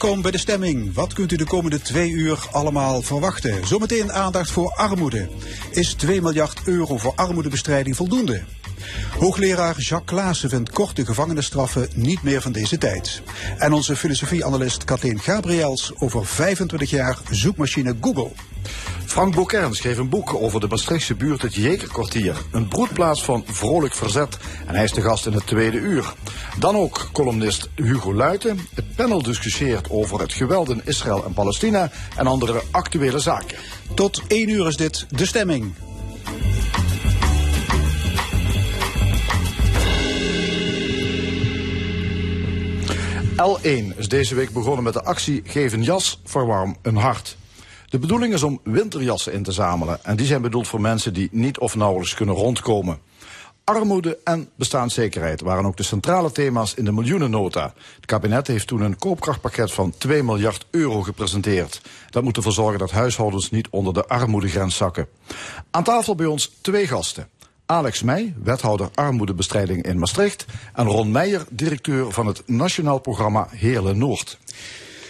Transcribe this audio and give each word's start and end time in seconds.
Welkom 0.00 0.22
bij 0.22 0.30
de 0.30 0.38
stemming. 0.38 0.94
Wat 0.94 1.12
kunt 1.12 1.32
u 1.32 1.36
de 1.36 1.44
komende 1.44 1.80
twee 1.80 2.10
uur 2.10 2.46
allemaal 2.52 3.02
verwachten? 3.02 3.66
Zometeen 3.66 4.12
aandacht 4.12 4.50
voor 4.50 4.74
armoede. 4.74 5.28
Is 5.70 5.94
2 5.94 6.22
miljard 6.22 6.60
euro 6.64 6.96
voor 6.96 7.12
armoedebestrijding 7.14 7.96
voldoende? 7.96 8.42
Hoogleraar 9.18 9.80
Jacques 9.80 10.04
Klaassen 10.04 10.48
vindt 10.48 10.70
korte 10.70 11.06
gevangenisstraffen 11.06 11.88
niet 11.94 12.22
meer 12.22 12.42
van 12.42 12.52
deze 12.52 12.78
tijd. 12.78 13.22
En 13.58 13.72
onze 13.72 13.96
filosofieanalist 13.96 14.84
Kathleen 14.84 15.20
Gabriels 15.20 15.92
over 15.98 16.26
25 16.26 16.90
jaar 16.90 17.18
zoekmachine 17.30 17.96
Google. 18.00 18.30
Frank 19.06 19.34
Bokern 19.34 19.74
schreef 19.74 19.98
een 19.98 20.08
boek 20.08 20.34
over 20.34 20.60
de 20.60 20.68
Maastrichtse 20.68 21.14
buurt 21.14 21.42
het 21.42 21.54
Jekerkwartier. 21.54 22.36
Een 22.52 22.68
broedplaats 22.68 23.24
van 23.24 23.44
vrolijk 23.46 23.94
verzet. 23.94 24.38
En 24.66 24.74
hij 24.74 24.84
is 24.84 24.92
de 24.92 25.00
gast 25.00 25.26
in 25.26 25.32
het 25.32 25.46
tweede 25.46 25.78
uur. 25.78 26.14
Dan 26.58 26.76
ook 26.76 27.08
columnist 27.12 27.68
Hugo 27.74 28.14
Luiten. 28.14 28.58
Het 28.74 28.96
panel 28.96 29.22
discussieert 29.22 29.90
over 29.90 30.20
het 30.20 30.32
geweld 30.32 30.68
in 30.68 30.80
Israël 30.84 31.24
en 31.24 31.32
Palestina 31.32 31.90
en 32.16 32.26
andere 32.26 32.62
actuele 32.70 33.18
zaken. 33.18 33.58
Tot 33.94 34.22
1 34.28 34.48
uur 34.48 34.66
is 34.66 34.76
dit 34.76 35.06
de 35.08 35.26
stemming. 35.26 35.74
L1 43.36 43.96
is 43.96 44.08
deze 44.08 44.34
week 44.34 44.50
begonnen 44.50 44.84
met 44.84 44.92
de 44.92 45.02
actie 45.02 45.42
Geef 45.44 45.72
een 45.72 45.82
jas, 45.82 46.20
verwarm 46.24 46.76
een 46.82 46.96
hart. 46.96 47.36
De 47.96 48.02
bedoeling 48.02 48.32
is 48.32 48.42
om 48.42 48.60
winterjassen 48.62 49.32
in 49.32 49.42
te 49.42 49.52
zamelen. 49.52 50.04
En 50.04 50.16
die 50.16 50.26
zijn 50.26 50.42
bedoeld 50.42 50.68
voor 50.68 50.80
mensen 50.80 51.14
die 51.14 51.28
niet 51.32 51.58
of 51.58 51.76
nauwelijks 51.76 52.14
kunnen 52.14 52.34
rondkomen. 52.34 52.98
Armoede 53.64 54.18
en 54.24 54.48
bestaanszekerheid 54.54 55.40
waren 55.40 55.64
ook 55.64 55.76
de 55.76 55.82
centrale 55.82 56.32
thema's 56.32 56.74
in 56.74 56.84
de 56.84 56.92
miljoenennota. 56.92 57.74
Het 57.94 58.06
kabinet 58.06 58.46
heeft 58.46 58.66
toen 58.66 58.80
een 58.80 58.98
koopkrachtpakket 58.98 59.72
van 59.72 59.94
2 59.98 60.22
miljard 60.22 60.66
euro 60.70 61.02
gepresenteerd. 61.02 61.80
Dat 62.10 62.22
moet 62.22 62.36
ervoor 62.36 62.52
zorgen 62.52 62.78
dat 62.78 62.90
huishoudens 62.90 63.50
niet 63.50 63.68
onder 63.70 63.94
de 63.94 64.06
armoedegrens 64.06 64.76
zakken. 64.76 65.08
Aan 65.70 65.84
tafel 65.84 66.14
bij 66.14 66.26
ons 66.26 66.52
twee 66.60 66.86
gasten. 66.86 67.28
Alex 67.66 68.02
Meij, 68.02 68.34
wethouder 68.42 68.88
armoedebestrijding 68.94 69.82
in 69.82 69.98
Maastricht. 69.98 70.44
En 70.74 70.86
Ron 70.86 71.10
Meijer, 71.10 71.44
directeur 71.50 72.12
van 72.12 72.26
het 72.26 72.42
Nationaal 72.46 72.98
Programma 72.98 73.46
Heerlen 73.50 73.98
Noord. 73.98 74.38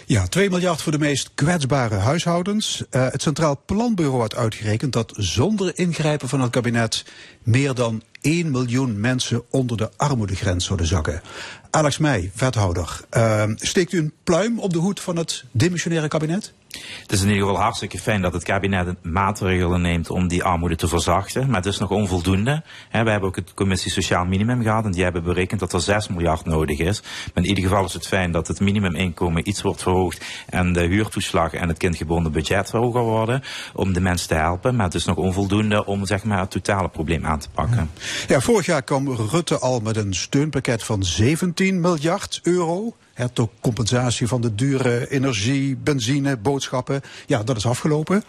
Ja, 0.09 0.27
2 0.27 0.51
miljard 0.51 0.83
voor 0.83 0.93
de 0.93 0.99
meest 0.99 1.31
kwetsbare 1.35 1.95
huishoudens. 1.95 2.85
Uh, 2.91 3.07
het 3.11 3.23
Centraal 3.23 3.62
Planbureau 3.67 4.21
had 4.21 4.35
uitgerekend 4.35 4.93
dat 4.93 5.12
zonder 5.17 5.79
ingrijpen 5.79 6.29
van 6.29 6.41
het 6.41 6.51
kabinet 6.51 7.05
meer 7.43 7.75
dan 7.75 8.03
1 8.21 8.51
miljoen 8.51 9.01
mensen 9.01 9.43
onder 9.51 9.77
de 9.77 9.91
armoedegrens 9.97 10.65
zouden 10.65 10.87
zakken. 10.87 11.23
Alex 11.71 11.99
Meij, 11.99 12.31
wethouder. 12.34 13.01
Uh, 13.17 13.45
steekt 13.57 13.93
u 13.93 13.99
een 13.99 14.12
pluim 14.25 14.59
op 14.59 14.73
de 14.73 14.79
hoed 14.79 15.01
van 15.01 15.17
het 15.17 15.45
demissionaire 15.51 16.09
kabinet? 16.09 16.53
Het 17.02 17.12
is 17.12 17.22
in 17.22 17.28
ieder 17.28 17.42
geval 17.42 17.62
hartstikke 17.62 17.98
fijn 17.98 18.22
dat 18.22 18.32
het 18.32 18.42
kabinet 18.42 18.94
maatregelen 19.02 19.80
neemt 19.80 20.10
om 20.10 20.28
die 20.28 20.44
armoede 20.44 20.77
te 20.77 20.88
verzachten. 20.88 21.46
Maar 21.46 21.56
het 21.56 21.66
is 21.66 21.78
nog 21.78 21.91
onvoldoende. 21.91 22.62
we 22.91 22.97
hebben 22.97 23.22
ook 23.22 23.37
het 23.37 23.54
commissie 23.54 23.91
Sociaal 23.91 24.25
Minimum 24.25 24.62
gehad 24.62 24.84
en 24.84 24.91
die 24.91 25.03
hebben 25.03 25.22
berekend 25.22 25.60
dat 25.60 25.72
er 25.72 25.81
6 25.81 26.09
miljard 26.09 26.44
nodig 26.44 26.78
is. 26.78 27.03
Maar 27.34 27.44
in 27.44 27.48
ieder 27.48 27.65
geval 27.65 27.84
is 27.84 27.92
het 27.92 28.06
fijn 28.06 28.31
dat 28.31 28.48
het 28.48 28.60
minimuminkomen 28.60 29.48
iets 29.48 29.62
wordt 29.62 29.82
verhoogd 29.82 30.25
en 30.48 30.72
de 30.72 30.86
huurtoeslag 30.86 31.53
en 31.53 31.69
het 31.69 31.78
kindgebonden 31.78 32.32
budget 32.32 32.70
hoger 32.70 33.03
worden 33.03 33.42
om 33.75 33.92
de 33.92 34.00
mensen 34.00 34.28
te 34.28 34.34
helpen. 34.34 34.76
Maar 34.76 34.86
het 34.86 34.94
is 34.94 35.04
nog 35.04 35.16
onvoldoende 35.16 35.84
om 35.84 36.06
zeg 36.06 36.25
maar, 36.25 36.41
het 36.41 36.50
totale 36.50 36.88
probleem 36.88 37.26
aan 37.26 37.38
te 37.38 37.50
pakken. 37.50 37.91
Ja, 38.28 38.41
vorig 38.41 38.66
jaar 38.66 38.82
kwam 38.82 39.10
Rutte 39.10 39.59
al 39.59 39.81
met 39.81 39.97
een 39.97 40.15
steunpakket 40.15 40.82
van 40.82 41.04
17 41.04 41.81
miljard 41.81 42.41
euro. 42.42 42.94
Het 43.16 43.41
compensatie 43.60 44.27
van 44.27 44.41
de 44.41 44.54
dure 44.54 45.10
energie, 45.10 45.77
benzine, 45.77 46.37
boodschappen. 46.37 47.00
Ja, 47.27 47.43
dat 47.43 47.56
is 47.56 47.66
afgelopen. 47.66 48.25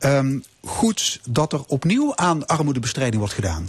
Um, 0.00 0.44
goed 0.60 1.20
dat 1.28 1.52
er 1.52 1.64
opnieuw 1.66 2.16
aan 2.16 2.46
armoedebestrijding 2.46 3.18
wordt 3.18 3.34
gedaan. 3.34 3.68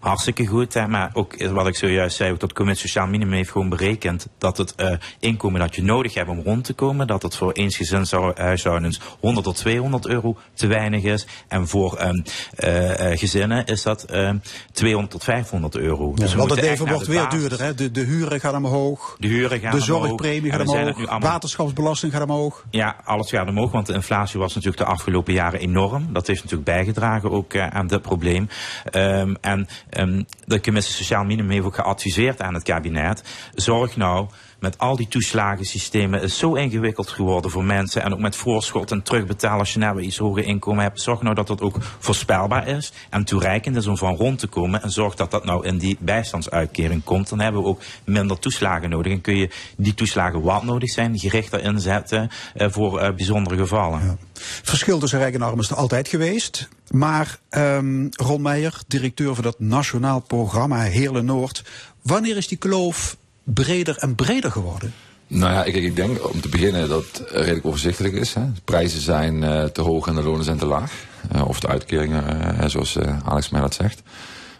Hartstikke 0.00 0.46
goed, 0.46 0.74
hè, 0.74 0.88
maar 0.88 1.10
ook 1.12 1.48
wat 1.50 1.66
ik 1.66 1.76
zojuist 1.76 2.16
zei, 2.16 2.32
ook 2.32 2.40
dat 2.40 2.52
commissie 2.52 2.88
Sociaal 2.88 3.06
Minimum 3.06 3.34
heeft 3.34 3.50
gewoon 3.50 3.68
berekend 3.68 4.26
dat 4.38 4.56
het 4.56 4.74
uh, 4.76 4.90
inkomen 5.18 5.60
dat 5.60 5.74
je 5.74 5.82
nodig 5.82 6.14
hebt 6.14 6.28
om 6.28 6.40
rond 6.40 6.64
te 6.64 6.72
komen, 6.72 7.06
dat 7.06 7.22
het 7.22 7.36
voor 7.36 7.52
eensgezinshuishoudens 7.52 9.00
100 9.20 9.44
tot 9.44 9.56
200 9.56 10.06
euro 10.06 10.36
te 10.54 10.66
weinig 10.66 11.02
is. 11.02 11.26
En 11.48 11.68
voor 11.68 12.00
um, 12.00 12.22
uh, 12.64 13.18
gezinnen 13.18 13.64
is 13.66 13.82
dat 13.82 14.06
uh, 14.10 14.30
200 14.72 15.12
tot 15.12 15.24
500 15.24 15.76
euro. 15.76 16.12
Ja, 16.14 16.24
dus 16.24 16.34
want 16.34 16.50
het 16.50 16.60
leven 16.60 16.88
wordt 16.88 17.06
weer 17.06 17.22
basis. 17.22 17.40
duurder, 17.40 17.62
hè? 17.62 17.74
De, 17.74 17.90
de 17.90 18.00
huren 18.00 18.40
gaan 18.40 18.56
omhoog. 18.56 19.16
De 19.18 19.26
huren 19.26 19.60
gaan 19.60 19.70
De 19.70 19.80
zorgpremie 19.80 20.50
gaat 20.50 20.68
omhoog. 20.68 20.96
Allemaal... 20.96 21.20
Waterschapsbelasting 21.20 22.12
gaat 22.12 22.22
omhoog. 22.22 22.64
Ja, 22.70 22.96
alles 23.04 23.30
gaat 23.30 23.48
omhoog, 23.48 23.70
want 23.70 23.86
de 23.86 23.92
inflatie 23.92 24.38
was 24.38 24.54
natuurlijk 24.54 24.82
de 24.82 24.88
afgelopen 24.88 25.32
jaren 25.32 25.60
enorm. 25.60 26.12
Dat 26.12 26.26
heeft 26.26 26.42
natuurlijk 26.42 26.70
bijgedragen 26.70 27.30
ook 27.30 27.56
aan 27.56 27.86
dit 27.86 28.02
probleem. 28.02 28.48
Um, 28.92 29.36
en 29.40 29.68
um, 29.90 30.26
de 30.44 30.60
commissie 30.60 30.94
Sociaal 30.94 31.24
Minimum 31.24 31.50
heeft 31.50 31.64
ook 31.64 31.74
geadviseerd 31.74 32.40
aan 32.42 32.54
het 32.54 32.62
kabinet. 32.62 33.22
Zorg 33.54 33.96
nou 33.96 34.28
met 34.58 34.78
al 34.78 34.96
die 34.96 35.08
toeslagensystemen 35.08 36.22
is 36.22 36.38
zo 36.38 36.54
ingewikkeld 36.54 37.08
geworden 37.08 37.50
voor 37.50 37.64
mensen. 37.64 38.02
En 38.02 38.12
ook 38.12 38.18
met 38.18 38.36
voorschot 38.36 38.90
en 38.90 39.02
terugbetalen 39.02 39.58
als 39.58 39.72
je 39.72 39.78
nou 39.78 40.00
iets 40.00 40.18
hoger 40.18 40.44
inkomen 40.44 40.82
hebt. 40.82 41.00
Zorg 41.00 41.22
nou 41.22 41.34
dat 41.34 41.46
dat 41.46 41.60
ook 41.60 41.76
voorspelbaar 41.98 42.68
is 42.68 42.92
en 43.10 43.24
toereikend 43.24 43.76
is 43.76 43.86
om 43.86 43.96
van 43.96 44.16
rond 44.16 44.38
te 44.38 44.46
komen. 44.46 44.82
En 44.82 44.90
zorg 44.90 45.14
dat 45.14 45.30
dat 45.30 45.44
nou 45.44 45.66
in 45.66 45.78
die 45.78 45.96
bijstandsuitkering 46.00 47.04
komt. 47.04 47.28
Dan 47.28 47.40
hebben 47.40 47.62
we 47.62 47.68
ook 47.68 47.82
minder 48.04 48.38
toeslagen 48.38 48.90
nodig. 48.90 49.12
En 49.12 49.20
kun 49.20 49.36
je 49.36 49.50
die 49.76 49.94
toeslagen 49.94 50.42
wat 50.42 50.62
nodig 50.62 50.90
zijn, 50.90 51.18
gerichter 51.18 51.62
inzetten 51.62 52.30
uh, 52.56 52.66
voor 52.70 53.02
uh, 53.02 53.10
bijzondere 53.10 53.56
gevallen. 53.56 54.00
Ja. 54.04 54.16
Verschil 54.62 54.98
tussen 54.98 55.18
rijk 55.18 55.34
en 55.34 55.42
arm 55.42 55.60
is 55.60 55.70
er 55.70 55.76
altijd 55.76 56.08
geweest. 56.08 56.68
Maar 56.90 57.38
um, 57.50 58.08
Ron 58.12 58.42
Meijer, 58.42 58.80
directeur 58.86 59.34
van 59.34 59.44
dat 59.44 59.60
nationaal 59.60 60.20
programma 60.20 60.80
Heerlen 60.80 61.24
Noord. 61.24 61.64
Wanneer 62.02 62.36
is 62.36 62.48
die 62.48 62.58
kloof 62.58 63.16
breder 63.54 63.96
en 63.96 64.14
breder 64.14 64.50
geworden? 64.50 64.92
Nou 65.26 65.52
ja, 65.52 65.64
ik, 65.64 65.74
ik 65.74 65.96
denk 65.96 66.32
om 66.32 66.40
te 66.40 66.48
beginnen 66.48 66.88
dat 66.88 67.04
het 67.12 67.30
redelijk 67.30 67.66
overzichtelijk 67.66 68.14
is. 68.14 68.34
Hè. 68.34 68.52
De 68.52 68.60
prijzen 68.64 69.00
zijn 69.00 69.42
uh, 69.42 69.64
te 69.64 69.80
hoog 69.80 70.06
en 70.06 70.14
de 70.14 70.22
lonen 70.22 70.44
zijn 70.44 70.58
te 70.58 70.66
laag. 70.66 70.92
Uh, 71.34 71.48
of 71.48 71.60
de 71.60 71.68
uitkeringen, 71.68 72.24
uh, 72.60 72.68
zoals 72.68 72.98
Alex 73.24 73.48
mij 73.48 73.60
dat 73.60 73.74
zegt. 73.74 74.02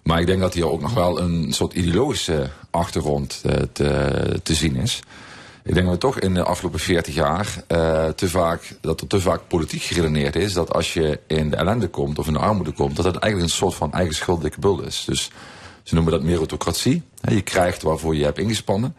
Maar 0.03 0.21
ik 0.21 0.27
denk 0.27 0.41
dat 0.41 0.55
hier 0.55 0.71
ook 0.71 0.81
nog 0.81 0.95
wel 0.95 1.21
een 1.21 1.53
soort 1.53 1.73
ideologische 1.73 2.51
achtergrond 2.71 3.43
te, 3.73 4.41
te 4.43 4.55
zien 4.55 4.77
is. 4.77 5.01
Ik 5.65 5.75
denk 5.75 5.87
dat 5.87 6.01
toch 6.01 6.19
in 6.19 6.35
de 6.35 6.43
afgelopen 6.43 6.81
40 6.81 7.15
jaar 7.15 7.47
te 8.15 8.29
vaak, 8.29 8.77
dat 8.81 9.01
er 9.01 9.07
te 9.07 9.21
vaak 9.21 9.41
politiek 9.49 9.83
geredeneerd 9.83 10.37
is. 10.37 10.53
Dat 10.53 10.73
als 10.73 10.95
je 10.95 11.21
in 11.27 11.51
de 11.51 11.57
ellende 11.57 11.89
komt 11.89 12.19
of 12.19 12.27
in 12.27 12.33
de 12.33 12.39
armoede 12.39 12.73
komt, 12.73 12.97
dat 12.97 13.05
het 13.05 13.17
eigenlijk 13.17 13.53
een 13.53 13.59
soort 13.59 13.75
van 13.75 13.93
eigen 13.93 14.15
schuld 14.15 14.43
dikke 14.43 14.83
is. 14.85 15.05
Dus 15.07 15.31
ze 15.87 15.95
noemen 15.95 16.13
dat 16.13 16.23
meritocratie. 16.23 17.03
Je 17.29 17.43
krijgt 17.43 17.83
waarvoor 17.83 18.17
je 18.17 18.25
hebt 18.25 18.39
ingespannen. 18.39 18.95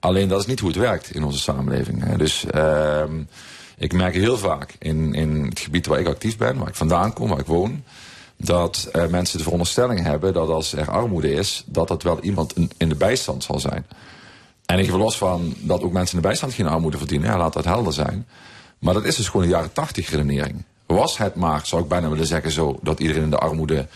Alleen 0.00 0.28
dat 0.28 0.40
is 0.40 0.46
niet 0.46 0.60
hoe 0.60 0.68
het 0.68 0.78
werkt 0.78 1.14
in 1.14 1.24
onze 1.24 1.38
samenleving. 1.38 2.16
Dus 2.16 2.44
uh, 2.54 3.02
ik 3.76 3.92
merk 3.92 4.14
heel 4.14 4.38
vaak 4.38 4.76
in, 4.78 5.14
in 5.14 5.44
het 5.44 5.60
gebied 5.60 5.86
waar 5.86 6.00
ik 6.00 6.06
actief 6.06 6.36
ben, 6.36 6.58
waar 6.58 6.68
ik 6.68 6.74
vandaan 6.74 7.12
kom, 7.12 7.28
waar 7.28 7.38
ik 7.38 7.46
woon, 7.46 7.84
dat 8.36 8.88
uh, 8.92 9.06
mensen 9.06 9.38
de 9.38 9.44
veronderstelling 9.44 10.02
hebben 10.02 10.32
dat 10.32 10.48
als 10.48 10.72
er 10.72 10.90
armoede 10.90 11.32
is, 11.32 11.64
dat 11.66 11.88
dat 11.88 12.02
wel 12.02 12.20
iemand 12.20 12.54
in 12.76 12.88
de 12.88 12.94
bijstand 12.94 13.44
zal 13.44 13.60
zijn. 13.60 13.86
En 14.66 14.78
ik 14.78 14.90
los 14.90 15.18
van 15.18 15.54
dat 15.58 15.82
ook 15.82 15.92
mensen 15.92 16.16
in 16.16 16.22
de 16.22 16.28
bijstand 16.28 16.54
geen 16.54 16.66
armoede 16.66 16.98
verdienen, 16.98 17.30
ja, 17.30 17.38
laat 17.38 17.52
dat 17.52 17.64
helder 17.64 17.92
zijn. 17.92 18.26
Maar 18.78 18.94
dat 18.94 19.04
is 19.04 19.16
dus 19.16 19.28
gewoon 19.28 19.42
een 19.42 19.52
jaren 19.52 19.72
tachtig 19.72 20.10
redenering 20.10 20.64
was 20.94 21.18
het 21.18 21.34
maar, 21.34 21.60
zou 21.64 21.82
ik 21.82 21.88
bijna 21.88 22.08
willen 22.08 22.26
zeggen 22.26 22.50
zo, 22.50 22.78
dat 22.82 23.00
iedereen 23.00 23.22
in 23.22 23.30
de 23.30 23.38
armoede, 23.38 23.86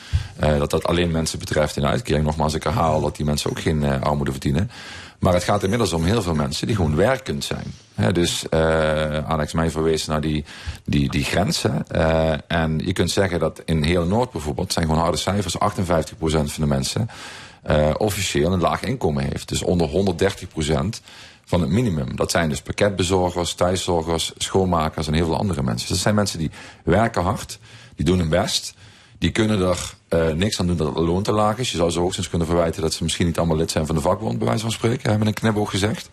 uh, 0.42 0.58
dat 0.58 0.70
dat 0.70 0.86
alleen 0.86 1.10
mensen 1.10 1.38
betreft 1.38 1.76
in 1.76 1.86
uitkering. 1.86 2.24
Nogmaals, 2.24 2.54
ik 2.54 2.62
herhaal 2.62 3.00
dat 3.00 3.16
die 3.16 3.24
mensen 3.24 3.50
ook 3.50 3.60
geen 3.60 3.82
uh, 3.82 4.00
armoede 4.00 4.30
verdienen. 4.30 4.70
Maar 5.18 5.32
het 5.32 5.44
gaat 5.44 5.62
inmiddels 5.62 5.92
om 5.92 6.04
heel 6.04 6.22
veel 6.22 6.34
mensen 6.34 6.66
die 6.66 6.76
gewoon 6.76 6.96
werkend 6.96 7.44
zijn. 7.44 7.64
Dus 8.12 8.44
uh, 8.50 9.30
Alex 9.30 9.52
mij 9.52 9.70
verwees 9.70 10.06
naar 10.06 10.20
die, 10.20 10.44
die, 10.84 11.10
die 11.10 11.24
grenzen. 11.24 11.86
En 12.46 12.80
je 12.84 12.92
kunt 12.92 13.10
zeggen 13.10 13.38
dat 13.38 13.62
in 13.64 13.82
heel 13.82 14.04
Noord 14.04 14.30
bijvoorbeeld, 14.30 14.72
zijn 14.72 14.86
gewoon 14.86 15.00
harde 15.00 15.16
cijfers, 15.16 15.56
58% 15.56 15.58
van 16.18 16.48
de 16.56 16.66
mensen 16.66 17.08
officieel 17.96 18.52
een 18.52 18.60
laag 18.60 18.82
inkomen 18.82 19.24
heeft. 19.24 19.48
Dus 19.48 19.62
onder 19.62 19.88
130% 19.88 21.00
van 21.48 21.60
het 21.60 21.70
minimum. 21.70 22.16
Dat 22.16 22.30
zijn 22.30 22.48
dus 22.48 22.62
pakketbezorgers, 22.62 23.54
thuiszorgers, 23.54 24.32
schoonmakers 24.36 25.06
en 25.06 25.12
heel 25.12 25.24
veel 25.24 25.36
andere 25.36 25.62
mensen. 25.62 25.80
Dus 25.80 25.88
dat 25.88 25.98
zijn 25.98 26.14
mensen 26.14 26.38
die 26.38 26.50
werken 26.84 27.22
hard, 27.22 27.58
die 27.96 28.04
doen 28.04 28.18
hun 28.18 28.28
best. 28.28 28.74
Die 29.18 29.30
kunnen 29.30 29.60
er 29.60 29.94
uh, 30.08 30.32
niks 30.32 30.60
aan 30.60 30.66
doen 30.66 30.76
dat 30.76 30.86
het 30.86 30.96
loon 30.96 31.22
te 31.22 31.32
laag 31.32 31.58
is. 31.58 31.70
Je 31.70 31.76
zou 31.76 31.90
ze 31.90 31.98
hoogstens 31.98 32.28
kunnen 32.28 32.46
verwijten 32.46 32.82
dat 32.82 32.92
ze 32.92 33.02
misschien 33.02 33.26
niet 33.26 33.38
allemaal 33.38 33.56
lid 33.56 33.70
zijn 33.70 33.86
van 33.86 33.94
de 33.94 34.00
vakbond, 34.00 34.38
bij 34.38 34.46
wijze 34.46 34.62
van 34.62 34.72
spreken, 34.72 35.10
hebben 35.10 35.28
een 35.28 35.34
knipoog 35.34 35.70
gezegd. 35.70 36.10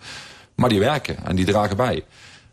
Maar 0.55 0.69
die 0.69 0.79
werken 0.79 1.25
en 1.25 1.35
die 1.35 1.45
dragen 1.45 1.77
bij. 1.77 2.03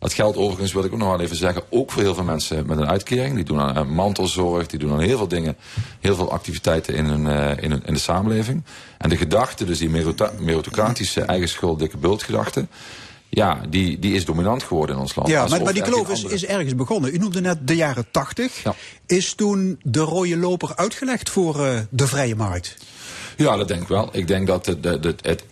Dat 0.03 0.13
geldt 0.13 0.37
overigens, 0.37 0.73
wil 0.73 0.85
ik 0.85 0.93
ook 0.93 0.99
nog 0.99 1.09
wel 1.09 1.21
even 1.21 1.37
zeggen, 1.37 1.63
ook 1.71 1.93
voor 1.93 2.03
heel 2.03 2.15
veel 2.15 2.25
mensen 2.25 2.67
met 2.67 2.79
een 2.79 2.89
uitkering. 2.89 3.35
Die 3.35 3.45
doen 3.45 3.61
aan 3.61 3.95
mantelzorg, 3.95 4.67
die 4.67 4.79
doen 4.79 4.93
aan 4.93 5.01
heel 5.01 5.17
veel 5.17 5.29
dingen, 5.29 5.57
heel 6.01 6.15
veel 6.15 6.33
activiteiten 6.33 6.95
in, 6.95 7.05
hun, 7.05 7.25
uh, 7.27 7.63
in, 7.65 7.71
hun, 7.71 7.83
in 7.85 7.95
de 7.95 8.01
samenleving. 8.01 8.63
En 8.99 9.09
de 9.09 9.17
gedachte, 9.17 9.65
dus 9.65 9.79
die 9.79 9.91
meritocratische 10.39 11.21
eigen 11.21 11.49
schuld, 11.49 11.79
dikke 11.79 11.97
bultgedachte, 11.97 12.67
ja, 13.29 13.61
die, 13.69 13.99
die 13.99 14.15
is 14.15 14.25
dominant 14.25 14.63
geworden 14.63 14.97
in 14.97 15.03
ons 15.03 15.15
land. 15.15 15.29
Ja, 15.29 15.47
maar, 15.47 15.63
maar 15.63 15.73
die 15.73 15.83
kloof 15.83 16.11
is, 16.11 16.25
is, 16.25 16.45
ergens 16.45 16.75
begonnen. 16.75 17.15
U 17.15 17.19
noemde 17.19 17.41
net 17.41 17.69
de 17.69 17.77
jaren 17.77 18.07
tachtig. 18.11 18.63
Ja. 18.63 18.75
Is 19.07 19.35
toen 19.35 19.81
de 19.83 20.01
rode 20.01 20.37
loper 20.37 20.77
uitgelegd 20.77 21.31
voor 21.31 21.61
uh, 21.61 21.79
de 21.91 22.07
vrije 22.07 22.37
markt? 22.37 22.77
Ja, 23.37 23.57
dat 23.57 23.69
denk 23.69 23.83
ik 23.83 23.89
wel. 23.89 24.09
Ik 24.13 24.27
denk 24.27 24.47
dat 24.47 24.67
het, 24.67 24.85
het, 25.23 25.45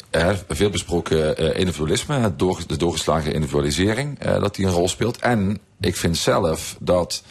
veelbesproken 0.49 1.43
uh, 1.43 1.59
individualisme, 1.59 2.15
het 2.15 2.39
de 2.39 2.77
doorgeslagen 2.77 3.33
individualisering, 3.33 4.27
uh, 4.27 4.41
dat 4.41 4.55
die 4.55 4.67
een 4.67 4.73
rol 4.73 4.89
speelt. 4.89 5.19
En 5.19 5.59
ik 5.81 5.97
vind 5.97 6.17
zelf 6.17 6.77
dat 6.81 7.23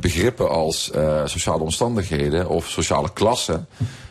begrippen 0.00 0.50
als 0.50 0.90
sociale 1.24 1.62
omstandigheden 1.62 2.48
of 2.48 2.68
sociale 2.68 3.12
klassen, 3.12 3.68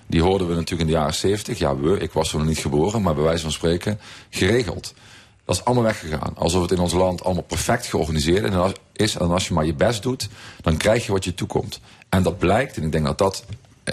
die 0.08 0.22
hoorden 0.22 0.48
we 0.48 0.54
natuurlijk 0.54 0.82
in 0.82 0.88
de 0.88 1.00
jaren 1.00 1.14
zeventig. 1.14 1.58
Ja, 1.58 1.78
we, 1.78 2.00
ik 2.00 2.12
was 2.12 2.34
nog 2.34 2.46
niet 2.46 2.58
geboren, 2.58 3.02
maar 3.02 3.16
bij 3.16 3.24
wijze 3.24 3.42
van 3.42 3.52
spreken 3.52 4.00
geregeld. 4.30 4.94
Dat 5.46 5.56
is 5.56 5.66
allemaal 5.66 5.84
weggegaan. 5.84 6.36
Alsof 6.36 6.62
het 6.62 6.72
in 6.72 6.80
ons 6.80 6.94
land 6.94 7.24
allemaal 7.24 7.44
perfect 7.44 7.86
georganiseerd 7.86 8.78
is. 8.94 9.16
En 9.16 9.32
als 9.32 9.48
je 9.48 9.54
maar 9.54 9.66
je 9.66 9.74
best 9.74 10.04
doet, 10.04 10.30
dan 10.62 10.78
krijg 10.78 11.06
je 11.06 11.12
wat 11.12 11.24
je 11.24 11.34
toekomt. 11.34 11.80
En 12.10 12.24
dat 12.24 12.38
blijkt, 12.38 12.78
en 12.78 12.84
ik 12.84 12.92
denk 12.92 13.06
dat 13.06 13.18
dat 13.18 13.46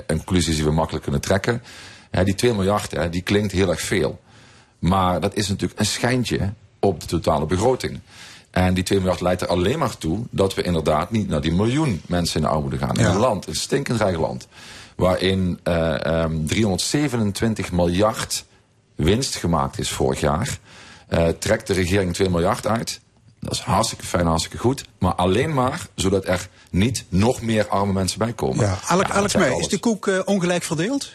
een 0.06 0.16
conclusie 0.16 0.54
die 0.54 0.64
we 0.64 0.70
makkelijk 0.70 1.02
kunnen 1.02 1.20
trekken. 1.20 1.62
die 2.24 2.34
2 2.34 2.54
miljard, 2.54 3.12
die 3.12 3.22
klinkt 3.22 3.52
heel 3.52 3.68
erg 3.68 3.80
veel. 3.80 4.20
Maar 4.78 5.20
dat 5.20 5.34
is 5.34 5.48
natuurlijk 5.48 5.80
een 5.80 5.86
schijntje 5.86 6.52
op 6.78 7.00
de 7.00 7.06
totale 7.06 7.46
begroting. 7.46 8.00
En 8.50 8.74
die 8.74 8.84
2 8.84 8.98
miljard 8.98 9.20
leidt 9.20 9.40
er 9.40 9.48
alleen 9.48 9.78
maar 9.78 9.98
toe 9.98 10.20
dat 10.30 10.54
we 10.54 10.62
inderdaad 10.62 11.10
niet 11.10 11.28
naar 11.28 11.40
die 11.40 11.52
miljoen 11.52 12.02
mensen 12.06 12.36
in 12.36 12.46
de 12.46 12.52
armoede 12.52 12.78
gaan. 12.78 12.96
In 12.96 13.04
een 13.04 13.16
land, 13.16 13.46
een 13.46 13.54
stinkend 13.54 14.00
rijk 14.00 14.16
land, 14.16 14.48
waarin 14.96 15.60
uh, 15.64 16.22
um, 16.22 16.46
327 16.46 17.72
miljard 17.72 18.44
winst 18.94 19.36
gemaakt 19.36 19.78
is 19.78 19.90
vorig 19.90 20.20
jaar. 20.20 20.58
Uh, 21.08 21.28
trekt 21.28 21.66
de 21.66 21.72
regering 21.72 22.14
2 22.14 22.30
miljard 22.30 22.66
uit. 22.66 23.00
Dat 23.40 23.52
is 23.52 23.60
hartstikke 23.60 24.04
fijn, 24.04 24.26
hartstikke 24.26 24.58
goed. 24.58 24.84
Maar 24.98 25.14
alleen 25.14 25.54
maar 25.54 25.86
zodat 25.94 26.26
er 26.26 26.48
niet 26.72 27.04
nog 27.08 27.42
meer 27.42 27.68
arme 27.68 27.92
mensen 27.92 28.18
bij 28.18 28.32
komen. 28.32 28.64
Ja, 28.64 28.78
Alex, 28.86 29.08
ja, 29.08 29.14
Alex 29.14 29.34
Meij, 29.34 29.58
is 29.58 29.68
de 29.68 29.78
koek 29.78 30.06
uh, 30.06 30.20
ongelijk 30.24 30.62
verdeeld? 30.62 31.12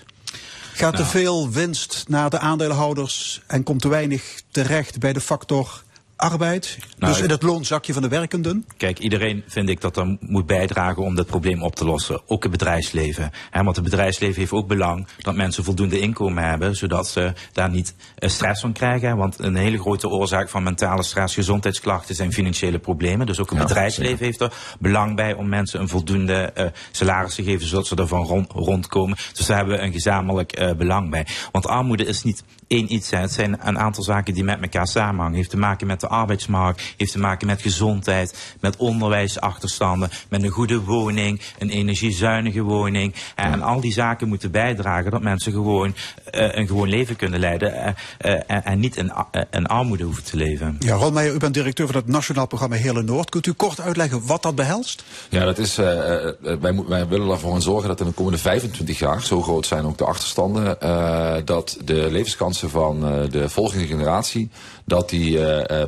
Gaat 0.73 0.93
nou. 0.93 1.03
te 1.03 1.09
veel 1.09 1.49
winst 1.49 2.05
naar 2.07 2.29
de 2.29 2.39
aandeelhouders 2.39 3.41
en 3.47 3.63
komt 3.63 3.81
te 3.81 3.87
weinig 3.87 4.41
terecht 4.51 4.99
bij 4.99 5.13
de 5.13 5.21
factor 5.21 5.83
arbeid. 6.17 6.77
Nou, 6.97 7.13
dus 7.13 7.21
in 7.21 7.29
het 7.29 7.41
loonzakje 7.41 7.93
van 7.93 8.01
de 8.01 8.07
werkenden. 8.07 8.65
Kijk, 8.77 8.99
iedereen 8.99 9.43
vind 9.47 9.69
ik 9.69 9.81
dat 9.81 9.97
er 9.97 10.17
moet 10.19 10.45
bijdragen 10.45 11.03
om 11.03 11.15
dat 11.15 11.25
probleem 11.25 11.63
op 11.63 11.75
te 11.75 11.85
lossen. 11.85 12.21
Ook 12.25 12.43
het 12.43 12.51
bedrijfsleven. 12.51 13.31
He, 13.49 13.63
want 13.63 13.75
het 13.75 13.85
bedrijfsleven 13.85 14.39
heeft 14.39 14.51
ook 14.51 14.67
belang 14.67 15.07
dat 15.17 15.35
mensen 15.35 15.63
voldoende 15.63 15.99
inkomen 15.99 16.43
hebben, 16.43 16.75
zodat 16.75 17.07
ze 17.07 17.33
daar 17.51 17.69
niet 17.69 17.95
uh, 18.19 18.29
stress 18.29 18.61
van 18.61 18.73
krijgen. 18.73 19.17
Want 19.17 19.39
een 19.39 19.55
hele 19.55 19.79
grote 19.79 20.09
oorzaak 20.09 20.49
van 20.49 20.63
mentale 20.63 21.03
stress, 21.03 21.33
gezondheidsklachten 21.33 22.15
zijn 22.15 22.33
financiële 22.33 22.79
problemen. 22.79 23.25
Dus 23.25 23.39
ook 23.39 23.49
het 23.49 23.59
ja, 23.59 23.65
bedrijfsleven 23.65 24.25
heeft 24.25 24.41
er 24.41 24.53
belang 24.79 25.15
bij 25.15 25.33
om 25.33 25.49
mensen 25.49 25.81
een 25.81 25.89
voldoende 25.89 26.53
uh, 26.57 26.65
salaris 26.91 27.35
te 27.35 27.43
geven, 27.43 27.67
zodat 27.67 27.87
ze 27.87 27.95
ervan 27.95 28.25
rond, 28.25 28.51
rondkomen. 28.51 29.17
Dus 29.33 29.45
daar 29.45 29.57
hebben 29.57 29.77
we 29.77 29.83
een 29.83 29.91
gezamenlijk 29.91 30.59
uh, 30.59 30.71
belang 30.73 31.09
bij. 31.09 31.27
Want 31.51 31.67
armoede 31.67 32.05
is 32.05 32.23
niet 32.23 32.43
één 32.67 32.93
iets. 32.93 33.09
Hè. 33.09 33.17
Het 33.17 33.31
zijn 33.31 33.67
een 33.67 33.79
aantal 33.79 34.03
zaken 34.03 34.33
die 34.33 34.43
met 34.43 34.61
elkaar 34.61 34.87
samenhangen. 34.87 35.35
heeft 35.35 35.49
te 35.49 35.57
maken 35.57 35.87
met 35.87 35.99
de 35.99 36.06
arbeidsmarkt, 36.07 36.81
heeft 36.97 37.11
te 37.11 37.19
maken 37.19 37.47
met 37.47 37.61
gezondheid, 37.61 38.55
met 38.59 38.75
onderwijsachterstanden, 38.75 40.09
met 40.29 40.43
een 40.43 40.49
goede 40.49 40.79
woning, 40.79 41.41
een 41.59 41.69
energiezuinige 41.69 42.61
woning. 42.61 43.13
En 43.35 43.61
al 43.61 43.81
die 43.81 43.93
zaken 43.93 44.27
moeten 44.27 44.51
bijdragen 44.51 45.11
dat 45.11 45.21
mensen 45.21 45.51
gewoon 45.51 45.95
uh, 46.31 46.55
een 46.55 46.67
gewoon 46.67 46.89
leven 46.89 47.15
kunnen 47.15 47.39
leiden 47.39 47.73
uh, 47.73 48.31
uh, 48.33 48.41
en, 48.47 48.63
en, 48.63 48.79
niet 48.79 48.95
in, 48.95 49.11
in, 49.51 49.65
armoede 49.65 50.03
hoeven 50.03 50.23
te 50.23 50.37
leven. 50.37 50.75
Ja, 50.79 50.95
Ron 50.95 51.13
Meijer, 51.13 51.33
u 51.33 51.37
bent 51.37 51.53
directeur 51.53 51.85
van 51.85 51.95
het 51.95 52.07
Nationaal 52.07 52.47
Programma 52.47 52.75
Hele 52.75 53.03
Noord. 53.03 53.29
Kunt 53.29 53.45
u 53.45 53.51
kort 53.51 53.81
uitleggen 53.81 54.25
wat 54.25 54.43
dat 54.43 54.55
behelst? 54.55 55.03
Ja, 55.29 55.45
dat 55.45 55.57
is, 55.57 55.75
wij, 55.75 56.83
wij, 56.87 57.07
willen 57.07 57.29
ervoor 57.29 57.61
zorgen 57.61 57.87
dat 57.87 57.99
in 57.99 58.05
de 58.05 58.11
komende 58.11 58.37
25 58.37 58.99
jaar, 58.99 59.21
zo 59.21 59.41
groot 59.41 59.65
zijn 59.65 59.85
ook 59.85 59.97
de 59.97 60.05
achterstanden, 60.05 60.77
dat 61.45 61.77
de 61.83 62.07
levenskansen 62.11 62.69
van 62.69 62.99
de 63.29 63.49
volgende 63.49 63.87
generatie, 63.87 64.49
dat 64.87 65.09
die 65.09 65.39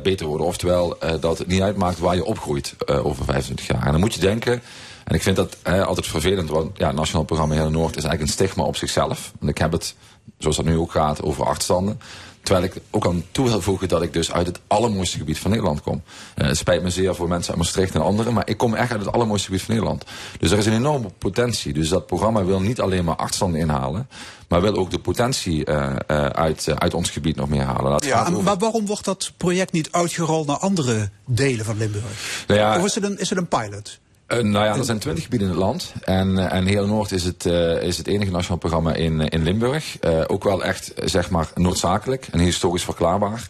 beter 0.02 0.26
worden. 0.26 0.46
Oftewel, 0.46 0.98
dat 1.20 1.38
het 1.38 1.46
niet 1.46 1.62
uitmaakt 1.62 1.98
waar 1.98 2.14
je 2.14 2.24
opgroeit 2.24 2.74
over 2.86 3.24
25 3.24 3.66
jaar. 3.66 3.86
En 3.86 3.90
dan 3.92 4.00
moet 4.00 4.14
je 4.14 4.20
denken... 4.20 4.62
En 5.04 5.16
ik 5.16 5.22
vind 5.22 5.36
dat 5.36 5.56
altijd 5.64 6.06
vervelend, 6.06 6.50
want 6.50 6.78
ja, 6.78 6.86
het 6.86 6.96
Nationaal 6.96 7.24
Programma 7.24 7.54
Hele 7.54 7.70
Noord 7.70 7.96
is 7.96 8.04
eigenlijk 8.04 8.22
een 8.22 8.46
stigma 8.46 8.64
op 8.64 8.76
zichzelf. 8.76 9.32
En 9.40 9.48
ik 9.48 9.58
heb 9.58 9.72
het 9.72 9.94
zoals 10.38 10.56
dat 10.56 10.64
nu 10.64 10.76
ook 10.76 10.90
gaat, 10.90 11.22
over 11.22 11.44
achterstanden. 11.44 12.00
Terwijl 12.42 12.64
ik 12.64 12.82
ook 12.90 13.06
aan 13.06 13.24
toe 13.30 13.48
wil 13.48 13.60
voegen 13.60 13.88
dat 13.88 14.02
ik 14.02 14.12
dus 14.12 14.32
uit 14.32 14.46
het 14.46 14.60
allermooiste 14.66 15.18
gebied 15.18 15.38
van 15.38 15.50
Nederland 15.50 15.82
kom. 15.82 16.02
Uh, 16.36 16.46
het 16.46 16.56
spijt 16.56 16.82
me 16.82 16.90
zeer 16.90 17.14
voor 17.14 17.28
mensen 17.28 17.50
uit 17.50 17.62
Maastricht 17.62 17.94
en 17.94 18.02
anderen, 18.02 18.34
maar 18.34 18.48
ik 18.48 18.56
kom 18.56 18.74
echt 18.74 18.90
uit 18.90 19.00
het 19.00 19.12
allermooiste 19.12 19.46
gebied 19.46 19.62
van 19.62 19.74
Nederland. 19.74 20.04
Dus 20.38 20.50
er 20.50 20.58
is 20.58 20.66
een 20.66 20.72
enorme 20.72 21.10
potentie. 21.18 21.72
Dus 21.72 21.88
dat 21.88 22.06
programma 22.06 22.44
wil 22.44 22.60
niet 22.60 22.80
alleen 22.80 23.04
maar 23.04 23.16
achterstanden 23.16 23.60
inhalen, 23.60 24.08
maar 24.48 24.60
wil 24.60 24.76
ook 24.76 24.90
de 24.90 24.98
potentie 24.98 25.66
uh, 25.66 25.92
uh, 26.10 26.26
uit, 26.26 26.68
uit 26.78 26.94
ons 26.94 27.10
gebied 27.10 27.36
nog 27.36 27.48
meer 27.48 27.64
halen. 27.64 28.02
Ja, 28.06 28.30
maar 28.30 28.58
waarom 28.58 28.86
wordt 28.86 29.04
dat 29.04 29.32
project 29.36 29.72
niet 29.72 29.92
uitgerold 29.92 30.46
naar 30.46 30.58
andere 30.58 31.10
delen 31.24 31.64
van 31.64 31.76
Limburg? 31.76 32.44
Nou 32.46 32.60
ja, 32.60 32.78
of 32.78 32.84
is 32.84 32.94
het 32.94 33.04
een, 33.04 33.18
is 33.18 33.28
het 33.28 33.38
een 33.38 33.48
pilot? 33.48 33.98
Uh, 34.32 34.38
nou 34.38 34.64
ja, 34.64 34.76
er 34.76 34.84
zijn 34.84 34.98
twintig 34.98 35.24
gebieden 35.24 35.48
in 35.48 35.54
het 35.54 35.62
land. 35.62 35.92
En, 36.04 36.28
uh, 36.28 36.52
en 36.52 36.66
heel 36.66 36.86
Noord 36.86 37.12
is 37.12 37.24
het, 37.24 37.44
uh, 37.46 37.82
is 37.82 37.98
het 37.98 38.06
enige 38.06 38.30
nationaal 38.30 38.58
programma 38.58 38.94
in, 38.94 39.20
in 39.28 39.42
Limburg. 39.42 39.96
ook 40.26 40.44
wel 40.44 40.64
echt, 40.64 40.92
zeg 41.04 41.30
maar, 41.30 41.48
noodzakelijk 41.54 42.28
en 42.30 42.38
historisch 42.38 42.84
verklaarbaar. 42.84 43.48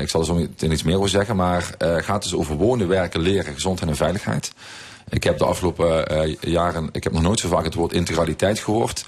ik 0.00 0.08
zal 0.08 0.20
er 0.20 0.26
zo 0.26 0.34
meteen 0.34 0.72
iets 0.72 0.82
meer 0.82 0.96
over 0.96 1.08
zeggen. 1.08 1.36
Maar 1.36 1.74
gaat 1.78 2.22
dus 2.22 2.34
over 2.34 2.56
wonen, 2.56 2.88
werken, 2.88 3.20
leren, 3.20 3.54
gezondheid 3.54 3.90
en 3.90 3.96
veiligheid. 3.96 4.52
Ik 5.08 5.24
heb 5.24 5.38
de 5.38 5.44
afgelopen 5.44 6.36
jaren, 6.40 6.88
ik 6.92 7.04
heb 7.04 7.12
nog 7.12 7.22
nooit 7.22 7.38
zo 7.38 7.48
vaak 7.48 7.64
het 7.64 7.74
woord 7.74 7.92
integraliteit 7.92 8.58
gehoord. 8.58 9.04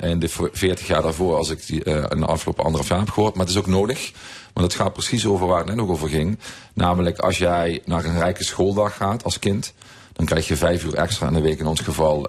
in 0.00 0.18
de 0.18 0.48
40 0.52 0.86
jaar 0.86 1.02
daarvoor 1.02 1.36
als 1.36 1.50
ik 1.50 1.66
die 1.66 1.84
in 1.84 2.20
de 2.20 2.26
afgelopen 2.26 2.64
anderhalf 2.64 2.88
jaar 2.88 2.98
heb 2.98 3.10
gehoord. 3.10 3.34
Maar 3.34 3.46
het 3.46 3.54
is 3.54 3.60
ook 3.60 3.66
nodig. 3.66 4.12
Want 4.52 4.66
het 4.66 4.80
gaat 4.80 4.92
precies 4.92 5.26
over 5.26 5.46
waar 5.46 5.58
het 5.58 5.66
net 5.66 5.78
ook 5.78 5.90
over 5.90 6.08
ging. 6.08 6.38
Namelijk 6.74 7.18
als 7.18 7.38
jij 7.38 7.82
naar 7.84 8.04
een 8.04 8.18
rijke 8.18 8.44
schooldag 8.44 8.96
gaat 8.96 9.24
als 9.24 9.38
kind. 9.38 9.74
Dan 10.12 10.26
krijg 10.26 10.48
je 10.48 10.56
vijf 10.56 10.84
uur 10.84 10.94
extra 10.94 11.26
in 11.26 11.34
de 11.34 11.40
week 11.40 11.58
in 11.58 11.66
ons 11.66 11.80
geval 11.80 12.26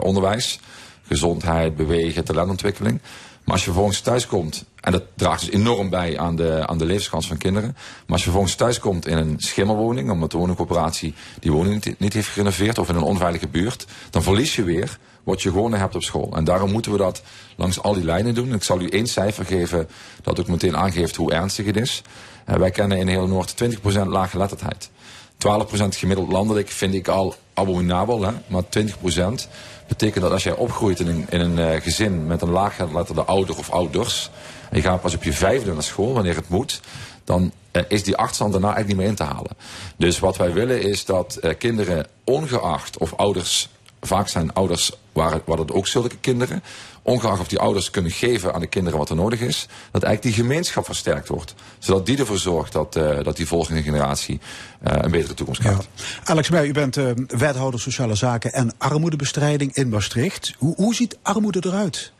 onderwijs. 0.00 0.60
Gezondheid, 1.06 1.76
bewegen, 1.76 2.24
talentontwikkeling. 2.24 3.00
Maar 3.44 3.54
als 3.54 3.64
je 3.64 3.70
vervolgens 3.70 4.00
thuis 4.00 4.26
komt, 4.26 4.64
en 4.84 4.92
dat 4.92 5.02
draagt 5.14 5.40
dus 5.40 5.50
enorm 5.50 5.90
bij 5.90 6.18
aan 6.18 6.36
de, 6.36 6.66
aan 6.66 6.78
de 6.78 6.84
levenskans 6.84 7.26
van 7.26 7.36
kinderen. 7.36 7.72
Maar 7.72 8.02
als 8.06 8.18
je 8.18 8.24
vervolgens 8.24 8.54
thuis 8.54 8.78
komt 8.78 9.06
in 9.06 9.16
een 9.16 9.34
schimmelwoning, 9.36 10.10
omdat 10.10 10.30
de 10.30 10.38
woningcoöperatie 10.38 11.14
die 11.40 11.52
woning 11.52 11.94
niet, 11.98 12.12
heeft 12.12 12.28
gerenoveerd, 12.28 12.78
of 12.78 12.88
in 12.88 12.94
een 12.94 13.02
onveilige 13.02 13.48
buurt, 13.48 13.86
dan 14.10 14.22
verlies 14.22 14.56
je 14.56 14.64
weer 14.64 14.98
wat 15.22 15.42
je 15.42 15.50
gewonnen 15.50 15.80
hebt 15.80 15.94
op 15.94 16.02
school. 16.02 16.32
En 16.36 16.44
daarom 16.44 16.72
moeten 16.72 16.92
we 16.92 16.98
dat 16.98 17.22
langs 17.56 17.82
al 17.82 17.94
die 17.94 18.04
lijnen 18.04 18.34
doen. 18.34 18.54
Ik 18.54 18.62
zal 18.62 18.80
u 18.80 18.88
één 18.88 19.06
cijfer 19.06 19.44
geven 19.44 19.88
dat 20.22 20.40
ook 20.40 20.48
meteen 20.48 20.76
aangeeft 20.76 21.16
hoe 21.16 21.32
ernstig 21.32 21.66
het 21.66 21.76
is. 21.76 22.02
Wij 22.44 22.70
kennen 22.70 22.98
in 22.98 23.08
heel 23.08 23.26
Noord 23.26 23.54
20% 23.64 24.06
lage 24.06 24.30
geletterdheid. 24.30 24.90
12% 25.34 25.98
gemiddeld 25.98 26.32
landelijk 26.32 26.68
vind 26.68 26.94
ik 26.94 27.08
al 27.08 27.34
abominabel, 27.54 28.22
hè? 28.22 28.32
maar 28.46 28.62
20% 28.62 29.48
betekent 29.88 30.22
dat 30.22 30.32
als 30.32 30.42
jij 30.42 30.54
opgroeit 30.54 31.00
in 31.00 31.06
een, 31.06 31.26
in 31.28 31.40
een 31.40 31.58
uh, 31.58 31.80
gezin 31.80 32.26
met 32.26 32.42
een 32.42 32.50
laaggeletterde 32.50 33.24
ouder 33.24 33.58
of 33.58 33.70
ouders, 33.70 34.30
en 34.74 34.80
je 34.80 34.86
gaat 34.86 35.00
pas 35.00 35.14
op 35.14 35.22
je 35.22 35.32
vijfde 35.32 35.72
naar 35.72 35.82
school 35.82 36.12
wanneer 36.12 36.36
het 36.36 36.48
moet, 36.48 36.80
dan 37.24 37.52
uh, 37.72 37.82
is 37.88 38.02
die 38.02 38.16
achterstand 38.16 38.52
daarna 38.52 38.74
eigenlijk 38.74 38.96
niet 38.96 39.06
meer 39.06 39.18
in 39.18 39.28
te 39.28 39.34
halen. 39.34 39.56
Dus 39.96 40.18
wat 40.18 40.36
wij 40.36 40.52
willen 40.52 40.82
is 40.82 41.04
dat 41.04 41.38
uh, 41.42 41.50
kinderen 41.58 42.06
ongeacht 42.24 42.98
of 42.98 43.14
ouders 43.14 43.68
vaak 44.00 44.28
zijn 44.28 44.52
ouders, 44.52 44.92
waren, 45.12 45.42
waren 45.44 45.64
het 45.64 45.74
ook 45.74 45.86
zulke 45.86 46.16
kinderen, 46.16 46.62
ongeacht 47.02 47.40
of 47.40 47.48
die 47.48 47.58
ouders 47.58 47.90
kunnen 47.90 48.10
geven 48.10 48.54
aan 48.54 48.60
de 48.60 48.66
kinderen 48.66 48.98
wat 48.98 49.10
er 49.10 49.16
nodig 49.16 49.40
is, 49.40 49.68
dat 49.90 50.02
eigenlijk 50.02 50.34
die 50.34 50.44
gemeenschap 50.44 50.84
versterkt 50.84 51.28
wordt. 51.28 51.54
Zodat 51.78 52.06
die 52.06 52.18
ervoor 52.18 52.38
zorgt 52.38 52.72
dat, 52.72 52.96
uh, 52.96 53.22
dat 53.22 53.36
die 53.36 53.46
volgende 53.46 53.82
generatie 53.82 54.40
uh, 54.86 54.92
een 54.96 55.10
betere 55.10 55.34
toekomst 55.34 55.60
krijgt. 55.60 55.88
Ja. 55.94 56.04
Alex 56.24 56.50
Meij, 56.50 56.66
u 56.66 56.72
bent 56.72 56.96
uh, 56.96 57.10
wethouder 57.26 57.80
sociale 57.80 58.14
zaken 58.14 58.52
en 58.52 58.74
armoedebestrijding 58.78 59.74
in 59.74 59.88
Maastricht. 59.88 60.54
Hoe, 60.58 60.74
hoe 60.76 60.94
ziet 60.94 61.18
armoede 61.22 61.62
eruit? 61.66 62.12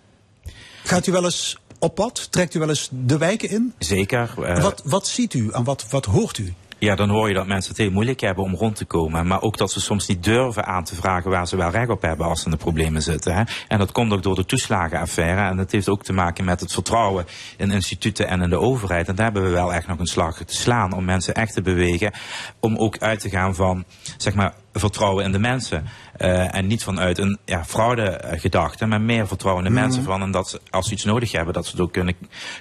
Gaat 0.85 1.07
u 1.07 1.13
wel 1.13 1.25
eens 1.25 1.59
op 1.85 1.95
pad? 1.95 2.27
Trekt 2.31 2.55
u 2.55 2.59
wel 2.59 2.69
eens 2.69 2.89
de 2.93 3.19
wijken 3.19 3.51
in? 3.51 3.75
Zeker. 3.79 4.35
Uh, 4.39 4.63
wat, 4.63 4.83
wat 4.85 5.09
ziet 5.09 5.35
u 5.35 5.51
en 5.51 5.65
wat, 5.65 5.87
wat 5.91 6.05
hoort 6.05 6.39
u? 6.39 6.55
Ja, 6.79 6.95
dan 6.95 7.09
hoor 7.09 7.29
je 7.29 7.35
dat 7.35 7.47
mensen 7.47 7.71
het 7.71 7.81
heel 7.81 7.91
moeilijk 7.91 8.21
hebben 8.21 8.45
om 8.45 8.55
rond 8.55 8.77
te 8.77 8.85
komen. 8.85 9.27
Maar 9.27 9.43
ook 9.43 9.57
dat 9.57 9.73
ze 9.73 9.81
soms 9.81 10.07
niet 10.07 10.25
durven 10.25 10.65
aan 10.65 10.85
te 10.85 10.95
vragen 10.95 11.31
waar 11.31 11.49
ze 11.49 11.57
wel 11.57 11.71
recht 11.71 11.89
op 11.89 12.03
hebben 12.03 12.27
als 12.27 12.39
ze 12.39 12.45
in 12.45 12.51
de 12.51 12.57
problemen 12.57 13.03
zitten. 13.03 13.35
Hè. 13.35 13.43
En 13.69 13.79
dat 13.79 13.93
komt 13.93 14.13
ook 14.13 14.23
door 14.23 14.35
de 14.35 14.45
toeslagenaffaire. 14.45 15.49
En 15.49 15.57
dat 15.57 15.73
heeft 15.73 15.89
ook 15.89 16.03
te 16.03 16.13
maken 16.13 16.45
met 16.45 16.61
het 16.61 16.73
vertrouwen 16.73 17.27
in 17.57 17.71
instituten 17.71 18.29
en 18.29 18.41
in 18.41 18.51
de 18.51 18.59
overheid. 18.59 19.09
En 19.09 19.15
daar 19.15 19.25
hebben 19.25 19.43
we 19.43 19.49
wel 19.49 19.75
echt 19.75 19.87
nog 19.87 19.99
een 19.99 20.07
slag 20.07 20.37
te 20.37 20.55
slaan 20.55 20.93
om 20.93 21.05
mensen 21.05 21.35
echt 21.35 21.55
te 21.55 21.63
bewegen. 21.63 22.13
Om 22.61 22.77
ook 22.77 22.99
uit 22.99 23.21
te 23.21 23.29
gaan 23.29 23.55
van, 23.55 23.85
zeg 24.17 24.35
maar, 24.35 24.55
vertrouwen 24.73 25.25
in 25.25 25.33
de 25.33 25.39
mensen. 25.39 25.85
Uh, 26.19 26.55
en 26.55 26.67
niet 26.67 26.85
vanuit 26.85 27.19
een 27.19 27.39
ja, 27.45 27.65
fraude-gedachte, 27.65 28.87
maar 28.87 29.01
meer 29.01 29.27
vertrouwen 29.27 29.65
in 29.65 29.75
de 29.75 29.81
mensen. 29.81 30.03
Van, 30.03 30.23
en 30.23 30.31
dat 30.31 30.49
ze, 30.49 30.61
als 30.71 30.87
ze 30.87 30.93
iets 30.93 31.05
nodig 31.05 31.33
hebben, 31.33 31.55
dat 31.55 31.65
ze 31.65 31.71
het 31.71 31.81
ook 31.81 31.93
kunnen, 31.93 32.17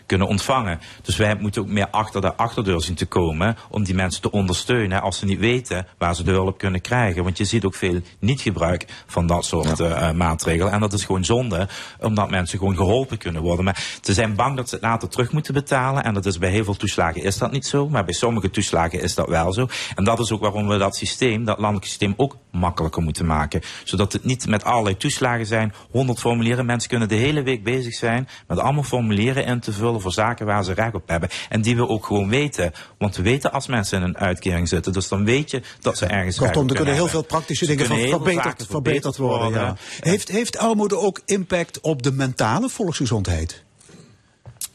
kunnen 0.05 0.27
ontvangen. 0.27 0.79
Dus 1.01 1.17
wij 1.17 1.35
moeten 1.35 1.61
ook 1.61 1.67
meer 1.67 1.89
achter 1.89 2.21
de 2.21 2.35
achterdeur 2.35 2.81
zien 2.81 2.95
te 2.95 3.05
komen 3.05 3.57
om 3.69 3.83
die 3.83 3.95
mensen 3.95 4.21
te 4.21 4.31
ondersteunen 4.31 5.01
als 5.01 5.17
ze 5.17 5.25
niet 5.25 5.39
weten 5.39 5.87
waar 5.97 6.15
ze 6.15 6.23
de 6.23 6.31
hulp 6.31 6.57
kunnen 6.57 6.81
krijgen. 6.81 7.23
Want 7.23 7.37
je 7.37 7.45
ziet 7.45 7.65
ook 7.65 7.75
veel 7.75 8.01
niet-gebruik 8.19 8.85
van 9.05 9.27
dat 9.27 9.45
soort 9.45 9.77
ja. 9.77 10.09
uh, 10.09 10.17
maatregelen. 10.17 10.71
En 10.71 10.79
dat 10.79 10.93
is 10.93 11.05
gewoon 11.05 11.25
zonde, 11.25 11.67
omdat 11.99 12.29
mensen 12.29 12.57
gewoon 12.57 12.75
geholpen 12.75 13.17
kunnen 13.17 13.41
worden. 13.41 13.65
Maar 13.65 13.83
ze 14.01 14.13
zijn 14.13 14.35
bang 14.35 14.57
dat 14.57 14.69
ze 14.69 14.75
het 14.75 14.83
later 14.83 15.09
terug 15.09 15.31
moeten 15.31 15.53
betalen. 15.53 16.03
En 16.03 16.13
dat 16.13 16.25
is 16.25 16.37
bij 16.37 16.49
heel 16.49 16.63
veel 16.63 16.75
toeslagen 16.75 17.23
is 17.23 17.37
dat 17.37 17.51
niet 17.51 17.65
zo. 17.65 17.89
Maar 17.89 18.05
bij 18.05 18.13
sommige 18.13 18.49
toeslagen 18.49 19.01
is 19.01 19.15
dat 19.15 19.27
wel 19.27 19.53
zo. 19.53 19.67
En 19.95 20.03
dat 20.03 20.19
is 20.19 20.31
ook 20.31 20.41
waarom 20.41 20.67
we 20.67 20.77
dat 20.77 20.95
systeem, 20.95 21.45
dat 21.45 21.57
landelijke 21.57 21.87
systeem, 21.87 22.13
ook 22.17 22.37
makkelijker 22.53 23.01
moeten 23.01 23.25
maken. 23.25 23.61
Zodat 23.83 24.13
het 24.13 24.23
niet 24.23 24.47
met 24.47 24.63
allerlei 24.63 24.97
toeslagen 24.97 25.45
zijn, 25.45 25.73
100 25.91 26.19
formulieren. 26.19 26.65
Mensen 26.65 26.89
kunnen 26.89 27.07
de 27.07 27.15
hele 27.15 27.43
week 27.43 27.63
bezig 27.63 27.93
zijn 27.93 28.27
met 28.47 28.59
allemaal 28.59 28.83
formulieren 28.83 29.45
in 29.45 29.59
te 29.59 29.71
vullen 29.71 30.01
voor 30.01 30.11
zaken 30.11 30.45
waar 30.45 30.63
ze 30.63 30.73
recht 30.73 30.93
op 30.93 31.07
hebben. 31.07 31.29
En 31.49 31.61
die 31.61 31.75
we 31.75 31.87
ook 31.87 32.05
gewoon 32.05 32.29
weten. 32.29 32.71
Want 32.97 33.15
we 33.15 33.21
weten 33.21 33.51
als 33.51 33.67
mensen 33.67 33.97
in 34.01 34.07
een 34.07 34.17
uitkering 34.17 34.67
zitten. 34.67 34.93
Dus 34.93 35.07
dan 35.07 35.25
weet 35.25 35.51
je 35.51 35.61
dat 35.81 35.97
ze 35.97 36.05
ergens 36.05 36.37
Kortom, 36.37 36.69
er 36.69 36.75
kunnen 36.75 36.93
heel 36.93 37.07
veel 37.07 37.23
praktische 37.23 37.65
dingen 37.65 37.85
van 37.85 37.99
verbeterd, 37.99 38.65
verbeterd 38.69 39.17
worden. 39.17 39.51
Ja. 39.51 39.75
Heeft, 39.99 40.27
heeft 40.27 40.57
armoede 40.57 40.97
ook 40.97 41.21
impact 41.25 41.79
op 41.81 42.03
de 42.03 42.11
mentale 42.11 42.69
volksgezondheid? 42.69 43.63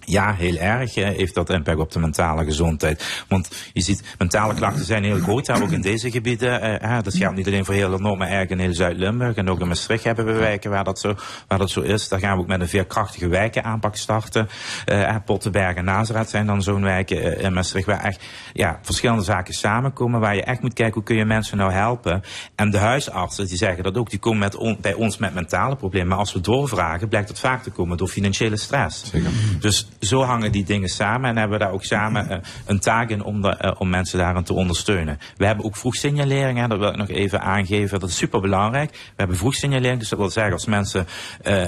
Ja, 0.08 0.34
heel 0.34 0.56
erg 0.56 0.94
heeft 0.94 1.34
dat 1.34 1.50
impact 1.50 1.78
op 1.78 1.92
de 1.92 1.98
mentale 1.98 2.44
gezondheid. 2.44 3.24
Want 3.28 3.48
je 3.72 3.80
ziet, 3.80 4.14
mentale 4.18 4.54
klachten 4.54 4.84
zijn 4.84 5.04
heel 5.04 5.18
groot, 5.18 5.50
ook 5.50 5.70
in 5.70 5.80
deze 5.80 6.10
gebieden. 6.10 6.80
Eh, 6.80 6.98
dat 7.02 7.14
geldt 7.14 7.36
niet 7.36 7.46
alleen 7.46 7.64
voor 7.64 7.74
heel 7.74 7.98
maar 7.98 8.20
eigenlijk 8.20 8.50
in 8.50 8.58
heel 8.58 8.74
Zuid-Limburg. 8.74 9.36
En 9.36 9.50
ook 9.50 9.60
in 9.60 9.68
Maastricht 9.68 10.04
hebben 10.04 10.24
we 10.24 10.32
wijken 10.32 10.70
waar 10.70 10.84
dat, 10.84 11.00
zo, 11.00 11.14
waar 11.48 11.58
dat 11.58 11.70
zo 11.70 11.80
is. 11.80 12.08
Daar 12.08 12.18
gaan 12.18 12.36
we 12.36 12.42
ook 12.42 12.48
met 12.48 12.60
een 12.60 12.68
veerkrachtige 12.68 13.28
wijkenaanpak 13.28 13.96
starten. 13.96 14.48
Uh, 14.86 15.16
Pottenberg 15.24 15.76
en 15.76 15.84
Nazareth 15.84 16.30
zijn 16.30 16.46
dan 16.46 16.62
zo'n 16.62 16.82
wijken 16.82 17.40
in 17.40 17.52
Maastricht 17.52 17.86
waar 17.86 18.04
echt 18.04 18.24
ja, 18.52 18.78
verschillende 18.82 19.22
zaken 19.22 19.54
samenkomen. 19.54 20.20
Waar 20.20 20.34
je 20.34 20.42
echt 20.42 20.62
moet 20.62 20.74
kijken, 20.74 20.94
hoe 20.94 21.02
kun 21.02 21.16
je 21.16 21.24
mensen 21.24 21.56
nou 21.56 21.72
helpen? 21.72 22.22
En 22.54 22.70
de 22.70 22.78
huisartsen, 22.78 23.46
die 23.46 23.56
zeggen 23.56 23.82
dat 23.82 23.96
ook, 23.96 24.10
die 24.10 24.18
komen 24.18 24.38
met 24.38 24.56
on, 24.56 24.78
bij 24.80 24.94
ons 24.94 25.18
met 25.18 25.34
mentale 25.34 25.76
problemen. 25.76 26.08
Maar 26.08 26.18
als 26.18 26.32
we 26.32 26.40
doorvragen, 26.40 27.08
blijkt 27.08 27.28
het 27.28 27.38
vaak 27.38 27.62
te 27.62 27.70
komen 27.70 27.96
door 27.96 28.08
financiële 28.08 28.56
stress. 28.56 29.10
Zeker. 29.10 29.30
Dus 29.60 29.88
zo 30.00 30.22
hangen 30.22 30.52
die 30.52 30.64
dingen 30.64 30.88
samen 30.88 31.30
en 31.30 31.36
hebben 31.36 31.58
we 31.58 31.64
daar 31.64 31.72
ook 31.72 31.84
samen 31.84 32.26
uh, 32.30 32.36
een 32.66 32.80
taak 32.80 33.10
in 33.10 33.22
om, 33.22 33.42
de, 33.42 33.58
uh, 33.64 33.72
om 33.78 33.88
mensen 33.88 34.18
daarin 34.18 34.42
te 34.42 34.52
ondersteunen. 34.52 35.18
We 35.36 35.46
hebben 35.46 35.64
ook 35.64 35.76
vroegsignalering, 35.76 36.58
hè, 36.58 36.66
dat 36.68 36.78
wil 36.78 36.88
ik 36.88 36.96
nog 36.96 37.08
even 37.08 37.40
aangeven. 37.40 38.00
Dat 38.00 38.08
is 38.08 38.16
super 38.16 38.40
belangrijk. 38.40 38.90
We 38.90 39.14
hebben 39.16 39.36
vroegsignalering, 39.36 39.98
dus 39.98 40.08
dat 40.08 40.18
wil 40.18 40.30
zeggen 40.30 40.52
als 40.52 40.66
mensen 40.66 41.06
uh, 41.46 41.66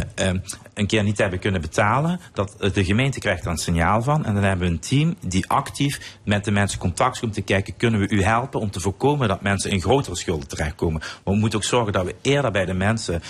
een 0.80 0.86
keer 0.86 1.02
niet 1.02 1.18
hebben 1.18 1.38
kunnen 1.38 1.60
betalen, 1.60 2.20
dat 2.32 2.56
de 2.72 2.84
gemeente 2.84 3.18
krijgt 3.18 3.44
er 3.44 3.50
een 3.50 3.56
signaal 3.56 4.02
van. 4.02 4.24
En 4.24 4.34
dan 4.34 4.42
hebben 4.42 4.66
we 4.66 4.72
een 4.72 4.80
team 4.80 5.16
die 5.26 5.48
actief 5.48 6.18
met 6.24 6.44
de 6.44 6.50
mensen 6.50 6.78
contact 6.78 7.22
om 7.22 7.32
te 7.32 7.42
kijken, 7.42 7.76
kunnen 7.76 8.00
we 8.00 8.08
u 8.08 8.22
helpen 8.22 8.60
om 8.60 8.70
te 8.70 8.80
voorkomen 8.80 9.28
dat 9.28 9.42
mensen 9.42 9.70
in 9.70 9.80
grotere 9.80 10.16
schulden 10.16 10.48
terechtkomen. 10.48 11.00
Maar 11.00 11.34
we 11.34 11.40
moeten 11.40 11.58
ook 11.58 11.64
zorgen 11.64 11.92
dat 11.92 12.04
we 12.04 12.14
eerder 12.22 12.50
bij 12.50 12.64
de 12.64 12.74
mensen 12.74 13.22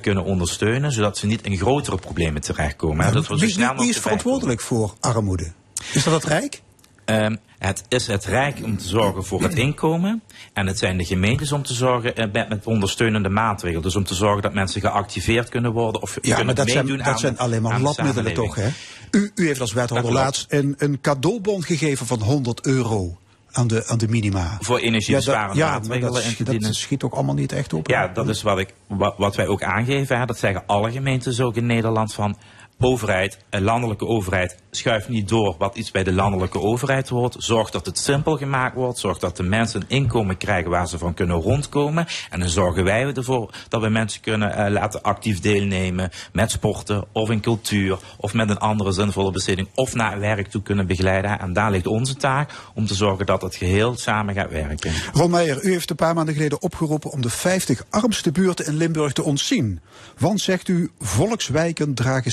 kunnen 0.00 0.24
ondersteunen, 0.24 0.92
zodat 0.92 1.18
ze 1.18 1.26
niet 1.26 1.42
in 1.42 1.56
grotere 1.56 1.96
problemen 1.96 2.40
terechtkomen. 2.40 3.04
Hè. 3.04 3.12
Dat 3.12 3.28
we 3.28 3.38
zo 3.38 3.48
snel 3.48 3.70
wie, 3.70 3.78
wie 3.78 3.88
is 3.88 3.98
verantwoordelijk 3.98 4.60
voor 4.60 4.94
armoede? 5.00 5.52
Is 5.92 6.04
dat 6.04 6.14
het 6.14 6.24
Rijk? 6.24 6.62
Um, 7.10 7.38
het 7.58 7.84
is 7.88 8.06
het 8.06 8.24
Rijk 8.24 8.58
om 8.64 8.78
te 8.78 8.88
zorgen 8.88 9.24
voor 9.24 9.42
het 9.42 9.54
inkomen. 9.54 10.22
En 10.52 10.66
het 10.66 10.78
zijn 10.78 10.96
de 10.96 11.04
gemeentes 11.04 11.52
om 11.52 11.62
te 11.62 11.74
zorgen 11.74 12.12
uh, 12.20 12.32
met, 12.32 12.48
met, 12.48 12.66
ondersteunende 12.66 13.28
maatregelen. 13.28 13.82
Dus 13.82 13.96
om 13.96 14.04
te 14.04 14.14
zorgen 14.14 14.42
dat 14.42 14.54
mensen 14.54 14.80
geactiveerd 14.80 15.48
kunnen 15.48 15.72
worden. 15.72 16.02
Of 16.02 16.14
ja, 16.14 16.20
kunnen 16.20 16.46
maar 16.46 16.54
dat 16.54 16.70
zijn, 16.70 17.04
aan, 17.04 17.18
zijn 17.18 17.38
alleen 17.38 17.62
maar 17.62 17.80
labmiddelen 17.80 18.34
toch, 18.34 18.54
hè? 18.54 18.68
U, 19.10 19.30
u 19.34 19.46
heeft 19.46 19.60
als 19.60 19.72
wethouder 19.72 20.12
laatst 20.12 20.46
een, 20.48 20.74
een 20.78 21.00
cadeaubon 21.00 21.62
gegeven 21.62 22.06
van 22.06 22.22
100 22.22 22.66
euro 22.66 23.18
aan 23.50 23.66
de, 23.66 23.86
aan 23.86 23.98
de 23.98 24.08
minima. 24.08 24.56
Voor 24.60 24.78
energiebesparende 24.78 25.56
ja, 25.56 25.72
dat, 25.72 25.88
maatregelen. 25.88 26.52
Ja, 26.52 26.58
dat, 26.58 26.74
schiet 26.74 27.02
ook 27.02 27.14
allemaal 27.14 27.34
niet 27.34 27.52
echt 27.52 27.72
op. 27.72 27.88
Ja, 27.88 28.08
dat 28.08 28.28
is 28.28 28.42
wat, 28.42 28.58
ik, 28.58 28.74
wat, 28.86 29.14
wat 29.16 29.36
wij 29.36 29.46
ook 29.46 29.62
aangeven. 29.62 30.18
Hè. 30.18 30.26
Dat 30.26 30.38
zeggen 30.38 30.62
alle 30.66 30.90
gemeentes 30.90 31.40
ook 31.40 31.56
in 31.56 31.66
Nederland 31.66 32.14
van 32.14 32.36
overheid, 32.80 33.38
een 33.50 33.62
landelijke 33.62 34.06
overheid, 34.06 34.56
schuift 34.70 35.08
niet 35.08 35.28
door 35.28 35.54
wat 35.58 35.76
iets 35.76 35.90
bij 35.90 36.04
de 36.04 36.12
landelijke 36.12 36.60
overheid 36.60 37.08
hoort. 37.08 37.36
Zorg 37.38 37.70
dat 37.70 37.86
het 37.86 37.98
simpel 37.98 38.36
gemaakt 38.36 38.74
wordt. 38.74 38.98
Zorg 38.98 39.18
dat 39.18 39.36
de 39.36 39.42
mensen 39.42 39.80
een 39.80 39.88
inkomen 39.88 40.36
krijgen 40.36 40.70
waar 40.70 40.88
ze 40.88 40.98
van 40.98 41.14
kunnen 41.14 41.40
rondkomen. 41.40 42.06
En 42.30 42.40
dan 42.40 42.48
zorgen 42.48 42.84
wij 42.84 43.14
ervoor 43.14 43.54
dat 43.68 43.80
we 43.80 43.88
mensen 43.88 44.20
kunnen 44.20 44.58
uh, 44.58 44.72
laten 44.72 45.02
actief 45.02 45.40
deelnemen 45.40 46.10
met 46.32 46.50
sporten 46.50 47.04
of 47.12 47.30
in 47.30 47.40
cultuur 47.40 47.98
of 48.16 48.34
met 48.34 48.50
een 48.50 48.58
andere 48.58 48.92
zinvolle 48.92 49.30
besteding 49.30 49.68
of 49.74 49.94
naar 49.94 50.20
werk 50.20 50.48
toe 50.48 50.62
kunnen 50.62 50.86
begeleiden. 50.86 51.38
En 51.40 51.52
daar 51.52 51.70
ligt 51.70 51.86
onze 51.86 52.16
taak 52.16 52.50
om 52.74 52.86
te 52.86 52.94
zorgen 52.94 53.26
dat 53.26 53.42
het 53.42 53.54
geheel 53.54 53.96
samen 53.96 54.34
gaat 54.34 54.50
werken. 54.50 54.92
Ron 55.12 55.30
Meijer, 55.30 55.64
u 55.64 55.70
heeft 55.70 55.90
een 55.90 55.96
paar 55.96 56.14
maanden 56.14 56.34
geleden 56.34 56.62
opgeroepen 56.62 57.10
om 57.10 57.22
de 57.22 57.30
50 57.30 57.84
armste 57.90 58.32
buurten 58.32 58.66
in 58.66 58.76
Limburg 58.76 59.12
te 59.12 59.22
ontzien. 59.22 59.80
Want, 60.18 60.40
zegt 60.40 60.68
u, 60.68 60.90
volkswijken 60.98 61.94
dragen 61.94 62.32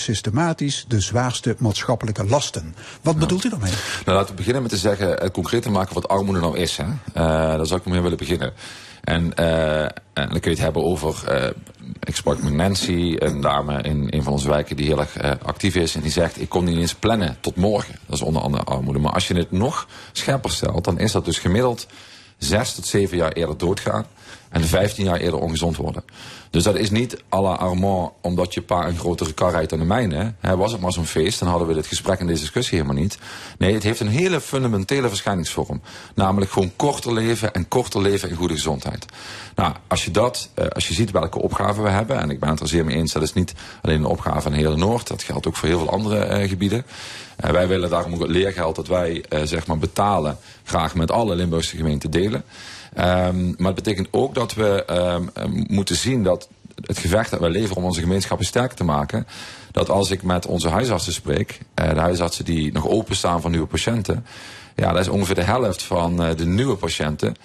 de 0.87 0.99
zwaarste 0.99 1.55
maatschappelijke 1.59 2.25
lasten. 2.25 2.75
Wat 3.01 3.17
bedoelt 3.17 3.43
u 3.43 3.49
daarmee? 3.49 3.71
Nou, 4.05 4.17
laten 4.17 4.29
we 4.29 4.35
beginnen 4.35 4.61
met 4.61 4.71
te 4.71 4.77
zeggen, 4.77 5.09
het 5.09 5.31
concreet 5.31 5.61
te 5.61 5.71
maken 5.71 5.93
wat 5.93 6.07
armoede 6.07 6.39
nou 6.39 6.57
is. 6.57 6.77
Hè? 6.77 6.83
Uh, 6.83 6.93
daar 7.15 7.65
zou 7.65 7.79
ik 7.79 7.85
mee 7.85 8.01
willen 8.01 8.17
beginnen. 8.17 8.53
En, 9.03 9.31
uh, 9.39 9.81
en 9.83 9.91
dan 10.13 10.39
kun 10.39 10.41
je 10.41 10.49
het 10.49 10.59
hebben 10.59 10.83
over, 10.83 11.23
uh, 11.29 11.49
ik 11.99 12.15
sprak 12.15 12.41
met 12.41 12.53
Nancy, 12.53 13.15
een 13.17 13.41
dame 13.41 13.81
in 13.81 14.07
een 14.09 14.23
van 14.23 14.33
onze 14.33 14.49
wijken 14.49 14.75
die 14.75 14.85
heel 14.85 14.99
erg 14.99 15.23
uh, 15.23 15.31
actief 15.43 15.75
is. 15.75 15.95
En 15.95 16.01
die 16.01 16.11
zegt, 16.11 16.41
ik 16.41 16.49
kon 16.49 16.63
niet 16.63 16.77
eens 16.77 16.95
plannen 16.95 17.37
tot 17.39 17.55
morgen. 17.55 17.95
Dat 18.05 18.15
is 18.15 18.21
onder 18.21 18.41
andere 18.41 18.63
armoede. 18.63 18.99
Maar 18.99 19.13
als 19.13 19.27
je 19.27 19.35
het 19.35 19.51
nog 19.51 19.87
scherper 20.11 20.51
stelt, 20.51 20.83
dan 20.83 20.99
is 20.99 21.11
dat 21.11 21.25
dus 21.25 21.39
gemiddeld 21.39 21.87
zes 22.37 22.75
tot 22.75 22.85
zeven 22.85 23.17
jaar 23.17 23.31
eerder 23.31 23.57
doodgaan. 23.57 24.05
En 24.49 24.63
15 24.63 25.05
jaar 25.05 25.19
eerder 25.19 25.39
ongezond 25.39 25.77
worden. 25.77 26.03
Dus 26.53 26.63
dat 26.63 26.75
is 26.75 26.89
niet 26.89 27.23
à 27.33 27.41
la 27.41 27.53
Armand 27.53 28.11
omdat 28.21 28.53
je 28.53 28.61
pa 28.61 28.87
een 28.87 28.97
grotere 28.97 29.33
kar 29.33 29.51
rijdt 29.51 29.69
dan 29.69 29.79
de 29.79 29.85
mijne. 29.85 30.33
He, 30.39 30.57
was 30.57 30.71
het 30.71 30.81
maar 30.81 30.91
zo'n 30.91 31.05
feest, 31.05 31.39
dan 31.39 31.47
hadden 31.47 31.67
we 31.67 31.73
dit 31.73 31.87
gesprek 31.87 32.19
en 32.19 32.27
deze 32.27 32.39
discussie 32.39 32.77
helemaal 32.77 33.01
niet. 33.01 33.17
Nee, 33.57 33.73
het 33.73 33.83
heeft 33.83 33.99
een 33.99 34.07
hele 34.07 34.41
fundamentele 34.41 35.07
verschijningsvorm. 35.09 35.81
Namelijk 36.15 36.51
gewoon 36.51 36.71
korter 36.75 37.13
leven 37.13 37.53
en 37.53 37.67
korter 37.67 38.01
leven 38.01 38.29
in 38.29 38.35
goede 38.35 38.53
gezondheid. 38.53 39.05
Nou, 39.55 39.73
als 39.87 40.05
je 40.05 40.11
dat, 40.11 40.49
als 40.69 40.87
je 40.87 40.93
ziet 40.93 41.11
welke 41.11 41.41
opgaven 41.41 41.83
we 41.83 41.89
hebben, 41.89 42.19
en 42.19 42.29
ik 42.29 42.39
ben 42.39 42.49
het 42.49 42.59
er 42.59 42.67
zeer 42.67 42.85
mee 42.85 42.95
eens, 42.95 43.13
dat 43.13 43.23
is 43.23 43.33
niet 43.33 43.53
alleen 43.81 43.99
een 43.99 44.05
opgave 44.05 44.49
in 44.49 44.55
heel 44.55 44.77
Noord, 44.77 45.07
dat 45.07 45.23
geldt 45.23 45.47
ook 45.47 45.55
voor 45.55 45.67
heel 45.67 45.79
veel 45.79 45.91
andere 45.91 46.41
uh, 46.41 46.49
gebieden. 46.49 46.85
Uh, 47.45 47.51
wij 47.51 47.67
willen 47.67 47.89
daarom 47.89 48.13
ook 48.13 48.21
het 48.21 48.29
leergeld 48.29 48.75
dat 48.75 48.87
wij 48.87 49.25
zeg 49.43 49.67
maar 49.67 49.77
betalen 49.77 50.37
graag 50.63 50.95
met 50.95 51.11
alle 51.11 51.35
Limburgse 51.35 51.75
gemeenten 51.75 52.11
delen. 52.11 52.43
Um, 52.97 53.55
maar 53.57 53.73
het 53.73 53.83
betekent 53.83 54.07
ook 54.11 54.35
dat 54.35 54.53
we 54.53 54.85
um, 54.89 55.65
moeten 55.67 55.95
zien 55.95 56.23
dat 56.23 56.47
het 56.85 56.97
gevecht 56.97 57.31
dat 57.31 57.39
wij 57.39 57.49
leveren 57.49 57.77
om 57.77 57.83
onze 57.83 57.99
gemeenschappen 57.99 58.45
sterker 58.45 58.75
te 58.75 58.83
maken, 58.83 59.27
dat 59.71 59.89
als 59.89 60.11
ik 60.11 60.23
met 60.23 60.45
onze 60.45 60.69
huisartsen 60.69 61.13
spreek, 61.13 61.59
uh, 61.75 61.93
de 61.93 61.99
huisartsen 61.99 62.45
die 62.45 62.71
nog 62.71 62.87
openstaan 62.87 63.41
voor 63.41 63.49
nieuwe 63.49 63.67
patiënten, 63.67 64.25
ja, 64.75 64.91
dat 64.91 65.01
is 65.01 65.07
ongeveer 65.07 65.35
de 65.35 65.41
helft 65.41 65.83
van 65.83 66.25
uh, 66.25 66.35
de 66.35 66.45
nieuwe 66.45 66.75
patiënten. 66.75 67.35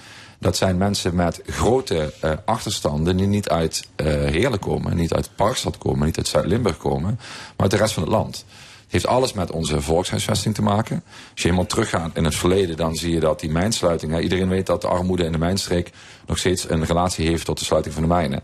Dat 0.40 0.56
zijn 0.56 0.76
mensen 0.76 1.14
met 1.14 1.40
grote 1.46 2.12
achterstanden 2.44 3.16
die 3.16 3.26
niet 3.26 3.48
uit 3.48 3.88
Heerlen 3.96 4.58
komen, 4.58 4.96
niet 4.96 5.14
uit 5.14 5.30
Parkstad 5.36 5.78
komen, 5.78 6.06
niet 6.06 6.16
uit 6.16 6.28
Zuid-Limburg 6.28 6.76
komen, 6.76 7.14
maar 7.16 7.56
uit 7.56 7.70
de 7.70 7.76
rest 7.76 7.92
van 7.92 8.02
het 8.02 8.12
land. 8.12 8.44
Heeft 8.88 9.06
alles 9.06 9.32
met 9.32 9.50
onze 9.50 9.80
volkshuisvesting 9.80 10.54
te 10.54 10.62
maken. 10.62 11.02
Als 11.04 11.42
je 11.42 11.42
helemaal 11.42 11.66
teruggaat 11.66 12.10
in 12.16 12.24
het 12.24 12.34
verleden, 12.34 12.76
dan 12.76 12.94
zie 12.94 13.12
je 13.12 13.20
dat 13.20 13.40
die 13.40 13.50
mijnsluiting... 13.50 14.18
Iedereen 14.18 14.48
weet 14.48 14.66
dat 14.66 14.80
de 14.80 14.88
armoede 14.88 15.24
in 15.24 15.32
de 15.32 15.38
mijnstreek 15.38 15.90
nog 16.26 16.38
steeds 16.38 16.70
een 16.70 16.84
relatie 16.84 17.26
heeft 17.28 17.44
tot 17.44 17.58
de 17.58 17.64
sluiting 17.64 17.94
van 17.94 18.02
de 18.02 18.08
mijnen. 18.08 18.42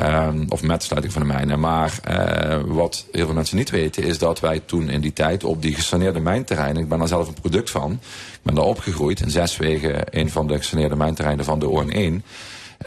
Um, 0.00 0.46
of 0.48 0.62
met 0.62 0.80
de 0.80 0.86
sluiting 0.86 1.12
van 1.12 1.22
de 1.22 1.28
mijnen. 1.28 1.60
Maar 1.60 1.98
uh, 2.10 2.60
wat 2.66 3.06
heel 3.12 3.24
veel 3.24 3.34
mensen 3.34 3.56
niet 3.56 3.70
weten 3.70 4.02
is 4.02 4.18
dat 4.18 4.40
wij 4.40 4.60
toen 4.60 4.88
in 4.88 5.00
die 5.00 5.12
tijd 5.12 5.44
op 5.44 5.62
die 5.62 5.74
gesaneerde 5.74 6.20
mijnterreinen... 6.20 6.82
ik 6.82 6.88
ben 6.88 6.98
daar 6.98 7.08
zelf 7.08 7.28
een 7.28 7.40
product 7.40 7.70
van, 7.70 7.92
ik 8.32 8.40
ben 8.42 8.54
daar 8.54 8.64
opgegroeid 8.64 9.20
in 9.20 9.30
Zeswegen... 9.30 10.18
een 10.18 10.30
van 10.30 10.46
de 10.46 10.56
gesaneerde 10.56 10.96
mijnterreinen 10.96 11.44
van 11.44 11.58
de 11.58 11.84
ON1... 11.84 12.24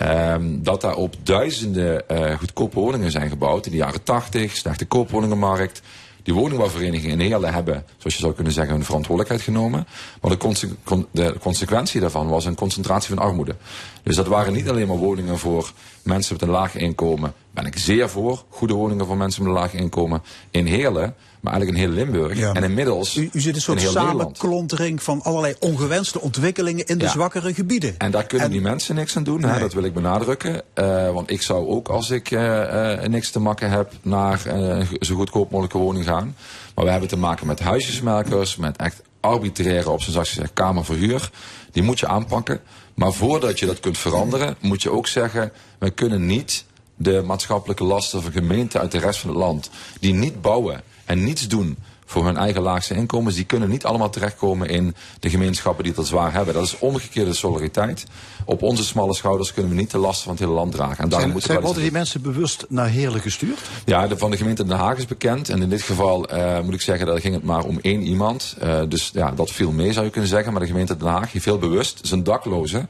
Um, 0.01 0.63
dat 0.63 0.81
daar 0.81 0.95
op 0.95 1.15
duizenden 1.23 2.03
uh, 2.11 2.37
goedkope 2.37 2.79
woningen 2.79 3.11
zijn 3.11 3.29
gebouwd 3.29 3.65
in 3.65 3.71
de 3.71 3.77
jaren 3.77 4.03
80, 4.03 4.55
slechte 4.55 4.85
koopwoningenmarkt 4.85 5.81
Die 6.29 6.37
woningbouwverenigingen 6.37 7.19
in 7.19 7.27
Heerlen 7.27 7.53
hebben, 7.53 7.85
zoals 7.97 8.15
je 8.15 8.21
zou 8.21 8.33
kunnen 8.33 8.53
zeggen, 8.53 8.73
hun 8.73 8.83
verantwoordelijkheid 8.83 9.41
genomen. 9.41 9.87
Maar 10.21 10.37
de, 10.37 10.67
de 11.11 11.35
consequentie 11.39 12.01
daarvan 12.01 12.27
was 12.27 12.45
een 12.45 12.55
concentratie 12.55 13.15
van 13.15 13.25
armoede. 13.25 13.55
Dus 14.03 14.15
dat 14.15 14.27
waren 14.27 14.53
niet 14.53 14.69
alleen 14.69 14.87
maar 14.87 14.97
woningen 14.97 15.37
voor 15.37 15.71
mensen 16.03 16.33
met 16.33 16.41
een 16.41 16.49
laag 16.49 16.75
inkomen. 16.75 17.33
Ben 17.51 17.65
ik 17.65 17.77
zeer 17.77 18.09
voor. 18.09 18.43
Goede 18.49 18.73
woningen 18.73 19.05
voor 19.05 19.17
mensen 19.17 19.43
met 19.43 19.51
een 19.51 19.57
laag 19.59 19.73
inkomen 19.73 20.21
in 20.51 20.65
Heerlen. 20.65 21.15
Maar 21.39 21.53
eigenlijk 21.53 21.83
in 21.83 21.89
heel 21.89 22.03
Limburg. 22.03 22.37
Ja. 22.37 22.53
En 22.53 22.63
inmiddels. 22.63 23.15
U, 23.15 23.29
u 23.33 23.39
zit 23.41 23.55
een 23.55 23.61
soort 23.61 23.81
samenklontering 23.81 25.03
van 25.03 25.21
allerlei 25.23 25.53
ongewenste 25.59 26.21
ontwikkelingen 26.21 26.85
in 26.85 26.97
de 26.97 27.05
Ja. 27.05 27.11
zwakkere 27.11 27.53
gebieden. 27.53 27.95
En 27.97 28.11
daar 28.11 28.25
kunnen 28.25 28.47
En- 28.47 28.53
die 28.53 28.61
mensen 28.61 28.95
niks 28.95 29.17
aan 29.17 29.23
doen, 29.23 29.43
hè, 29.43 29.59
dat 29.59 29.73
wil 29.73 29.83
ik 29.83 29.93
benadrukken. 29.93 30.61
Eh, 30.73 31.11
want 31.11 31.31
ik 31.31 31.41
zou 31.41 31.67
ook, 31.67 31.87
als 31.87 32.09
ik 32.09 32.31
eh, 32.31 32.93
eh, 33.03 33.09
niks 33.09 33.31
te 33.31 33.39
maken 33.39 33.69
heb, 33.69 33.91
naar 34.01 34.41
een 34.45 34.87
zo 34.99 35.15
goedkoop 35.15 35.51
mogelijke 35.51 35.77
woning 35.77 36.05
gaan. 36.05 36.35
Maar 36.75 36.85
we 36.85 36.91
hebben 36.91 37.09
te 37.09 37.17
maken 37.17 37.47
met 37.47 37.59
huisjesmelkers, 37.59 38.55
met 38.55 38.77
echt 38.77 39.01
arbitraire, 39.19 39.89
op 39.89 40.01
zijn 40.01 40.13
zachtst 40.13 40.33
gezegd, 40.33 40.53
kamerverhuur. 40.53 41.29
Die 41.71 41.83
moet 41.83 41.99
je 41.99 42.07
aanpakken. 42.07 42.61
Maar 42.93 43.13
voordat 43.13 43.59
je 43.59 43.65
dat 43.65 43.79
kunt 43.79 43.97
veranderen, 43.97 44.55
moet 44.59 44.81
je 44.81 44.91
ook 44.91 45.07
zeggen, 45.07 45.51
we 45.79 45.89
kunnen 45.89 46.25
niet 46.25 46.65
de 46.95 47.21
maatschappelijke 47.25 47.83
lasten 47.83 48.21
van 48.21 48.31
gemeenten 48.31 48.79
uit 48.79 48.91
de 48.91 48.99
rest 48.99 49.19
van 49.19 49.29
het 49.29 49.39
land, 49.39 49.69
die 49.99 50.13
niet 50.13 50.41
bouwen 50.41 50.81
en 51.09 51.23
niets 51.23 51.47
doen 51.47 51.77
voor 52.05 52.25
hun 52.25 52.37
eigen 52.37 52.61
laagste 52.61 52.93
inkomens, 52.93 53.35
die 53.35 53.45
kunnen 53.45 53.69
niet 53.69 53.85
allemaal 53.85 54.09
terechtkomen 54.09 54.69
in 54.69 54.95
de 55.19 55.29
gemeenschappen 55.29 55.83
die 55.83 55.93
al 55.95 56.03
zwaar 56.03 56.33
hebben. 56.33 56.53
Dat 56.53 56.63
is 56.63 56.79
omgekeerde 56.79 57.33
solidariteit. 57.33 58.05
Op 58.45 58.61
onze 58.61 58.83
smalle 58.83 59.13
schouders 59.13 59.53
kunnen 59.53 59.71
we 59.71 59.77
niet 59.77 59.91
de 59.91 59.97
lasten 59.97 60.23
van 60.23 60.31
het 60.31 60.41
hele 60.41 60.53
land 60.53 60.71
dragen. 60.71 61.03
En 61.03 61.09
daarom 61.09 61.31
moeten 61.31 61.53
wel 61.53 61.61
worden 61.61 61.81
die 61.81 61.91
mensen 61.91 62.21
bewust 62.21 62.65
naar 62.69 62.87
Heerlen 62.87 63.21
gestuurd? 63.21 63.59
ja, 63.85 64.07
de, 64.07 64.17
van 64.17 64.31
de 64.31 64.37
gemeente 64.37 64.65
Den 64.65 64.77
Haag 64.77 64.97
is 64.97 65.05
bekend. 65.05 65.49
En 65.49 65.61
in 65.61 65.69
dit 65.69 65.81
geval 65.81 66.27
eh, 66.27 66.61
moet 66.61 66.73
ik 66.73 66.81
zeggen, 66.81 67.05
dat 67.05 67.19
ging 67.19 67.33
het 67.33 67.43
maar 67.43 67.63
om 67.63 67.79
één 67.81 68.01
iemand. 68.01 68.55
Eh, 68.59 68.81
dus 68.87 69.09
ja, 69.13 69.31
dat 69.31 69.51
viel 69.51 69.71
mee 69.71 69.93
zou 69.93 70.05
je 70.05 70.11
kunnen 70.11 70.29
zeggen. 70.29 70.51
Maar 70.51 70.61
de 70.61 70.67
gemeente 70.67 70.97
Den 70.97 71.07
Haag 71.07 71.31
heeft 71.31 71.45
heel 71.45 71.57
bewust 71.57 71.99
zijn 72.01 72.23
daklozen 72.23 72.89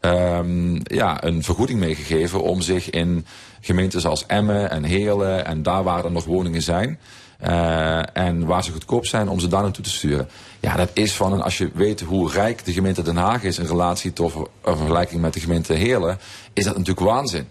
ehm, 0.00 0.74
ja, 0.82 1.24
een 1.24 1.42
vergoeding 1.42 1.78
meegegeven 1.78 2.42
om 2.42 2.60
zich 2.60 2.90
in 2.90 3.26
gemeentes 3.60 4.06
als 4.06 4.26
Emmen 4.26 4.70
en 4.70 4.84
Heerlen 4.84 5.46
en 5.46 5.62
daar 5.62 5.82
waar 5.82 6.04
er 6.04 6.12
nog 6.12 6.24
woningen 6.24 6.62
zijn. 6.62 6.98
Eh, 7.38 8.16
en 8.16 8.46
waar 8.46 8.64
ze 8.64 8.72
goedkoop 8.72 9.06
zijn 9.06 9.28
om 9.28 9.40
ze 9.40 9.48
daar 9.48 9.62
naartoe 9.62 9.84
te 9.84 9.90
sturen. 9.90 10.28
Ja, 10.60 10.76
dat 10.76 10.90
is 10.92 11.12
van, 11.12 11.32
een, 11.32 11.42
als 11.42 11.58
je 11.58 11.70
weet 11.74 12.00
hoe 12.00 12.30
rijk 12.30 12.64
de 12.64 12.72
gemeente 12.72 13.02
Den 13.02 13.16
Haag 13.16 13.42
is 13.42 13.58
in 13.58 13.66
relatie 13.66 14.12
tot 14.12 14.34
een 14.34 14.76
vergelijking 14.76 15.20
met 15.20 15.32
de 15.32 15.40
gemeente 15.40 15.72
Heerlen, 15.72 16.18
is 16.52 16.64
dat 16.64 16.76
natuurlijk 16.76 17.06
waanzin. 17.06 17.48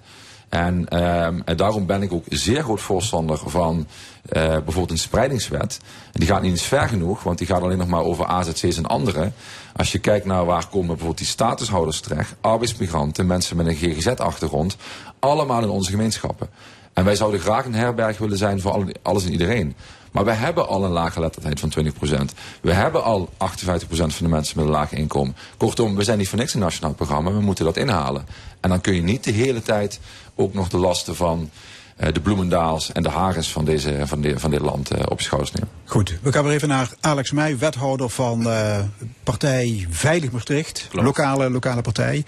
En, 0.49 0.87
ehm, 0.89 1.41
en 1.45 1.57
daarom 1.57 1.85
ben 1.85 2.01
ik 2.01 2.13
ook 2.13 2.25
zeer 2.29 2.63
groot 2.63 2.81
voorstander 2.81 3.37
van 3.45 3.87
eh, 4.29 4.47
bijvoorbeeld 4.47 4.91
een 4.91 4.97
spreidingswet. 4.97 5.79
En 6.13 6.19
die 6.19 6.29
gaat 6.29 6.41
niet 6.41 6.51
eens 6.51 6.65
ver 6.65 6.87
genoeg, 6.87 7.23
want 7.23 7.37
die 7.37 7.47
gaat 7.47 7.61
alleen 7.61 7.77
nog 7.77 7.87
maar 7.87 8.03
over 8.03 8.25
AZC's 8.25 8.77
en 8.77 8.85
anderen. 8.85 9.33
Als 9.75 9.91
je 9.91 9.99
kijkt 9.99 10.25
naar 10.25 10.45
waar 10.45 10.67
komen 10.67 10.87
bijvoorbeeld 10.87 11.17
die 11.17 11.27
statushouders 11.27 11.99
terecht, 11.99 12.35
arbeidsmigranten, 12.41 13.25
mensen 13.25 13.57
met 13.57 13.67
een 13.67 13.75
GGZ-achtergrond, 13.75 14.77
allemaal 15.19 15.61
in 15.61 15.69
onze 15.69 15.91
gemeenschappen. 15.91 16.49
En 16.95 17.05
wij 17.05 17.15
zouden 17.15 17.39
graag 17.39 17.65
een 17.65 17.75
herberg 17.75 18.17
willen 18.17 18.37
zijn 18.37 18.61
voor 18.61 18.71
alle- 18.71 18.95
alles 19.01 19.25
en 19.25 19.31
iedereen. 19.31 19.75
Maar 20.11 20.25
we 20.25 20.31
hebben 20.31 20.67
al 20.67 20.83
een 20.83 20.91
lage 20.91 21.19
letterheid 21.19 21.59
van 21.59 21.69
20%. 21.69 22.33
We 22.61 22.73
hebben 22.73 23.03
al 23.03 23.29
58% 23.37 24.15
van 24.15 24.25
de 24.25 24.31
mensen 24.31 24.57
met 24.57 24.65
een 24.65 24.71
laag 24.71 24.91
inkomen. 24.91 25.35
Kortom, 25.57 25.95
we 25.95 26.03
zijn 26.03 26.17
niet 26.17 26.29
voor 26.29 26.37
niks 26.37 26.53
een 26.53 26.59
nationaal 26.59 26.93
programma. 26.93 27.31
We 27.31 27.39
moeten 27.41 27.65
dat 27.65 27.77
inhalen. 27.77 28.25
En 28.59 28.69
dan 28.69 28.81
kun 28.81 28.95
je 28.95 29.01
niet 29.01 29.23
de 29.23 29.31
hele 29.31 29.61
tijd 29.61 29.99
ook 30.35 30.53
nog 30.53 30.69
de 30.69 30.77
lasten 30.77 31.15
van 31.15 31.49
de 31.95 32.21
Bloemendaals 32.21 32.91
en 32.91 33.03
de 33.03 33.09
Hagens 33.09 33.51
van, 33.51 33.65
deze, 33.65 34.07
van, 34.07 34.21
de, 34.21 34.39
van 34.39 34.51
dit 34.51 34.59
land 34.59 34.91
eh, 34.91 35.03
op 35.09 35.21
schouders 35.21 35.51
nemen. 35.51 35.69
Goed, 35.85 36.19
we 36.21 36.31
gaan 36.31 36.43
weer 36.43 36.53
even 36.53 36.67
naar 36.67 36.89
Alex 36.99 37.31
Meij, 37.31 37.57
wethouder 37.57 38.09
van 38.09 38.49
eh, 38.49 38.79
partij 39.23 39.87
Veilig 39.89 40.31
Maastricht. 40.31 40.87
Lokale, 40.91 41.49
lokale 41.49 41.81
partij. 41.81 42.25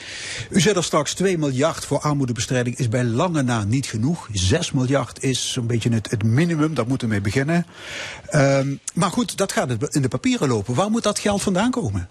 U 0.49 0.61
zei 0.61 0.75
er 0.75 0.83
straks 0.83 1.13
2 1.13 1.37
miljard 1.37 1.85
voor 1.85 1.99
armoedebestrijding 1.99 2.77
is 2.77 2.89
bij 2.89 3.03
lange 3.03 3.41
na 3.41 3.63
niet 3.63 3.85
genoeg. 3.85 4.27
6 4.31 4.71
miljard 4.71 5.23
is 5.23 5.51
zo'n 5.51 5.67
beetje 5.67 5.89
het, 5.89 6.09
het 6.09 6.23
minimum, 6.23 6.73
daar 6.73 6.87
moeten 6.87 7.07
we 7.07 7.13
mee 7.13 7.23
beginnen. 7.23 7.65
Ehm, 8.25 8.75
maar 8.93 9.11
goed, 9.11 9.37
dat 9.37 9.51
gaat 9.51 9.93
in 9.93 10.01
de 10.01 10.07
papieren 10.07 10.47
lopen. 10.47 10.73
Waar 10.73 10.89
moet 10.89 11.03
dat 11.03 11.19
geld 11.19 11.41
vandaan 11.41 11.71
komen? 11.71 12.07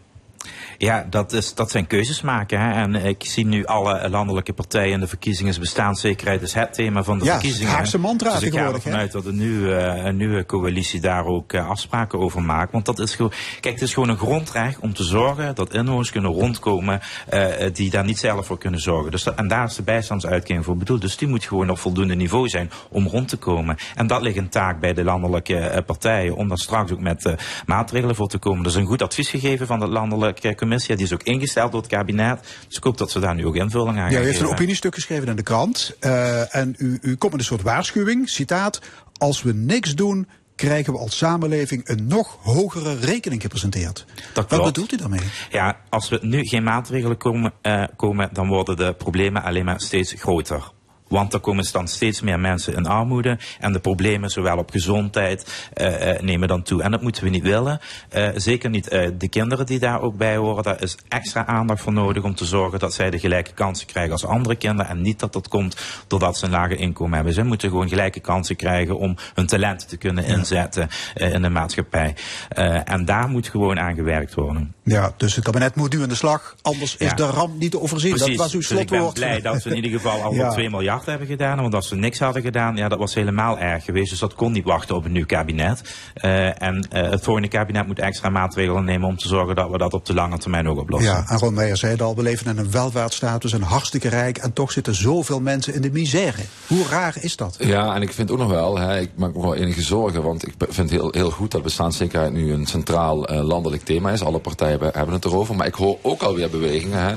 Ja, 0.78 1.06
dat, 1.10 1.32
is, 1.32 1.54
dat 1.54 1.70
zijn 1.70 1.86
keuzes 1.86 2.20
maken. 2.20 2.60
Hè. 2.60 2.72
En 2.72 2.94
ik 2.94 3.24
zie 3.24 3.46
nu 3.46 3.64
alle 3.64 4.08
landelijke 4.08 4.52
partijen 4.52 4.92
in 4.92 5.00
de 5.00 5.06
verkiezingen. 5.06 5.60
Bestaanszekerheid 5.60 6.42
is 6.42 6.54
het 6.54 6.74
thema 6.74 7.02
van 7.02 7.18
de 7.18 7.24
Ja, 7.24 7.32
verkiezingen. 7.32 7.72
Haagse 7.72 7.98
mantra 7.98 8.32
dus 8.32 8.42
ik 8.42 8.54
ga 8.54 8.72
ervan 8.72 8.94
uit 8.94 9.12
dat 9.12 9.24
een 9.24 9.36
nieuwe, 9.36 9.74
een 9.74 10.16
nieuwe 10.16 10.46
coalitie 10.46 11.00
daar 11.00 11.24
ook 11.24 11.52
eh, 11.52 11.68
afspraken 11.68 12.18
over 12.18 12.42
maakt. 12.42 12.72
Want 12.72 12.84
dat 12.84 12.98
is 12.98 13.14
gewoon, 13.14 13.32
kijk, 13.60 13.74
het 13.74 13.82
is 13.82 13.94
gewoon 13.94 14.08
een 14.08 14.16
grondrecht 14.16 14.78
om 14.80 14.94
te 14.94 15.04
zorgen 15.04 15.54
dat 15.54 15.74
inwoners 15.74 16.10
kunnen 16.10 16.30
rondkomen 16.30 17.00
eh, 17.28 17.44
die 17.72 17.90
daar 17.90 18.04
niet 18.04 18.18
zelf 18.18 18.46
voor 18.46 18.58
kunnen 18.58 18.80
zorgen. 18.80 19.10
Dus 19.10 19.22
dat, 19.22 19.34
en 19.34 19.48
daar 19.48 19.64
is 19.64 19.74
de 19.74 19.82
bijstandsuitkering 19.82 20.64
voor 20.64 20.76
bedoeld. 20.76 21.00
Dus 21.00 21.16
die 21.16 21.28
moet 21.28 21.44
gewoon 21.44 21.70
op 21.70 21.78
voldoende 21.78 22.14
niveau 22.14 22.48
zijn 22.48 22.70
om 22.90 23.06
rond 23.06 23.28
te 23.28 23.36
komen. 23.36 23.76
En 23.94 24.06
dat 24.06 24.22
ligt 24.22 24.36
een 24.36 24.48
taak 24.48 24.80
bij 24.80 24.92
de 24.92 25.04
landelijke 25.04 25.56
eh, 25.58 25.84
partijen 25.84 26.36
om 26.36 26.48
daar 26.48 26.58
straks 26.58 26.92
ook 26.92 27.00
met 27.00 27.24
eh, 27.24 27.34
maatregelen 27.66 28.14
voor 28.14 28.28
te 28.28 28.38
komen. 28.38 28.60
Er 28.60 28.70
is 28.70 28.74
een 28.74 28.86
goed 28.86 29.02
advies 29.02 29.28
gegeven 29.28 29.66
van 29.66 29.78
de 29.78 29.88
landelijke 29.88 30.35
commissie. 30.56 30.96
Die 30.96 31.04
is 31.04 31.12
ook 31.12 31.22
ingesteld 31.22 31.72
door 31.72 31.80
het 31.80 31.90
kabinet. 31.90 32.40
Dus 32.68 32.76
ik 32.76 32.84
hoop 32.84 32.98
dat 32.98 33.10
ze 33.10 33.20
daar 33.20 33.34
nu 33.34 33.46
ook 33.46 33.56
invulling 33.56 33.98
aan 33.98 34.10
Ja, 34.10 34.20
u 34.20 34.24
heeft 34.24 34.40
een 34.40 34.46
opiniestuk 34.46 34.94
geschreven 34.94 35.28
in 35.28 35.36
de 35.36 35.42
krant. 35.42 35.96
eh, 36.00 36.54
en 36.54 36.74
u, 36.78 36.98
u 37.02 37.16
komt 37.16 37.32
met 37.32 37.40
een 37.40 37.46
soort 37.46 37.62
waarschuwing. 37.62 38.28
Citaat. 38.28 38.80
Als 39.18 39.42
we 39.42 39.52
niks 39.54 39.94
doen, 39.94 40.28
krijgen 40.56 40.92
we 40.92 40.98
als 40.98 41.16
samenleving 41.16 41.88
een 41.88 42.06
nog 42.06 42.38
hogere 42.42 42.96
rekening 42.96 43.42
gepresenteerd. 43.42 44.04
Wat 44.34 44.48
bedoelt 44.48 44.92
u 44.92 44.96
daarmee? 44.96 45.20
Ja, 45.50 45.76
als 45.88 46.08
we 46.08 46.18
nu 46.22 46.44
geen 46.44 46.62
maatregelen 46.62 47.16
komen, 47.16 47.52
eh, 47.62 47.84
komen, 47.96 48.28
dan 48.32 48.48
worden 48.48 48.76
de 48.76 48.94
problemen 48.98 49.42
alleen 49.42 49.64
maar 49.64 49.80
steeds 49.80 50.12
groter. 50.18 50.74
Want 51.08 51.32
er 51.32 51.40
komen 51.40 51.66
dan 51.72 51.88
steeds 51.88 52.20
meer 52.20 52.40
mensen 52.40 52.74
in 52.74 52.86
armoede. 52.86 53.38
En 53.60 53.72
de 53.72 53.80
problemen, 53.80 54.30
zowel 54.30 54.58
op 54.58 54.70
gezondheid, 54.70 55.68
eh, 55.72 56.10
eh, 56.10 56.20
nemen 56.20 56.48
dan 56.48 56.62
toe. 56.62 56.82
En 56.82 56.90
dat 56.90 57.02
moeten 57.02 57.24
we 57.24 57.30
niet 57.30 57.42
willen. 57.42 57.80
Eh, 58.08 58.28
zeker 58.34 58.70
niet 58.70 58.88
eh, 58.88 59.10
de 59.18 59.28
kinderen 59.28 59.66
die 59.66 59.78
daar 59.78 60.00
ook 60.00 60.16
bij 60.16 60.36
horen. 60.36 60.62
Daar 60.62 60.82
is 60.82 60.96
extra 61.08 61.46
aandacht 61.46 61.80
voor 61.80 61.92
nodig 61.92 62.22
om 62.22 62.34
te 62.34 62.44
zorgen 62.44 62.78
dat 62.78 62.94
zij 62.94 63.10
de 63.10 63.18
gelijke 63.18 63.52
kansen 63.52 63.86
krijgen 63.86 64.12
als 64.12 64.24
andere 64.24 64.56
kinderen. 64.56 64.90
En 64.90 65.02
niet 65.02 65.18
dat 65.18 65.32
dat 65.32 65.48
komt 65.48 65.76
doordat 66.06 66.38
ze 66.38 66.44
een 66.44 66.50
lager 66.50 66.78
inkomen 66.78 67.14
hebben. 67.14 67.34
Zij 67.34 67.44
moeten 67.44 67.70
gewoon 67.70 67.88
gelijke 67.88 68.20
kansen 68.20 68.56
krijgen 68.56 68.98
om 68.98 69.16
hun 69.34 69.46
talenten 69.46 69.88
te 69.88 69.96
kunnen 69.96 70.24
inzetten 70.24 70.88
eh, 71.14 71.32
in 71.32 71.42
de 71.42 71.48
maatschappij. 71.48 72.14
Eh, 72.48 72.90
en 72.90 73.04
daar 73.04 73.28
moet 73.28 73.48
gewoon 73.48 73.78
aan 73.78 73.94
gewerkt 73.94 74.34
worden. 74.34 74.75
Ja, 74.88 75.12
dus 75.16 75.34
het 75.34 75.44
kabinet 75.44 75.74
moet 75.74 75.92
nu 75.92 76.02
aan 76.02 76.08
de 76.08 76.14
slag. 76.14 76.54
Anders 76.62 76.96
is 76.96 77.14
de 77.14 77.26
ramp 77.26 77.58
niet 77.58 77.70
te 77.70 77.80
overzien. 77.80 78.10
Precies. 78.10 78.28
Dat 78.28 78.36
was 78.36 78.52
uw 78.52 78.60
Dus 78.60 78.70
ik 78.70 78.76
ben 78.76 78.86
slotwoord. 78.88 79.14
blij 79.14 79.40
dat 79.40 79.62
we 79.62 79.70
in 79.70 79.76
ieder 79.76 79.90
geval 79.90 80.22
al 80.22 80.32
Ja. 80.34 80.38
wel 80.42 80.52
2 80.52 80.70
miljard 80.70 81.06
hebben 81.06 81.26
gedaan. 81.26 81.60
Want 81.60 81.74
als 81.74 81.88
we 81.88 81.96
niks 81.96 82.18
hadden 82.18 82.42
gedaan, 82.42 82.76
ja, 82.76 82.88
dat 82.88 82.98
was 82.98 83.14
helemaal 83.14 83.58
erg 83.58 83.84
geweest. 83.84 84.10
Dus 84.10 84.18
dat 84.18 84.34
kon 84.34 84.52
niet 84.52 84.64
wachten 84.64 84.94
op 84.96 85.04
een 85.04 85.12
nieuw 85.12 85.26
kabinet. 85.26 85.94
Eh, 86.14 86.62
en 86.62 86.88
eh, 86.90 87.10
het 87.10 87.22
volgende 87.22 87.48
kabinet 87.48 87.86
moet 87.86 87.98
extra 87.98 88.28
maatregelen 88.28 88.84
nemen 88.84 89.08
om 89.08 89.16
te 89.16 89.28
zorgen 89.28 89.54
dat 89.54 89.70
we 89.70 89.78
dat 89.78 89.92
op 89.94 90.06
de 90.06 90.14
lange 90.14 90.38
termijn 90.38 90.68
ook 90.68 90.78
oplossen. 90.78 91.12
Ja, 91.12 91.24
en 91.26 91.38
Ron 91.38 91.54
Meijer 91.54 91.76
zei 91.76 91.92
het 91.92 92.02
al, 92.02 92.14
we 92.16 92.22
leven 92.22 92.46
in 92.50 92.58
een 92.58 92.70
welvaartsstaat, 92.70 93.42
we 93.42 93.48
zijn 93.48 93.62
hartstikke 93.62 94.08
rijk 94.08 94.38
en 94.38 94.52
toch 94.52 94.72
zitten 94.72 94.94
zoveel 94.94 95.40
mensen 95.40 95.74
in 95.74 95.80
de 95.82 95.90
misère. 95.90 96.42
Hoe 96.66 96.86
raar 96.90 97.14
is 97.20 97.36
dat? 97.36 97.56
Ja, 97.58 97.94
en 97.94 98.02
ik 98.02 98.12
vind 98.12 98.30
ook 98.30 98.38
nog 98.38 98.50
wel, 98.50 98.78
hè, 98.78 99.00
ik 99.00 99.10
maak 99.16 99.34
me 99.34 99.40
wel 99.40 99.54
enige 99.54 99.82
zorgen, 99.82 100.22
want 100.22 100.46
ik 100.46 100.54
vind 100.68 100.90
heel, 100.90 101.08
heel 101.12 101.30
goed 101.30 101.50
dat 101.50 101.62
bestaanszekerheid 101.62 102.32
nu 102.32 102.52
een 102.52 102.66
centraal 102.66 103.26
eh, 103.26 103.42
landelijk 103.44 103.82
thema 103.84 104.10
is. 104.10 104.22
Alle 104.22 104.38
partijen 104.38 104.75
hebben- 104.80 104.98
hebben 104.98 105.14
het 105.14 105.24
erover, 105.24 105.54
maar 105.56 105.66
ik 105.66 105.74
hoor 105.74 105.98
ook 106.02 106.22
alweer 106.22 106.50
bewegingen. 106.50 106.98
Hè. 107.00 107.14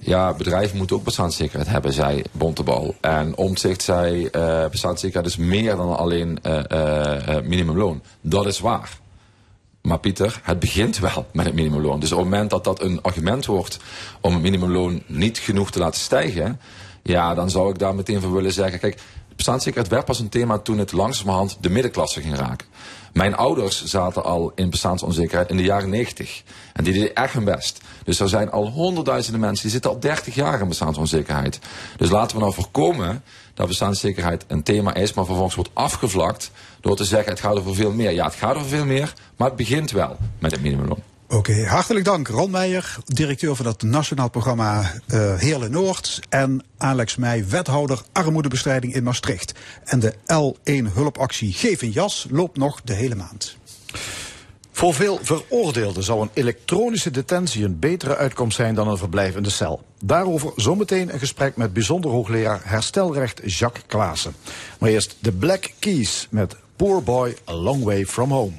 Ja, 0.00 0.34
bedrijven 0.34 0.76
moeten 0.76 0.96
ook 0.96 1.04
bestaanszekerheid 1.04 1.68
hebben, 1.68 1.92
zei 1.92 2.22
Bontebal. 2.32 2.94
En 3.00 3.36
Omtzigt 3.36 3.82
zei, 3.82 4.26
eh 4.26 4.66
bestaanszekerheid 4.70 5.26
is 5.26 5.36
meer 5.36 5.76
dan 5.76 5.96
alleen 5.96 6.38
eh, 6.42 7.36
eh, 7.36 7.44
minimumloon. 7.44 8.02
Dat 8.20 8.46
is 8.46 8.60
waar. 8.60 9.00
Maar 9.82 9.98
Pieter, 9.98 10.40
het 10.42 10.58
begint 10.58 10.98
wel 10.98 11.26
met 11.32 11.46
het 11.46 11.54
minimumloon. 11.54 12.00
Dus 12.00 12.12
op 12.12 12.18
het 12.18 12.28
moment 12.28 12.50
dat 12.50 12.64
dat 12.64 12.82
een 12.82 13.02
argument 13.02 13.46
wordt 13.46 13.78
om 14.20 14.32
het 14.32 14.42
minimumloon 14.42 15.02
niet 15.06 15.38
genoeg 15.38 15.70
te 15.70 15.78
laten 15.78 16.00
stijgen, 16.00 16.60
ja, 17.02 17.34
dan 17.34 17.50
zou 17.50 17.70
ik 17.70 17.78
daar 17.78 17.94
meteen 17.94 18.20
voor 18.20 18.32
willen 18.32 18.52
zeggen, 18.52 18.78
kijk, 18.78 19.00
bestaanszekerheid 19.36 19.92
werd 19.92 20.04
pas 20.04 20.18
een 20.18 20.28
thema 20.28 20.58
toen 20.58 20.78
het 20.78 20.92
langzamerhand 20.92 21.56
de 21.60 21.70
middenklasse 21.70 22.20
ging 22.20 22.36
raken. 22.36 22.66
Mijn 23.12 23.36
ouders 23.36 23.84
zaten 23.84 24.24
al 24.24 24.52
in 24.54 24.70
bestaansonzekerheid 24.70 25.50
in 25.50 25.56
de 25.56 25.62
jaren 25.62 25.90
90. 25.90 26.42
En 26.72 26.84
die 26.84 26.92
deden 26.92 27.14
echt 27.14 27.34
hun 27.34 27.44
best. 27.44 27.80
Dus 28.04 28.20
er 28.20 28.28
zijn 28.28 28.50
al 28.50 28.68
honderdduizenden 28.68 29.40
mensen 29.40 29.62
die 29.62 29.72
zitten 29.72 29.90
al 29.90 30.00
30 30.00 30.34
jaar 30.34 30.60
in 30.60 30.68
bestaansonzekerheid. 30.68 31.58
Dus 31.96 32.10
laten 32.10 32.36
we 32.36 32.42
nou 32.42 32.54
voorkomen 32.54 33.22
dat 33.54 33.66
bestaanszekerheid 33.66 34.44
een 34.48 34.62
thema 34.62 34.94
is, 34.94 35.12
maar 35.12 35.24
vervolgens 35.24 35.54
wordt 35.54 35.70
afgevlakt 35.72 36.50
door 36.80 36.96
te 36.96 37.04
zeggen 37.04 37.32
het 37.32 37.40
gaat 37.40 37.58
over 37.58 37.74
veel 37.74 37.92
meer. 37.92 38.10
Ja, 38.10 38.24
het 38.24 38.34
gaat 38.34 38.54
over 38.54 38.68
veel 38.68 38.84
meer, 38.84 39.12
maar 39.36 39.48
het 39.48 39.56
begint 39.56 39.90
wel 39.90 40.16
met 40.38 40.50
het 40.50 40.62
minimumloon. 40.62 41.11
Oké, 41.32 41.66
hartelijk 41.66 42.04
dank 42.04 42.28
Ron 42.28 42.50
Meijer, 42.50 42.96
directeur 43.04 43.56
van 43.56 43.66
het 43.66 43.82
Nationaal 43.82 44.30
Programma 44.30 44.92
uh, 45.06 45.34
Heerlen 45.38 45.70
Noord. 45.70 46.20
En 46.28 46.64
Alex 46.76 47.16
Meij, 47.16 47.48
wethouder 47.48 48.02
armoedebestrijding 48.12 48.94
in 48.94 49.02
Maastricht. 49.02 49.52
En 49.84 50.00
de 50.00 50.14
L1 50.14 50.92
hulpactie 50.94 51.52
Geef 51.52 51.82
een 51.82 51.90
jas 51.90 52.26
loopt 52.30 52.56
nog 52.56 52.80
de 52.84 52.92
hele 52.92 53.14
maand. 53.14 53.56
Voor 54.72 54.94
veel 54.94 55.18
veroordeelden 55.22 56.02
zou 56.02 56.22
een 56.22 56.30
elektronische 56.32 57.10
detentie 57.10 57.64
een 57.64 57.78
betere 57.78 58.16
uitkomst 58.16 58.56
zijn 58.56 58.74
dan 58.74 58.88
een 58.88 58.96
verblijf 58.96 59.36
in 59.36 59.42
de 59.42 59.50
cel. 59.50 59.82
Daarover 60.04 60.52
zometeen 60.56 61.12
een 61.12 61.18
gesprek 61.18 61.56
met 61.56 61.72
bijzonder 61.72 62.10
hoogleraar 62.10 62.60
herstelrecht 62.64 63.40
Jacques 63.44 63.84
Klaassen. 63.86 64.34
Maar 64.78 64.90
eerst 64.90 65.16
de 65.18 65.32
Black 65.32 65.70
Keys 65.78 66.26
met 66.30 66.56
Poor 66.76 67.02
Boy 67.02 67.36
A 67.48 67.54
Long 67.54 67.84
Way 67.84 68.06
From 68.06 68.30
Home. 68.30 68.52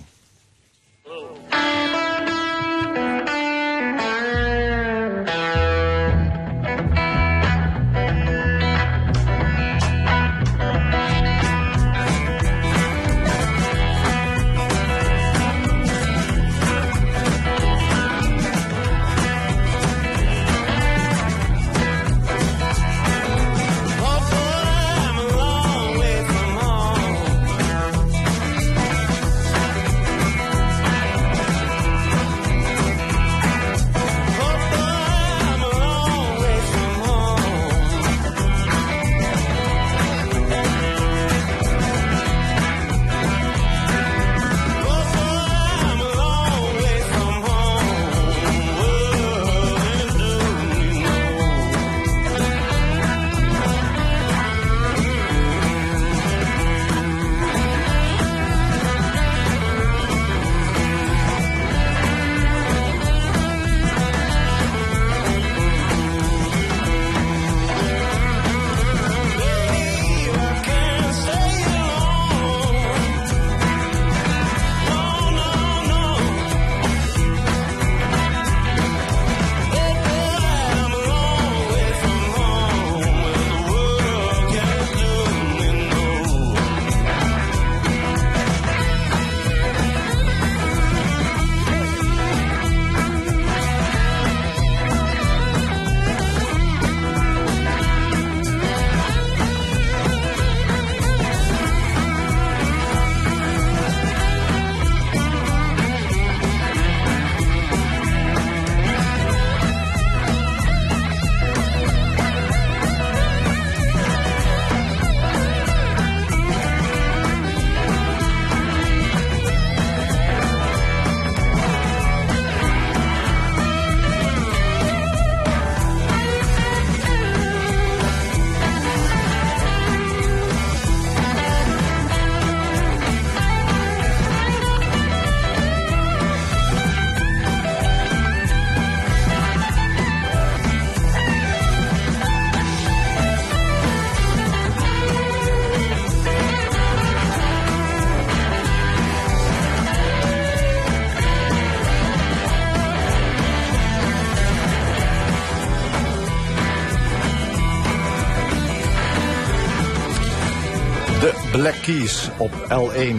Keys 161.84 162.30
op 162.38 162.52
L1. 162.70 163.16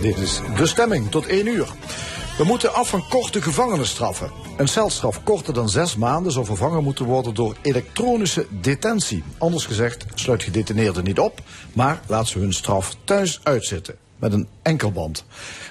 Dit 0.00 0.18
is 0.18 0.40
de 0.56 0.66
stemming 0.66 1.10
tot 1.10 1.26
1 1.26 1.46
uur. 1.46 1.68
We 2.38 2.44
moeten 2.44 2.74
af 2.74 2.88
van 2.88 3.08
korte 3.08 3.42
gevangenisstraffen. 3.42 4.30
Een 4.56 4.68
celstraf 4.68 5.22
korter 5.22 5.54
dan 5.54 5.68
zes 5.68 5.96
maanden 5.96 6.32
zou 6.32 6.44
vervangen 6.46 6.84
moeten 6.84 7.04
worden 7.04 7.34
door 7.34 7.56
elektronische 7.62 8.46
detentie. 8.50 9.24
Anders 9.38 9.66
gezegd, 9.66 10.06
sluit 10.14 10.42
gedetineerden 10.42 11.04
niet 11.04 11.18
op, 11.18 11.40
maar 11.72 12.00
laat 12.06 12.28
ze 12.28 12.38
hun 12.38 12.52
straf 12.52 12.96
thuis 13.04 13.40
uitzitten 13.42 13.96
met 14.18 14.32
een 14.32 14.48
enkelband. 14.64 15.24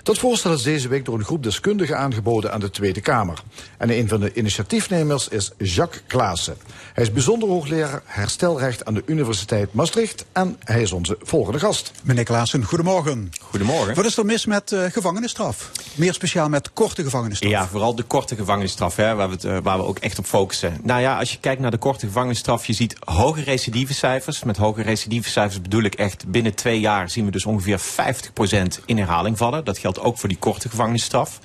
Dat 0.03 0.17
voorstel 0.17 0.53
is 0.53 0.61
deze 0.61 0.87
week 0.87 1.05
door 1.05 1.17
een 1.17 1.25
groep 1.25 1.43
deskundigen 1.43 1.97
aangeboden 1.97 2.51
aan 2.53 2.59
de 2.59 2.69
Tweede 2.69 3.01
Kamer. 3.01 3.43
En 3.77 3.89
een 3.89 4.07
van 4.07 4.19
de 4.19 4.33
initiatiefnemers 4.33 5.27
is 5.27 5.51
Jacques 5.57 6.01
Klaassen. 6.07 6.57
Hij 6.93 7.03
is 7.03 7.11
bijzonder 7.11 7.49
hoogleraar 7.49 8.01
herstelrecht 8.05 8.85
aan 8.85 8.93
de 8.93 9.03
Universiteit 9.05 9.73
Maastricht 9.73 10.25
en 10.31 10.55
hij 10.59 10.81
is 10.81 10.91
onze 10.91 11.17
volgende 11.21 11.59
gast. 11.59 11.91
Meneer 12.03 12.23
Klaassen, 12.23 12.63
goedemorgen. 12.63 13.31
Goedemorgen. 13.41 13.95
Wat 13.95 14.05
is 14.05 14.17
er 14.17 14.25
mis 14.25 14.45
met 14.45 14.71
uh, 14.71 14.83
gevangenisstraf? 14.83 15.71
Meer 15.95 16.13
speciaal 16.13 16.49
met 16.49 16.73
korte 16.73 17.03
gevangenisstraf? 17.03 17.51
Ja, 17.51 17.67
vooral 17.67 17.95
de 17.95 18.03
korte 18.03 18.35
gevangenisstraf, 18.35 18.95
hè, 18.95 19.15
waar, 19.15 19.27
we 19.27 19.33
het, 19.33 19.43
uh, 19.43 19.57
waar 19.63 19.77
we 19.77 19.83
ook 19.83 19.99
echt 19.99 20.19
op 20.19 20.25
focussen. 20.25 20.79
Nou 20.83 21.01
ja, 21.01 21.19
als 21.19 21.31
je 21.31 21.39
kijkt 21.39 21.61
naar 21.61 21.71
de 21.71 21.77
korte 21.77 22.05
gevangenisstraf, 22.05 22.65
je 22.65 22.73
ziet 22.73 22.95
hoge 22.99 23.41
recidivecijfers. 23.41 24.43
Met 24.43 24.57
hoge 24.57 24.81
recidivecijfers 24.81 25.61
bedoel 25.61 25.83
ik 25.83 25.95
echt 25.95 26.27
binnen 26.27 26.55
twee 26.55 26.79
jaar 26.79 27.09
zien 27.09 27.25
we 27.25 27.31
dus 27.31 27.45
ongeveer 27.45 27.79
50% 27.79 28.82
in 28.85 28.97
herhaling 28.97 29.37
vallen. 29.37 29.65
Dat 29.65 29.77
geldt 29.77 29.99
ook 29.99 30.17
voor 30.17 30.29
die 30.29 30.37
korte 30.37 30.69
gevangenisstraf. 30.69 31.39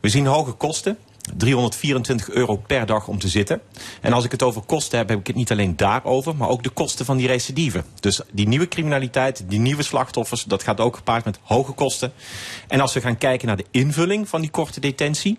We 0.00 0.08
zien 0.08 0.26
hoge 0.26 0.52
kosten. 0.52 0.98
324 1.36 2.30
euro 2.30 2.56
per 2.56 2.86
dag 2.86 3.08
om 3.08 3.18
te 3.18 3.28
zitten. 3.28 3.60
En 4.00 4.12
als 4.12 4.24
ik 4.24 4.30
het 4.30 4.42
over 4.42 4.62
kosten 4.62 4.98
heb, 4.98 5.08
heb 5.08 5.18
ik 5.18 5.26
het 5.26 5.36
niet 5.36 5.50
alleen 5.50 5.76
daarover, 5.76 6.36
maar 6.36 6.48
ook 6.48 6.62
de 6.62 6.70
kosten 6.70 7.04
van 7.04 7.16
die 7.16 7.26
recidive. 7.26 7.84
Dus 8.00 8.20
die 8.32 8.48
nieuwe 8.48 8.68
criminaliteit, 8.68 9.44
die 9.48 9.58
nieuwe 9.58 9.82
slachtoffers, 9.82 10.44
dat 10.44 10.62
gaat 10.62 10.80
ook 10.80 10.96
gepaard 10.96 11.24
met 11.24 11.38
hoge 11.42 11.72
kosten. 11.72 12.12
En 12.68 12.80
als 12.80 12.92
we 12.92 13.00
gaan 13.00 13.18
kijken 13.18 13.46
naar 13.46 13.56
de 13.56 13.66
invulling 13.70 14.28
van 14.28 14.40
die 14.40 14.50
korte 14.50 14.80
detentie, 14.80 15.38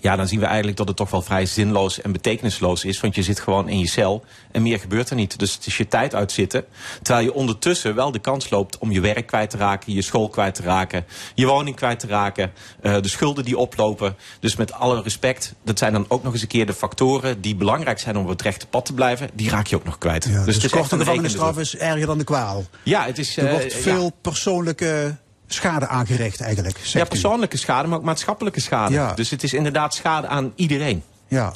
ja, 0.00 0.16
dan 0.16 0.28
zien 0.28 0.40
we 0.40 0.46
eigenlijk 0.46 0.76
dat 0.76 0.88
het 0.88 0.96
toch 0.96 1.10
wel 1.10 1.22
vrij 1.22 1.46
zinloos 1.46 2.00
en 2.00 2.12
betekenisloos 2.12 2.84
is. 2.84 3.00
Want 3.00 3.14
je 3.14 3.22
zit 3.22 3.40
gewoon 3.40 3.68
in 3.68 3.78
je 3.78 3.88
cel 3.88 4.24
en 4.52 4.62
meer 4.62 4.78
gebeurt 4.78 5.10
er 5.10 5.16
niet. 5.16 5.38
Dus 5.38 5.54
het 5.54 5.66
is 5.66 5.76
je 5.76 5.88
tijd 5.88 6.14
uitzitten. 6.14 6.64
Terwijl 7.02 7.24
je 7.24 7.34
ondertussen 7.34 7.94
wel 7.94 8.10
de 8.12 8.18
kans 8.18 8.50
loopt 8.50 8.78
om 8.78 8.90
je 8.90 9.00
werk 9.00 9.26
kwijt 9.26 9.50
te 9.50 9.56
raken, 9.56 9.92
je 9.92 10.02
school 10.02 10.28
kwijt 10.28 10.54
te 10.54 10.62
raken, 10.62 11.04
je 11.34 11.46
woning 11.46 11.76
kwijt 11.76 12.00
te 12.00 12.06
raken, 12.06 12.52
uh, 12.82 13.00
de 13.00 13.08
schulden 13.08 13.44
die 13.44 13.58
oplopen. 13.58 14.16
Dus 14.40 14.56
met 14.56 14.72
alle 14.72 15.02
respect, 15.02 15.54
dat 15.64 15.78
zijn 15.78 15.92
dan 15.92 16.04
ook 16.08 16.22
nog 16.22 16.32
eens 16.32 16.42
een 16.42 16.48
keer 16.48 16.66
de 16.66 16.74
factoren 16.74 17.40
die 17.40 17.54
belangrijk 17.54 17.98
zijn 17.98 18.16
om 18.16 18.22
op 18.22 18.28
het 18.28 18.42
rechte 18.42 18.66
pad 18.66 18.84
te 18.84 18.94
blijven. 18.94 19.30
Die 19.34 19.50
raak 19.50 19.66
je 19.66 19.76
ook 19.76 19.84
nog 19.84 19.98
kwijt. 19.98 20.24
Ja, 20.24 20.44
dus, 20.44 20.60
dus 20.60 20.70
de 20.70 20.78
korte 20.78 20.98
gevangenisstraf 20.98 21.58
is 21.58 21.76
erger 21.76 22.06
dan 22.06 22.18
de 22.18 22.24
kwaal. 22.24 22.64
Ja, 22.82 23.04
het 23.04 23.18
is. 23.18 23.36
er 23.36 23.50
wordt 23.50 23.74
veel 23.74 24.04
ja. 24.04 24.10
persoonlijke 24.20 25.16
schade 25.54 25.86
aangericht 25.86 26.40
eigenlijk. 26.40 26.78
Ja, 26.78 27.04
persoonlijke 27.04 27.56
u. 27.56 27.58
schade, 27.58 27.88
maar 27.88 27.98
ook 27.98 28.04
maatschappelijke 28.04 28.60
schade. 28.60 28.94
Ja. 28.94 29.14
Dus 29.14 29.30
het 29.30 29.42
is 29.42 29.54
inderdaad 29.54 29.94
schade 29.94 30.26
aan 30.26 30.52
iedereen. 30.54 31.02
Ja. 31.28 31.52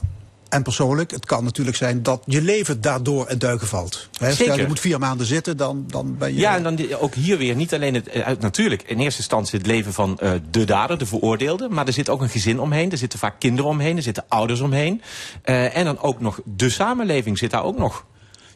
En 0.49 0.63
persoonlijk, 0.63 1.11
het 1.11 1.27
kan 1.27 1.45
natuurlijk 1.45 1.77
zijn 1.77 2.03
dat 2.03 2.23
je 2.27 2.43
leven 2.43 2.81
daardoor 2.81 3.31
in 3.31 3.39
duigen 3.39 3.67
valt. 3.67 4.09
Hè, 4.19 4.33
stel, 4.33 4.47
Zeker. 4.47 4.61
je 4.61 4.67
moet 4.69 4.81
vier 4.81 4.99
maanden 4.99 5.27
zitten, 5.27 5.57
dan, 5.57 5.85
dan 5.87 6.17
ben 6.19 6.35
je... 6.35 6.41
Ja, 6.41 6.57
en 6.57 6.63
dan 6.63 6.75
die- 6.75 7.01
ook 7.01 7.15
hier 7.15 7.39
weer 7.39 7.55
niet 7.55 7.75
alleen 7.75 7.95
het, 7.95 8.09
eh, 8.09 8.27
natuurlijk 8.41 8.83
in 8.83 8.99
eerste 8.99 9.19
instantie 9.19 9.59
het 9.59 9.67
leven 9.67 9.93
van 9.93 10.19
eh, 10.19 10.31
de 10.51 10.65
dader, 10.65 10.99
de 10.99 11.07
veroordeelde. 11.07 11.69
Maar 11.69 11.87
er 11.87 11.93
zit 11.93 12.09
ook 12.09 12.21
een 12.21 12.29
gezin 12.29 12.61
omheen. 12.61 12.91
Er 12.91 12.99
zitten 12.99 13.19
vaak 13.19 13.35
kinderen 13.39 13.71
omheen. 13.71 13.97
Er 13.97 14.03
zitten 14.03 14.25
ouders 14.29 14.61
omheen. 14.61 15.03
Eh, 15.43 15.77
en 15.77 15.85
dan 15.85 16.01
ook 16.01 16.21
nog 16.21 16.41
de 16.45 16.71
samenleving 16.71 17.39
zit 17.39 17.51
daar 17.51 17.65
ook 17.65 17.79
nog. 17.79 18.05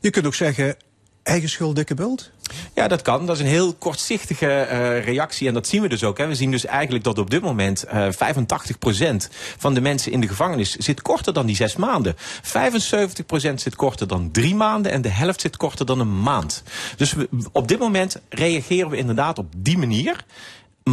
Je 0.00 0.10
kunt 0.10 0.26
ook 0.26 0.34
zeggen, 0.34 0.76
eigen 1.22 1.48
schuld, 1.48 1.76
dikke 1.76 1.94
bult. 1.94 2.30
Ja, 2.74 2.88
dat 2.88 3.02
kan. 3.02 3.26
Dat 3.26 3.36
is 3.36 3.42
een 3.42 3.48
heel 3.48 3.74
kortzichtige 3.74 4.46
eh, 4.46 5.04
reactie. 5.04 5.48
En 5.48 5.54
dat 5.54 5.66
zien 5.66 5.82
we 5.82 5.88
dus 5.88 6.04
ook. 6.04 6.18
Hè. 6.18 6.26
We 6.26 6.34
zien 6.34 6.50
dus 6.50 6.64
eigenlijk 6.64 7.04
dat 7.04 7.18
op 7.18 7.30
dit 7.30 7.42
moment 7.42 7.84
eh 7.84 8.08
85% 8.12 9.28
van 9.58 9.74
de 9.74 9.80
mensen 9.80 10.12
in 10.12 10.20
de 10.20 10.28
gevangenis 10.28 10.76
zit 10.76 11.02
korter 11.02 11.32
dan 11.32 11.46
die 11.46 11.56
zes 11.56 11.76
maanden. 11.76 12.16
75% 12.16 12.18
zit 13.54 13.76
korter 13.76 14.08
dan 14.08 14.30
drie 14.30 14.54
maanden. 14.54 14.92
En 14.92 15.02
de 15.02 15.08
helft 15.08 15.40
zit 15.40 15.56
korter 15.56 15.86
dan 15.86 16.00
een 16.00 16.20
maand. 16.20 16.62
Dus 16.96 17.12
we, 17.12 17.28
op 17.52 17.68
dit 17.68 17.78
moment 17.78 18.20
reageren 18.28 18.90
we 18.90 18.96
inderdaad 18.96 19.38
op 19.38 19.52
die 19.56 19.78
manier. 19.78 20.24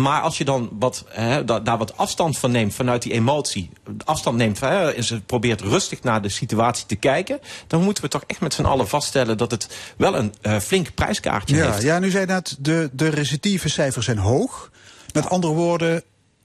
Maar 0.02 0.22
als 0.22 0.38
je 0.38 0.46
dan 0.46 0.70
wat, 0.80 1.04
hè, 1.08 1.46
da- 1.46 1.60
daar 1.60 1.78
wat 1.78 1.98
afstand 1.98 2.38
van 2.38 2.52
neemt 2.52 2.74
vanuit 2.74 3.02
die 3.02 3.12
emotie, 3.12 3.70
afstand 4.04 4.38
neemt 4.38 4.60
hè, 4.60 4.92
en 4.94 5.04
ze 5.04 5.22
probeert 5.22 5.62
rustig 5.62 6.04
naar 6.04 6.22
de 6.22 6.30
situatie 6.30 6.86
te 6.86 6.96
kijken, 6.96 7.40
dan 7.68 7.82
moeten 7.84 8.04
we 8.04 8.10
toch 8.10 8.24
echt 8.28 8.40
met 8.40 8.54
z'n 8.54 8.64
allen 8.64 8.88
vaststellen 8.88 9.38
dat 9.38 9.52
het 9.52 9.68
wel 9.98 10.16
een 10.16 10.34
eh, 10.42 10.60
flink 10.60 10.94
prijskaartje 10.94 11.56
Ja, 11.56 11.72
heeft. 11.72 11.82
ja, 11.84 12.00
nu 12.00 12.10
zei 12.10 12.26
net, 12.26 12.56
de, 12.60 12.90
de 12.94 13.08
recidieve 13.10 13.70
cijfers 13.70 14.06
zijn 14.06 14.18
hoog. 14.18 14.72
Met 15.14 15.30
andere 15.30 15.54
woorden, 15.54 16.04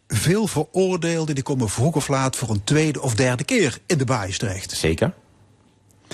veel 0.09 0.47
veroordeelden 0.47 1.35
die 1.35 1.45
komen 1.45 1.69
vroeg 1.69 1.95
of 1.95 2.09
laat 2.09 2.37
voor 2.37 2.51
een 2.51 2.65
tweede 2.65 3.01
of 3.03 3.15
derde 3.15 3.45
keer 3.45 3.79
in 3.87 3.99
de 3.99 4.05
baais 4.05 4.39
terecht. 4.39 4.71
Zeker. 4.71 5.13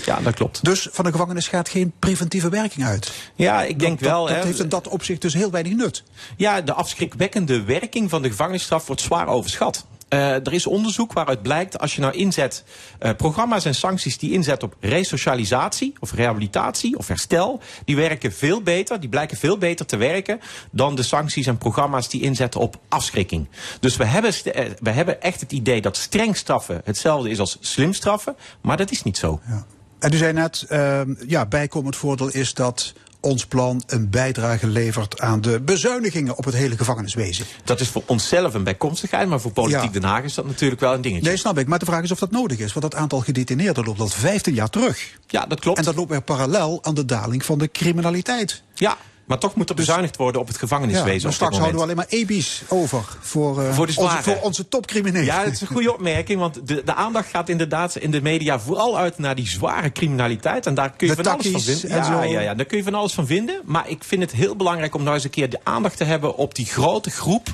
Ja, 0.05 0.21
dat 0.21 0.35
klopt. 0.35 0.65
Dus 0.65 0.89
van 0.93 1.05
de 1.05 1.11
gevangenis 1.11 1.49
gaat 1.49 1.69
geen 1.69 1.93
preventieve 1.99 2.49
werking 2.49 2.87
uit. 2.87 3.13
Ja, 3.35 3.63
ik 3.63 3.79
denk 3.79 4.01
dat, 4.01 4.09
wel. 4.09 4.27
Dat 4.27 4.45
heeft 4.45 4.61
in 4.61 4.69
dat 4.69 4.89
opzicht 4.89 5.21
dus 5.21 5.35
heel 5.35 5.51
weinig 5.51 5.73
nut. 5.73 6.03
Ja, 6.37 6.61
de 6.61 6.73
afschrikwekkende 6.73 7.63
werking 7.63 8.11
van 8.11 8.23
de 8.23 8.29
gevangenisstraf 8.29 8.87
wordt 8.87 9.03
zwaar 9.03 9.27
overschat. 9.27 9.87
Eh, 10.09 10.35
er 10.35 10.53
is 10.53 10.67
onderzoek 10.67 11.13
waaruit 11.13 11.43
blijkt 11.43 11.79
als 11.79 11.95
je 11.95 12.01
nou 12.01 12.15
inzet 12.15 12.65
eh, 12.99 13.11
programma's 13.17 13.65
en 13.65 13.75
sancties 13.75 14.19
die 14.19 14.33
inzet 14.33 14.63
op 14.63 14.77
resocialisatie 14.81 15.95
of 16.01 16.13
rehabilitatie 16.13 16.99
of 16.99 17.09
herstel, 17.09 17.61
die 17.85 17.97
werken 17.97 18.33
veel 18.33 18.63
beter, 18.63 19.01
die 19.01 19.09
blijken 19.09 19.37
veel 19.37 19.59
beter 19.59 19.87
te 19.87 19.97
werken 19.97 20.41
dan 20.71 20.95
de 20.95 21.03
sancties 21.03 21.47
en 21.47 21.59
programma's 21.59 22.09
die 22.09 22.23
inzetten 22.23 22.61
op 22.61 22.79
afschrikking. 22.89 23.49
Dus 23.81 23.97
we 23.97 24.05
hebben, 24.05 24.33
eh, 24.45 24.71
we 24.81 24.91
hebben 24.91 25.23
echt 25.23 25.41
het 25.41 25.53
idee 25.53 25.81
dat 25.81 25.97
streng 25.97 26.37
straffen 26.37 26.81
hetzelfde 26.85 27.31
is 27.31 27.39
als 27.39 27.57
slim 27.61 27.93
straffen, 27.93 28.37
maar 28.61 28.77
dat 28.77 28.91
is 28.91 29.03
niet 29.03 29.19
zo. 29.19 29.41
Ja. 29.47 29.67
En 29.99 30.13
u 30.13 30.17
zei 30.17 30.33
net, 30.33 30.65
ehm, 30.69 31.15
ja, 31.27 31.47
bijkomend 31.47 31.97
voordeel 31.97 32.29
is 32.29 32.55
dat 32.55 32.95
ons 33.21 33.47
plan 33.47 33.83
een 33.87 34.11
bijdrage 34.11 34.67
levert 34.67 35.21
aan 35.21 35.41
de 35.41 35.61
bezuinigingen 35.61 36.37
op 36.37 36.45
het 36.45 36.55
hele 36.55 36.77
gevangeniswezen. 36.77 37.47
Dat 37.65 37.81
is 37.81 37.89
voor 37.89 38.03
onszelf 38.07 38.55
een 38.55 38.65
bijkomstigheid, 38.65 39.29
maar 39.29 39.41
voor 39.41 39.53
Politiek 39.53 39.83
Ja. 39.83 39.89
Den 39.89 40.05
Haag 40.05 40.23
is 40.23 40.35
dat 40.35 40.47
natuurlijk 40.47 40.81
wel 40.81 40.95
een 40.95 41.01
dingetje. 41.01 41.29
Nee, 41.29 41.37
snap 41.37 41.59
ik. 41.59 41.67
Maar 41.67 41.79
de 41.79 41.85
vraag 41.85 42.03
is 42.03 42.11
of 42.11 42.19
dat 42.19 42.31
nodig 42.31 42.59
is. 42.59 42.73
Want 42.73 42.93
dat 42.93 43.01
aantal 43.01 43.21
gedetineerden 43.21 43.85
loopt 43.85 44.01
al 44.01 44.09
15 44.09 44.55
jaar 44.55 44.71
terug. 44.71 45.19
Ja, 45.27 45.47
dat 45.47 45.61
klopt. 45.61 45.79
En 45.79 45.85
dat 45.85 45.95
loopt 45.95 46.11
weer 46.11 46.23
parallel 46.23 46.79
aan 46.83 46.95
de 46.95 47.05
daling 47.05 47.45
van 47.45 47.59
de 47.59 47.71
criminaliteit. 47.71 48.63
Ja, 48.75 48.97
maar 49.27 49.39
toch 49.39 49.55
moet 49.55 49.69
er 49.69 49.75
bezuinigd 49.75 50.17
worden 50.17 50.41
op 50.41 50.47
het 50.47 50.57
gevangeniswezen. 50.57 51.13
dus 51.13 51.25
op 51.25 51.33
straks 51.33 51.57
houden 51.57 51.77
we 51.77 51.83
alleen 51.83 51.97
maar 51.97 52.07
EBI's 52.09 52.63
over 52.69 53.05
voor, 53.21 53.63
eh, 53.63 53.75
Voor 53.75 53.87
onze, 53.87 54.19
voor 54.23 54.41
onze 54.41 54.69
topcriminelen. 54.69 55.25
Ja, 55.25 55.45
dat 55.45 55.53
is 55.53 55.61
een 55.61 55.67
goede 55.67 55.93
opmerking, 55.93 56.41
want 56.41 56.69
de, 56.69 56.83
de 56.85 56.95
aandacht 56.95 57.29
gaat 57.29 57.49
inderdaad 57.49 57.97
in 57.97 58.11
de 58.11 58.23
media 58.23 58.61
vooral 58.61 58.99
uit 58.99 59.19
naar 59.19 59.35
die 59.35 59.49
zware 59.49 59.93
criminaliteit. 59.93 60.67
En 60.67 60.75
daar 60.75 60.91
kun 60.91 61.09
je 61.09 61.15
De 61.15 61.23
van 61.23 61.33
alles 61.33 61.51
van 61.51 61.61
vinden. 61.61 61.91
en 61.91 61.97
Ja, 61.97 62.05
zo. 62.05 62.23
ja, 62.23 62.41
ja, 62.41 62.55
daar 62.55 62.67
kun 62.67 62.77
je 62.77 62.85
van 62.85 62.95
alles 62.95 63.13
van 63.13 63.27
vinden. 63.27 63.61
Maar 63.65 63.89
ik 63.89 64.05
vind 64.05 64.23
het 64.23 64.33
heel 64.33 64.57
belangrijk 64.57 64.95
om 64.95 65.03
nou 65.03 65.15
eens 65.15 65.25
een 65.25 65.31
keer 65.31 65.51
de 65.51 65.61
aandacht 65.63 65.97
te 65.97 66.05
hebben 66.05 66.37
op 66.37 66.55
die 66.55 66.67
grote 66.67 67.11
groep. 67.11 67.49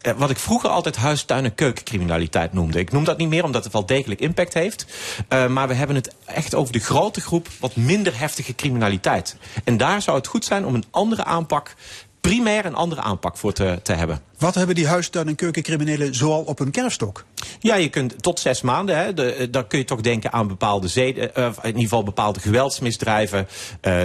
Eh, 0.00 0.12
Wat 0.16 0.30
ik 0.30 0.38
vroeger 0.38 0.70
altijd 0.70 0.96
huis, 0.96 1.22
tuin 1.22 1.44
en 1.44 1.54
keukencriminaliteit 1.54 2.52
noemde. 2.52 2.78
Ik 2.78 2.92
noem 2.92 3.04
dat 3.04 3.18
niet 3.18 3.28
meer 3.28 3.44
omdat 3.44 3.64
het 3.64 3.72
wel 3.72 3.86
degelijk 3.86 4.20
impact 4.20 4.54
heeft. 4.54 4.86
Eh, 5.28 5.46
maar 5.46 5.68
we 5.68 5.74
hebben 5.74 5.96
het 5.96 6.14
echt 6.24 6.54
over 6.54 6.72
de 6.72 6.78
grote 6.78 7.20
groep 7.20 7.48
wat 7.60 7.76
minder 7.76 8.18
heftige 8.18 8.54
criminaliteit. 8.54 9.36
En 9.64 9.76
daar 9.76 10.02
zou 10.02 10.16
het 10.16 10.26
goed 10.26 10.44
zijn 10.44 10.66
om 10.66 10.74
een 10.74 10.84
andere 10.90 11.24
aanpak, 11.24 11.74
primair 12.20 12.64
een 12.64 12.74
andere 12.74 13.00
aanpak 13.00 13.36
voor 13.36 13.52
te, 13.52 13.80
te 13.82 13.92
hebben. 13.92 14.29
Wat 14.40 14.54
hebben 14.54 14.74
die 14.74 14.86
huistuin- 14.86 15.28
en 15.28 15.34
keukencriminelen 15.34 16.14
zoal 16.14 16.42
op 16.42 16.58
hun 16.58 16.70
kerfstok? 16.70 17.24
Ja, 17.58 17.74
je 17.74 17.88
kunt 17.88 18.22
tot 18.22 18.40
zes 18.40 18.60
maanden. 18.60 18.98
Hè, 18.98 19.14
de, 19.14 19.32
eh, 19.32 19.46
dan 19.50 19.66
kun 19.66 19.78
je 19.78 19.84
toch 19.84 20.00
denken 20.00 20.32
aan 20.32 20.48
bepaalde 20.48 20.88
zeden, 20.88 21.34
eh, 21.34 21.44
in 21.44 21.66
ieder 21.66 21.82
geval 21.82 22.02
bepaalde 22.02 22.40
geweldsmisdrijven, 22.40 23.48
eh, 23.80 24.02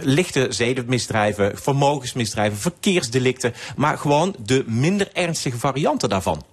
lichte 0.00 0.46
zedenmisdrijven, 0.50 1.58
vermogensmisdrijven, 1.58 2.58
verkeersdelicten, 2.58 3.54
maar 3.76 3.98
gewoon 3.98 4.34
de 4.44 4.64
minder 4.66 5.08
ernstige 5.12 5.58
varianten 5.58 6.08
daarvan. 6.08 6.44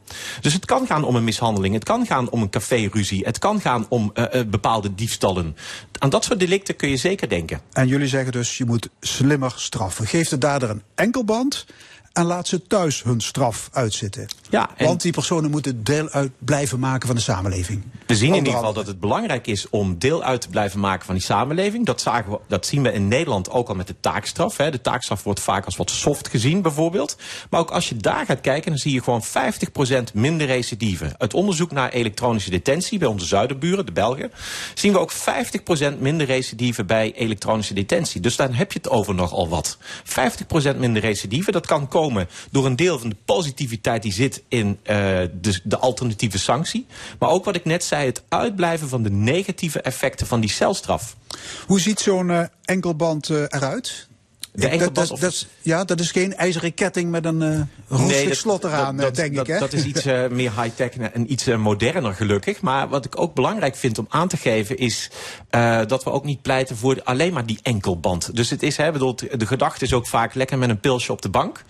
Dus 0.41 0.53
het 0.53 0.65
kan 0.65 0.87
gaan 0.87 1.03
om 1.03 1.15
een 1.15 1.23
mishandeling, 1.23 1.73
het 1.73 1.83
kan 1.83 2.05
gaan 2.05 2.29
om 2.29 2.41
een 2.41 2.49
caféruzie, 2.49 3.25
het 3.25 3.37
kan 3.37 3.61
gaan 3.61 3.85
om 3.89 4.13
bepaalde 4.47 4.95
diefstallen. 4.95 5.55
Aan 5.97 6.09
dat 6.09 6.23
soort 6.23 6.39
delicten 6.39 6.75
kun 6.75 6.89
je 6.89 6.97
zeker 6.97 7.29
denken. 7.29 7.61
En 7.71 7.87
jullie 7.87 8.07
zeggen 8.07 8.31
dus, 8.31 8.57
je 8.57 8.65
moet 8.65 8.89
slimmer 8.99 9.53
straffen. 9.55 10.07
Geef 10.07 10.29
de 10.29 10.37
dader 10.37 10.69
een 10.69 10.83
enkelband 10.95 11.65
en 12.13 12.25
laat 12.25 12.47
ze 12.47 12.67
thuis 12.67 13.03
hun 13.03 13.21
straf 13.21 13.69
uitzitten. 13.71 14.27
Ja, 14.49 14.69
Want 14.77 15.01
die 15.01 15.11
personen 15.11 15.51
moeten 15.51 15.83
deel 15.83 16.09
uit 16.09 16.31
blijven 16.39 16.79
maken 16.79 17.07
van 17.07 17.15
de 17.15 17.21
samenleving. 17.21 17.83
We 18.07 18.15
zien 18.15 18.29
in 18.29 18.35
ieder 18.35 18.53
geval 18.53 18.73
dat 18.73 18.87
het 18.87 18.99
belangrijk 18.99 19.47
is 19.47 19.69
om 19.69 19.99
deel 19.99 20.23
uit 20.23 20.41
te 20.41 20.49
blijven 20.49 20.79
maken 20.79 21.05
van 21.05 21.15
die 21.15 21.23
samenleving. 21.23 21.85
Dat, 21.85 22.01
zagen 22.01 22.31
we, 22.31 22.39
dat 22.47 22.65
zien 22.65 22.83
we 22.83 22.93
in 22.93 23.07
Nederland 23.07 23.49
ook 23.49 23.69
al 23.69 23.75
met 23.75 23.87
de 23.87 23.95
taakstraf. 23.99 24.57
Hè. 24.57 24.71
De 24.71 24.81
taakstraf 24.81 25.23
wordt 25.23 25.39
vaak 25.39 25.65
als 25.65 25.75
wat 25.75 25.89
soft 25.89 26.27
gezien 26.27 26.61
bijvoorbeeld. 26.61 27.17
Maar 27.49 27.59
ook 27.59 27.71
als 27.71 27.89
je 27.89 27.97
daar 27.97 28.25
gaat 28.25 28.41
kijken, 28.41 28.69
dan 28.69 28.79
zie 28.79 28.93
je 28.93 29.03
gewoon 29.03 29.23
50% 30.09 30.13
minder 30.13 30.47
recidive. 30.47 31.15
Uit 31.17 31.33
onderzoek 31.33 31.71
naar 31.71 31.89
elektronische 31.89 32.49
detentie 32.49 32.99
bij 32.99 33.07
onze 33.07 33.25
zuiderburen, 33.25 33.85
de 33.85 33.91
Belgen, 33.91 34.31
zien 34.73 34.91
we 34.91 34.99
ook 34.99 35.13
50% 35.13 35.15
minder 35.99 36.27
recidive 36.27 36.83
bij 36.83 37.13
elektronische 37.13 37.73
detentie. 37.73 38.21
Dus 38.21 38.35
dan 38.35 38.53
heb 38.53 38.71
je 38.71 38.79
het 38.79 38.89
over 38.89 39.15
nogal 39.15 39.49
wat. 39.49 39.77
50% 40.73 40.77
minder 40.77 41.01
recidive, 41.01 41.51
dat 41.51 41.65
kan 41.65 41.87
komen 41.87 41.98
door 42.51 42.65
een 42.65 42.75
deel 42.75 42.99
van 42.99 43.09
de 43.09 43.15
positiviteit 43.25 44.01
die 44.01 44.13
zit 44.13 44.43
in 44.47 44.79
eh, 44.83 44.95
de, 45.41 45.59
de 45.63 45.77
alternatieve 45.77 46.39
sanctie. 46.39 46.85
Maar 47.19 47.29
ook 47.29 47.45
wat 47.45 47.55
ik 47.55 47.65
net 47.65 47.83
zei, 47.83 48.05
het 48.05 48.23
uitblijven 48.29 48.89
van 48.89 49.03
de 49.03 49.11
negatieve 49.11 49.81
effecten 49.81 50.27
van 50.27 50.39
die 50.39 50.49
celstraf. 50.49 51.15
Hoe 51.67 51.79
ziet 51.79 51.99
zo'n 51.99 52.29
eh, 52.29 52.43
enkelband 52.65 53.29
eh, 53.29 53.41
eruit? 53.47 54.08
De 54.51 54.61
Dat- 54.61 54.71
enkelband 54.71 55.07
dat, 55.07 55.11
of- 55.11 55.19
dat, 55.19 55.47
ja, 55.61 55.83
dat 55.83 55.99
is 55.99 56.11
geen 56.11 56.35
ijzeren 56.35 56.73
ketting 56.73 57.09
met 57.09 57.25
een 57.25 57.41
eh 57.41 57.61
roestig 57.87 58.35
slot 58.35 58.63
eraan, 58.63 58.97
dat, 58.97 59.05
eh, 59.09 59.13
denk 59.13 59.39
ik. 59.39 59.47
Hè? 59.47 59.59
Dat 59.59 59.73
is 59.73 59.83
iets 59.85 60.05
eh, 60.05 60.27
meer 60.27 60.61
high-tech 60.61 60.89
en 60.89 61.31
iets 61.31 61.45
moderner 61.45 62.13
gelukkig. 62.13 62.61
Maar 62.61 62.89
wat 62.89 63.05
ik 63.05 63.19
ook 63.19 63.33
belangrijk 63.33 63.75
vind 63.75 63.97
om 63.97 64.05
aan 64.09 64.27
te 64.27 64.37
geven 64.37 64.77
is 64.77 65.09
dat 65.87 66.03
we 66.03 66.11
ook 66.11 66.23
niet 66.25 66.41
pleiten 66.41 66.77
voor 66.77 67.01
alleen 67.03 67.33
maar 67.33 67.45
die 67.45 67.59
enkelband. 67.61 68.35
Dus 68.35 68.49
het 68.49 68.63
is, 68.63 68.77
hè, 68.77 68.91
bedoel, 68.91 69.15
de 69.15 69.45
gedachte 69.45 69.85
is 69.85 69.93
ook 69.93 70.07
vaak 70.07 70.33
lekker 70.33 70.57
met 70.57 70.69
een 70.69 70.79
pilsje 70.79 71.11
op 71.11 71.21
de 71.21 71.29
bank. 71.29 71.63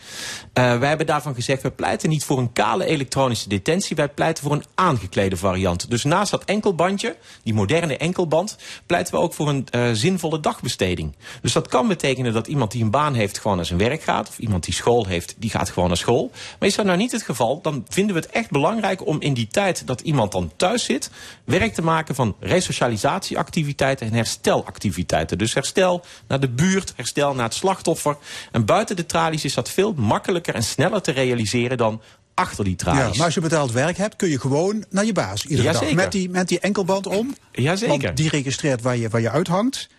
Wij 0.53 0.87
hebben 0.87 1.05
daarvan 1.05 1.33
gezegd, 1.35 1.61
we 1.61 1.71
pleiten 1.71 2.09
niet 2.09 2.23
voor 2.23 2.37
een 2.37 2.53
kale 2.53 2.85
elektronische 2.85 3.49
detentie. 3.49 3.95
Wij 3.95 4.09
pleiten 4.09 4.43
voor 4.43 4.51
een 4.53 4.65
aangeklede 4.75 5.37
variant. 5.37 5.89
Dus 5.89 6.03
naast 6.03 6.31
dat 6.31 6.43
enkelbandje, 6.45 7.15
die 7.43 7.53
moderne 7.53 7.97
enkelband, 7.97 8.57
pleiten 8.85 9.13
we 9.13 9.19
ook 9.19 9.33
voor 9.33 9.49
een 9.49 9.95
zinvolle 9.95 10.39
dagbesteding. 10.39 11.15
Dus 11.41 11.53
dat 11.53 11.67
kan 11.67 11.87
betekenen 11.87 12.33
dat 12.33 12.47
iemand 12.47 12.68
die 12.71 12.83
een 12.83 12.91
baan 12.91 13.13
heeft 13.13 13.39
gewoon 13.39 13.57
naar 13.57 13.65
zijn 13.65 13.79
werk 13.79 14.01
gaat. 14.01 14.27
Of 14.27 14.39
iemand 14.39 14.63
die 14.63 14.73
school 14.73 15.05
heeft, 15.05 15.35
die 15.37 15.49
gaat 15.49 15.69
gewoon 15.69 15.87
naar 15.87 15.97
school. 15.97 16.31
Maar 16.59 16.69
is 16.69 16.75
dat 16.75 16.85
nou 16.85 16.97
niet 16.97 17.11
het 17.11 17.23
geval, 17.23 17.61
dan 17.61 17.85
vinden 17.89 18.15
we 18.15 18.21
het 18.21 18.29
echt 18.29 18.49
belangrijk 18.49 19.05
om 19.05 19.21
in 19.21 19.33
die 19.33 19.47
tijd 19.47 19.87
dat 19.87 20.01
iemand 20.01 20.31
dan 20.31 20.51
thuis 20.55 20.83
zit, 20.83 21.09
werk 21.43 21.73
te 21.73 21.81
maken 21.81 22.15
van 22.15 22.35
resocialisatieactiviteiten 22.39 24.07
en 24.07 24.13
herstelactiviteiten. 24.13 25.37
Dus 25.37 25.53
herstel 25.53 26.05
naar 26.27 26.39
de 26.39 26.49
buurt, 26.49 26.93
herstel 26.95 27.33
naar 27.33 27.45
het 27.45 27.53
slachtoffer. 27.53 28.17
En 28.51 28.65
buiten 28.65 28.95
de 28.95 29.05
tralies 29.05 29.45
is 29.45 29.53
dat 29.53 29.69
veel 29.69 29.93
makkelijker 29.93 30.55
en 30.55 30.63
sneller 30.63 31.01
te 31.01 31.11
realiseren 31.11 31.77
dan 31.77 32.01
achter 32.33 32.63
die 32.63 32.75
ja, 32.77 32.83
tralies. 32.83 33.17
maar 33.17 33.25
als 33.25 33.33
je 33.33 33.41
betaald 33.41 33.71
werk 33.71 33.97
hebt, 33.97 34.15
kun 34.15 34.29
je 34.29 34.39
gewoon 34.39 34.85
naar 34.89 35.05
je 35.05 35.13
baas 35.13 35.45
iedere 35.45 35.63
dag. 35.63 35.73
Jazeker. 35.73 35.95
Met 35.95 36.11
die, 36.11 36.29
met 36.29 36.47
die 36.47 36.59
enkelband 36.59 37.07
om. 37.07 37.35
Jazeker. 37.51 38.01
Want 38.01 38.17
die 38.17 38.29
registreert 38.29 38.81
waar 38.81 38.97
je, 38.97 39.09
waar 39.09 39.21
je 39.21 39.29
uithangt. 39.29 39.89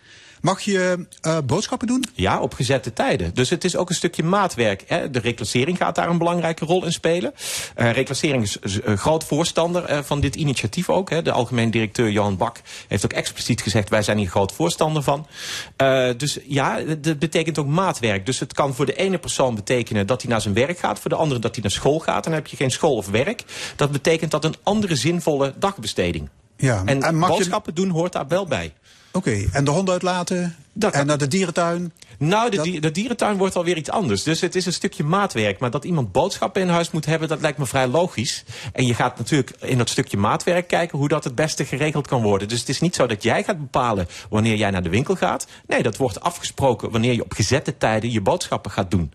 Mag 0.41 0.61
je 0.61 1.05
eh, 1.21 1.37
boodschappen 1.45 1.87
doen? 1.87 2.05
Ja, 2.13 2.39
op 2.39 2.53
gezette 2.53 2.93
tijden. 2.93 3.33
Dus 3.33 3.49
het 3.49 3.63
is 3.63 3.75
ook 3.75 3.89
een 3.89 3.95
stukje 3.95 4.23
maatwerk. 4.23 4.83
Hè. 4.87 5.09
De 5.09 5.19
reclassering 5.19 5.77
gaat 5.77 5.95
daar 5.95 6.09
een 6.09 6.17
belangrijke 6.17 6.65
rol 6.65 6.85
in 6.85 6.91
spelen. 6.91 7.33
Eh 7.75 7.91
reclassering 7.91 8.43
is 8.43 8.57
groot 8.85 9.23
voorstander 9.23 9.83
eh, 9.83 9.99
van 10.03 10.19
dit 10.19 10.35
initiatief 10.35 10.89
ook. 10.89 11.09
Hè. 11.09 11.21
De 11.21 11.31
algemeen 11.31 11.71
directeur 11.71 12.09
Johan 12.09 12.37
Bak 12.37 12.61
heeft 12.87 13.05
ook 13.05 13.13
expliciet 13.13 13.61
gezegd... 13.61 13.89
wij 13.89 14.01
zijn 14.03 14.17
hier 14.17 14.29
groot 14.29 14.51
voorstander 14.51 15.03
van. 15.03 15.27
Eh, 15.75 16.09
dus 16.17 16.37
ja, 16.43 16.79
dat 16.97 17.19
betekent 17.19 17.59
ook 17.59 17.67
maatwerk. 17.67 18.25
Dus 18.25 18.39
het 18.39 18.53
kan 18.53 18.73
voor 18.75 18.85
de 18.85 18.95
ene 18.95 19.17
persoon 19.17 19.55
betekenen 19.55 20.07
dat 20.07 20.21
hij 20.21 20.31
naar 20.31 20.41
zijn 20.41 20.53
werk 20.53 20.79
gaat... 20.79 20.99
voor 20.99 21.09
de 21.09 21.15
andere 21.15 21.39
dat 21.39 21.53
hij 21.53 21.61
naar 21.63 21.71
school 21.71 21.99
gaat. 21.99 22.23
Dan 22.23 22.33
heb 22.33 22.47
je 22.47 22.55
geen 22.55 22.71
school 22.71 22.95
of 22.95 23.07
werk. 23.09 23.43
Dat 23.75 23.91
betekent 23.91 24.31
dat 24.31 24.45
een 24.45 24.55
andere 24.63 24.95
zinvolle 24.95 25.53
dagbesteding. 25.59 26.29
Ja, 26.57 26.81
en, 26.85 27.03
en 27.03 27.15
mag 27.15 27.29
je- 27.29 27.35
boodschappen 27.35 27.75
doen 27.75 27.89
hoort 27.89 28.13
daar 28.13 28.27
wel 28.27 28.45
bij. 28.45 28.73
Oké, 29.11 29.45
en 29.51 29.63
de 29.63 29.71
hond 29.71 29.89
uitlaten? 29.89 30.55
Dat- 30.73 30.93
en 30.93 31.05
naar 31.05 31.17
de 31.17 31.27
dierentuin? 31.27 31.91
Nou, 32.17 32.49
de, 32.49 32.55
Dat- 32.55 32.81
de 32.81 32.91
dierentuin 32.91 33.37
wordt 33.37 33.55
alweer 33.55 33.77
iets 33.77 33.89
anders. 33.89 34.23
Dus 34.23 34.41
het 34.41 34.55
is 34.55 34.65
een 34.65 34.73
stukje 34.73 35.03
maatwerk. 35.03 35.59
Maar 35.59 35.71
dat 35.71 35.83
iemand 35.85 36.11
boodschappen 36.11 36.61
in 36.61 36.69
huis 36.69 36.91
moet 36.91 37.05
hebben, 37.05 37.27
dat 37.27 37.41
lijkt 37.41 37.57
me 37.57 37.65
vrij 37.65 37.87
logisch. 37.87 38.43
En 38.73 38.85
je 38.85 38.93
gaat 38.93 39.17
natuurlijk 39.17 39.51
in 39.59 39.77
dat 39.77 39.89
stukje 39.89 40.17
maatwerk 40.17 40.67
kijken 40.67 40.97
hoe 40.97 41.07
dat 41.07 41.23
het 41.23 41.35
beste 41.35 41.65
geregeld 41.65 42.07
kan 42.07 42.21
worden. 42.21 42.47
Dus 42.47 42.59
het 42.59 42.69
is 42.69 42.79
niet 42.81 42.95
zo 42.95 43.07
dat 43.07 43.23
jij 43.23 43.43
gaat 43.43 43.57
bepalen 43.59 44.07
wanneer 44.29 44.55
jij 44.55 44.71
naar 44.71 44.83
de 44.83 44.89
winkel 44.89 45.15
gaat. 45.15 45.47
Nee, 45.67 45.83
dat 45.83 45.97
wordt 45.97 46.21
afgesproken 46.21 46.91
wanneer 46.91 47.13
je 47.13 47.23
op 47.23 47.33
gezette 47.33 47.77
tijden 47.77 48.11
je 48.11 48.21
boodschappen 48.21 48.71
gaat 48.71 48.91
doen. 48.91 49.13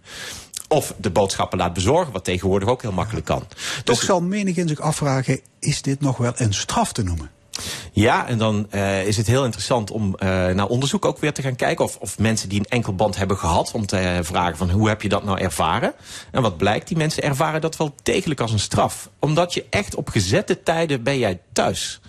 Of 0.69 0.95
de 0.97 1.11
boodschappen 1.11 1.59
laat 1.59 1.73
bezorgen, 1.75 2.13
wat 2.13 2.25
tegenwoordig 2.25 2.69
ook 2.69 2.83
heel 2.83 2.93
makkelijk 2.93 3.27
kan. 3.27 3.45
Toch 3.85 3.97
Dus- 3.99 4.07
zal 4.07 4.21
menigeen 4.21 4.69
zich 4.69 4.81
afvragen, 4.81 5.41
is 5.59 5.83
dit 5.83 6.01
nog 6.01 6.17
wel 6.17 6.33
een 6.35 6.55
straf 6.55 6.93
te 6.93 7.03
noemen? 7.03 7.31
Ja, 7.93 8.27
en 8.29 8.39
dan 8.39 8.67
eh, 8.71 9.07
is 9.07 9.17
het 9.17 9.27
heel 9.27 9.45
interessant 9.45 9.91
om 9.91 10.15
eh, 10.15 10.29
naar 10.29 10.67
onderzoek 10.67 11.05
ook 11.05 11.19
weer 11.19 11.33
te 11.33 11.43
gaan 11.43 11.57
kijken. 11.57 11.85
Of, 11.85 11.97
of 11.97 12.19
mensen 12.19 12.49
die 12.49 12.59
een 12.59 12.67
enkelband 12.69 13.17
hebben 13.17 13.37
gehad. 13.39 13.71
Om 13.73 13.87
te 13.87 13.97
eh, 13.99 14.19
vragen 14.23 14.57
van 14.57 14.71
hoe 14.71 14.89
heb 14.89 15.03
je 15.03 15.09
dat 15.09 15.25
nou 15.25 15.39
ervaren? 15.41 15.93
En 16.31 16.43
wat 16.43 16.57
blijkt, 16.57 16.89
die 16.89 16.97
mensen 16.97 17.23
ervaren 17.23 17.61
dat 17.61 17.77
wel 17.77 17.95
degelijk 18.03 18.41
als 18.41 18.53
een 18.53 18.59
straf. 18.59 19.11
Omdat 19.19 19.55
je 19.55 19.65
echt 19.71 19.95
op 19.95 20.09
gezette 20.09 20.63
tijden 20.63 21.03
ben 21.03 21.19
jij 21.19 21.41
thuis. 21.53 22.01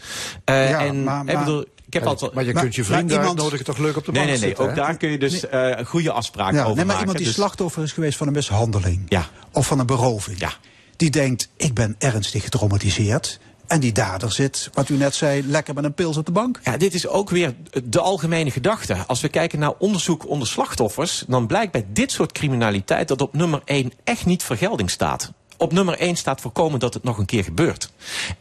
Eh, 0.44 0.70
Ja, 0.70 0.80
en, 0.80 1.04
maar- 1.04 1.28
ik 1.30 1.40
bedoel, 1.40 1.62
ik 1.86 1.94
heb 1.94 2.06
altijd... 2.06 2.34
Maar 2.34 2.46
je 2.46 2.54
Maar- 2.54 2.62
kunt 2.62 2.76
je 2.76 2.84
vrienden 2.84 3.10
iemand- 3.10 3.28
uitnodigen 3.28 3.66
toch 3.66 3.78
leuk 3.78 3.98
op 3.98 4.06
de 4.06 4.12
Nee, 4.12 4.20
bank 4.22 4.32
nee, 4.34 4.40
nee. 4.40 4.48
zitten, 4.48 4.64
Ook 4.64 4.70
hè? 4.70 4.76
daar 4.76 4.98
kun 4.98 5.10
je 5.12 5.18
dus 5.18 5.48
eh, 5.50 5.70
een 5.78 5.86
goede 5.86 6.12
afspraak 6.12 6.54
Ja, 6.54 6.60
over 6.64 6.68
nee, 6.68 6.76
maar 6.76 6.86
maken. 6.86 7.00
iemand 7.00 7.18
die 7.18 7.28
Dus- 7.28 7.36
slachtoffer 7.36 7.84
is 7.84 7.92
geweest 7.92 8.18
van 8.18 8.28
een 8.28 8.34
mishandeling. 8.34 9.02
Ja. 9.10 9.26
Of 9.52 9.68
van 9.68 9.80
een 9.80 9.86
beroving. 9.86 10.40
Ja. 10.40 10.52
Die 10.96 11.10
denkt, 11.10 11.50
ik 11.58 11.74
ben 11.74 11.96
ernstig 12.00 12.44
getraumatiseerd. 12.44 13.40
En 13.68 13.80
die 13.80 13.92
dader 13.92 14.32
zit, 14.32 14.70
wat 14.74 14.90
u 14.90 14.96
net 14.96 15.16
zei, 15.16 15.48
lekker 15.48 15.74
met 15.74 15.84
een 15.84 15.94
pils 15.94 16.18
op 16.18 16.26
de 16.26 16.32
bank. 16.32 16.60
Ja, 16.64 16.78
dit 16.78 16.94
is 16.94 17.08
ook 17.08 17.30
weer 17.30 17.54
de 17.84 18.00
algemene 18.00 18.52
gedachte. 18.52 18.96
Als 19.08 19.22
we 19.22 19.30
kijken 19.30 19.60
naar 19.60 19.74
onderzoek 19.78 20.28
onder 20.28 20.48
slachtoffers, 20.48 21.24
dan 21.28 21.48
blijkt 21.48 21.72
bij 21.72 21.86
dit 21.90 22.12
soort 22.12 22.32
criminaliteit 22.32 23.08
dat 23.08 23.22
op 23.22 23.34
nummer 23.34 23.62
1 23.66 23.92
echt 24.04 24.26
niet 24.26 24.44
vergelding 24.44 24.90
staat. 24.90 25.32
Op 25.58 25.74
nummer 25.74 25.98
1 25.98 26.16
staat 26.16 26.42
voorkomen 26.42 26.80
dat 26.80 26.94
het 26.94 27.04
nog 27.04 27.18
een 27.18 27.26
keer 27.26 27.44
gebeurt. 27.44 27.92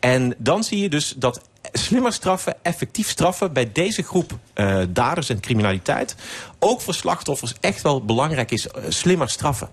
En 0.00 0.34
dan 0.38 0.64
zie 0.64 0.80
je 0.80 0.88
dus 0.88 1.14
dat 1.16 1.40
slimmer 1.72 2.12
straffen, 2.12 2.54
effectief 2.62 3.08
straffen 3.08 3.52
bij 3.52 3.72
deze 3.72 4.02
groep 4.02 4.38
eh, 4.52 4.78
daders 4.88 5.28
en 5.28 5.40
criminaliteit, 5.40 6.16
ook 6.58 6.80
voor 6.80 6.94
slachtoffers 6.94 7.54
echt 7.60 7.82
wel 7.82 8.04
belangrijk 8.04 8.50
is, 8.50 8.68
eh, 8.68 8.82
slimmer 8.88 9.30
straffen. 9.30 9.68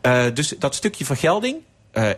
Eh, 0.00 0.24
dus 0.34 0.54
dat 0.58 0.74
stukje 0.74 1.04
vergelding, 1.04 1.56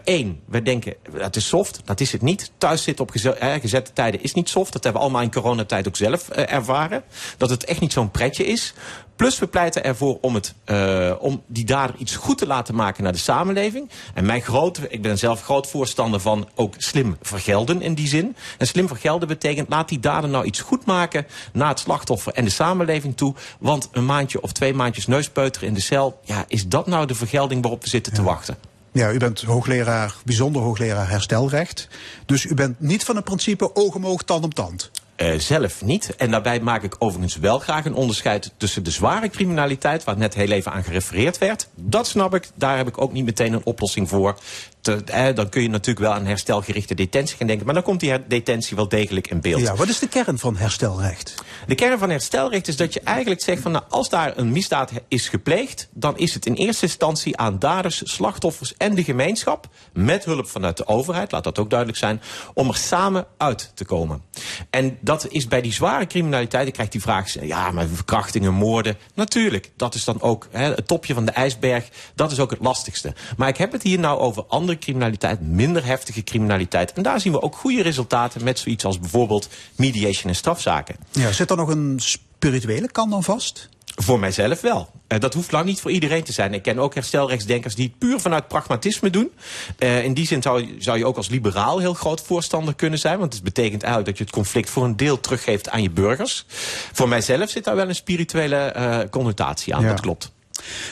Eén, 0.05 0.41
we 0.47 0.63
denken, 0.63 0.95
dat 1.19 1.37
is 1.37 1.49
soft. 1.49 1.81
Dat 1.85 2.01
is 2.01 2.13
het 2.13 2.23
niet. 2.23 2.51
Thuis 2.59 2.83
zitten 2.83 3.05
op 3.05 3.11
geze- 3.11 3.35
eh, 3.35 3.61
gezette 3.61 3.93
tijden 3.93 4.23
is 4.23 4.35
niet 4.35 4.49
soft. 4.49 4.73
Dat 4.73 4.85
hebben 4.85 5.03
we 5.03 5.07
allemaal 5.09 5.27
in 5.27 5.33
coronatijd 5.33 5.89
ook 5.89 5.97
zelf 5.97 6.29
eh, 6.29 6.53
ervaren. 6.53 7.03
Dat 7.37 7.51
het 7.51 7.65
echt 7.65 7.81
niet 7.81 7.93
zo'n 7.93 8.11
pretje 8.11 8.45
is. 8.45 8.75
Plus 9.17 9.39
we 9.39 9.47
pleiten 9.47 9.85
ervoor 9.85 10.19
om, 10.21 10.35
het, 10.35 10.55
eh, 10.65 11.13
om 11.19 11.43
die 11.47 11.65
dader 11.65 11.97
iets 11.99 12.17
goed 12.17 12.39
te 12.39 12.47
laten 12.47 12.75
maken 12.75 13.03
naar 13.03 13.13
de 13.13 13.19
samenleving. 13.19 13.91
En 14.15 14.27
mijn 14.27 14.43
grote, 14.43 14.89
ik 14.89 15.03
ben 15.03 15.19
zelf 15.19 15.43
groot 15.43 15.67
voorstander 15.67 16.21
van 16.21 16.49
ook 16.55 16.75
slim 16.79 17.17
vergelden 17.23 17.83
in 17.83 17.95
die 17.95 18.09
zin. 18.09 18.37
En 18.59 18.67
slim 18.67 18.89
vergelden 18.89 19.29
betekent 19.29 19.69
laat 19.69 19.89
die 19.89 20.01
dader 20.01 20.31
nou 20.31 20.45
iets 20.45 20.61
goed 20.61 20.85
maken 20.85 21.27
naar 21.53 21.69
het 21.69 21.79
slachtoffer 21.79 22.33
en 22.33 22.45
de 22.45 22.51
samenleving 22.51 23.17
toe. 23.17 23.35
Want 23.59 23.89
een 23.93 24.07
maandje 24.07 24.41
of 24.41 24.53
twee 24.53 24.75
maandjes 24.75 25.07
neuspeuteren 25.07 25.69
in 25.69 25.75
de 25.75 25.81
cel, 25.81 26.21
ja, 26.25 26.45
is 26.49 26.69
dat 26.69 26.87
nou 26.87 27.07
de 27.07 27.15
vergelding 27.15 27.63
waarop 27.63 27.83
we 27.83 27.89
zitten 27.89 28.13
te 28.13 28.23
wachten? 28.23 28.57
Ja, 28.95 29.13
u 29.13 29.19
bent 29.19 29.43
hoogleraar, 29.43 30.15
bijzonder 30.25 30.63
hoogleraar 30.63 31.09
herstelrecht. 31.09 31.89
Dus 32.27 32.45
u 32.45 32.55
bent 32.55 32.81
niet 32.81 33.05
van 33.05 33.17
het 33.17 33.25
principe 33.25 33.77
oog 33.77 33.95
om 33.95 34.07
oog, 34.07 34.23
tand 34.23 34.45
om 34.45 34.53
tand. 34.53 34.91
Eh, 35.17 35.39
zelf 35.39 35.85
niet. 35.85 36.17
En 36.17 36.31
daarbij 36.31 36.61
maak 36.61 36.83
ik 36.83 36.95
overigens 36.99 37.37
wel 37.37 37.59
graag 37.59 37.85
een 37.85 37.95
onderscheid 37.95 38.53
tussen 38.57 38.83
de 38.83 38.91
zware 38.91 39.29
criminaliteit, 39.29 40.05
waar 40.05 40.17
net 40.17 40.35
heel 40.35 40.51
even 40.51 40.73
aan 40.73 40.85
gerefereerd 40.85 41.39
werd. 41.39 41.69
Dat 41.75 42.07
snap 42.07 42.35
ik, 42.35 42.49
daar 42.55 42.77
heb 42.77 42.89
ik 42.89 43.01
ook 43.01 43.13
niet 43.13 43.25
meteen 43.25 43.53
een 43.53 43.65
oplossing 43.65 44.09
voor. 44.09 44.39
Te, 44.81 45.03
eh, 45.05 45.35
dan 45.35 45.49
kun 45.49 45.63
je 45.63 45.69
natuurlijk 45.69 46.07
wel 46.07 46.15
aan 46.15 46.27
herstelgerichte 46.27 46.95
detentie 46.95 47.37
gaan 47.37 47.47
denken, 47.47 47.67
maar 47.67 47.75
dan 47.75 47.83
komt 47.83 48.01
die 48.01 48.27
detentie 48.27 48.77
wel 48.77 48.89
degelijk 48.89 49.31
in 49.31 49.41
beeld. 49.41 49.61
Ja, 49.61 49.75
wat 49.75 49.89
is 49.89 49.99
de 49.99 50.09
kern 50.09 50.39
van 50.39 50.57
herstelrecht? 50.57 51.35
De 51.67 51.75
kern 51.75 51.99
van 51.99 52.11
herstelrecht 52.11 52.69
is 52.69 52.77
dat 52.77 52.95
je 52.95 53.01
eigenlijk 53.01 53.41
zegt 53.41 53.63
van 53.63 53.73
nou, 53.73 53.85
als 53.89 54.09
daar 54.09 54.33
een 54.37 54.53
misdaad 54.53 54.93
is 55.09 55.29
gepleegd, 55.29 55.89
dan 55.93 56.19
is 56.19 56.35
het 56.35 56.47
in 56.47 56.55
eerste 56.55 56.85
instantie 56.85 57.37
aan 57.37 57.59
daders, 57.59 58.03
slachtoffers 58.05 58.77
en 58.77 58.95
de 58.95 59.05
gemeenschap, 59.05 59.69
met 59.93 60.25
hulp 60.25 60.49
vanuit 60.49 60.77
de 60.77 60.87
overheid, 60.87 61.33
laat 61.33 61.45
dat 61.45 61.59
ook 61.59 61.71
duidelijk 61.71 61.99
zijn, 61.99 62.21
om 62.55 62.69
er 62.69 62.77
samen 62.77 63.27
uit 63.37 63.71
te 63.75 63.85
komen. 63.85 64.23
En 64.71 64.99
dat 65.05 65.27
is 65.29 65.49
bij 65.49 65.61
die 65.61 65.73
zware 65.73 66.07
criminaliteit, 66.07 66.67
ik 66.67 66.73
krijg 66.73 66.89
die 66.89 67.01
vraag, 67.01 67.45
ja, 67.47 67.71
maar 67.71 67.87
verkrachtingen, 67.87 68.55
moorden, 68.55 68.97
natuurlijk, 69.15 69.71
dat 69.77 69.95
is 69.95 70.05
dan 70.05 70.21
ook 70.21 70.49
hè, 70.51 70.75
het 70.75 70.87
topje 70.87 71.15
van 71.15 71.25
de 71.25 71.31
ijsberg, 71.31 71.89
dat 72.15 72.33
is 72.33 72.41
ook 72.41 72.51
het 72.51 72.61
lastigste. 72.61 73.15
Maar 73.37 73.49
ik 73.49 73.57
heb 73.57 73.73
het 73.73 73.83
hier 73.83 73.99
nou 73.99 74.19
over 74.19 74.45
andere 74.49 74.79
criminaliteit, 74.79 75.41
minder 75.41 75.85
heftige 75.85 76.23
criminaliteit. 76.23 76.93
En 76.93 77.03
daar 77.03 77.21
zien 77.21 77.33
we 77.33 77.43
ook 77.43 77.57
goede 77.57 77.83
resultaten 77.83 78.45
met 78.45 78.59
zoiets 78.59 78.85
als 78.85 79.01
bijvoorbeeld 79.01 79.49
mediation 79.77 80.31
en 80.31 80.37
strafzaken. 80.37 80.97
Ja, 81.11 81.33
zit 81.33 81.51
er 81.51 81.57
nog 81.57 81.69
een 81.69 81.95
spirituele 82.01 82.91
kant 82.91 83.13
aan 83.13 83.25
vast? 83.25 83.69
Voor 83.95 84.19
mijzelf 84.19 84.61
wel. 84.61 84.91
Eh, 85.07 85.21
dat 85.21 85.35
hoeft 85.35 85.53
lang 85.53 85.65
niet 85.65 85.81
voor 85.81 85.91
iedereen 85.91 86.25
te 86.25 86.33
zijn. 86.33 86.55
Ik 86.55 86.63
ken 86.63 86.79
ook 86.79 86.95
herstelrechtsdenkers 86.95 87.75
die 87.75 87.87
het 87.89 87.99
puur 87.99 88.21
vanuit 88.21 88.49
pragmatisme 88.49 89.11
doen. 89.11 89.31
Eh, 89.79 90.05
in 90.05 90.15
die 90.15 90.27
zin 90.27 90.43
zou, 90.43 90.61
je- 90.67 90.75
zou 90.79 90.99
je 90.99 91.07
ook 91.07 91.17
als 91.17 91.29
liberaal 91.29 91.79
heel 91.79 91.95
groot 91.95 92.21
voorstander 92.23 92.75
kunnen 92.75 92.99
zijn. 92.99 93.19
Want 93.19 93.33
het 93.35 93.43
betekent 93.43 93.83
eigenlijk 93.83 94.07
dat 94.11 94.19
je 94.19 94.25
het 94.25 94.33
conflict 94.33 94.71
voor 94.71 94.85
een 94.85 94.97
deel 94.97 95.21
teruggeeft 95.21 95.69
aan 95.69 95.83
je 95.83 95.91
burgers. 95.91 96.45
Voor 96.93 97.09
mijzelf 97.09 97.51
zit 97.51 97.65
daar 97.65 97.77
wel 97.77 97.89
een 97.89 97.95
spirituele 97.95 98.57
eh, 98.57 98.99
connotatie 99.11 99.75
aan. 99.75 99.83
Ja. 99.83 99.89
Dat 99.89 100.01
klopt. 100.01 100.33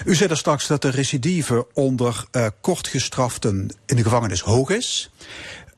U 0.05 0.15
zei 0.15 0.31
er 0.31 0.37
straks 0.37 0.67
dat 0.67 0.83
de 0.83 0.89
recidive 0.91 1.67
onder 1.75 2.25
kortgestraften 2.61 3.75
in 3.87 3.97
de 3.97 4.03
gevangenis 4.03 4.41
hoog 4.41 4.71
is. 4.71 5.11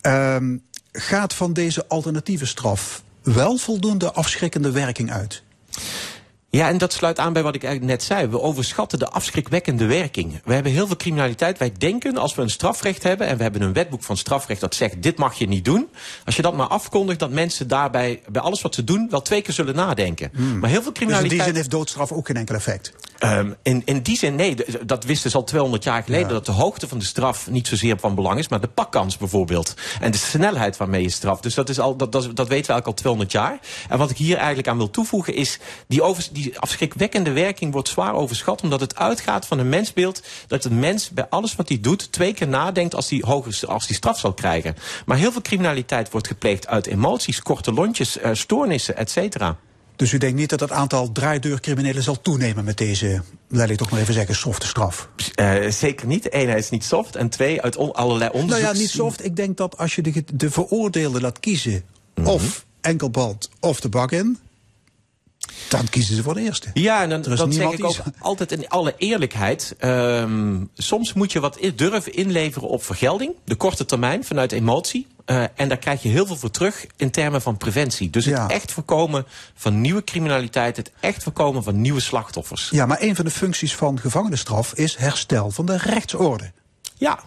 Ehm, 0.00 0.56
gaat 0.92 1.34
van 1.34 1.52
deze 1.52 1.84
alternatieve 1.88 2.46
straf 2.46 3.02
wel 3.22 3.56
voldoende 3.56 4.12
afschrikkende 4.12 4.70
werking 4.70 5.12
uit? 5.12 5.42
Ja, 6.55 6.69
en 6.69 6.79
dat 6.79 6.93
sluit 6.93 7.19
aan 7.19 7.33
bij 7.33 7.43
wat 7.43 7.55
ik 7.55 7.64
eigenlijk 7.64 7.93
net 7.93 8.03
zei. 8.03 8.27
We 8.27 8.40
overschatten 8.40 8.99
de 8.99 9.09
afschrikwekkende 9.09 9.87
werking. 9.87 10.40
We 10.45 10.55
hebben 10.55 10.73
heel 10.73 10.87
veel 10.87 10.97
criminaliteit. 10.97 11.59
Wij 11.59 11.73
denken 11.79 12.17
als 12.17 12.35
we 12.35 12.43
een 12.43 12.51
strafrecht 12.51 13.03
hebben 13.03 13.27
en 13.27 13.37
we 13.37 13.43
hebben 13.43 13.62
een 13.62 13.73
wetboek 13.73 14.03
van 14.03 14.17
strafrecht 14.17 14.61
dat 14.61 14.75
zegt 14.75 15.03
dit 15.03 15.17
mag 15.17 15.35
je 15.35 15.49
niet 15.49 15.64
doen. 15.64 15.88
Als 16.25 16.37
je 16.37 16.43
dat 16.43 16.57
maar 16.57 16.67
afkondigt, 16.67 17.19
dat 17.19 17.31
mensen 17.31 17.69
daarbij 17.69 18.23
bij 18.29 18.43
alles 18.43 18.62
wat 18.62 18.75
ze 18.75 18.85
doen 18.85 19.07
wel 19.11 19.23
twee 19.23 19.43
keer 19.43 19.55
zullen 19.55 19.75
nadenken. 19.75 20.31
Maar 20.33 20.43
heel 20.43 20.53
veel 20.61 20.71
Dus 20.71 20.77
in 20.77 20.83
die 20.83 20.93
criminaliteit. 20.93 21.43
zin 21.43 21.55
heeft 21.55 21.71
doodstraf 21.71 22.12
ook 22.12 22.27
geen 22.27 22.37
enkel 22.37 22.55
effect. 22.55 22.93
Ehm, 23.19 23.53
in, 23.62 23.83
in 23.85 24.03
die 24.03 24.19
zin, 24.19 24.35
nee, 24.35 24.57
dat 24.87 25.05
wisten 25.05 25.31
ze 25.31 25.37
al 25.37 25.45
200 25.45 25.85
jaar 25.85 26.03
geleden. 26.03 26.29
Dat 26.29 26.47
de 26.47 26.53
hoogte 26.53 26.88
van 26.88 26.99
de 26.99 27.05
straf 27.05 27.51
niet 27.51 27.67
zozeer 27.67 27.99
van 27.99 28.14
belang 28.14 28.38
is, 28.38 28.49
maar 28.49 28.61
de 28.61 28.69
pakkans 28.69 29.17
bijvoorbeeld. 29.17 29.75
En 30.01 30.11
de 30.11 30.19
snelheid 30.19 30.77
waarmee 30.77 31.03
je 31.03 31.11
straft. 31.11 31.43
Dus 31.43 31.55
dat, 31.55 31.69
is 31.69 31.81
al, 31.81 31.97
dat, 31.97 32.12
dat, 32.12 32.23
dat 32.23 32.49
weten 32.49 32.67
we 32.67 32.73
eigenlijk 32.73 32.87
al 32.87 32.93
200 32.93 33.33
jaar. 33.33 33.59
En 33.88 33.99
wat 33.99 34.11
ik 34.11 34.17
hier 34.17 34.37
eigenlijk 34.37 34.69
aan 34.69 34.77
wil 34.77 34.90
toevoegen 34.90 35.35
is, 35.35 35.59
die, 35.87 36.03
over, 36.03 36.27
die 36.33 36.43
afschrikwekkende 36.57 37.33
werking 37.33 37.72
wordt 37.72 37.88
zwaar 37.88 38.14
overschat. 38.14 38.62
Omdat 38.62 38.80
het 38.80 38.96
uitgaat 38.96 39.46
van 39.46 39.59
een 39.59 39.68
mensbeeld 39.68 40.22
dat 40.46 40.64
een 40.64 40.78
mens 40.78 41.11
bij 41.11 41.26
alles 41.28 41.57
wat 41.57 41.68
hij 41.68 41.80
doet 41.80 42.12
twee 42.12 42.35
keer 42.35 42.48
nadenkt 42.48 42.94
als 42.94 43.11
hij, 43.11 43.22
hoger, 43.26 43.68
als 43.68 43.87
hij 43.87 43.96
straf 43.96 44.18
zal 44.18 44.33
krijgen. 44.33 44.76
Maar 45.07 45.16
heel 45.16 45.33
veel 45.33 45.42
criminaliteit 45.42 46.11
wordt 46.11 46.26
gepleegd 46.26 46.66
uit 46.66 46.87
emoties, 46.87 47.42
korte 47.42 47.72
lontjes, 47.72 48.18
eh, 48.18 48.30
stoornissen, 48.33 48.96
et 48.96 49.11
cetera. 49.11 49.57
Dus 49.96 50.12
u 50.12 50.18
denkt 50.18 50.37
niet 50.37 50.50
dat 50.50 50.61
het 50.61 50.70
aantal 50.70 51.12
draaideurcriminelen 51.12 52.02
zal 52.02 52.20
toenemen 52.20 52.64
met 52.64 52.76
deze, 52.76 53.22
laat 53.48 53.70
ik 53.70 53.76
toch 53.76 53.90
maar 53.90 54.00
even 54.00 54.14
zeggen, 54.14 54.35
softe 54.35 54.66
straf? 54.66 55.09
Eh, 55.35 55.70
zeker 55.70 56.07
niet. 56.07 56.35
Eén, 56.35 56.48
hij 56.48 56.59
is 56.59 56.70
niet 56.70 56.85
soft. 56.85 57.16
En 57.16 57.28
twee, 57.28 57.62
uit 57.62 57.76
allerlei 57.76 58.30
Nou 58.30 58.42
onderzoeken... 58.42 58.74
ja, 58.74 58.80
niet 58.80 58.90
soft. 58.90 59.24
Ik 59.24 59.37
denk 59.37 59.57
dat 59.57 59.78
als 59.78 59.94
je 59.94 60.02
de, 60.02 60.24
de 60.35 60.50
veroordeelde 60.50 61.20
laat 61.20 61.40
kiezen, 61.40 61.85
of 62.24 62.64
enkelband 62.80 63.48
of 63.61 63.80
de 63.80 63.88
bak 63.88 64.12
in, 64.12 64.38
dan 65.68 65.88
kiezen 65.88 66.16
ze 66.16 66.22
voor 66.22 66.35
de 66.35 66.40
eerste. 66.40 66.70
Ja, 66.74 67.02
en 67.02 67.09
dan, 67.09 67.22
dan 67.22 67.52
zeg 67.52 67.70
ik 67.70 67.85
ook 67.85 67.96
altijd 68.18 68.52
in 68.52 68.68
alle 68.68 68.94
eerlijkheid... 68.96 69.74
ehm, 69.78 70.57
soms 70.74 71.12
moet 71.12 71.33
je 71.33 71.40
wat 71.40 71.59
durven 71.74 72.14
inleveren 72.14 72.68
op 72.68 72.85
vergelding. 72.85 73.33
De 73.44 73.54
korte 73.54 73.85
termijn, 73.85 74.24
vanuit 74.24 74.52
emotie. 74.52 75.07
Eh, 75.24 75.44
en 75.54 75.68
daar 75.68 75.78
krijg 75.78 76.02
je 76.02 76.09
heel 76.09 76.26
veel 76.26 76.37
voor 76.37 76.50
terug 76.50 76.87
in 76.96 77.11
termen 77.11 77.42
van 77.42 77.57
preventie. 77.57 78.11
Dus 78.11 78.24
Ja. 78.24 78.42
het 78.42 78.52
echt 78.52 78.72
voorkomen 78.72 79.26
van 79.54 79.80
nieuwe 79.80 80.04
criminaliteit... 80.04 80.76
het 80.76 80.92
echt 81.00 81.22
voorkomen 81.22 81.62
van 81.62 81.80
nieuwe 81.80 82.00
slachtoffers. 82.00 82.68
Ja, 82.70 82.87
maar 82.87 83.02
een 83.02 83.16
van 83.16 83.24
de 83.24 83.30
functies 83.30 83.74
van 83.74 84.00
gevangenisstraf 84.00 84.74
is 84.74 84.96
herstel 84.96 85.50
van 85.50 85.66
de 85.66 85.76
rechtsorde. 85.76 86.52
Ja, 86.96 87.19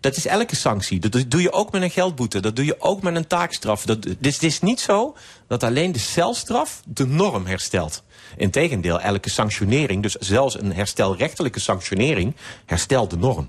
dat 0.00 0.16
is 0.16 0.26
elke 0.26 0.56
sanctie. 0.56 1.00
Dat 1.00 1.24
doe 1.28 1.42
je 1.42 1.52
ook 1.52 1.72
met 1.72 1.82
een 1.82 1.90
geldboete. 1.90 2.40
Dat 2.40 2.56
doe 2.56 2.64
je 2.64 2.80
ook 2.80 3.02
met 3.02 3.16
een 3.16 3.26
taakstraf. 3.26 3.84
Dat, 3.84 4.02
dus 4.02 4.34
het 4.34 4.42
is 4.42 4.60
niet 4.60 4.80
zo 4.80 5.16
dat 5.46 5.62
alleen 5.62 5.92
de 5.92 5.98
celstraf 5.98 6.82
de 6.86 7.06
norm 7.06 7.46
herstelt. 7.46 8.02
Integendeel, 8.36 9.00
elke 9.00 9.30
sanctionering, 9.30 10.02
dus 10.02 10.14
zelfs 10.14 10.60
een 10.60 10.72
herstelrechtelijke 10.72 11.60
sanctionering, 11.60 12.36
herstelt 12.66 13.10
de 13.10 13.16
norm. 13.16 13.48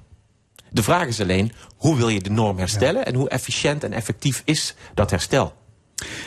De 0.69 0.83
vraag 0.83 1.07
is 1.07 1.21
alleen, 1.21 1.51
hoe 1.77 1.97
wil 1.97 2.09
je 2.09 2.21
de 2.21 2.29
norm 2.29 2.57
herstellen 2.57 3.05
en 3.05 3.15
hoe 3.15 3.29
efficiënt 3.29 3.83
en 3.83 3.93
effectief 3.93 4.41
is 4.45 4.75
dat 4.93 5.11
herstel? 5.11 5.53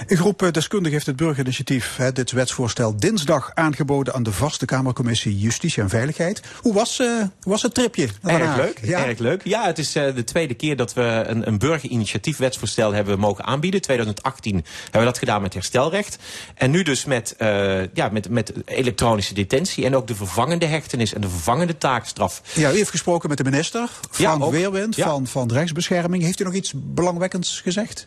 Een 0.06 0.16
groep 0.16 0.42
eh, 0.42 0.50
deskundigen 0.50 0.92
heeft 0.92 1.06
het 1.06 1.16
burgerinitiatief, 1.16 1.96
hè, 1.96 2.12
dit 2.12 2.30
wetsvoorstel, 2.32 2.96
dinsdag 2.96 3.50
aangeboden 3.54 4.14
aan 4.14 4.22
de 4.22 4.32
vaste 4.32 4.64
Kamercommissie 4.64 5.38
Justitie 5.38 5.82
en 5.82 5.88
Veiligheid. 5.88 6.40
Hoe 6.60 6.74
was, 6.74 6.98
uh, 7.00 7.06
hoe 7.18 7.52
was 7.52 7.62
het 7.62 7.74
tripje? 7.74 8.08
Erg 8.22 8.56
leuk, 8.56 8.78
Ja. 8.82 9.06
erg 9.06 9.18
leuk. 9.18 9.40
Ja, 9.44 9.66
het 9.66 9.78
is 9.78 9.94
eh, 9.96 10.14
de 10.14 10.24
tweede 10.24 10.54
keer 10.54 10.76
dat 10.76 10.92
we 10.94 11.02
een, 11.26 11.46
een 11.48 11.58
burgerinitiatief 11.58 12.36
wetsvoorstel 12.36 12.92
hebben 12.92 13.18
mogen 13.18 13.44
aanbieden. 13.44 13.80
2018 13.82 14.54
hebben 14.82 15.00
we 15.00 15.06
dat 15.06 15.18
gedaan 15.18 15.42
met 15.42 15.54
herstelrecht. 15.54 16.18
En 16.54 16.70
nu 16.70 16.82
dus 16.82 17.04
met, 17.04 17.34
eh, 17.38 17.94
ja, 17.94 18.08
met, 18.12 18.28
met 18.28 18.52
elektronische 18.64 19.34
detentie 19.34 19.84
en 19.84 19.96
ook 19.96 20.06
de 20.06 20.14
vervangende 20.14 20.66
hechtenis 20.66 21.14
en 21.14 21.20
de 21.20 21.28
vervangende 21.28 21.78
taakstraf. 21.78 22.42
Ja, 22.54 22.70
u 22.72 22.76
heeft 22.76 22.90
gesproken 22.90 23.28
met 23.28 23.38
de 23.38 23.44
minister, 23.44 23.88
Frank 24.10 24.42
ook. 24.42 24.52
Weerwind 24.52 24.96
Ja. 24.96 25.08
van, 25.08 25.26
van 25.26 25.52
Rechtsbescherming. 25.52 26.22
Heeft 26.22 26.40
u 26.40 26.44
nog 26.44 26.54
iets 26.54 26.72
belangwekkends 26.76 27.60
gezegd? 27.60 28.06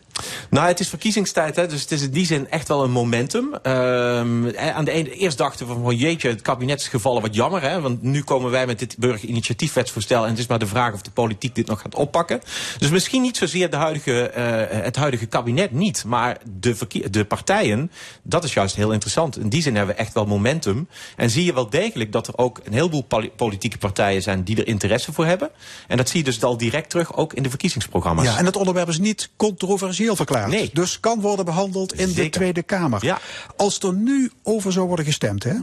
Nou, 0.50 0.66
het 0.68 0.80
is 0.80 0.88
verkiezingstijd, 0.88 1.55
hè, 1.56 1.66
dus 1.66 1.80
het 1.80 1.92
is 1.92 2.02
in 2.02 2.10
die 2.10 2.26
zin 2.26 2.50
echt 2.50 2.68
wel 2.68 2.84
een 2.84 2.90
momentum. 2.90 3.54
Ehm, 3.62 4.46
eh, 4.46 4.76
aan 4.76 4.84
de 4.84 4.90
ene, 4.90 5.10
eerst 5.10 5.38
dachten 5.38 5.66
we 5.66 5.72
van, 5.72 5.84
oh 5.84 6.00
jeetje, 6.00 6.28
het 6.28 6.42
kabinet 6.42 6.80
is 6.80 6.88
gevallen, 6.88 7.22
wat 7.22 7.34
jammer. 7.34 7.62
Hè, 7.62 7.80
want 7.80 8.02
nu 8.02 8.22
komen 8.22 8.50
wij 8.50 8.66
met 8.66 8.78
dit 8.78 8.96
burgerinitiatiefwetsvoorstel... 8.98 10.24
en 10.24 10.30
het 10.30 10.38
is 10.38 10.46
maar 10.46 10.58
de 10.58 10.66
vraag 10.66 10.92
of 10.92 11.02
de 11.02 11.10
politiek 11.10 11.54
dit 11.54 11.66
nog 11.66 11.80
gaat 11.80 11.94
oppakken. 11.94 12.40
Dus 12.78 12.90
misschien 12.90 13.22
niet 13.22 13.36
zozeer 13.36 13.70
de 13.70 13.76
huidige, 13.76 14.28
eh, 14.28 14.82
het 14.84 14.96
huidige 14.96 15.26
kabinet 15.26 15.70
niet... 15.72 16.04
maar 16.04 16.38
de, 16.58 16.76
de 17.10 17.24
partijen, 17.24 17.90
dat 18.22 18.44
is 18.44 18.54
juist 18.54 18.76
heel 18.76 18.92
interessant. 18.92 19.38
In 19.38 19.48
die 19.48 19.62
zin 19.62 19.76
hebben 19.76 19.94
we 19.94 20.00
echt 20.00 20.14
wel 20.14 20.26
momentum. 20.26 20.88
En 21.16 21.30
zie 21.30 21.44
je 21.44 21.54
wel 21.54 21.70
degelijk 21.70 22.12
dat 22.12 22.26
er 22.26 22.38
ook 22.38 22.60
een 22.64 22.72
heleboel 22.72 23.02
poli- 23.02 23.30
politieke 23.36 23.78
partijen 23.78 24.22
zijn... 24.22 24.42
die 24.42 24.56
er 24.56 24.66
interesse 24.66 25.12
voor 25.12 25.26
hebben. 25.26 25.50
En 25.88 25.96
dat 25.96 26.08
zie 26.08 26.18
je 26.18 26.24
dus 26.24 26.42
al 26.42 26.56
direct 26.56 26.90
terug, 26.90 27.16
ook 27.16 27.32
in 27.32 27.42
de 27.42 27.48
verkiezingsprogramma's. 27.48 28.24
Ja, 28.24 28.38
en 28.38 28.44
het 28.44 28.56
onderwerp 28.56 28.88
is 28.88 28.98
niet 28.98 29.30
controversieel 29.36 30.16
verklaard. 30.16 30.50
Nee. 30.50 30.70
Dus 30.72 31.00
kan 31.00 31.20
worden 31.20 31.44
behandeld 31.46 31.92
in 31.94 32.12
de. 32.12 32.24
Tweede 32.36 32.62
Kamer. 32.62 33.04
Ja. 33.04 33.18
Als 33.56 33.78
er 33.78 33.94
nu 33.94 34.30
over 34.42 34.72
zou 34.72 34.86
worden 34.86 35.04
gestemd, 35.04 35.44
hè, 35.44 35.54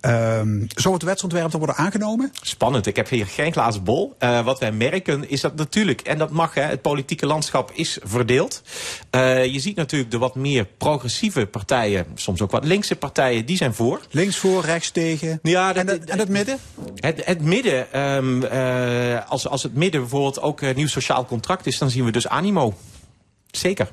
ehm, 0.00 0.64
zou 0.68 0.94
het 0.94 1.02
wetsontwerp 1.02 1.50
dan 1.50 1.60
worden 1.60 1.76
aangenomen? 1.76 2.32
Spannend. 2.42 2.86
Ik 2.86 2.96
heb 2.96 3.08
hier 3.08 3.26
geen 3.26 3.52
glazen 3.52 3.82
bol. 3.82 4.14
Eh, 4.18 4.44
wat 4.44 4.58
wij 4.58 4.72
merken 4.72 5.28
is 5.30 5.40
dat 5.40 5.56
natuurlijk, 5.56 6.00
en 6.00 6.18
dat 6.18 6.30
mag, 6.30 6.54
hè, 6.54 6.62
het 6.62 6.82
politieke 6.82 7.26
landschap 7.26 7.70
is 7.74 7.98
verdeeld. 8.02 8.62
Eh, 9.10 9.44
je 9.44 9.60
ziet 9.60 9.76
natuurlijk 9.76 10.10
de 10.10 10.18
wat 10.18 10.34
meer 10.34 10.66
progressieve 10.78 11.46
partijen, 11.46 12.06
soms 12.14 12.40
ook 12.40 12.50
wat 12.50 12.64
linkse 12.64 12.96
partijen, 12.96 13.46
die 13.46 13.56
zijn 13.56 13.74
voor. 13.74 14.00
Links 14.10 14.36
voor, 14.36 14.64
rechts 14.64 14.90
tegen. 14.90 15.38
Ja, 15.42 15.74
en, 15.74 15.88
het, 15.88 16.10
en 16.10 16.18
het 16.18 16.28
midden? 16.28 16.58
Het, 16.94 17.24
het 17.24 17.42
midden, 17.42 17.92
ehm, 17.92 18.42
eh, 18.42 19.30
als, 19.30 19.48
als 19.48 19.62
het 19.62 19.74
midden 19.74 20.00
bijvoorbeeld 20.00 20.40
ook 20.40 20.60
een 20.60 20.76
nieuw 20.76 20.86
sociaal 20.86 21.24
contract 21.24 21.66
is, 21.66 21.78
dan 21.78 21.90
zien 21.90 22.04
we 22.04 22.10
dus 22.10 22.28
animo. 22.28 22.74
Zeker. 23.50 23.92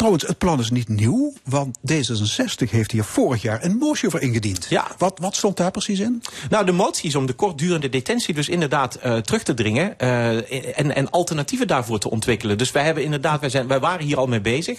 Trouwens, 0.00 0.26
het 0.26 0.38
plan 0.38 0.60
is 0.60 0.70
niet 0.70 0.88
nieuw, 0.88 1.32
want 1.44 1.78
D66 1.92 2.70
heeft 2.70 2.90
hier 2.90 3.04
vorig 3.04 3.42
jaar 3.42 3.64
een 3.64 3.76
motie 3.76 4.06
over 4.06 4.22
ingediend. 4.22 4.66
Ja. 4.68 4.86
Wat, 4.98 5.18
wat 5.18 5.36
stond 5.36 5.56
daar 5.56 5.70
precies 5.70 5.98
in? 5.98 6.22
Nou, 6.50 6.66
de 6.66 6.72
motie 6.72 7.08
is 7.08 7.14
om 7.14 7.26
de 7.26 7.32
kortdurende 7.32 7.88
detentie 7.88 8.34
dus 8.34 8.48
inderdaad 8.48 8.94
eh, 8.94 9.16
terug 9.16 9.42
te 9.42 9.54
dringen 9.54 9.98
eh, 9.98 10.78
en, 10.78 10.94
en 10.94 11.10
alternatieven 11.10 11.66
daarvoor 11.66 11.98
te 11.98 12.10
ontwikkelen. 12.10 12.58
Dus 12.58 12.72
wij 12.72 12.84
hebben 12.84 13.04
inderdaad, 13.04 13.40
wij, 13.40 13.48
zijn, 13.48 13.66
wij 13.66 13.80
waren 13.80 14.06
hier 14.06 14.16
al 14.16 14.26
mee 14.26 14.40
bezig. 14.40 14.78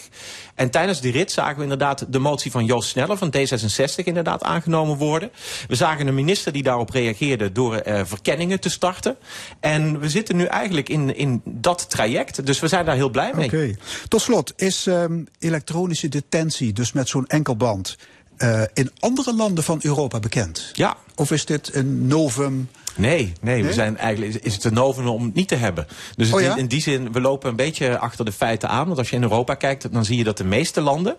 En 0.56 0.70
tijdens 0.70 1.02
de 1.02 1.12
rit 1.12 1.32
zagen 1.32 1.56
we 1.56 1.64
inderdaad 1.64 2.06
de 2.10 2.20
motie 2.20 2.52
van 2.52 2.66
Joost 2.66 2.90
Sneller 2.90 3.18
van 3.18 3.34
D66 3.38 4.04
inderdaad 4.04 4.44
aangenomen 4.44 4.98
worden. 4.98 5.32
We 5.68 5.76
zagen 5.76 6.08
een 6.08 6.16
minister 6.16 6.52
die 6.52 6.64
daarop 6.64 6.90
reageerde 6.90 7.52
door 7.52 7.76
eh, 7.76 8.02
verkenningen 8.06 8.60
te 8.60 8.70
starten. 8.70 9.18
En 9.60 10.00
we 10.00 10.10
zitten 10.10 10.36
nu 10.36 10.44
eigenlijk 10.44 10.90
in, 10.90 11.16
in 11.16 11.42
dat 11.46 11.90
traject. 11.90 12.46
Dus 12.46 12.60
we 12.60 12.68
zijn 12.68 12.86
daar 12.86 12.96
heel 12.96 13.10
blij 13.10 13.32
mee. 13.36 13.46
Oké. 13.46 13.76
Tot 14.08 14.22
slot, 14.22 14.54
is 14.56 14.88
ehm, 15.12 15.24
elektronische 15.40 16.10
detentie, 16.10 16.74
dus 16.74 16.92
met 16.92 17.10
zo'n 17.10 17.28
enkelband, 17.28 17.98
eh, 18.38 18.62
in 18.74 18.92
andere 19.00 19.36
landen 19.36 19.64
van 19.64 19.80
Europa 19.82 20.20
bekend? 20.20 20.70
Ja. 20.74 20.98
Of 21.16 21.32
is 21.32 21.46
dit 21.46 21.76
een 21.76 22.08
novum? 22.08 22.70
Nee, 22.96 23.34
nee, 23.42 23.64
we 23.64 23.74
zijn 23.74 23.98
eigenlijk 23.98 24.44
is 24.44 24.54
het 24.54 24.64
een 24.64 24.74
novum 24.74 25.08
om 25.08 25.24
het 25.24 25.34
niet 25.34 25.48
te 25.48 25.56
hebben. 25.56 25.88
Dus 26.16 26.28
het 26.28 26.36
Oh 26.36 26.42
ja? 26.42 26.56
in 26.56 26.68
die 26.68 26.82
zin, 26.82 27.12
we 27.12 27.22
lopen 27.22 27.50
een 27.50 27.56
beetje 27.56 27.98
achter 27.98 28.26
de 28.26 28.32
feiten 28.32 28.70
aan. 28.70 28.86
Want 28.86 28.98
als 28.98 29.10
je 29.10 29.16
in 29.16 29.22
Europa 29.22 29.54
kijkt, 29.54 29.94
dan 29.94 30.06
zie 30.06 30.18
je 30.18 30.24
dat 30.24 30.38
de 30.38 30.44
meeste 30.44 30.82
landen 30.82 31.16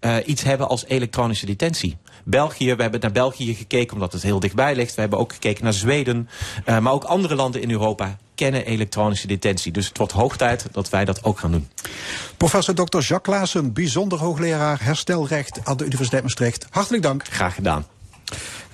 eh, 0.00 0.16
iets 0.24 0.42
hebben 0.42 0.68
als 0.68 0.84
elektronische 0.86 1.46
detentie. 1.46 1.96
België, 2.24 2.74
we 2.74 2.82
hebben 2.82 3.00
naar 3.00 3.12
België 3.12 3.54
gekeken 3.54 3.94
omdat 3.94 4.12
het 4.12 4.22
heel 4.22 4.40
dichtbij 4.40 4.74
ligt. 4.74 4.94
We 4.94 5.00
hebben 5.00 5.18
ook 5.18 5.32
gekeken 5.32 5.64
naar 5.64 5.72
Zweden. 5.72 6.28
Eh, 6.64 6.78
maar 6.78 6.92
ook 6.92 7.04
andere 7.04 7.34
landen 7.34 7.62
in 7.62 7.70
Europa 7.70 8.16
kennen 8.34 8.66
elektronische 8.66 9.26
detentie. 9.26 9.72
Dus 9.72 9.88
het 9.88 9.98
wordt 9.98 10.12
hoog 10.12 10.36
tijd 10.36 10.66
dat 10.72 10.88
wij 10.88 11.04
dat 11.04 11.24
ook 11.24 11.38
gaan 11.38 11.50
doen. 11.50 11.68
Professor 12.36 12.74
Dr. 12.74 12.82
Jacques 12.98 13.20
Klaassen, 13.22 13.72
bijzonder 13.72 14.18
hoogleraar 14.18 14.78
herstelrecht 14.82 15.60
aan 15.64 15.76
de 15.76 15.84
Universiteit 15.84 16.22
Maastricht. 16.22 16.66
Hartelijk 16.70 17.02
dank. 17.02 17.24
Graag 17.28 17.54
gedaan. 17.54 17.86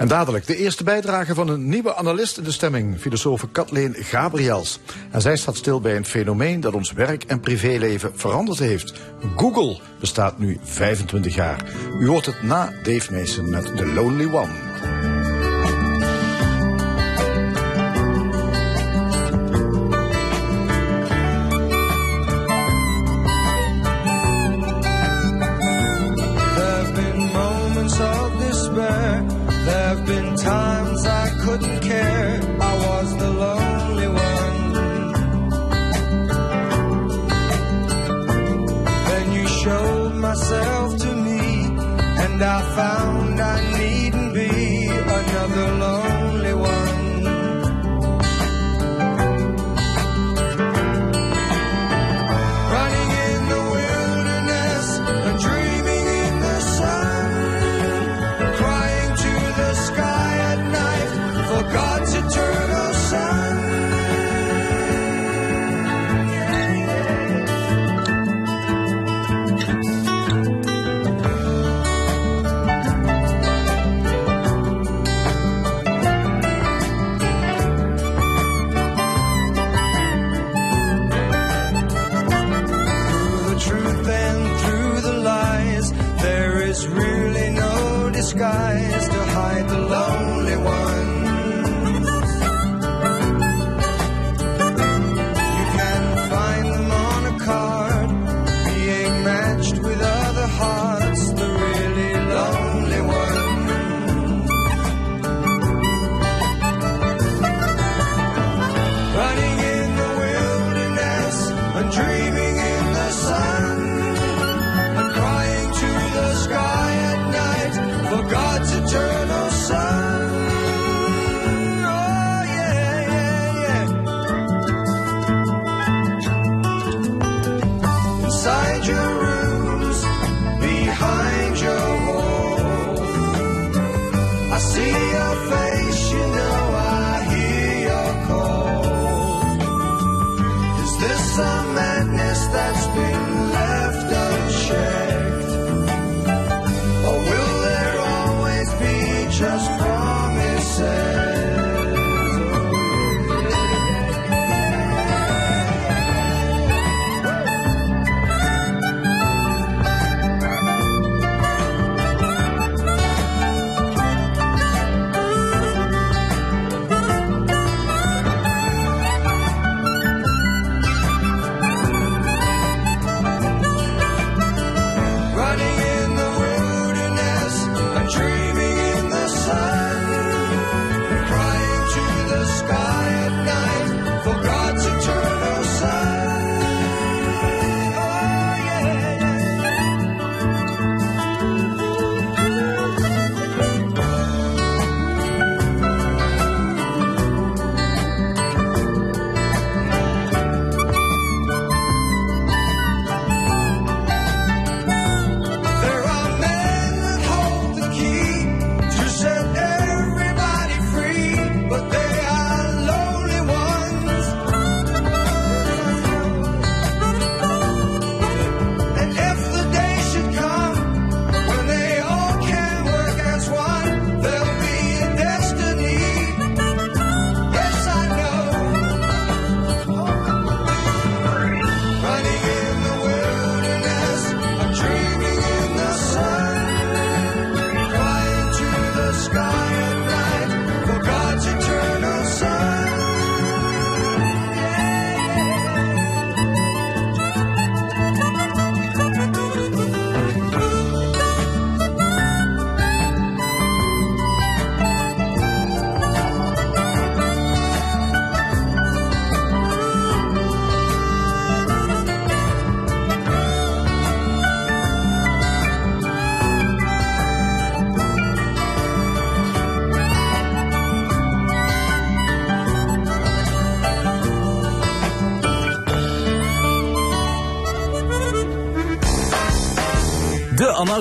En 0.03 0.09
dadelijk 0.09 0.47
de 0.47 0.57
eerste 0.57 0.85
bijdrage 0.85 1.35
van 1.35 1.49
een 1.49 1.69
nieuwe 1.69 1.95
analist 1.95 2.39
in 2.39 2.45
de 2.45 2.51
stemming, 2.51 3.01
filosoof 3.01 3.47
Kathleen 3.53 3.95
Gabriels. 3.99 4.81
En 5.11 5.21
zij 5.21 5.37
staat 5.37 5.57
stil 5.57 5.81
bij 5.81 5.97
een 5.97 6.05
fenomeen 6.05 6.61
dat 6.61 6.75
ons 6.75 6.93
werk- 6.93 7.25
en 7.25 7.41
privéleven 7.41 8.13
veranderd 8.15 8.59
heeft. 8.59 8.93
Google 9.37 9.81
bestaat 10.01 10.39
nu 10.39 10.59
25 10.63 11.35
jaar. 11.35 11.65
U 11.99 12.09
hoort 12.09 12.27
het 12.27 12.43
na 12.43 12.73
Dave 12.83 13.13
Mason 13.13 13.51
met 13.51 13.77
The 13.77 13.87
Lonely 13.87 14.35
One. 14.35 14.72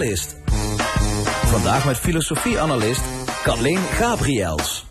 Analist. 0.02 0.36
Vandaag 1.46 1.86
met 1.86 1.98
filosofie-analyst 1.98 3.02
Carleen 3.44 3.78
Gabriels. 3.78 4.86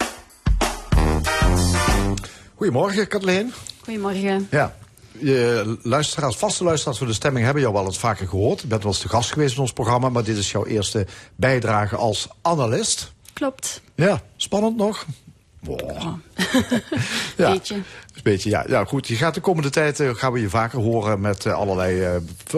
Goedemorgen, 2.54 3.08
Kathleen. 3.08 3.52
Goedemorgen. 3.84 4.46
Ja. 4.50 4.74
Je 5.18 5.78
luisteraars, 5.82 6.36
vaste 6.36 6.64
luisteraars 6.64 6.98
voor 6.98 7.06
de 7.06 7.12
stemming 7.12 7.44
hebben 7.44 7.62
jou 7.62 7.74
wel 7.74 7.84
eens 7.84 7.98
vaker 7.98 8.28
gehoord. 8.28 8.60
Je 8.60 8.66
bent 8.66 8.82
wel 8.82 8.92
eens 8.92 9.00
te 9.00 9.08
gast 9.08 9.32
geweest 9.32 9.54
in 9.54 9.60
ons 9.60 9.72
programma, 9.72 10.08
maar 10.08 10.24
dit 10.24 10.36
is 10.36 10.50
jouw 10.50 10.66
eerste 10.66 11.06
bijdrage 11.36 11.96
als 11.96 12.28
analist. 12.42 13.12
Klopt. 13.32 13.82
Ja, 13.94 14.20
spannend 14.36 14.76
nog. 14.76 15.06
Wow. 15.60 15.90
ja. 17.36 17.50
Beetje. 17.52 17.74
Een 17.74 17.82
beetje, 18.22 18.50
ja. 18.50 18.64
ja. 18.68 18.84
Goed, 18.84 19.06
je 19.06 19.16
gaat 19.16 19.34
de 19.34 19.40
komende 19.40 19.70
tijd 19.70 20.00
eh, 20.00 20.14
gaan 20.14 20.32
we 20.32 20.40
je 20.40 20.48
vaker 20.48 20.78
horen 20.78 21.20
met 21.20 21.46
eh, 21.46 21.52
allerlei 21.52 22.02
eh, 22.02 22.16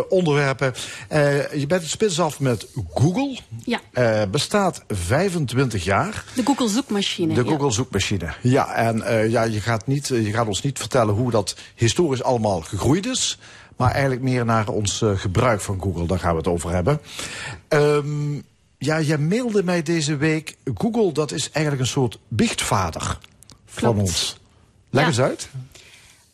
onderwerpen. 0.08 0.74
Eh, 1.08 1.52
je 1.52 1.66
bent 1.66 1.82
het 1.82 1.90
spits 1.90 2.20
af 2.20 2.40
met 2.40 2.66
Google. 2.94 3.38
Ja. 3.64 3.80
Eh, 3.92 4.22
bestaat 4.30 4.84
25 4.88 5.84
jaar. 5.84 6.24
De 6.34 6.42
Google 6.44 6.68
zoekmachine. 6.68 7.34
De 7.34 7.44
ja. 7.44 7.50
Google 7.50 7.70
zoekmachine. 7.70 8.34
Ja, 8.40 8.74
en 8.74 9.02
eh, 9.02 9.30
ja, 9.30 9.42
je, 9.42 9.60
gaat 9.60 9.86
niet, 9.86 10.06
je 10.08 10.32
gaat 10.32 10.46
ons 10.46 10.62
niet 10.62 10.78
vertellen 10.78 11.14
hoe 11.14 11.30
dat 11.30 11.56
historisch 11.74 12.22
allemaal 12.22 12.60
gegroeid 12.60 13.06
is. 13.06 13.38
Maar 13.76 13.90
eigenlijk 13.90 14.22
meer 14.22 14.44
naar 14.44 14.68
ons 14.68 15.04
gebruik 15.14 15.60
van 15.60 15.80
Google. 15.82 16.06
Daar 16.06 16.18
gaan 16.18 16.30
we 16.30 16.36
het 16.36 16.46
over 16.48 16.70
hebben. 16.70 17.00
Ehm, 17.68 18.34
ja, 18.78 19.00
jij 19.00 19.18
mailde 19.18 19.62
mij 19.62 19.82
deze 19.82 20.16
week. 20.16 20.56
Google, 20.74 21.12
dat 21.12 21.32
is 21.32 21.50
eigenlijk 21.50 21.84
een 21.84 21.90
soort 21.92 22.18
biechtvader 22.28 23.18
van 23.66 23.98
ons. 23.98 24.36
Leg 24.90 25.02
Ja. 25.02 25.08
eens 25.08 25.20
uit. 25.20 25.48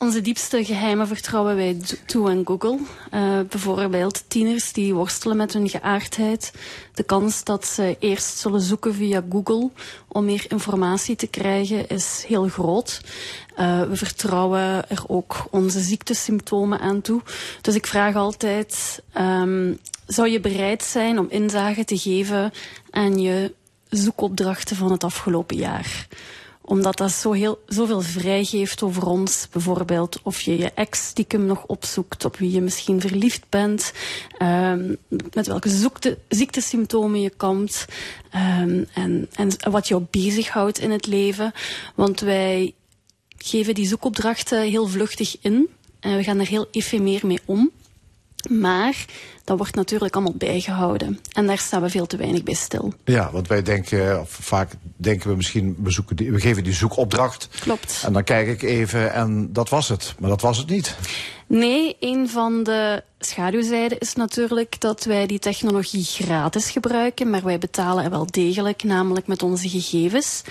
Onze 0.00 0.20
diepste 0.20 0.64
geheimen 0.64 1.06
vertrouwen 1.06 1.56
wij 1.56 1.76
toe 2.06 2.28
aan 2.28 2.46
Google. 2.46 2.78
Eh, 3.10 3.40
bijvoorbeeld 3.48 4.24
tieners 4.28 4.72
die 4.72 4.94
worstelen 4.94 5.36
met 5.36 5.52
hun 5.52 5.68
geaardheid. 5.68 6.52
De 6.94 7.02
kans 7.02 7.44
dat 7.44 7.66
ze 7.66 7.96
eerst 7.98 8.38
zullen 8.38 8.60
zoeken 8.60 8.94
via 8.94 9.24
Google 9.30 9.70
om 10.08 10.24
meer 10.24 10.44
informatie 10.48 11.16
te 11.16 11.26
krijgen 11.26 11.88
is 11.88 12.24
heel 12.26 12.48
groot. 12.48 13.00
Eh, 13.56 13.82
we 13.82 13.96
vertrouwen 13.96 14.90
er 14.90 15.02
ook 15.06 15.46
onze 15.50 15.80
ziektesymptomen 15.80 16.80
aan 16.80 17.00
toe. 17.00 17.22
Dus 17.60 17.74
ik 17.74 17.86
vraag 17.86 18.14
altijd, 18.14 19.02
ehm, 19.12 19.74
zou 20.06 20.28
je 20.28 20.40
bereid 20.40 20.82
zijn 20.82 21.18
om 21.18 21.26
inzage 21.28 21.84
te 21.84 21.98
geven 21.98 22.52
aan 22.90 23.18
je 23.18 23.54
zoekopdrachten 23.88 24.76
van 24.76 24.90
het 24.90 25.04
afgelopen 25.04 25.56
jaar? 25.56 26.06
Omdat 26.68 26.96
dat 26.96 27.12
zo 27.12 27.32
heel, 27.32 27.62
zoveel 27.66 28.00
vrijgeeft 28.00 28.82
over 28.82 29.06
ons. 29.06 29.48
Bijvoorbeeld 29.52 30.20
of 30.22 30.40
je 30.40 30.58
je 30.58 30.70
ex 30.70 31.06
stiekem 31.06 31.46
nog 31.46 31.64
opzoekt, 31.66 32.24
op 32.24 32.36
wie 32.36 32.50
je 32.50 32.60
misschien 32.60 33.00
verliefd 33.00 33.48
bent, 33.48 33.92
ehm, 34.38 34.94
met 35.32 35.46
welke 35.46 35.68
zoekte, 35.68 36.18
ziektesymptomen 36.28 37.20
je 37.20 37.30
komt 37.36 37.86
ehm, 38.30 38.84
en, 38.92 39.28
en 39.34 39.50
wat 39.70 39.88
jou 39.88 40.04
bezighoudt 40.10 40.78
in 40.78 40.90
het 40.90 41.06
leven. 41.06 41.52
Want 41.94 42.20
wij 42.20 42.74
geven 43.38 43.74
die 43.74 43.86
zoekopdrachten 43.86 44.62
heel 44.62 44.86
vluchtig 44.86 45.36
in 45.40 45.68
en 46.00 46.16
we 46.16 46.22
gaan 46.22 46.40
er 46.40 46.48
heel 46.48 46.68
efemeer 46.70 47.26
mee 47.26 47.40
om. 47.44 47.70
Maar 48.48 49.04
dat 49.44 49.58
wordt 49.58 49.74
natuurlijk 49.74 50.14
allemaal 50.14 50.34
bijgehouden. 50.36 51.18
En 51.32 51.46
daar 51.46 51.58
staan 51.58 51.82
we 51.82 51.90
veel 51.90 52.06
te 52.06 52.16
weinig 52.16 52.42
bij 52.42 52.54
stil. 52.54 52.92
Ja, 53.04 53.30
want 53.32 53.48
wij 53.48 53.62
denken, 53.62 54.20
of 54.20 54.30
vaak 54.30 54.72
denken 54.96 55.30
we 55.30 55.36
misschien, 55.36 55.76
we, 55.82 55.90
zoeken 55.90 56.16
die, 56.16 56.32
we 56.32 56.40
geven 56.40 56.64
die 56.64 56.72
zoekopdracht. 56.72 57.48
Klopt. 57.60 58.02
En 58.04 58.12
dan 58.12 58.24
kijk 58.24 58.48
ik 58.48 58.62
even 58.62 59.12
en 59.12 59.52
dat 59.52 59.68
was 59.68 59.88
het. 59.88 60.14
Maar 60.18 60.30
dat 60.30 60.40
was 60.40 60.58
het 60.58 60.68
niet. 60.68 60.96
Nee, 61.46 61.96
een 62.00 62.28
van 62.28 62.62
de 62.62 63.02
schaduwzijden 63.18 63.98
is 63.98 64.14
natuurlijk 64.14 64.80
dat 64.80 65.04
wij 65.04 65.26
die 65.26 65.38
technologie 65.38 66.04
gratis 66.04 66.70
gebruiken, 66.70 67.30
maar 67.30 67.42
wij 67.44 67.58
betalen 67.58 68.04
er 68.04 68.10
wel 68.10 68.26
degelijk, 68.30 68.82
namelijk 68.82 69.26
met 69.26 69.42
onze 69.42 69.68
gegevens. 69.68 70.42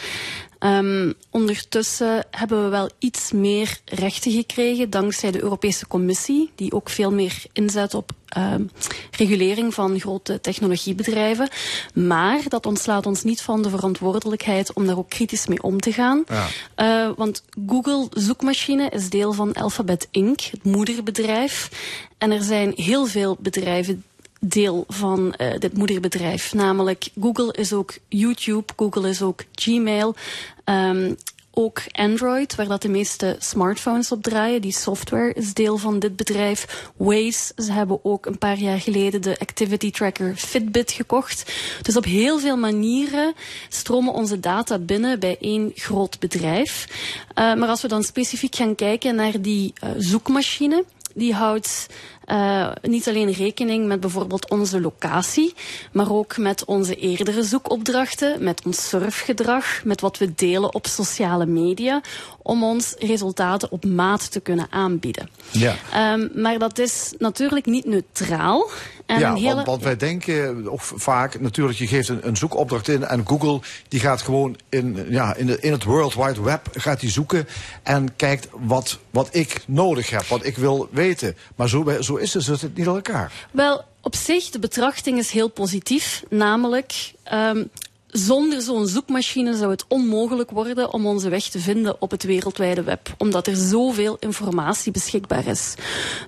Ehm, 0.59 1.11
ondertussen 1.29 2.25
hebben 2.31 2.63
we 2.63 2.69
wel 2.69 2.89
iets 2.99 3.31
meer 3.31 3.79
rechten 3.85 4.31
gekregen 4.31 4.89
dankzij 4.89 5.31
de 5.31 5.41
Europese 5.41 5.87
Commissie, 5.87 6.51
die 6.55 6.73
ook 6.73 6.89
veel 6.89 7.11
meer 7.11 7.43
inzet 7.53 7.93
op 7.93 8.11
ehm, 8.27 8.63
regulering 9.11 9.73
van 9.73 9.99
grote 9.99 10.41
technologiebedrijven. 10.41 11.49
Maar 11.93 12.39
dat 12.47 12.65
ontslaat 12.65 13.05
ons 13.05 13.23
niet 13.23 13.41
van 13.41 13.61
de 13.61 13.69
verantwoordelijkheid 13.69 14.73
om 14.73 14.85
daar 14.85 14.97
ook 14.97 15.09
kritisch 15.09 15.47
mee 15.47 15.63
om 15.63 15.79
te 15.79 15.93
gaan. 15.93 16.23
Ja. 16.27 16.47
Eh, 16.75 17.11
want 17.15 17.43
Google 17.67 18.07
zoekmachine 18.09 18.89
is 18.89 19.09
deel 19.09 19.33
van 19.33 19.53
Alphabet 19.53 20.07
Inc., 20.11 20.39
het 20.39 20.63
moederbedrijf. 20.63 21.69
En 22.17 22.31
er 22.31 22.43
zijn 22.43 22.73
heel 22.75 23.05
veel 23.05 23.37
bedrijven 23.39 24.03
deel 24.39 24.83
van 24.87 25.33
eh, 25.33 25.59
dit 25.59 25.73
moederbedrijf. 25.73 26.53
Namelijk 26.53 27.09
Google 27.21 27.53
is 27.53 27.73
ook 27.73 27.93
YouTube, 28.07 28.73
Google 28.75 29.09
is 29.09 29.21
ook 29.21 29.43
Gmail. 29.55 30.15
ehm, 30.63 31.13
ook 31.57 31.81
Android, 31.91 32.55
waar 32.55 32.67
dat 32.67 32.81
de 32.81 32.89
meeste 32.89 33.35
smartphones 33.39 34.11
op 34.11 34.23
draaien. 34.23 34.61
Die 34.61 34.71
software 34.71 35.33
is 35.33 35.53
deel 35.53 35.77
van 35.77 35.99
dit 35.99 36.15
bedrijf. 36.15 36.89
Waze, 36.97 37.53
ze 37.55 37.71
hebben 37.71 37.99
ook 38.03 38.25
een 38.25 38.37
paar 38.37 38.57
jaar 38.57 38.79
geleden 38.79 39.21
de 39.21 39.39
activity 39.39 39.91
tracker 39.91 40.35
Fitbit 40.35 40.91
gekocht. 40.91 41.53
Dus 41.81 41.97
op 41.97 42.03
heel 42.03 42.39
veel 42.39 42.57
manieren 42.57 43.33
stromen 43.69 44.13
onze 44.13 44.39
data 44.39 44.79
binnen 44.79 45.19
bij 45.19 45.37
één 45.41 45.71
groot 45.75 46.19
bedrijf. 46.19 46.87
Eh, 47.33 47.53
maar 47.53 47.69
als 47.69 47.81
we 47.81 47.87
dan 47.87 48.03
specifiek 48.03 48.55
gaan 48.55 48.75
kijken 48.75 49.15
naar 49.15 49.41
die 49.41 49.73
eh, 49.79 49.89
zoekmachine, 49.97 50.83
die 51.13 51.33
houdt 51.33 51.87
eh, 52.27 52.71
niet 52.81 53.07
alleen 53.07 53.31
rekening 53.31 53.87
met 53.87 53.99
bijvoorbeeld 53.99 54.49
onze 54.49 54.81
locatie, 54.81 55.53
maar 55.91 56.11
ook 56.11 56.37
met 56.37 56.65
onze 56.65 56.95
eerdere 56.95 57.43
zoekopdrachten, 57.43 58.43
met 58.43 58.61
ons 58.65 58.89
surfgedrag, 58.89 59.83
met 59.83 60.01
wat 60.01 60.17
we 60.17 60.35
delen 60.35 60.73
op 60.73 60.87
sociale 60.87 61.45
media, 61.45 62.01
om 62.41 62.63
ons 62.63 62.95
resultaten 62.99 63.71
op 63.71 63.85
maat 63.85 64.31
te 64.31 64.39
kunnen 64.39 64.67
aanbieden. 64.69 65.29
Ja. 65.51 65.75
Ehm, 65.93 66.27
maar 66.41 66.59
dat 66.59 66.79
is 66.79 67.13
natuurlijk 67.17 67.65
niet 67.65 67.85
neutraal. 67.85 68.69
En 69.07 69.19
ja, 69.19 69.33
hele... 69.33 69.55
want, 69.55 69.67
want 69.67 69.83
wij 69.83 69.97
denken 69.97 70.67
of 70.71 70.93
vaak, 70.95 71.39
natuurlijk, 71.39 71.77
je 71.77 71.87
geeft 71.87 72.09
een, 72.09 72.27
een 72.27 72.37
zoekopdracht 72.37 72.87
in 72.87 73.03
en 73.03 73.27
Google 73.27 73.59
die 73.87 73.99
gaat 73.99 74.21
gewoon 74.21 74.57
in, 74.69 75.05
ja, 75.09 75.35
in, 75.35 75.45
de, 75.45 75.59
in 75.59 75.71
het 75.71 75.83
World 75.83 76.15
Wide 76.15 76.41
Web 76.41 76.67
gaat 76.71 76.99
die 76.99 77.09
zoeken 77.09 77.47
en 77.83 78.15
kijkt 78.15 78.47
wat, 78.51 78.99
wat 79.11 79.29
ik 79.31 79.63
nodig 79.67 80.09
heb, 80.09 80.25
wat 80.25 80.45
ik 80.45 80.57
wil 80.57 80.89
weten. 80.91 81.35
Maar 81.55 81.69
zo, 81.69 81.95
zo 82.01 82.15
is 82.15 82.33
het, 82.33 82.43
zit 82.43 82.61
het 82.61 82.77
niet 82.77 82.87
aan 82.87 82.95
elkaar. 82.95 83.31
Wel, 83.51 83.83
op 84.01 84.15
zich, 84.15 84.49
de 84.49 84.59
betrachting 84.59 85.17
is 85.17 85.31
heel 85.31 85.47
positief. 85.47 86.23
Namelijk, 86.29 87.13
ehm, 87.23 87.63
zonder 88.07 88.61
zo'n 88.61 88.87
zoekmachine 88.87 89.55
zou 89.55 89.71
het 89.71 89.85
onmogelijk 89.87 90.51
worden 90.51 90.93
om 90.93 91.05
onze 91.05 91.29
weg 91.29 91.43
te 91.43 91.59
vinden 91.59 92.01
op 92.01 92.11
het 92.11 92.23
wereldwijde 92.23 92.83
web. 92.83 93.15
Omdat 93.17 93.47
er 93.47 93.55
zoveel 93.55 94.17
informatie 94.19 94.91
beschikbaar 94.91 95.47
is. 95.47 95.75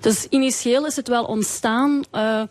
Dus 0.00 0.26
initieel 0.30 0.86
is 0.86 0.96
het 0.96 1.08
wel 1.08 1.24
ontstaan 1.24 2.02
eh, 2.10 2.42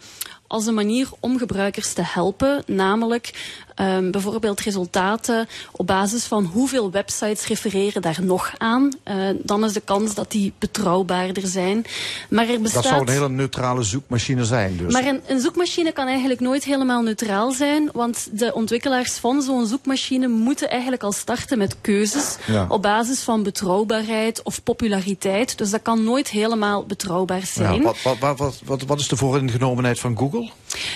als 0.47 0.65
een 0.65 0.73
manier 0.73 1.09
om 1.19 1.37
gebruikers 1.37 1.93
te 1.93 2.03
helpen. 2.03 2.63
Namelijk 2.65 3.57
ehm, 3.79 4.11
bijvoorbeeld 4.11 4.59
resultaten 4.59 5.47
op 5.71 5.87
basis 5.87 6.25
van 6.25 6.45
hoeveel 6.45 6.91
websites 6.91 7.47
refereren 7.47 8.01
daar 8.01 8.17
nog 8.21 8.51
aan. 8.57 8.91
Eh, 9.03 9.15
dan 9.43 9.63
is 9.63 9.73
de 9.73 9.81
kans 9.85 10.13
dat 10.13 10.31
die 10.31 10.53
betrouwbaarder 10.59 11.47
zijn. 11.47 11.85
Maar 12.29 12.49
er 12.49 12.61
bestaat... 12.61 12.83
Dat 12.83 12.91
zou 12.91 13.01
een 13.01 13.13
hele 13.13 13.29
neutrale 13.29 13.83
zoekmachine 13.83 14.45
zijn 14.45 14.77
dus. 14.77 14.93
Maar 14.93 15.05
een, 15.05 15.21
een 15.27 15.39
zoekmachine 15.39 15.91
kan 15.91 16.07
eigenlijk 16.07 16.39
nooit 16.39 16.63
helemaal 16.63 17.01
neutraal 17.01 17.51
zijn, 17.51 17.89
want 17.93 18.27
de 18.31 18.53
ontwikkelaars 18.53 19.13
van 19.13 19.41
zo'n 19.41 19.67
zoekmachine 19.67 20.27
moeten 20.27 20.69
eigenlijk 20.69 21.03
al 21.03 21.11
starten 21.11 21.57
met 21.57 21.75
keuzes 21.81 22.37
Ja. 22.45 22.65
op 22.69 22.81
basis 22.81 23.19
van 23.21 23.43
betrouwbaarheid 23.43 24.43
of 24.43 24.63
populariteit. 24.63 25.57
Dus 25.57 25.69
dat 25.69 25.81
kan 25.81 26.03
nooit 26.03 26.29
helemaal 26.29 26.85
betrouwbaar 26.85 27.45
zijn. 27.45 27.73
ja, 27.73 27.81
wat, 27.81 28.01
wat, 28.03 28.17
wat, 28.19 28.37
wat, 28.37 28.61
wat, 28.65 28.81
wat 28.81 28.99
is 28.99 29.07
de 29.07 29.15
vooringenomenheid 29.15 29.99
van 29.99 30.17
Google? 30.17 30.49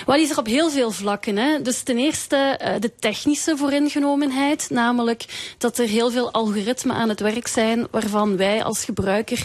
Wel, 0.06 0.14
die 0.16 0.24
is 0.24 0.30
er 0.30 0.38
op 0.38 0.46
heel 0.46 0.70
veel 0.70 0.90
vlakken. 0.90 1.36
Hè. 1.36 1.62
Dus 1.62 1.82
ten 1.82 1.98
eerste 1.98 2.36
eh, 2.36 2.73
de 2.80 2.90
technische 2.98 3.56
vooringenomenheid, 3.56 4.66
namelijk 4.70 5.54
dat 5.58 5.78
er 5.78 5.86
heel 5.86 6.10
veel 6.10 6.32
algoritmen 6.32 6.96
aan 6.96 7.08
het 7.08 7.20
werk 7.20 7.46
zijn 7.46 7.86
waarvan 7.90 8.36
wij 8.36 8.64
als 8.64 8.84
gebruiker 8.84 9.44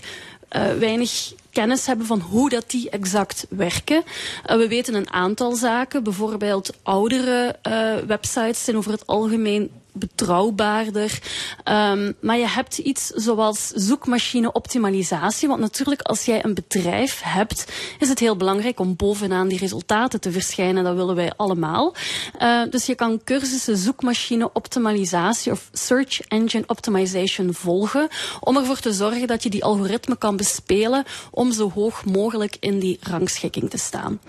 eh, 0.50 0.74
weinig 0.80 1.34
kennis 1.52 1.86
hebben 1.86 2.06
van 2.06 2.20
hoe 2.20 2.50
dat 2.50 2.70
die 2.70 2.90
exact 2.90 3.46
werken. 3.50 4.04
Eh, 4.46 4.58
we 4.58 4.68
weten 4.68 4.94
een 4.94 5.12
aantal 5.12 5.56
zaken, 5.56 6.04
bijvoorbeeld 6.04 6.74
oudere 6.84 7.56
eh, 7.62 7.96
websites 8.08 8.64
zijn 8.64 8.78
over 8.78 8.92
het 8.92 9.08
algemeen 9.08 9.72
betrouwbaarder. 10.00 11.20
Ehm, 11.64 12.12
maar 12.22 12.38
je 12.38 12.48
hebt 12.48 12.78
iets 12.78 13.08
zoals 13.08 13.68
zoekmachine-optimalisatie. 13.68 15.48
Want 15.48 15.60
natuurlijk, 15.60 16.02
als 16.02 16.26
jij 16.26 16.46
een 16.46 16.54
bedrijf 16.54 17.22
hebt, 17.24 17.66
is 18.00 18.10
het 18.10 18.20
heel 18.20 18.36
belangrijk 18.36 18.80
om 18.80 18.96
bovenaan 18.96 19.48
die 19.48 19.60
resultaten 19.60 20.22
te 20.22 20.32
verschijnen. 20.32 20.84
Dat 20.84 20.96
willen 20.96 21.16
wij 21.16 21.32
allemaal. 21.38 21.94
Eh, 22.38 22.62
dus 22.70 22.86
je 22.86 22.96
kan 22.96 23.22
cursussen 23.24 23.78
zoekmachine-optimalisatie 23.78 25.52
of 25.52 25.70
search 25.74 26.22
engine 26.22 26.64
optimization 26.68 27.54
volgen. 27.54 28.08
Om 28.40 28.58
ervoor 28.58 28.80
te 28.80 28.94
zorgen 28.94 29.28
dat 29.28 29.44
je 29.44 29.50
die 29.50 29.64
algoritme 29.64 30.18
kan 30.18 30.38
bespelen 30.38 31.04
om 31.32 31.52
zo 31.52 31.72
hoog 31.72 32.06
mogelijk 32.06 32.58
in 32.60 32.80
die 32.80 32.98
rangschikking 33.02 33.70
te 33.70 33.78
staan. 33.78 34.20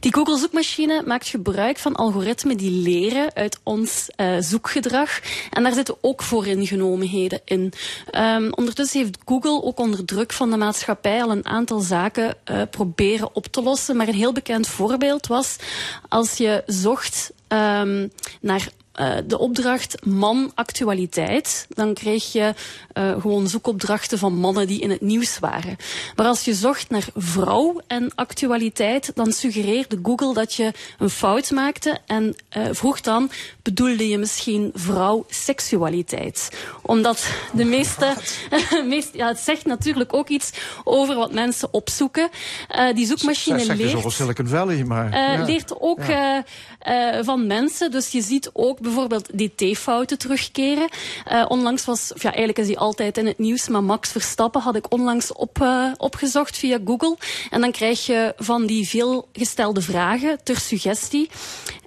Die 0.00 0.14
Google 0.14 0.38
zoekmachine 0.38 1.02
maakt 1.06 1.26
gebruik 1.26 1.78
van 1.78 1.96
algoritmen 1.96 2.56
die 2.56 2.70
leren 2.70 3.34
uit 3.34 3.58
ons 3.62 4.08
eh, 4.16 4.36
zoekgedrag. 4.40 5.09
En 5.50 5.62
daar 5.62 5.72
zitten 5.72 5.96
ook 6.00 6.22
vooringenomenheden 6.22 7.40
in. 7.44 7.72
Ehm, 8.10 8.50
ondertussen 8.50 9.00
heeft 9.00 9.18
Google 9.24 9.62
ook 9.62 9.78
onder 9.78 10.04
druk 10.04 10.32
van 10.32 10.50
de 10.50 10.56
maatschappij 10.56 11.22
al 11.22 11.30
een 11.30 11.46
aantal 11.46 11.80
zaken 11.80 12.34
eh, 12.44 12.62
proberen 12.70 13.34
op 13.34 13.46
te 13.46 13.62
lossen. 13.62 13.96
Maar 13.96 14.08
een 14.08 14.14
heel 14.14 14.32
bekend 14.32 14.66
voorbeeld 14.68 15.26
was 15.26 15.56
als 16.08 16.36
je 16.36 16.62
zocht 16.66 17.32
ehm, 17.48 18.08
naar 18.40 18.68
eh, 19.00 19.16
de 19.26 19.38
opdracht 19.38 20.06
man 20.06 20.52
actualiteit, 20.54 21.66
dan 21.68 21.94
kreeg 21.94 22.32
je 22.32 22.54
eh, 22.92 23.20
gewoon 23.20 23.48
zoekopdrachten 23.48 24.18
van 24.18 24.34
mannen 24.34 24.66
die 24.66 24.80
in 24.80 24.90
het 24.90 25.00
nieuws 25.00 25.38
waren. 25.38 25.76
Maar 26.16 26.26
als 26.26 26.44
je 26.44 26.54
zocht 26.54 26.90
naar 26.90 27.06
vrouw 27.14 27.80
en 27.86 28.14
actualiteit, 28.14 29.12
dan 29.14 29.32
suggereerde 29.32 29.98
Google 30.02 30.34
dat 30.34 30.54
je 30.54 30.72
een 30.98 31.10
fout 31.10 31.50
maakte 31.50 31.98
en 32.06 32.36
eh, 32.48 32.62
vroeg 32.70 33.00
dan, 33.00 33.30
bedoelde 33.62 34.08
je 34.08 34.18
misschien 34.18 34.70
vrouw 34.74 35.24
seksualiteit? 35.28 36.50
Omdat 36.82 37.26
de 37.52 37.64
meeste, 37.64 38.14
meest, 38.88 39.14
ja, 39.14 39.28
het 39.28 39.38
zegt 39.38 39.66
natuurlijk 39.66 40.14
ook 40.14 40.28
iets 40.28 40.50
over 40.84 41.14
wat 41.14 41.32
mensen 41.32 41.72
opzoeken. 41.72 42.28
Die 42.94 43.06
zoekmachine 43.06 43.76
leert... 43.76 44.12
Silicon 44.12 44.48
Valley, 44.48 44.84
maar... 44.84 45.10
Ja. 45.10 45.44
leert 45.44 45.80
ook 45.80 45.98
Ja. 46.04 46.44
van 47.22 47.46
mensen. 47.46 47.90
Dus 47.90 48.10
je 48.10 48.22
ziet 48.22 48.50
ook 48.52 48.78
bijvoorbeeld 48.90 49.28
DT-fouten 49.38 50.18
terugkeren. 50.18 50.88
Eh, 51.24 51.44
onlangs 51.48 51.84
was, 51.84 52.12
ja, 52.14 52.28
eigenlijk 52.28 52.58
is 52.58 52.66
die 52.66 52.78
altijd 52.78 53.18
in 53.18 53.26
het 53.26 53.38
nieuws, 53.38 53.68
maar 53.68 53.84
Max 53.84 54.10
Verstappen 54.10 54.60
had 54.60 54.76
ik 54.76 54.92
onlangs 54.92 55.32
op, 55.32 55.60
eh, 55.60 55.86
opgezocht 55.96 56.56
via 56.56 56.78
Google. 56.84 57.16
En 57.50 57.60
dan 57.60 57.72
krijg 57.72 58.06
je 58.06 58.34
van 58.36 58.66
die 58.66 58.88
veelgestelde 58.88 59.82
vragen 59.82 60.38
ter 60.42 60.56
suggestie. 60.56 61.30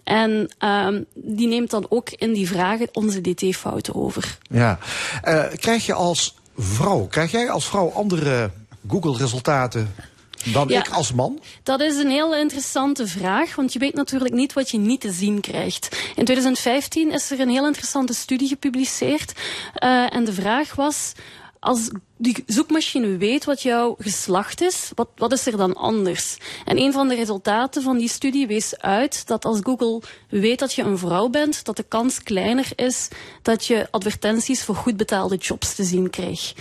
En 0.04 0.54
ehm, 0.58 1.02
die 1.14 1.48
neemt 1.48 1.70
dan 1.70 1.86
ook 1.90 2.10
in 2.10 2.34
die 2.34 2.48
vragen 2.48 2.88
onze 2.92 3.22
DT-fouten 3.22 3.96
over. 3.96 4.38
Ja. 4.50 4.80
Eh, 5.22 5.44
krijg 5.56 5.86
je 5.86 5.94
als 5.94 6.36
vrouw, 6.58 7.08
krijg 7.08 7.32
jij 7.32 7.50
als 7.50 7.68
vrouw 7.68 7.92
andere 7.92 8.52
Google-resultaten 8.88 9.96
dan 10.44 10.68
Ja. 10.68 10.80
ik 10.80 10.90
als 10.90 11.14
man? 11.14 11.40
Dat 11.64 11.82
is 11.82 11.98
een 11.98 12.10
heel 12.10 12.36
interessante 12.36 13.08
vraag, 13.08 13.56
want 13.56 13.74
je 13.74 13.80
weet 13.80 13.94
natuurlijk 13.94 14.34
niet 14.34 14.54
wat 14.54 14.70
je 14.70 14.78
niet 14.78 15.02
te 15.02 15.12
zien 15.12 15.42
krijgt. 15.42 15.98
In 16.16 16.26
2015 16.26 17.12
is 17.12 17.32
er 17.32 17.40
een 17.40 17.50
heel 17.50 17.66
interessante 17.68 18.14
studie 18.14 18.48
gepubliceerd. 18.48 19.34
eh, 19.74 20.16
en 20.16 20.24
de 20.26 20.34
vraag 20.34 20.76
was, 20.76 21.12
als 21.60 21.90
die 22.24 22.44
zoekmachine 22.46 23.18
weet 23.18 23.46
wat 23.46 23.62
jouw 23.62 23.96
geslacht 24.00 24.62
is, 24.62 24.92
wat, 24.96 25.08
wat 25.16 25.32
is 25.32 25.46
er 25.46 25.58
dan 25.58 25.76
anders? 25.76 26.38
En 26.66 26.80
een 26.80 26.92
van 26.92 27.08
de 27.08 27.16
resultaten 27.16 27.82
van 27.82 27.98
die 27.98 28.10
studie 28.10 28.48
wees 28.48 28.78
uit 28.78 29.28
dat 29.28 29.46
als 29.46 29.60
Google 29.64 30.02
weet 30.30 30.60
dat 30.60 30.74
je 30.74 30.84
een 30.84 30.98
vrouw 30.98 31.30
bent, 31.30 31.66
dat 31.66 31.78
de 31.78 31.86
kans 31.88 32.24
kleiner 32.24 32.68
is 32.76 33.08
dat 33.42 33.66
je 33.66 33.88
advertenties 33.92 34.64
voor 34.64 34.76
goed 34.76 34.98
betaalde 34.98 35.36
jobs 35.36 35.76
te 35.76 35.84
zien 35.84 36.10
krijgt. 36.10 36.54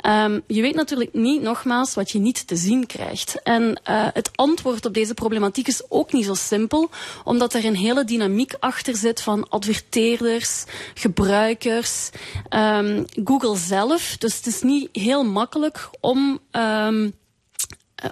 Ehm, 0.00 0.40
je 0.46 0.60
weet 0.62 0.74
natuurlijk 0.74 1.12
niet, 1.12 1.42
nogmaals, 1.42 1.94
wat 1.94 2.10
je 2.10 2.18
niet 2.18 2.46
te 2.46 2.56
zien 2.56 2.86
krijgt. 2.86 3.42
En 3.42 3.80
eh, 3.82 4.06
het 4.12 4.30
antwoord 4.34 4.86
op 4.86 4.94
deze 4.94 5.14
problematiek 5.14 5.68
is 5.68 5.90
ook 5.90 6.12
niet 6.12 6.24
zo 6.24 6.34
simpel, 6.34 6.90
omdat 7.24 7.54
er 7.54 7.64
een 7.64 7.76
hele 7.76 8.04
dynamiek 8.04 8.54
achter 8.58 8.96
zit 8.96 9.20
van 9.20 9.48
adverteerders, 9.48 10.64
gebruikers, 10.94 12.10
ehm, 12.48 13.04
Google 13.24 13.56
zelf. 13.56 14.16
Dus 14.18 14.36
het 14.36 14.46
is 14.46 14.62
niet 14.62 14.88
heel 15.06 15.24
makkelijk 15.24 15.88
om, 16.00 16.38
eh, 16.50 16.88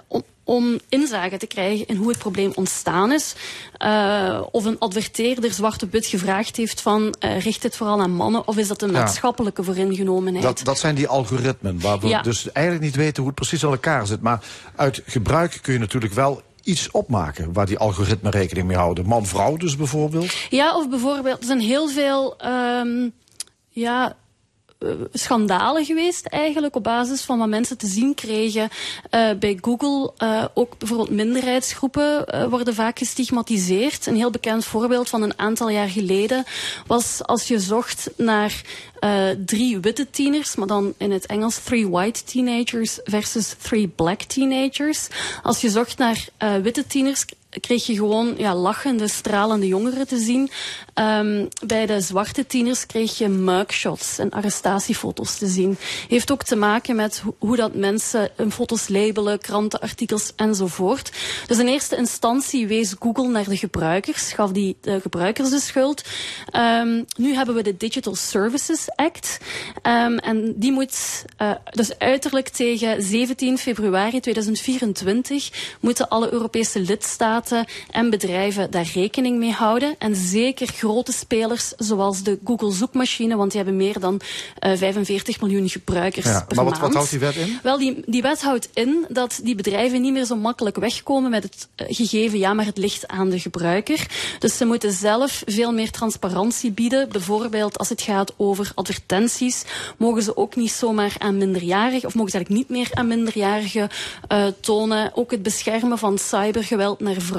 om, 0.07 0.23
om 0.43 0.79
inzage 0.89 1.37
te 1.37 1.47
krijgen 1.47 1.87
in 1.87 1.95
hoe 1.95 2.07
het 2.09 2.17
probleem 2.17 2.51
ontstaan 2.55 3.11
is. 3.11 3.35
Eh, 3.77 4.41
of 4.51 4.65
een 4.65 4.79
adverteerder 4.79 5.51
zwart 5.53 5.83
op 5.83 5.91
wit 5.91 6.05
gevraagd 6.05 6.55
heeft 6.55 6.81
van 6.81 7.15
eh, 7.19 7.39
richt 7.41 7.63
het 7.63 7.75
vooral 7.75 8.01
aan 8.01 8.11
mannen 8.11 8.47
of 8.47 8.57
is 8.57 8.67
dat 8.67 8.81
een 8.81 8.91
Ja. 8.91 8.99
maatschappelijke 8.99 9.63
vooringenomenheid? 9.63 10.43
Dat, 10.43 10.61
dat 10.63 10.79
zijn 10.79 10.95
die 10.95 11.07
algoritmen, 11.07 11.79
waar 11.81 11.99
we 11.99 12.07
Ja. 12.07 12.21
dus 12.21 12.51
eigenlijk 12.51 12.85
niet 12.85 12.95
weten 12.95 13.17
hoe 13.17 13.25
het 13.31 13.35
precies 13.35 13.63
aan 13.65 13.71
elkaar 13.71 14.07
zit. 14.07 14.21
Maar 14.21 14.43
uit 14.75 15.01
gebruik 15.05 15.59
kun 15.61 15.73
je 15.73 15.79
natuurlijk 15.79 16.13
wel 16.13 16.41
iets 16.63 16.91
opmaken 16.91 17.53
waar 17.53 17.65
die 17.65 17.77
algoritmen 17.77 18.31
rekening 18.31 18.67
mee 18.67 18.77
houden. 18.77 19.05
Man-vrouw 19.05 19.57
dus 19.57 19.75
bijvoorbeeld. 19.75 20.33
Ja, 20.49 20.75
of 20.77 20.89
bijvoorbeeld, 20.89 21.39
er 21.39 21.45
zijn 21.45 21.59
heel 21.59 21.87
veel 21.87 22.37
ehm, 22.37 23.09
ja, 23.69 24.15
schandalen 25.13 25.85
geweest 25.85 26.25
eigenlijk 26.25 26.75
op 26.75 26.83
basis 26.83 27.21
van 27.21 27.37
wat 27.37 27.47
mensen 27.47 27.77
te 27.77 27.87
zien 27.87 28.13
kregen 28.13 28.69
eh, 29.09 29.29
bij 29.39 29.57
Google. 29.61 30.11
Eh, 30.17 30.45
ook 30.53 30.77
bijvoorbeeld 30.77 31.09
minderheidsgroepen 31.09 32.27
eh, 32.27 32.45
worden 32.47 32.73
vaak 32.73 32.97
gestigmatiseerd. 32.97 34.05
Een 34.05 34.15
heel 34.15 34.31
bekend 34.31 34.65
voorbeeld 34.65 35.09
van 35.09 35.21
een 35.21 35.39
aantal 35.39 35.69
jaar 35.69 35.89
geleden 35.89 36.43
was 36.87 37.23
als 37.23 37.47
je 37.47 37.59
zocht 37.59 38.09
naar 38.17 38.61
eh, 39.05 39.29
drie 39.45 39.79
witte 39.79 40.09
tieners, 40.09 40.55
maar 40.55 40.67
dan 40.67 40.93
in 40.97 41.11
het 41.11 41.25
Engels 41.25 41.63
three 41.63 41.89
white 41.89 42.23
teenagers 42.23 42.99
versus 43.03 43.55
three 43.61 43.87
black 43.87 44.21
teenagers. 44.21 45.07
Als 45.43 45.61
je 45.61 45.69
zocht 45.69 45.97
naar 45.97 46.27
eh, 46.37 46.55
witte 46.55 46.87
tieners 46.87 47.25
kreeg 47.61 47.85
je 47.85 47.95
gewoon 47.95 48.33
ja, 48.37 48.55
lachende, 48.55 49.07
stralende 49.07 49.67
jongeren 49.67 50.07
te 50.07 50.17
zien. 50.17 50.49
Ehm, 50.93 51.45
bij 51.65 51.85
de 51.85 52.01
zwarte 52.01 52.47
tieners 52.47 52.85
kreeg 52.85 53.17
je 53.17 53.27
mugshots 53.27 54.17
en 54.17 54.29
arrestatiefoto's 54.29 55.37
te 55.37 55.47
zien. 55.47 55.77
Heeft 56.07 56.31
ook 56.31 56.43
te 56.43 56.55
maken 56.55 56.95
met 56.95 57.19
ho- 57.19 57.35
hoe 57.39 57.55
dat 57.55 57.75
mensen 57.75 58.29
hun 58.35 58.51
foto's 58.51 58.87
labelen, 58.87 59.39
krantenartikels 59.39 60.31
enzovoort. 60.35 61.11
Dus 61.47 61.57
in 61.59 61.67
eerste 61.67 61.95
instantie 61.95 62.67
wees 62.67 62.95
Google 62.99 63.27
naar 63.27 63.49
de 63.49 63.57
gebruikers, 63.57 64.31
gaf 64.33 64.51
die 64.51 64.77
de 64.81 65.01
gebruikers 65.01 65.49
de 65.49 65.59
schuld. 65.59 66.03
Ehm, 66.49 67.03
nu 67.17 67.33
hebben 67.35 67.55
we 67.55 67.63
de 67.63 67.77
Digital 67.77 68.15
Services 68.15 68.87
Act. 68.95 69.37
Ehm, 69.81 70.17
en 70.17 70.53
die 70.55 70.71
moet 70.71 71.23
eh, 71.37 71.51
dus 71.71 71.97
uiterlijk 71.97 72.49
tegen 72.49 73.01
17 73.01 73.57
februari 73.57 74.19
2024 74.19 75.73
moeten 75.79 76.09
alle 76.09 76.31
Europese 76.31 76.79
lidstaten 76.79 77.43
en 77.91 78.09
bedrijven 78.09 78.71
daar 78.71 78.89
rekening 78.93 79.37
mee 79.37 79.51
houden. 79.51 79.95
En 79.97 80.15
zeker 80.15 80.67
grote 80.67 81.11
spelers 81.11 81.73
zoals 81.77 82.23
de 82.23 82.39
Google 82.43 82.71
zoekmachine, 82.71 83.35
want 83.35 83.51
die 83.51 83.61
hebben 83.61 83.79
meer 83.79 83.99
dan 83.99 84.21
eh, 84.59 84.77
45 84.77 85.41
miljoen 85.41 85.69
gebruikers 85.69 86.25
Ja, 86.25 86.43
per 86.47 86.55
maar 86.55 86.65
wat, 86.65 86.73
maand. 86.73 86.85
wat 86.85 86.93
houdt 86.93 87.09
die 87.09 87.19
wet 87.19 87.35
in? 87.35 87.59
Wel, 87.63 87.77
die, 87.77 88.03
die 88.05 88.21
wet 88.21 88.41
houdt 88.41 88.69
in 88.73 89.05
dat 89.09 89.39
die 89.43 89.55
bedrijven 89.55 90.01
niet 90.01 90.13
meer 90.13 90.25
zo 90.25 90.35
makkelijk 90.35 90.75
wegkomen 90.75 91.31
met 91.31 91.43
het 91.43 91.67
eh, 91.75 91.85
gegeven, 91.89 92.39
ja, 92.39 92.53
maar 92.53 92.65
het 92.65 92.77
ligt 92.77 93.07
aan 93.07 93.29
de 93.29 93.39
gebruiker. 93.39 94.07
Dus 94.39 94.57
ze 94.57 94.65
moeten 94.65 94.91
zelf 94.91 95.43
veel 95.45 95.71
meer 95.73 95.91
transparantie 95.91 96.71
bieden. 96.71 97.09
Bijvoorbeeld 97.09 97.77
als 97.77 97.89
het 97.89 98.01
gaat 98.01 98.33
over 98.37 98.71
advertenties, 98.75 99.63
mogen 99.97 100.23
ze 100.23 100.37
ook 100.37 100.55
niet 100.55 100.71
zomaar 100.71 101.15
aan 101.17 101.37
minderjarigen, 101.37 102.07
of 102.07 102.15
mogen 102.15 102.31
ze 102.31 102.37
eigenlijk 102.37 102.67
niet 102.69 102.77
meer 102.77 102.89
aan 102.93 103.07
minderjarigen 103.07 103.89
eh, 104.27 104.45
tonen. 104.59 105.11
Ook 105.15 105.31
het 105.31 105.43
beschermen 105.43 105.97
van 105.97 106.17
cybergeweld 106.17 106.99
naar 106.99 107.13
vrouwen 107.13 107.34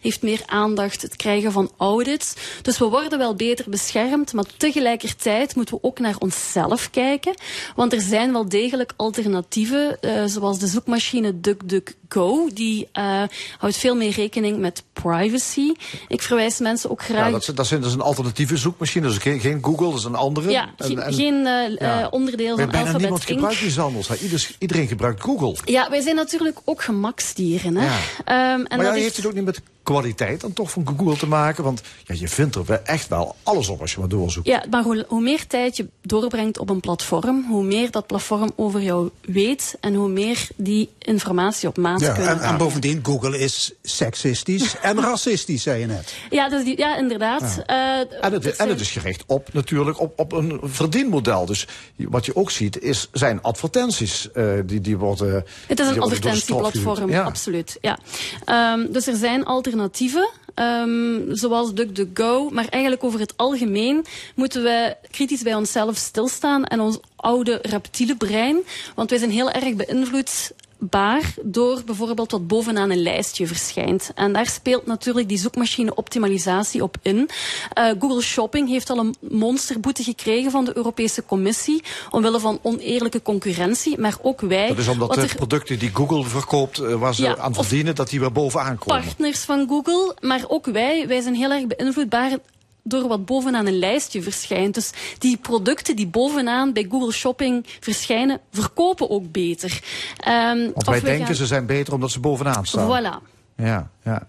heeft 0.00 0.22
meer 0.22 0.40
aandacht, 0.46 1.02
het 1.02 1.16
krijgen 1.16 1.52
van 1.52 1.70
audits. 1.76 2.32
Dus 2.62 2.78
we 2.78 2.84
worden 2.84 3.18
wel 3.18 3.34
beter 3.34 3.64
beschermd, 3.68 4.32
maar 4.32 4.44
tegelijkertijd 4.56 5.54
moeten 5.56 5.74
we 5.74 5.82
ook 5.82 5.98
naar 5.98 6.16
onszelf 6.18 6.90
kijken. 6.90 7.34
Want 7.76 7.92
er 7.92 8.00
zijn 8.00 8.32
wel 8.32 8.48
degelijk 8.48 8.92
alternatieven, 8.96 10.00
eh, 10.00 10.22
zoals 10.26 10.58
de 10.58 10.66
zoekmachine 10.66 11.40
DuckDuckGo. 11.40 12.48
Die 12.54 12.88
eh, 12.92 13.22
houdt 13.58 13.76
veel 13.76 13.94
meer 13.96 14.10
rekening 14.10 14.58
met 14.58 14.82
privacy. 14.92 15.72
Ik 16.08 16.22
verwijs 16.22 16.58
mensen 16.58 16.90
ook 16.90 17.02
graag... 17.02 17.24
Ja, 17.26 17.30
dat, 17.30 17.40
is- 17.48 17.54
dat 17.54 17.66
zijn 17.66 17.80
dus 17.80 17.92
een 17.92 18.00
alternatieve 18.00 18.56
zoekmachine. 18.56 19.06
Dus 19.08 19.18
geen, 19.18 19.40
geen 19.40 19.58
Google, 19.64 19.90
dat 19.90 19.98
is 19.98 20.04
een 20.04 20.14
andere. 20.14 20.50
Ja, 20.50 20.70
En- 20.76 20.86
ge- 20.96 21.00
en- 21.00 21.12
geen 21.14 21.46
eh, 21.46 21.76
ja. 21.78 22.08
onderdeel 22.10 22.56
van 22.56 22.64
niemand 22.66 22.86
Alphabet 22.86 23.10
Inc. 23.10 23.22
gebruikt 23.22 23.60
iets 23.60 23.78
anders. 23.78 24.10
iedereen 24.58 24.86
gebruikt 24.86 25.20
Google. 25.22 25.56
Ja, 25.64 25.90
wij 25.90 26.00
zijn 26.00 26.16
natuurlijk 26.16 26.58
ook 26.64 26.82
gemaksdieren. 26.82 27.76
Hè? 27.76 27.84
Ja. 27.84 27.98
Ehm, 28.24 28.64
en 28.64 28.76
maar 28.76 28.86
dat 28.86 28.94
is- 28.96 29.02
heeft 29.02 29.21
het 29.22 29.30
ook 29.30 29.36
niet 29.36 29.44
met 29.44 29.62
kwaliteit 29.82 30.40
dan 30.40 30.52
toch 30.52 30.70
van 30.70 30.86
Google 30.96 31.16
te 31.16 31.26
maken? 31.26 31.64
Want 31.64 31.80
ja, 32.04 32.14
je 32.18 32.28
vindt 32.28 32.54
er 32.54 32.64
wel 32.64 32.78
echt 32.84 33.08
wel 33.08 33.36
alles 33.42 33.68
op 33.68 33.80
als 33.80 33.92
je 33.92 33.98
maar 34.00 34.08
doorzoekt. 34.08 34.46
Ja, 34.46 34.64
maar 34.70 34.82
hoe, 34.82 35.04
hoe 35.08 35.22
meer 35.22 35.46
tijd 35.46 35.76
je 35.76 35.86
doorbrengt 36.02 36.58
op 36.58 36.70
een 36.70 36.80
platform, 36.80 37.44
hoe 37.48 37.64
meer 37.64 37.90
dat 37.90 38.06
platform 38.06 38.52
over 38.56 38.80
jou 38.82 39.10
weet 39.20 39.76
en 39.80 39.94
hoe 39.94 40.08
meer 40.08 40.48
die 40.56 40.88
informatie 40.98 41.68
op 41.68 41.76
maat 41.76 42.00
Ja, 42.00 42.12
kunnen. 42.12 42.40
en, 42.40 42.48
en 42.48 42.56
bovendien, 42.56 43.00
Google 43.02 43.38
is 43.38 43.72
seksistisch 43.82 44.74
en 44.82 45.00
racistisch, 45.00 45.62
zei 45.62 45.80
je 45.80 45.86
net. 45.86 46.14
Ja, 46.30 46.48
dus 46.48 46.64
die, 46.64 46.78
ja 46.78 46.96
inderdaad. 46.96 47.62
Eh, 47.66 47.76
En 48.20 48.32
het, 48.32 48.56
en 48.56 48.68
het 48.68 48.80
is 48.80 48.90
gericht 48.90 49.22
op 49.26 49.52
natuurlijk 49.52 50.00
op, 50.00 50.12
op 50.20 50.32
een 50.32 50.60
verdienmodel. 50.62 51.46
Dus 51.46 51.66
wat 51.96 52.26
je 52.26 52.36
ook 52.36 52.50
ziet 52.50 52.78
is, 52.82 53.08
zijn 53.12 53.42
advertenties. 53.42 54.30
eh, 54.32 54.44
die, 54.66 54.80
die 54.80 54.96
worden, 54.96 55.44
Het 55.66 55.80
is 55.80 55.88
een 55.88 56.00
advertentieplatform. 56.00 57.10
Ja. 57.10 57.22
absoluut. 57.22 57.78
Ja. 57.80 57.98
Ehm, 58.44 58.92
dus 58.92 59.06
er 59.06 59.16
zijn 59.16 59.44
alternatieven, 59.72 60.30
ehm, 60.54 61.34
zoals 61.34 61.74
DuckDuckGo. 61.74 62.50
Maar 62.50 62.68
eigenlijk 62.68 63.04
over 63.04 63.20
het 63.20 63.36
algemeen 63.36 64.04
moeten 64.34 64.62
we 64.62 64.96
kritisch 65.10 65.42
bij 65.42 65.54
onszelf 65.54 65.96
stilstaan 65.96 66.64
en 66.64 66.80
ons 66.80 66.98
oude 67.16 67.58
reptiele 67.62 68.16
brein. 68.16 68.58
Want 68.94 69.10
wij 69.10 69.18
zijn 69.18 69.30
heel 69.30 69.50
erg 69.50 69.74
beïnvloed 69.76 70.52
baar 70.90 71.34
door 71.42 71.82
bijvoorbeeld 71.86 72.30
wat 72.30 72.46
bovenaan 72.46 72.90
een 72.90 73.02
lijstje 73.02 73.46
verschijnt. 73.46 74.10
En 74.14 74.32
daar 74.32 74.46
speelt 74.46 74.86
natuurlijk 74.86 75.28
die 75.28 75.38
zoekmachine 75.38 75.94
optimalisatie 75.94 76.82
op 76.82 76.96
in. 77.02 77.28
Eh, 77.72 77.90
Google 77.98 78.22
Shopping 78.22 78.68
heeft 78.68 78.90
al 78.90 78.98
een 78.98 79.14
monsterboete 79.20 80.02
gekregen 80.02 80.50
van 80.50 80.64
de 80.64 80.76
Europese 80.76 81.24
Commissie 81.24 81.82
omwille 82.10 82.40
van 82.40 82.58
oneerlijke 82.62 83.22
concurrentie, 83.22 83.98
maar 83.98 84.16
ook 84.22 84.40
wij. 84.40 84.68
Dat 84.68 84.78
is 84.78 84.88
omdat 84.88 85.14
de 85.14 85.26
producten 85.36 85.78
die 85.78 85.90
Google 85.94 86.24
verkoopt, 86.24 86.78
eh, 86.78 86.94
waar 86.94 87.14
ze 87.14 87.22
Ja, 87.22 87.36
aan 87.36 87.54
verdienen, 87.54 87.94
dat 87.94 88.08
die 88.10 88.20
weer 88.20 88.32
bovenaan 88.32 88.78
komen. 88.78 89.02
partners 89.04 89.40
van 89.40 89.68
Google, 89.68 90.16
maar 90.20 90.44
ook 90.48 90.66
wij, 90.66 91.06
wij 91.08 91.20
zijn 91.20 91.34
heel 91.34 91.50
erg 91.50 91.66
beïnvloedbaar 91.66 92.38
door 92.82 93.08
wat 93.08 93.24
bovenaan 93.26 93.66
een 93.66 93.78
lijstje 93.78 94.22
verschijnt. 94.22 94.74
Dus 94.74 94.90
die 95.18 95.36
producten 95.36 95.96
die 95.96 96.06
bovenaan 96.06 96.72
bij 96.72 96.86
Google 96.90 97.12
Shopping 97.12 97.66
verschijnen, 97.80 98.40
verkopen 98.52 99.10
ook 99.10 99.32
beter. 99.32 99.80
Ehm, 100.16 100.70
Want 100.74 100.86
wij 100.86 101.00
denken 101.00 101.26
gaan- 101.26 101.34
ze 101.34 101.46
zijn 101.46 101.66
beter 101.66 101.94
omdat 101.94 102.10
ze 102.10 102.20
bovenaan 102.20 102.66
staan. 102.66 102.88
Voilà. 103.22 103.30
Ja, 103.56 103.90
ja. 104.04 104.26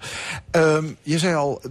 Ehm, 0.51 0.85
je 1.01 1.17
zei 1.19 1.35
al, 1.35 1.61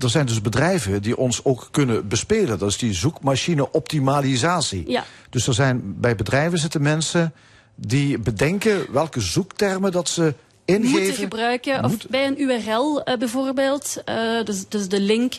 er 0.00 0.10
zijn 0.10 0.26
dus 0.26 0.40
bedrijven 0.40 1.02
die 1.02 1.16
ons 1.16 1.44
ook 1.44 1.68
kunnen 1.70 2.08
bespelen. 2.08 2.58
Dat 2.58 2.68
is 2.70 2.78
die 2.78 2.92
zoekmachine 2.92 3.72
optimalisatie. 3.72 4.84
Ja. 4.90 5.04
Dus 5.30 5.46
er 5.46 5.54
zijn 5.54 6.00
bij 6.00 6.16
bedrijven 6.16 6.58
zitten 6.58 6.82
mensen 6.82 7.32
die 7.74 8.18
bedenken 8.18 8.92
welke 8.92 9.20
zoektermen 9.20 9.92
dat 9.92 10.08
ze 10.08 10.34
ingeven. 10.64 10.90
moeten 10.90 11.14
gebruiken. 11.14 11.84
Of 11.84 11.90
Moet- 11.90 12.08
bij 12.08 12.26
een 12.26 12.40
URL 12.40 13.02
eh, 13.02 13.18
bijvoorbeeld. 13.18 14.02
eh, 14.04 14.16
dus, 14.44 14.64
dus 14.68 14.88
de 14.88 15.00
link 15.00 15.32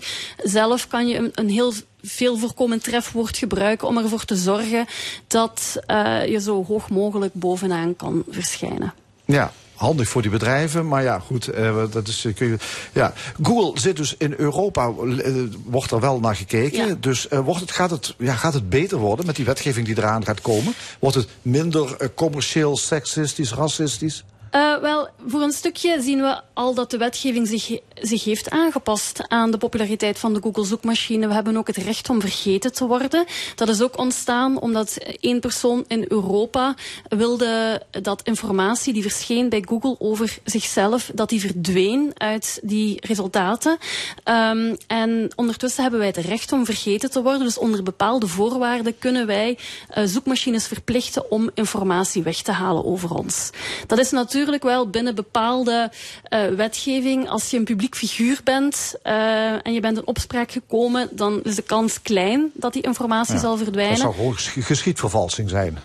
zelf 0.44 0.88
kan 0.88 1.08
je 1.08 1.18
een, 1.18 1.32
een 1.34 1.50
heel 1.50 1.74
veel 2.02 2.38
voorkomend 2.38 2.84
trefwoord 2.84 3.38
gebruiken 3.38 3.88
om 3.88 3.98
ervoor 3.98 4.26
te 4.26 4.36
zorgen 4.36 4.86
dat 5.28 5.80
eh, 5.86 6.28
je 6.28 6.40
zo 6.40 6.66
hoog 6.66 6.90
mogelijk 6.90 7.34
bovenaan 7.34 7.96
kan 7.96 8.24
verschijnen. 8.30 8.94
Ja, 9.26 9.52
handig 9.76 10.08
voor 10.10 10.22
die 10.22 10.32
bedrijven, 10.32 10.88
maar 10.88 11.04
ja, 11.04 11.20
goed, 11.20 11.50
dat 11.92 12.08
is, 12.08 12.28
kun 12.36 12.48
je, 12.48 12.58
ja. 12.94 13.14
Google 13.42 13.80
zit 13.80 13.96
dus 13.98 14.16
in 14.18 14.34
Europa, 14.38 14.92
wordt 15.66 15.92
er 15.92 16.00
wel 16.00 16.20
naar 16.20 16.36
gekeken. 16.36 16.88
Ja. 16.88 16.96
Dus 17.00 17.28
wordt 17.30 17.62
het, 17.62 17.72
gaat, 17.72 17.90
het, 17.90 18.16
ja, 18.18 18.34
gaat 18.34 18.54
het 18.54 18.70
beter 18.70 18.98
worden 18.98 19.26
met 19.26 19.36
die 19.36 19.46
wetgeving 19.46 19.86
die 19.86 19.98
eraan 19.98 20.26
gaat 20.26 20.42
komen? 20.42 20.74
Wordt 21.00 21.16
het 21.16 21.28
minder 21.42 22.12
commercieel, 22.14 22.78
seksistisch, 22.78 23.54
racistisch? 23.54 24.24
Eh, 24.56 24.78
wel, 24.78 25.08
voor 25.28 25.42
een 25.42 25.52
stukje 25.52 26.02
zien 26.02 26.22
we 26.22 26.42
al 26.54 26.74
dat 26.74 26.92
de 26.92 26.98
wetgeving 26.98 27.48
zich, 27.48 27.80
zich 27.94 28.24
heeft 28.24 28.50
aangepast 28.50 29.28
aan 29.28 29.52
de 29.52 29.58
populariteit 29.58 30.20
van 30.20 30.34
de 30.34 30.42
Google-zoekmachine. 30.42 31.28
We 31.28 31.34
hebben 31.34 31.58
ook 31.58 31.68
het 31.68 31.78
recht 31.78 32.10
om 32.10 32.22
vergeten 32.22 32.74
te 32.74 32.86
worden. 32.86 33.26
Dat 33.56 33.70
is 33.70 33.82
ook 33.82 33.98
ontstaan 33.98 34.60
omdat 34.60 34.98
één 35.20 35.40
persoon 35.40 35.86
in 35.88 36.06
Europa 36.08 36.76
wilde 37.08 37.82
dat 37.92 38.22
informatie 38.24 38.94
die 38.94 39.02
verscheen 39.02 39.50
bij 39.50 39.64
Google 39.68 39.96
over 40.00 40.38
zichzelf, 40.44 41.12
dat 41.14 41.30
die 41.30 41.40
verdween 41.40 42.12
uit 42.14 42.60
die 42.64 42.98
resultaten. 43.08 43.78
Ehm, 44.24 44.76
en 44.88 45.32
ondertussen 45.36 45.82
hebben 45.82 46.00
wij 46.00 46.10
het 46.16 46.26
recht 46.26 46.52
om 46.52 46.66
vergeten 46.66 47.12
te 47.12 47.22
worden. 47.22 47.44
Dus 47.44 47.58
onder 47.58 47.84
bepaalde 47.84 48.28
voorwaarden 48.28 48.98
kunnen 49.00 49.28
wij 49.28 49.58
eh, 49.90 50.04
zoekmachines 50.06 50.68
verplichten 50.68 51.32
om 51.32 51.50
informatie 51.54 52.24
weg 52.24 52.42
te 52.42 52.52
halen 52.52 52.86
over 52.86 53.14
ons. 53.14 53.50
Dat 53.88 54.00
is 54.00 54.12
natuurlijk 54.12 54.44
wel 54.62 54.90
binnen 54.90 55.16
bepaalde 55.16 55.92
eh, 56.24 56.48
wetgeving. 56.48 57.30
Als 57.30 57.50
je 57.50 57.58
een 57.58 57.64
publiek 57.64 57.96
figuur 57.96 58.40
bent 58.44 58.96
eh, 59.04 59.66
en 59.68 59.74
je 59.74 59.80
bent 59.80 59.98
in 59.98 60.08
opspraak 60.08 60.52
gekomen, 60.52 61.10
dan 61.12 61.44
is 61.44 61.56
de 61.56 61.62
kans 61.62 62.02
klein 62.02 62.52
dat 62.54 62.74
die 62.74 62.82
informatie 62.82 63.40
zal 63.40 63.56
Dat 63.56 63.64
verdwijnen. 63.64 63.98
zou 63.98 64.14
gewoon 64.14 64.34
ges- 64.38 64.66
geschiedvervalsing 64.66 65.50
zijn. 65.50 65.78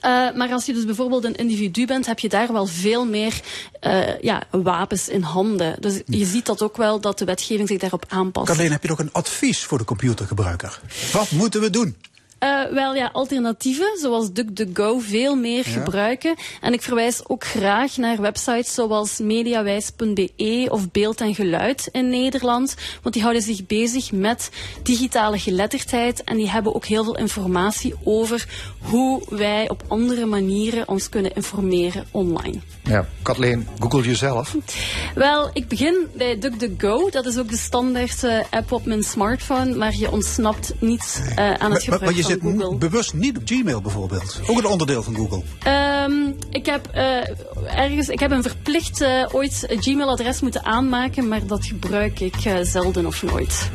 Eh, 0.00 0.10
maar 0.34 0.52
als 0.52 0.66
je 0.66 0.72
dus 0.72 0.84
bijvoorbeeld 0.84 1.24
een 1.24 1.34
individu 1.34 1.86
bent, 1.86 2.06
heb 2.06 2.18
je 2.18 2.28
daar 2.28 2.52
wel 2.52 2.66
veel 2.66 3.06
meer 3.06 3.40
eh, 3.80 4.20
ja, 4.20 4.42
wapens 4.50 5.08
in 5.08 5.22
handen. 5.22 5.76
Dus 5.80 6.00
je 6.06 6.24
ziet 6.24 6.46
dat 6.46 6.62
ook 6.62 6.76
wel 6.76 7.00
dat 7.00 7.18
de 7.18 7.24
wetgeving 7.24 7.68
zich 7.68 7.78
daarop 7.78 8.04
aanpast. 8.08 8.50
Alleen 8.50 8.70
heb 8.72 8.82
je 8.82 8.88
nog 8.88 8.98
een 8.98 9.12
advies 9.12 9.64
voor 9.64 9.78
de 9.78 9.84
computergebruiker. 9.84 10.80
Wat 11.12 11.30
moeten 11.30 11.60
we 11.60 11.70
doen? 11.70 11.96
Eh, 12.44 12.64
wel 12.72 12.94
ja, 12.94 13.10
alternatieven 13.12 13.98
zoals 14.00 14.32
DuckDuckGo 14.32 14.98
veel 14.98 15.36
meer 15.36 15.64
gebruiken. 15.64 16.34
En 16.60 16.72
ik 16.72 16.82
verwijs 16.82 17.28
ook 17.28 17.44
graag 17.44 17.96
naar 17.96 18.20
websites 18.20 18.74
zoals 18.74 19.18
mediawijs.be 19.18 20.66
of 20.70 20.90
Beeld 20.90 21.20
en 21.20 21.34
Geluid 21.34 21.88
in 21.92 22.08
Nederland. 22.08 22.74
Want 23.02 23.14
die 23.14 23.22
houden 23.22 23.42
zich 23.42 23.66
bezig 23.66 24.12
met 24.12 24.50
digitale 24.82 25.38
geletterdheid. 25.38 26.24
En 26.24 26.36
die 26.36 26.50
hebben 26.50 26.74
ook 26.74 26.84
heel 26.84 27.04
veel 27.04 27.16
informatie 27.16 27.94
over 28.02 28.46
hoe 28.80 29.22
wij 29.28 29.68
op 29.68 29.82
andere 29.88 30.26
manieren 30.26 30.88
ons 30.88 31.08
kunnen 31.08 31.34
informeren 31.34 32.04
online. 32.10 32.58
Ja, 32.82 33.06
Kathleen, 33.22 33.68
google 33.78 34.02
jezelf. 34.02 34.56
Wel, 35.14 35.50
ik 35.52 35.68
begin 35.68 36.06
bij 36.16 36.38
DuckDuckGo. 36.38 37.10
Dat 37.10 37.26
is 37.26 37.38
ook 37.38 37.50
de 37.50 37.56
standaard 37.56 38.24
eh, 38.24 38.38
app 38.50 38.72
op 38.72 38.84
mijn 38.84 39.02
smartphone. 39.02 39.74
Maar 39.74 39.94
je 39.94 40.10
ontsnapt 40.10 40.74
niet 40.80 41.22
eh, 41.36 41.44
aan 41.44 41.52
het 41.52 41.60
Maar, 41.60 41.80
gebruik 41.80 42.02
maar 42.02 42.14
je 42.14 42.22
van 42.22 42.32
zit 42.42 42.50
Google. 42.52 42.74
n- 42.74 42.78
bewust 42.78 43.14
niet 43.14 43.36
op 43.36 43.42
Gmail 43.44 43.80
bijvoorbeeld. 43.80 44.40
Ook 44.46 44.58
een 44.58 44.66
onderdeel 44.66 45.02
van 45.02 45.14
Google. 45.14 45.42
Ehm, 45.62 46.12
Ik 46.50 46.66
heb 46.66 46.86
eh, 46.92 47.80
ergens, 47.80 48.08
ik 48.08 48.20
heb 48.20 48.30
een 48.30 48.42
verplicht 48.42 49.00
eh, 49.00 49.24
ooit 49.32 49.64
Gmail-adres 49.68 50.40
moeten 50.40 50.64
aanmaken, 50.64 51.28
maar 51.28 51.46
dat 51.46 51.64
gebruik 51.66 52.20
ik 52.20 52.34
eh, 52.44 52.54
zelden 52.62 53.06
of 53.06 53.22
nooit. 53.22 53.68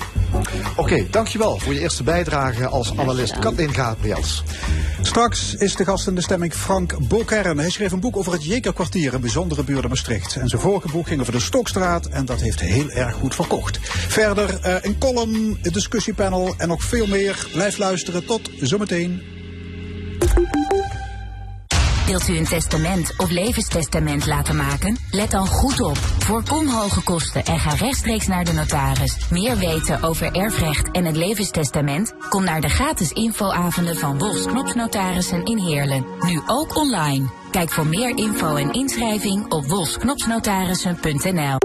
Oké, 0.76 1.06
dankjewel 1.12 1.58
voor 1.60 1.74
je 1.74 1.80
eerste 1.80 2.04
bijdrage 2.04 2.68
als 2.68 2.98
analist 2.98 3.40
Kathleen 3.40 3.74
Gabriels. 3.74 4.44
Straks 5.02 5.56
is 5.56 5.76
de 5.76 5.84
gast 5.86 6.08
in 6.08 6.16
de 6.16 6.22
stemming 6.22 6.54
Frank 6.54 7.08
Bokern. 7.08 7.58
Hij 7.58 7.70
schreef 7.70 7.92
een 7.92 8.00
boek 8.00 8.18
over 8.18 8.32
het 8.34 8.46
Jekerkwartier, 8.46 9.14
een 9.14 9.22
bijzondere 9.22 9.64
buurt 9.64 9.84
in 9.84 9.90
Maastricht. 9.90 10.36
En 10.36 10.48
zijn 10.48 10.62
vorige 10.62 10.88
boek 10.88 11.08
ging 11.08 11.20
over 11.22 11.34
de 11.34 11.40
Stokstraat 11.40 12.06
en 12.06 12.26
dat 12.26 12.42
heeft 12.42 12.60
heel 12.60 12.90
erg 12.90 13.14
goed 13.14 13.36
verkocht. 13.36 13.80
Verder 14.08 14.58
een 14.86 14.98
column, 14.98 15.60
een 15.62 15.72
discussiepanel 15.72 16.54
en 16.58 16.68
nog 16.68 16.84
veel 16.84 17.08
meer. 17.08 17.48
Blijf 17.54 17.78
luisteren, 17.78 18.26
tot 18.26 18.49
zometeen. 18.58 19.22
Wilt 22.10 22.28
u 22.28 22.38
een 22.38 22.46
testament 22.46 23.14
of 23.18 23.30
levenstestament 23.30 24.26
laten 24.26 24.56
maken? 24.56 24.98
Let 25.12 25.32
dan 25.32 25.48
goed 25.48 25.82
op. 25.82 25.98
Voorkom 25.98 26.68
hoge 26.68 27.04
kosten 27.04 27.46
en 27.46 27.60
ga 27.60 27.74
rechtstreeks 27.74 28.28
naar 28.28 28.46
de 28.46 28.54
notaris. 28.54 29.18
Meer 29.30 29.58
weten 29.58 30.04
over 30.04 30.32
erfrecht 30.32 30.92
en 30.92 31.06
het 31.06 31.16
levenstestament? 31.16 32.14
Kom 32.30 32.44
naar 32.44 32.62
de 32.62 32.70
gratis 32.70 33.12
infoavonden 33.12 33.96
van 33.98 34.18
Wolfs 34.18 34.46
Knopsnotarissen 34.46 35.46
in 35.46 35.58
Heerlen. 35.58 36.06
Nu 36.20 36.42
ook 36.46 36.76
online. 36.76 37.30
Kijk 37.52 37.72
voor 37.72 37.88
meer 37.88 38.18
info 38.18 38.56
en 38.56 38.74
inschrijving 38.74 39.52
op 39.52 39.66
wolfsknopsnotarissen.nl. 39.66 41.58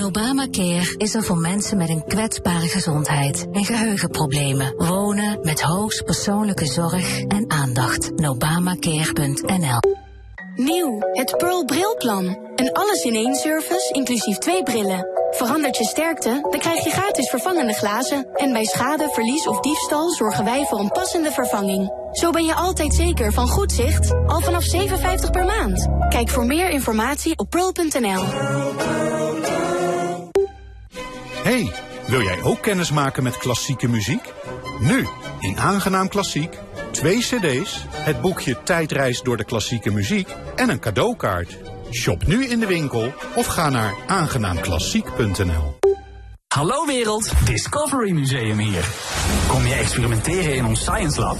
Obamacare 0.00 0.94
is 0.96 1.14
er 1.14 1.24
voor 1.24 1.36
mensen 1.36 1.76
met 1.76 1.88
een 1.88 2.04
kwetsbare 2.04 2.68
gezondheid 2.68 3.46
en 3.52 3.64
geheugenproblemen. 3.64 4.74
Wonen 4.76 5.38
met 5.42 5.60
hoogst 5.60 6.04
persoonlijke 6.04 6.66
zorg 6.66 7.22
en 7.22 7.50
aandacht. 7.50 8.10
Obamacare.nl 8.28 9.78
Nieuw, 10.56 10.98
het 11.12 11.36
Pearl 11.36 11.64
Brilplan. 11.64 12.38
Een 12.56 12.72
alles-in-één 12.72 13.34
service, 13.34 13.90
inclusief 13.92 14.38
twee 14.38 14.62
brillen. 14.62 15.06
Verandert 15.30 15.76
je 15.76 15.84
sterkte, 15.84 16.46
dan 16.50 16.60
krijg 16.60 16.84
je 16.84 16.90
gratis 16.90 17.28
vervangende 17.28 17.72
glazen. 17.72 18.26
En 18.34 18.52
bij 18.52 18.64
schade, 18.64 19.08
verlies 19.12 19.46
of 19.46 19.60
diefstal 19.60 20.10
zorgen 20.10 20.44
wij 20.44 20.64
voor 20.66 20.78
een 20.78 20.90
passende 20.90 21.30
vervanging. 21.30 21.92
Zo 22.12 22.30
ben 22.30 22.44
je 22.44 22.54
altijd 22.54 22.94
zeker 22.94 23.32
van 23.32 23.48
goed 23.48 23.72
zicht, 23.72 24.12
al 24.26 24.40
vanaf 24.40 24.62
57 24.62 25.30
per 25.30 25.44
maand. 25.44 25.88
Kijk 26.08 26.28
voor 26.28 26.46
meer 26.46 26.70
informatie 26.70 27.38
op 27.38 27.50
pearl.nl. 27.50 28.22
Hey, 31.42 31.72
wil 32.06 32.22
jij 32.22 32.42
ook 32.42 32.62
kennis 32.62 32.90
maken 32.90 33.22
met 33.22 33.36
klassieke 33.36 33.88
muziek? 33.88 34.32
Nu, 34.78 35.06
in 35.40 35.58
Aangenaam 35.58 36.08
Klassiek, 36.08 36.58
twee 36.90 37.18
cd's, 37.18 37.84
het 37.90 38.20
boekje 38.20 38.62
Tijdreis 38.62 39.22
door 39.22 39.36
de 39.36 39.44
klassieke 39.44 39.90
muziek 39.90 40.28
en 40.56 40.68
een 40.68 40.80
cadeaukaart. 40.80 41.58
Shop 41.90 42.26
nu 42.26 42.46
in 42.46 42.60
de 42.60 42.66
winkel 42.66 43.12
of 43.34 43.46
ga 43.46 43.70
naar 43.70 43.94
aangenaamklassiek.nl. 44.06 45.78
Hallo 46.54 46.86
wereld, 46.86 47.32
Discovery 47.44 48.10
Museum 48.10 48.58
hier. 48.58 48.84
Kom 49.48 49.66
je 49.66 49.74
experimenteren 49.74 50.54
in 50.54 50.64
ons 50.64 50.80
Science 50.80 51.20
Lab? 51.20 51.36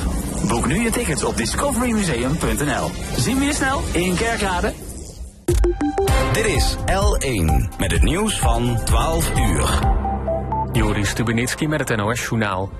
Boek 0.49 0.67
nu 0.67 0.81
je 0.83 0.91
tickets 0.91 1.25
op 1.25 1.37
discoverymuseum.nl. 1.37 2.91
Zien 3.17 3.39
we 3.39 3.45
je 3.45 3.55
snel 3.55 3.83
in 3.93 4.17
Kerkrade? 4.17 4.73
Dit 6.33 6.47
is 6.47 6.77
L1 6.77 7.79
met 7.79 7.91
het 7.91 8.03
nieuws 8.03 8.39
van 8.39 8.85
12 8.85 9.39
uur. 9.39 9.79
Joris 10.73 11.09
Stubenitski 11.09 11.69
met 11.69 11.89
het 11.89 11.99
NOS-journaal. 11.99 12.71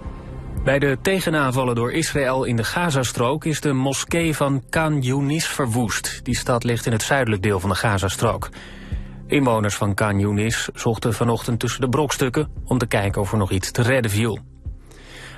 Bij 0.65 0.79
de 0.79 0.99
tegenaanvallen 1.03 1.75
door 1.75 1.93
Israël 1.93 2.45
in 2.45 2.57
de 2.57 2.65
Gazastrook 2.65 3.45
is 3.45 3.61
de 3.61 3.73
moskee 3.73 4.37
van 4.37 4.63
Khan 4.69 5.01
Yunis 5.01 5.47
verwoest. 5.47 6.21
Die 6.23 6.37
stad 6.37 6.65
ligt 6.65 6.87
in 6.87 6.93
het 6.93 7.03
zuidelijk 7.03 7.43
deel 7.43 7.61
van 7.61 7.71
de 7.71 7.77
Gazastrook. 7.77 8.49
Inwoners 9.27 9.75
van 9.75 9.95
Khan 9.95 10.19
Yunis 10.19 10.69
zochten 10.75 11.15
vanochtend 11.15 11.61
tussen 11.61 11.81
de 11.81 11.89
brokstukken 11.89 12.49
om 12.65 12.79
te 12.79 12.87
kijken 12.87 13.21
of 13.21 13.33
er 13.33 13.39
nog 13.39 13.51
iets 13.51 13.71
te 13.71 13.83
redden 13.83 14.11
viel. 14.11 14.39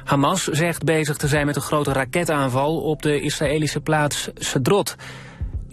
Hamas 0.04 0.44
zegt 0.44 0.84
bezig 0.84 1.16
te 1.16 1.28
zijn 1.28 1.46
met 1.46 1.56
een 1.56 1.62
grote 1.62 1.92
raketaanval 1.92 2.80
op 2.80 3.02
de 3.02 3.20
Israëlische 3.20 3.80
plaats 3.80 4.28
Sedrot. 4.34 4.96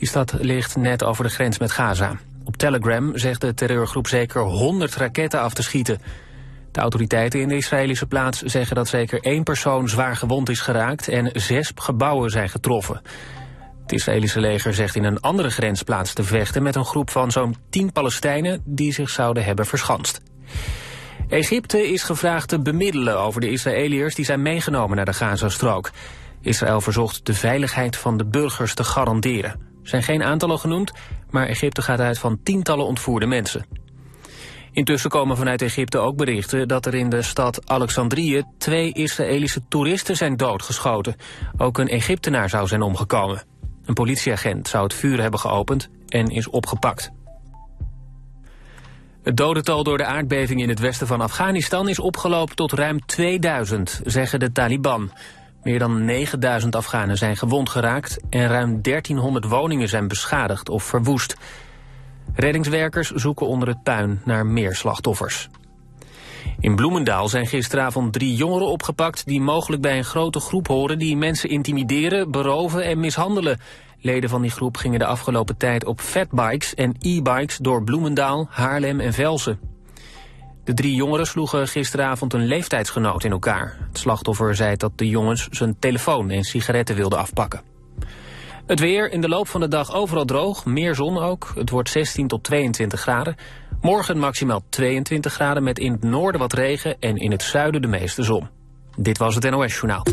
Die 0.02 0.10
stad 0.10 0.34
ligt 0.40 0.76
net 0.76 1.04
over 1.04 1.24
de 1.24 1.30
grens 1.30 1.58
met 1.58 1.72
Gaza. 1.72 2.18
Op 2.44 2.58
Telegram 2.58 3.18
zegt 3.18 3.42
de 3.42 3.54
terreurgroep 3.54 4.08
zeker 4.08 4.42
100 4.42 4.96
raketten 4.96 5.40
af 5.40 5.54
te 5.54 5.64
schieten. 5.64 6.02
De 6.72 6.80
autoriteiten 6.80 7.40
in 7.40 7.48
de 7.48 7.56
Israëlische 7.56 8.06
plaats 8.06 8.42
zeggen 8.42 8.76
dat 8.76 8.88
zeker 8.88 9.20
één 9.20 9.44
persoon 9.44 9.90
zwaar 9.90 10.16
gewond 10.16 10.50
is 10.50 10.60
geraakt 10.60 11.08
en 11.08 11.30
zes 11.34 11.72
gebouwen 11.76 12.30
zijn 12.30 12.50
getroffen. 12.50 13.02
Het 13.82 13.92
Israëlische 13.92 14.40
leger 14.40 14.74
zegt 14.74 14.96
in 14.96 15.04
een 15.04 15.20
andere 15.20 15.50
grensplaats 15.50 16.14
te 16.14 16.24
vechten 16.24 16.64
met 16.64 16.76
een 16.76 16.86
groep 16.86 17.10
van 17.10 17.32
zo'n 17.32 17.56
10 17.70 17.92
Palestijnen 17.92 18.62
die 18.66 18.94
zich 18.94 19.10
zouden 19.10 19.44
hebben 19.44 19.66
verschanst. 19.66 20.22
Egypte 21.30 21.92
is 21.92 22.04
gevraagd 22.04 22.50
te 22.50 22.60
bemiddelen 22.60 23.20
over 23.20 23.42
de 23.42 23.50
Israëliërs 23.50 24.16
die 24.16 24.26
zijn 24.26 24.42
meegenomen 24.42 24.96
naar 24.96 25.06
de 25.06 25.14
Gazastrook. 25.14 25.92
Israël 26.42 26.82
verzocht 26.82 27.26
de 27.26 27.34
veiligheid 27.34 27.98
van 27.98 28.18
de 28.18 28.26
burgers 28.26 28.74
te 28.74 28.84
garanderen. 28.84 29.71
Er 29.84 29.90
zijn 29.90 30.04
geen 30.04 30.24
aantallen 30.24 30.60
genoemd, 30.60 30.92
maar 31.30 31.48
Egypte 31.48 31.82
gaat 31.82 32.00
uit 32.00 32.20
van 32.20 32.40
tientallen 32.44 32.86
ontvoerde 32.86 33.26
mensen. 33.26 33.66
Intussen 34.72 35.10
komen 35.10 35.38
vanuit 35.38 35.62
Egypte 35.62 35.98
ook 35.98 36.16
berichten 36.16 36.68
dat 36.68 36.86
er 36.86 36.94
in 36.94 37.10
de 37.10 37.22
stad 37.22 37.70
Alexandrië 37.70 38.44
twee 38.58 38.94
Israëlische 38.94 39.62
toeristen 39.68 40.18
zijn 40.18 40.38
doodgeschoten. 40.38 41.16
Ook 41.58 41.78
een 41.78 41.88
Egyptenaar 41.88 42.50
zou 42.50 42.68
zijn 42.68 42.82
omgekomen. 42.82 43.44
Een 43.86 43.94
politieagent 43.94 44.68
zou 44.68 44.84
het 44.84 44.94
vuur 44.94 45.22
hebben 45.22 45.40
geopend 45.40 45.90
en 46.08 46.28
is 46.28 46.48
opgepakt. 46.50 47.12
Het 49.24 49.38
dodental 49.38 49.84
door 49.84 49.98
de 49.98 50.06
aardbeving 50.06 50.62
in 50.62 50.70
het 50.70 50.80
westen 50.80 51.08
van 51.08 51.22
Afghanistan 51.22 51.90
is 51.90 52.00
opgelopen 52.00 52.56
tot 52.56 52.72
ruim 52.72 53.06
2000, 53.06 54.02
zeggen 54.04 54.40
de 54.40 54.52
Taliban. 54.52 55.12
Meer 55.64 55.80
dan 55.80 56.06
9000 56.06 56.76
Afghanen 56.76 57.18
zijn 57.18 57.38
gewond 57.38 57.70
geraakt 57.70 58.20
en 58.30 58.48
ruim 58.48 58.82
1300 58.82 59.46
woningen 59.46 59.90
zijn 59.90 60.08
beschadigd 60.08 60.70
of 60.70 60.84
verwoest. 60.84 61.38
Reddingswerkers 62.34 63.12
zoeken 63.12 63.48
onder 63.48 63.68
het 63.68 63.84
puin 63.84 64.22
naar 64.26 64.46
meer 64.46 64.76
slachtoffers. 64.76 65.50
In 66.60 66.76
Bloemendaal 66.76 67.28
zijn 67.28 67.48
gisteravond 67.48 68.14
drie 68.14 68.36
jongeren 68.36 68.68
opgepakt... 68.68 69.26
die 69.26 69.42
mogelijk 69.42 69.82
bij 69.82 69.98
een 69.98 70.04
grote 70.04 70.40
groep 70.40 70.68
horen 70.68 71.00
die 71.00 71.18
mensen 71.18 71.50
intimideren, 71.50 72.32
beroven 72.32 72.84
en 72.84 73.00
mishandelen. 73.00 73.60
Leden 74.00 74.30
van 74.30 74.42
die 74.42 74.52
groep 74.52 74.78
gingen 74.78 75.00
de 75.00 75.06
afgelopen 75.06 75.58
tijd 75.58 75.86
op 75.86 76.00
fatbikes 76.00 76.76
en 76.76 76.96
e-bikes... 77.00 77.58
door 77.58 77.84
Bloemendaal, 77.84 78.48
Haarlem 78.50 79.00
en 79.00 79.14
Velsen. 79.14 79.71
De 80.64 80.74
drie 80.74 80.96
jongeren 80.96 81.28
sloegen 81.28 81.68
gisteravond 81.68 82.34
een 82.34 82.46
leeftijdsgenoot 82.46 83.24
in 83.24 83.32
elkaar. 83.32 83.78
Het 83.88 83.98
slachtoffer 83.98 84.56
zei 84.56 84.76
dat 84.76 84.92
de 84.96 85.08
jongens 85.08 85.48
zijn 85.52 85.76
telefoon 85.80 86.30
en 86.30 86.44
sigaretten 86.44 86.96
wilden 86.96 87.20
afpakken. 87.20 87.62
Het 88.66 88.80
weer 88.80 89.12
in 89.12 89.22
de 89.22 89.30
loop 89.30 89.48
van 89.48 89.62
de 89.62 89.68
dag 89.68 89.94
overal 89.94 90.26
droog, 90.26 90.66
meer 90.66 90.96
zon 90.96 91.18
ook. 91.18 91.52
Het 91.56 91.70
wordt 91.70 91.90
16 91.90 92.28
tot 92.28 92.44
22 92.44 93.02
graden. 93.02 93.36
Morgen 93.82 94.18
maximaal 94.18 94.64
22 94.70 95.34
graden 95.34 95.64
met 95.64 95.80
in 95.80 95.92
het 95.92 96.04
noorden 96.04 96.42
wat 96.42 96.54
regen 96.54 97.00
en 97.00 97.16
in 97.16 97.32
het 97.32 97.44
zuiden 97.44 97.82
de 97.82 97.88
meeste 97.88 98.24
zon. 98.24 98.50
Dit 98.98 99.18
was 99.18 99.36
het 99.36 99.50
NOS 99.50 99.74
Journaal. 99.74 100.06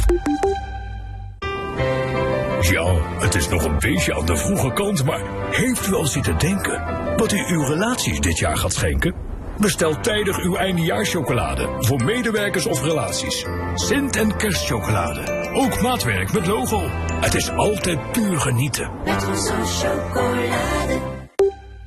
Ja, 2.60 2.94
het 3.18 3.34
is 3.34 3.48
nog 3.48 3.64
een 3.64 3.78
beetje 3.78 4.14
aan 4.14 4.26
de 4.26 4.36
vroege 4.36 4.72
kant, 4.72 5.04
maar 5.04 5.22
heeft 5.50 5.86
u 5.86 5.94
al 5.94 6.06
zitten 6.06 6.38
denken 6.38 6.82
wat 7.16 7.32
u 7.32 7.44
uw 7.46 7.64
relaties 7.64 8.20
dit 8.20 8.38
jaar 8.38 8.56
gaat 8.56 8.72
schenken? 8.72 9.27
Bestel 9.58 10.00
tijdig 10.00 10.38
uw 10.38 10.56
eindejaarschocolade 10.56 11.68
voor 11.78 12.04
medewerkers 12.04 12.66
of 12.66 12.82
relaties. 12.82 13.46
Sint- 13.74 14.16
en 14.16 14.36
kerstchocolade. 14.36 15.50
Ook 15.52 15.80
maatwerk 15.80 16.32
met 16.32 16.46
logo. 16.46 16.82
Het 17.20 17.34
is 17.34 17.50
altijd 17.50 18.12
puur 18.12 18.40
genieten. 18.40 18.90
Met 19.04 19.28
onze 19.28 19.52
chocolade. 19.52 20.98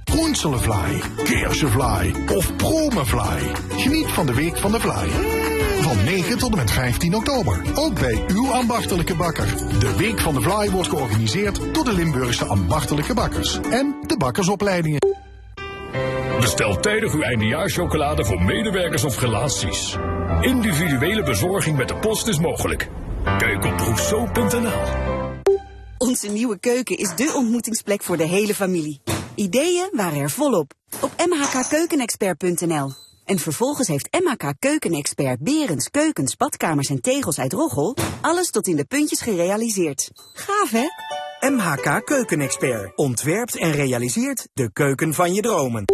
Groenselevlaai, 0.03 1.01
Keersevlaai 1.23 2.13
of 2.35 2.55
Promevlaai. 2.55 3.43
Geniet 3.69 4.07
van 4.07 4.25
de 4.25 4.33
week 4.33 4.57
van 4.57 4.71
de 4.71 4.79
vlaai. 4.79 5.09
Van 5.81 6.03
9 6.03 6.37
tot 6.37 6.51
en 6.51 6.57
met 6.57 6.71
15 6.71 7.15
oktober. 7.15 7.61
Ook 7.75 7.99
bij 7.99 8.23
uw 8.27 8.51
ambachtelijke 8.51 9.15
bakker. 9.15 9.47
De 9.79 9.95
week 9.97 10.19
van 10.19 10.33
de 10.33 10.41
vlaai 10.41 10.69
wordt 10.69 10.89
georganiseerd 10.89 11.73
door 11.73 11.83
de 11.83 11.93
Limburgse 11.93 12.45
ambachtelijke 12.45 13.13
bakkers. 13.13 13.59
En 13.71 13.95
de 14.07 14.17
bakkersopleidingen. 14.17 14.99
Bestel 16.41 16.79
tijdig 16.79 17.13
uw 17.13 17.21
eindejaarschocolade 17.21 18.25
voor 18.25 18.41
medewerkers 18.41 19.03
of 19.03 19.19
relaties. 19.19 19.97
Individuele 20.41 21.23
bezorging 21.23 21.77
met 21.77 21.87
de 21.87 21.95
post 21.95 22.27
is 22.27 22.39
mogelijk. 22.39 22.89
Kijk 23.23 23.65
op 23.65 23.79
rousseau.nl 23.79 24.71
Onze 25.97 26.27
nieuwe 26.27 26.59
keuken 26.59 26.97
is 26.97 27.15
de 27.15 27.33
ontmoetingsplek 27.35 28.03
voor 28.03 28.17
de 28.17 28.27
hele 28.27 28.55
familie. 28.55 29.01
Ideeën 29.35 29.89
waren 29.91 30.19
er 30.19 30.29
volop 30.29 30.73
op 31.01 31.11
mhkkeukenexpert.nl. 31.27 32.91
En 33.25 33.39
vervolgens 33.39 33.87
heeft 33.87 34.17
MHK 34.23 34.53
Keukenexpert 34.59 35.39
Berends, 35.39 35.89
keukens, 35.89 36.35
badkamers 36.35 36.89
en 36.89 37.01
tegels 37.01 37.39
uit 37.39 37.53
Roggel 37.53 37.97
alles 38.21 38.49
tot 38.49 38.67
in 38.67 38.75
de 38.75 38.85
puntjes 38.85 39.21
gerealiseerd. 39.21 40.09
Gaaf 40.33 40.71
hè? 40.71 40.85
MHK 41.49 42.05
Keukenexpert 42.05 42.95
ontwerpt 42.95 43.57
en 43.57 43.71
realiseert 43.71 44.47
de 44.53 44.71
keuken 44.73 45.13
van 45.13 45.33
je 45.33 45.41
dromen. 45.41 45.85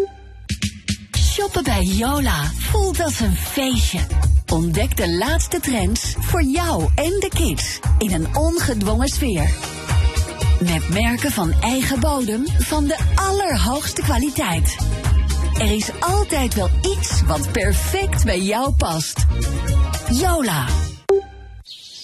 Shoppen 1.38 1.64
bij 1.64 1.84
Yola 1.84 2.52
voelt 2.54 3.00
als 3.00 3.20
een 3.20 3.36
feestje. 3.36 4.00
Ontdek 4.48 4.98
de 4.98 5.10
laatste 5.10 5.60
trends 5.60 6.16
voor 6.20 6.44
jou 6.44 6.90
en 6.96 7.20
de 7.20 7.30
kids 7.30 7.80
in 7.98 8.14
een 8.14 8.36
ongedwongen 8.36 9.08
sfeer. 9.08 9.54
Met 10.60 10.90
merken 10.90 11.32
van 11.32 11.52
eigen 11.62 12.00
bodem 12.00 12.48
van 12.60 12.86
de 12.86 12.98
allerhoogste 13.16 14.02
kwaliteit. 14.02 14.78
Er 15.54 15.72
is 15.72 15.90
altijd 16.00 16.54
wel 16.54 16.70
iets 16.82 17.22
wat 17.22 17.52
perfect 17.52 18.24
bij 18.24 18.42
jou 18.42 18.72
past. 18.72 19.26
Yola. 20.10 20.66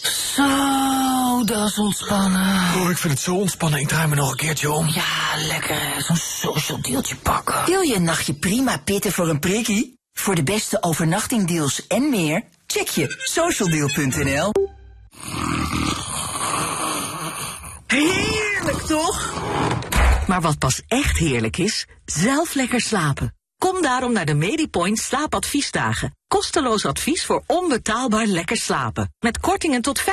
Zo, 0.03 1.43
dat 1.45 1.69
is 1.69 1.77
ontspannen. 1.77 2.73
Oh, 2.75 2.89
ik 2.89 2.97
vind 2.97 3.13
het 3.13 3.21
zo 3.21 3.35
ontspannen. 3.35 3.79
Ik 3.79 3.87
draai 3.87 4.07
me 4.07 4.15
nog 4.15 4.31
een 4.31 4.37
keertje 4.37 4.71
om. 4.71 4.87
Ja, 4.87 5.45
lekker 5.47 5.81
hè, 5.81 6.01
zo'n 6.01 6.15
social 6.15 6.81
dealtje 6.81 7.15
pakken. 7.15 7.65
Wil 7.65 7.81
je 7.81 7.95
een 7.95 8.03
nachtje 8.03 8.33
prima 8.33 8.77
pitten 8.77 9.11
voor 9.11 9.29
een 9.29 9.39
prikkie? 9.39 9.99
Voor 10.13 10.35
de 10.35 10.43
beste 10.43 10.83
overnachtingdeals 10.83 11.87
en 11.87 12.09
meer, 12.09 12.43
check 12.67 12.87
je 12.87 13.15
socialdeal.nl. 13.17 14.51
Heerlijk 17.87 18.81
toch? 18.81 19.33
Maar 20.27 20.41
wat 20.41 20.57
pas 20.57 20.81
echt 20.87 21.17
heerlijk 21.17 21.57
is, 21.57 21.87
zelf 22.05 22.53
lekker 22.53 22.81
slapen. 22.81 23.35
Kom 23.69 23.81
daarom 23.81 24.11
naar 24.13 24.25
de 24.25 24.33
Medipoint 24.33 24.97
slaapadviesdagen. 24.97 26.15
Kosteloos 26.27 26.85
advies 26.85 27.25
voor 27.25 27.43
onbetaalbaar 27.47 28.25
lekker 28.25 28.57
slapen. 28.57 29.13
Met 29.19 29.39
kortingen 29.39 29.81
tot 29.81 30.01
50%. 30.01 30.03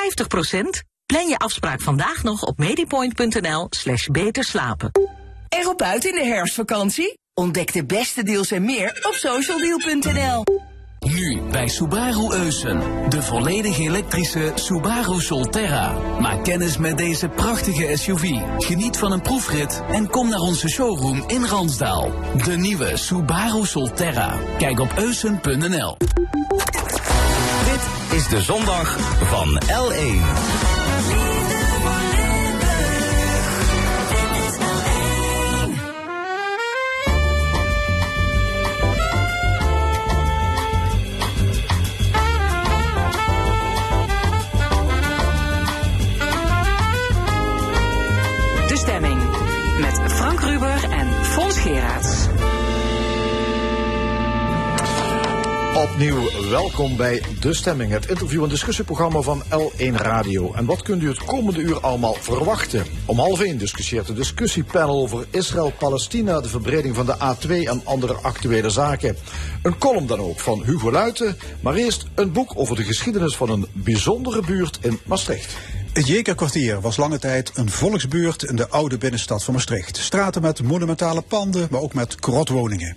Plan 1.05 1.27
je 1.27 1.37
afspraak 1.37 1.81
vandaag 1.81 2.23
nog 2.23 2.43
op 2.43 2.57
medipoint.nl 2.57 3.67
slash 3.69 4.07
beter 4.07 4.43
slapen. 4.43 4.91
Erop 5.49 5.81
uit 5.81 6.05
in 6.05 6.13
de 6.13 6.25
herfstvakantie? 6.25 7.17
Ontdek 7.33 7.73
de 7.73 7.85
beste 7.85 8.23
deals 8.23 8.51
en 8.51 8.65
meer 8.65 8.99
op 9.01 9.13
socialdeal.nl. 9.13 10.70
Nu 11.07 11.41
bij 11.51 11.67
Subaru 11.67 12.33
Eusen. 12.33 12.81
De 13.09 13.21
volledig 13.21 13.79
elektrische 13.79 14.51
Subaru 14.55 15.19
Solterra. 15.21 15.93
Maak 16.19 16.43
kennis 16.43 16.77
met 16.77 16.97
deze 16.97 17.27
prachtige 17.27 17.97
SUV. 17.97 18.29
Geniet 18.57 18.97
van 18.97 19.11
een 19.11 19.21
proefrit 19.21 19.83
en 19.91 20.09
kom 20.09 20.29
naar 20.29 20.39
onze 20.39 20.69
showroom 20.69 21.23
in 21.27 21.45
Ransdaal. 21.45 22.11
De 22.45 22.57
nieuwe 22.57 22.97
Subaru 22.97 23.65
Solterra. 23.65 24.37
Kijk 24.57 24.79
op 24.79 24.93
eusen.nl. 24.97 25.97
Dit 27.65 28.17
is 28.19 28.27
de 28.27 28.41
zondag 28.41 28.99
van 29.23 29.61
L1. 29.61 30.70
Opnieuw 56.01 56.49
welkom 56.49 56.95
bij 56.97 57.23
De 57.39 57.53
Stemming, 57.53 57.91
het 57.91 58.05
interview- 58.05 58.43
en 58.43 58.49
discussieprogramma 58.49 59.21
van 59.21 59.43
L1 59.43 59.95
Radio. 59.95 60.53
En 60.53 60.65
wat 60.65 60.81
kunt 60.81 61.01
u 61.01 61.07
het 61.07 61.23
komende 61.23 61.59
uur 61.59 61.79
allemaal 61.79 62.13
verwachten? 62.13 62.85
Om 63.05 63.19
half 63.19 63.41
één 63.41 63.57
discussieert 63.57 64.07
de 64.07 64.13
discussiepanel 64.13 65.01
over 65.01 65.25
Israël-Palestina, 65.29 66.41
de 66.41 66.49
verbreding 66.49 66.95
van 66.95 67.05
de 67.05 67.15
A2 67.17 67.49
en 67.49 67.81
andere 67.83 68.13
actuele 68.13 68.69
zaken. 68.69 69.17
Een 69.61 69.77
column 69.77 70.07
dan 70.07 70.19
ook 70.19 70.39
van 70.39 70.63
Hugo 70.63 70.91
Luiten, 70.91 71.37
maar 71.59 71.75
eerst 71.75 72.05
een 72.15 72.31
boek 72.31 72.51
over 72.55 72.75
de 72.75 72.83
geschiedenis 72.83 73.35
van 73.35 73.49
een 73.49 73.67
bijzondere 73.73 74.41
buurt 74.45 74.79
in 74.81 74.99
Maastricht. 75.05 75.55
Het 75.93 76.07
Jekerkwartier 76.07 76.81
was 76.81 76.97
lange 76.97 77.19
tijd 77.19 77.51
een 77.53 77.69
volksbuurt 77.69 78.43
in 78.43 78.55
de 78.55 78.69
oude 78.69 78.97
binnenstad 78.97 79.43
van 79.43 79.53
Maastricht. 79.53 79.97
Straten 79.97 80.41
met 80.41 80.63
monumentale 80.63 81.21
panden, 81.21 81.67
maar 81.71 81.81
ook 81.81 81.93
met 81.93 82.15
krotwoningen. 82.15 82.95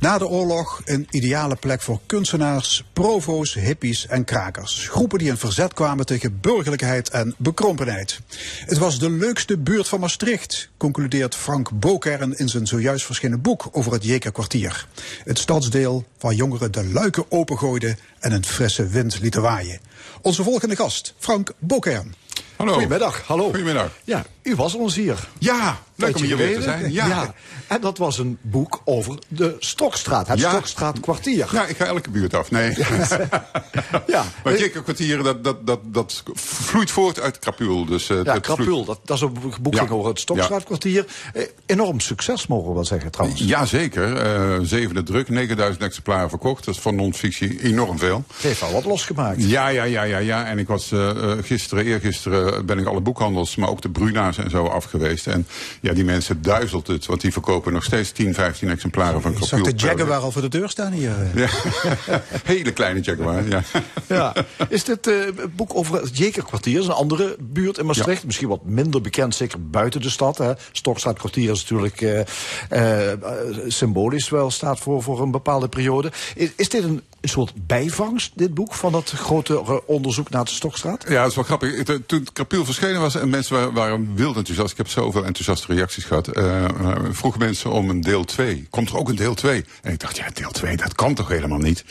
Na 0.00 0.18
de 0.18 0.26
oorlog 0.26 0.82
een 0.84 1.06
ideale 1.10 1.56
plek 1.56 1.82
voor 1.82 2.00
kunstenaars, 2.06 2.84
provo's, 2.92 3.54
hippies 3.54 4.06
en 4.06 4.24
krakers. 4.24 4.88
Groepen 4.88 5.18
die 5.18 5.28
in 5.28 5.36
verzet 5.36 5.74
kwamen 5.74 6.06
tegen 6.06 6.40
burgerlijkheid 6.40 7.10
en 7.10 7.34
bekrompenheid. 7.38 8.20
Het 8.66 8.78
was 8.78 8.98
de 8.98 9.10
leukste 9.10 9.58
buurt 9.58 9.88
van 9.88 10.00
Maastricht, 10.00 10.70
concludeert 10.76 11.34
Frank 11.34 11.70
Bokern 11.80 12.38
in 12.38 12.48
zijn 12.48 12.66
zojuist 12.66 13.04
verschenen 13.04 13.40
boek 13.40 13.68
over 13.72 13.92
het 13.92 14.04
Jekerkwartier. 14.04 14.86
Het 15.24 15.38
stadsdeel 15.38 16.04
waar 16.20 16.34
jongeren 16.34 16.72
de 16.72 16.84
luiken 16.84 17.24
opengooiden 17.28 17.98
en 18.18 18.32
een 18.32 18.44
frisse 18.44 18.86
wind 18.86 19.20
lieten 19.20 19.42
waaien. 19.42 19.80
Onze 20.22 20.42
volgende 20.42 20.76
gast, 20.76 21.14
Frank 21.18 21.52
Bokern. 21.58 22.14
Hallo. 22.56 22.72
Goedemiddag, 22.72 23.22
hallo. 23.26 23.44
Goedemiddag. 23.44 23.90
Ja, 24.04 24.24
u 24.42 24.54
was 24.54 24.74
ons 24.74 24.94
hier. 24.94 25.28
Ja, 25.38 25.78
leuk 25.94 26.16
om 26.16 26.22
hier 26.22 26.36
weer 26.36 26.56
te 26.56 26.62
zijn. 26.62 26.92
Ja. 26.92 27.34
En 27.66 27.80
dat 27.80 27.98
was 27.98 28.18
een 28.18 28.38
boek 28.40 28.80
over 28.84 29.18
de 29.28 29.56
Stokstraat, 29.58 30.28
het 30.28 30.38
Ja. 30.38 30.50
Stokstraatkwartier. 30.50 31.48
Ja, 31.52 31.66
ik 31.66 31.76
ga 31.76 31.84
elke 31.84 32.10
buurt 32.10 32.34
af. 32.34 32.50
Nee. 32.50 32.74
ja. 34.06 34.24
Maar 34.44 34.52
het 34.52 34.58
Jekerkwartier, 34.60 35.22
dat, 35.22 35.44
dat, 35.44 35.66
dat, 35.66 35.80
dat 35.84 36.22
vloeit 36.34 36.90
voort 36.90 37.20
uit 37.20 37.38
Krapul. 37.38 37.84
Dus, 37.84 38.08
eh, 38.08 38.16
Ja, 38.24 38.38
Krapul, 38.38 38.64
vloeit- 38.64 38.86
dat, 38.86 39.00
dat 39.04 39.16
is 39.16 39.22
een 39.22 39.36
boek 39.60 39.74
Ja. 39.74 39.86
over 39.88 40.08
het 40.08 40.20
Stokstraatkwartier. 40.20 41.06
Eh, 41.32 41.42
enorm 41.66 42.00
succes, 42.00 42.46
mogen 42.46 42.68
we 42.68 42.74
wel 42.74 42.84
zeggen 42.84 43.10
trouwens. 43.10 43.40
Jazeker. 43.40 44.16
eh 44.16 44.58
zevende 44.62 45.02
druk, 45.02 45.28
9000 45.28 45.82
exemplaren 45.84 46.28
verkocht. 46.28 46.64
Dat 46.64 46.74
is 46.74 46.80
van 46.80 46.94
non-fictie 46.94 47.62
enorm 47.62 47.98
veel. 47.98 48.24
Het 48.34 48.42
heeft 48.42 48.60
wel 48.60 48.72
wat 48.72 48.84
losgemaakt. 48.84 49.42
Ja, 49.48 49.68
ja, 49.68 49.84
ja, 49.84 50.02
ja, 50.02 50.18
ja. 50.18 50.46
En 50.46 50.58
ik 50.58 50.66
was 50.68 50.92
eh, 50.92 51.10
gisteren, 51.42 51.84
eergisteren 51.84 52.45
ben 52.64 52.78
ik 52.78 52.86
alle 52.86 53.00
boekhandels, 53.00 53.56
maar 53.56 53.68
ook 53.68 53.82
de 53.82 53.88
Bruna's 53.90 54.38
en 54.38 54.50
zo 54.50 54.66
af 54.66 54.84
geweest. 54.84 55.26
En 55.26 55.46
ja, 55.80 55.92
die 55.92 56.04
mensen 56.04 56.42
duizelt 56.42 56.86
het, 56.86 57.06
want 57.06 57.20
die 57.20 57.32
verkopen 57.32 57.72
nog 57.72 57.84
steeds 57.84 58.10
10, 58.10 58.34
15 58.34 58.68
exemplaren 58.70 59.22
van 59.22 59.32
Ik 59.32 59.42
zag 59.44 59.60
de 59.60 59.72
Jaguar 59.76 60.20
al 60.20 60.30
voor 60.32 60.42
de 60.42 60.48
deur 60.48 60.68
staan 60.68 60.92
hier. 60.92 61.10
eh. 61.10 61.34
Ja. 61.34 61.48
Hele 62.44 62.72
kleine 62.72 63.00
Jaguar, 63.00 63.48
ja. 63.48 63.62
Ja. 64.06 64.34
Is 64.68 64.84
dit 64.84 65.06
eh, 65.06 65.14
het 65.24 65.56
boek 65.56 65.74
over 65.74 65.94
het 66.02 66.18
Jekerkwartier? 66.18 66.78
Is 66.80 66.86
een 66.86 66.92
andere 66.92 67.36
buurt 67.40 67.78
in 67.78 67.86
Maastricht. 67.86 68.24
Misschien 68.24 68.48
wat 68.48 68.64
minder 68.64 69.00
bekend, 69.00 69.34
zeker 69.34 69.68
buiten 69.70 70.00
de 70.00 70.10
stad. 70.10 70.38
Hè. 70.38 70.52
Stokstraatkwartier 70.72 71.50
is 71.50 71.60
natuurlijk 71.60 72.00
eh, 72.00 72.20
eh, 72.68 73.12
eh, 73.12 73.18
symbolisch 73.66 74.28
wel 74.28 74.50
staat 74.50 74.78
voor, 74.78 75.02
voor 75.02 75.22
een 75.22 75.30
bepaalde 75.30 75.68
periode. 75.68 76.12
Is, 76.34 76.50
is 76.56 76.68
dit 76.68 76.82
een, 76.84 77.02
een 77.26 77.32
soort 77.32 77.66
bijvangst, 77.66 78.32
dit 78.34 78.54
boek, 78.54 78.74
van 78.74 78.92
dat 78.92 79.10
grote 79.10 79.86
onderzoek 79.86 80.30
naar 80.30 80.44
de 80.44 80.50
Stokstraat? 80.50 81.04
Ja, 81.08 81.20
dat 81.20 81.30
is 81.30 81.34
wel 81.34 81.44
grappig. 81.44 81.82
Toen 81.82 82.18
het 82.18 82.32
Krapiel 82.32 82.64
verschenen 82.64 83.00
was 83.00 83.14
en 83.14 83.28
mensen 83.28 83.72
waren, 83.72 84.14
wild 84.14 84.36
enthousiast. 84.36 84.70
Ik 84.70 84.76
heb 84.76 84.88
zoveel 84.88 85.24
enthousiaste 85.24 85.74
reacties 85.74 86.04
gehad. 86.04 86.28
eh, 86.28 86.64
eh, 86.64 86.70
vroegen 87.10 87.40
mensen 87.40 87.70
om 87.70 87.90
een 87.90 88.00
deel 88.00 88.24
2. 88.24 88.66
Komt 88.70 88.88
er 88.88 88.96
ook 88.96 89.08
een 89.08 89.16
deel 89.16 89.34
2? 89.34 89.64
En 89.82 89.92
ik 89.92 90.00
dacht, 90.00 90.16
ja, 90.16 90.26
deel 90.34 90.50
2, 90.50 90.76
dat 90.76 90.94
kan 90.94 91.14
toch 91.14 91.28
helemaal 91.28 91.58
niet? 91.58 91.84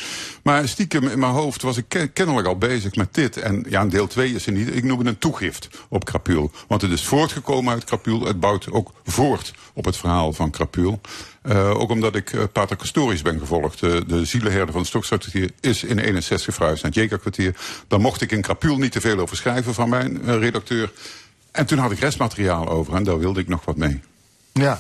Maar 0.46 0.68
stiekem 0.68 1.08
in 1.08 1.20
mijn 1.20 1.32
hoofd 1.32 1.62
was 1.62 1.78
ik 1.78 1.86
ke- 1.88 2.08
kennelijk 2.08 2.48
al 2.48 2.58
bezig 2.58 2.96
met 2.96 3.14
dit. 3.14 3.38
En 3.38 3.66
ja, 3.70 3.82
een 3.82 3.90
deel 3.90 4.08
2 4.08 4.34
is 4.34 4.46
er 4.46 4.52
niet. 4.52 4.76
Ik 4.76 4.84
noem 4.84 4.98
het 4.98 5.08
een 5.08 5.18
toegift 5.18 5.68
op 5.90 6.06
Krapiel. 6.06 6.52
Want 6.68 6.82
het 6.82 6.92
is 6.92 7.06
voortgekomen 7.06 7.74
uit 7.74 7.84
Krapiel. 7.84 8.26
Het 8.26 8.40
bouwt 8.40 8.72
ook 8.72 8.92
voort 9.06 9.54
op 9.74 9.86
het 9.86 9.98
verhaal 9.98 10.34
van 10.34 10.50
Krapiel. 10.52 11.02
Eh, 11.42 11.70
ook 11.80 11.90
omdat 11.90 12.16
ik 12.16 12.34
eh, 12.34 12.44
Pater 12.52 12.78
Castorius 12.78 13.22
ben 13.22 13.40
gevolgd. 13.40 13.80
De, 13.80 14.04
de 14.08 14.26
zielenherder 14.26 14.72
van 14.72 14.80
het 14.80 14.88
Stokstraatkwartier 14.90 15.52
is 15.60 15.84
in 15.84 16.00
61 16.00 16.54
verhuisd 16.54 16.84
naar 16.84 16.92
het 16.92 17.02
Jekerkwartier. 17.02 17.56
Daar 17.88 18.00
mocht 18.02 18.22
ik 18.22 18.32
in 18.32 18.42
Krapiel 18.42 18.78
niet 18.78 18.92
te 18.92 19.02
veel 19.02 19.20
over 19.20 19.36
schrijven 19.38 19.74
van 19.74 19.90
mijn 19.90 20.26
eh, 20.26 20.38
redacteur. 20.38 20.92
En 21.52 21.66
toen 21.66 21.78
had 21.78 21.92
ik 21.92 22.00
restmateriaal 22.00 22.70
over 22.70 22.94
en 22.96 23.04
daar 23.04 23.20
wilde 23.20 23.40
ik 23.40 23.48
nog 23.48 23.66
wat 23.66 23.78
mee. 23.78 24.02
Ja. 24.54 24.80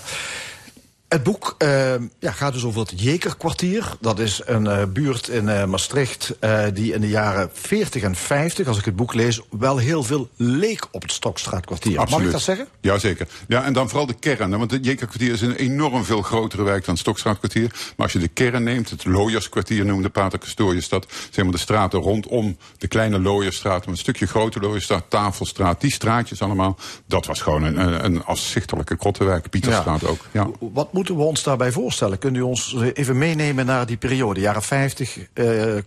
Het 1.07 1.23
boek 1.23 1.55
eh, 1.57 1.93
ja, 2.19 2.31
gaat 2.31 2.53
dus 2.53 2.65
over 2.65 2.79
het 2.79 3.01
Jekerkwartier. 3.01 3.95
Dat 3.99 4.19
is 4.19 4.41
een 4.45 4.67
eh, 4.67 4.83
buurt 4.85 5.27
in 5.27 5.49
eh, 5.49 5.65
Maastricht 5.65 6.35
eh, 6.39 6.63
die 6.73 6.93
in 6.93 7.01
de 7.01 7.09
jaren 7.09 7.49
40 7.53 8.03
en 8.03 8.15
50, 8.15 8.67
als 8.67 8.77
ik 8.77 8.85
het 8.85 8.95
boek 8.95 9.13
lees, 9.13 9.41
wel 9.49 9.77
heel 9.77 10.03
veel 10.03 10.29
leek 10.35 10.87
op 10.91 11.01
het 11.01 11.11
Stokstraatkwartier. 11.11 11.95
Mag 12.09 12.21
ik 12.21 12.31
dat 12.31 12.41
zeggen? 12.41 12.67
Jazeker. 12.81 13.27
Ja, 13.47 13.63
en 13.63 13.73
dan 13.73 13.89
vooral 13.89 14.05
de 14.05 14.13
kern. 14.13 14.57
Want 14.57 14.71
het 14.71 14.85
Jekerkwartier 14.85 15.31
is 15.31 15.41
een 15.41 15.55
enorm 15.55 16.03
veel 16.05 16.21
grotere 16.21 16.63
wijk 16.63 16.85
dan 16.85 16.93
het 16.93 17.03
Stokstraatkwartier. 17.03 17.69
Maar 17.71 18.05
als 18.05 18.13
je 18.13 18.19
de 18.19 18.27
kern 18.27 18.63
neemt, 18.63 18.89
het 18.89 19.05
Looierskwartier 19.05 19.85
noemde 19.85 20.09
Pater 20.09 20.39
Castorius 20.39 20.89
dat. 20.89 21.07
Zeg 21.31 21.43
maar 21.43 21.53
de 21.53 21.59
straten 21.59 21.99
rondom 21.99 22.57
de 22.77 22.87
kleine 22.87 23.19
Looierstraat. 23.19 23.85
Een 23.85 23.97
stukje 23.97 24.27
grote 24.27 24.59
Looierstraat, 24.59 25.09
Tafelstraat, 25.09 25.81
die 25.81 25.91
straatjes 25.91 26.41
allemaal. 26.41 26.77
Dat 27.07 27.25
was 27.25 27.41
gewoon 27.41 27.63
een, 27.63 27.79
een, 27.79 28.05
een 28.05 28.23
afzichtelijke 28.23 28.97
krottenwijk. 28.97 29.49
Pieterstraat 29.49 30.03
ook. 30.03 30.25
Ja. 30.31 30.47
Wat 30.59 30.93
moeten 30.95 31.15
we 31.15 31.23
ons 31.23 31.43
daarbij 31.43 31.71
voorstellen? 31.71 32.17
Kunt 32.17 32.37
u 32.37 32.41
ons 32.41 32.75
even 32.93 33.17
meenemen 33.17 33.65
naar 33.65 33.85
die 33.85 33.97
periode, 33.97 34.39
jaren 34.39 34.61
50, 34.61 35.17
eh 35.33 35.77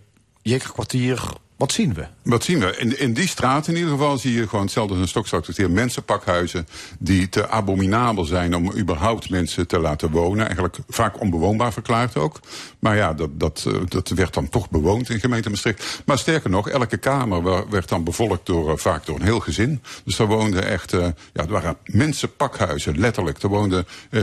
Jekerkwartier, 0.41 1.21
Wat 1.59 1.71
zien 1.71 1.93
we? 1.93 2.05
Wat 2.23 2.43
zien 2.43 2.59
we? 2.59 2.77
In, 2.77 2.99
in 2.99 3.13
die 3.13 3.27
straat 3.27 3.67
in 3.67 3.75
ieder 3.75 3.91
geval 3.91 4.17
zie 4.17 4.33
je 4.33 4.47
gewoon 4.47 4.63
hetzelfde 4.63 4.93
als 4.93 5.01
een 5.01 5.07
stokstraatkwartier. 5.07 5.71
Mensenpakhuizen 5.71 6.67
die 6.99 7.29
te 7.29 7.49
abominabel 7.49 8.25
zijn 8.25 8.55
om 8.55 8.77
überhaupt 8.77 9.29
mensen 9.29 9.67
te 9.67 9.79
laten 9.79 10.11
wonen. 10.11 10.45
Eigenlijk 10.45 10.77
vaak 10.87 11.21
onbewoonbaar 11.21 11.73
verklaard 11.73 12.17
ook. 12.17 12.39
Maar 12.79 12.95
ja, 12.95 13.13
dat, 13.13 13.39
dat, 13.39 13.65
eh, 13.67 13.73
dat 13.87 14.09
werd 14.09 14.33
dan 14.33 14.49
toch 14.49 14.69
bewoond 14.69 15.09
in 15.09 15.19
gemeente 15.19 15.49
Maastricht. 15.49 16.01
Maar 16.05 16.17
sterker 16.17 16.49
nog, 16.49 16.69
elke 16.69 16.97
kamer 16.97 17.69
werd 17.69 17.89
dan 17.89 18.03
bevolkt 18.03 18.45
door, 18.45 18.71
eh, 18.71 18.77
vaak 18.77 19.05
door 19.05 19.15
een 19.15 19.25
heel 19.25 19.39
gezin. 19.39 19.81
Dus 20.05 20.15
daar 20.15 20.27
woonden 20.27 20.67
echt, 20.67 20.93
eh, 20.93 21.07
ja, 21.33 21.45
waren 21.47 21.77
mensenpakhuizen, 21.85 22.99
letterlijk. 22.99 23.43
Er 23.43 23.49
woonden 23.49 23.85
eh, 24.09 24.21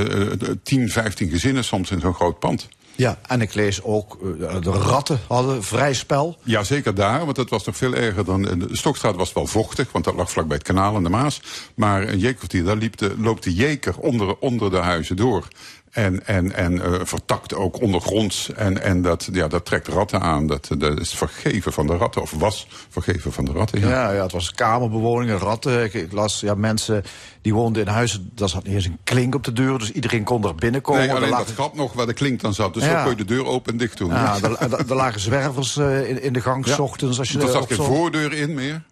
10, 0.62 0.91
15 0.91 1.30
gezinnen 1.30 1.64
soms 1.64 1.91
in 1.91 2.01
zo'n 2.01 2.14
groot 2.14 2.39
pand. 2.39 2.68
Ja, 2.97 3.18
en 3.26 3.40
ik 3.40 3.55
lees 3.55 3.82
ook, 3.82 4.18
eh, 4.22 4.61
de 4.61 4.70
ratten 4.70 5.20
hadden 5.28 5.64
vrij 5.64 5.94
spel. 5.94 6.36
Ja, 6.42 6.64
zeker 6.64 6.94
daar, 6.94 7.24
want 7.24 7.36
het 7.36 7.51
was 7.51 7.64
nog 7.64 7.76
veel 7.76 7.94
erger 7.94 8.24
dan... 8.24 8.42
De 8.42 8.68
Stokstraat 8.70 9.16
was 9.16 9.32
wel 9.32 9.47
vochtig, 9.47 9.92
want 9.92 10.05
dat 10.05 10.14
lag 10.14 10.30
vlakbij 10.30 10.57
het 10.57 10.66
kanaal 10.66 10.97
en 10.97 11.03
de 11.03 11.09
Maas. 11.09 11.40
Maar 11.74 12.09
een 12.09 12.18
jeekkwartier, 12.18 12.64
daar 12.64 12.76
liep 12.76 12.97
de, 12.97 13.14
loopt 13.18 13.42
de 13.44 13.55
jeker 13.55 13.99
onder, 13.99 14.38
onder 14.38 14.70
de 14.70 14.76
huizen 14.76 15.16
door. 15.16 15.49
En, 15.97 16.26
en, 16.26 16.53
en 16.53 16.82
eh, 16.82 17.01
vertakt 17.03 17.55
ook 17.55 17.80
ondergronds. 17.80 18.53
En, 18.53 18.82
en 18.82 19.03
dat, 19.03 19.28
ja, 19.32 19.49
dat 19.49 19.64
trekt 19.64 19.88
ratten 19.88 20.20
aan. 20.20 20.47
Dat, 20.47 20.68
dat 20.78 21.01
is 21.01 21.14
vergeven 21.14 21.72
van 21.72 21.86
de 21.86 21.97
ratten, 21.97 22.22
of 22.22 22.30
was 22.30 22.66
vergeven 22.88 23.32
van 23.32 23.44
de 23.44 23.53
ratten. 23.53 23.80
Ja. 23.80 23.88
Ja, 23.88 24.11
ja, 24.12 24.22
het 24.22 24.32
was 24.32 24.51
kamerbewoningen, 24.51 25.38
ratten. 25.38 25.84
Ik, 25.84 25.94
ik 25.94 26.12
las 26.12 26.40
ja, 26.40 26.55
mensen 26.55 27.05
die 27.42 27.55
woonden 27.55 27.82
in 27.82 27.88
huizen, 27.88 28.30
daar 28.34 28.49
zat 28.49 28.64
niet 28.64 28.74
eens 28.74 28.84
een 28.84 28.99
klink 29.05 29.34
op 29.34 29.44
de 29.44 29.53
deur, 29.53 29.78
dus 29.78 29.92
iedereen 29.92 30.24
kon 30.24 30.44
er 30.44 30.55
binnenkomen. 30.55 31.01
Nee, 31.01 31.12
alleen 31.12 31.28
lagen- 31.30 31.47
dat 31.47 31.55
gat 31.55 31.74
nog 31.74 31.92
waar 31.92 32.07
de 32.07 32.12
klink 32.12 32.40
dan 32.40 32.55
zat. 32.55 32.74
Dus 32.74 32.84
Ja. 32.84 32.99
zo 32.99 33.01
kon 33.03 33.11
je 33.11 33.24
de 33.24 33.34
deur 33.34 33.44
open 33.47 33.72
en 33.72 33.78
dicht 33.78 33.99
doen. 33.99 34.11
Ja, 34.11 34.36
er, 34.42 34.94
lagen 34.94 35.20
zwervers 35.20 35.76
eh, 35.76 36.09
in, 36.09 36.22
in 36.22 36.32
de 36.32 36.40
gang, 36.40 36.66
s 36.66 36.78
ochtends. 36.78 37.18
Als 37.18 37.30
je 37.30 37.40
er 37.40 37.49
zat 37.49 37.66
geen 37.66 37.76
voordeur 37.76 38.32
in 38.32 38.55
meer. 38.55 38.82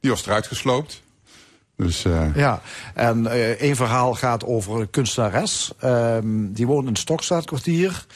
Die 0.00 0.10
was 0.10 0.26
eruit 0.26 0.46
gesloopt. 0.46 1.02
Dus, 1.76 2.04
eh, 2.04 2.34
Ja, 2.34 2.60
en 2.94 3.26
eh 3.26 3.50
één 3.50 3.76
verhaal 3.76 4.14
gaat 4.14 4.44
over 4.44 4.80
een 4.80 4.90
kunstenares. 4.90 5.72
Ehm, 5.78 6.52
die 6.52 6.66
woont 6.66 6.82
in 6.82 6.88
het 6.88 6.98
Stokstraatkwartier. 6.98 8.06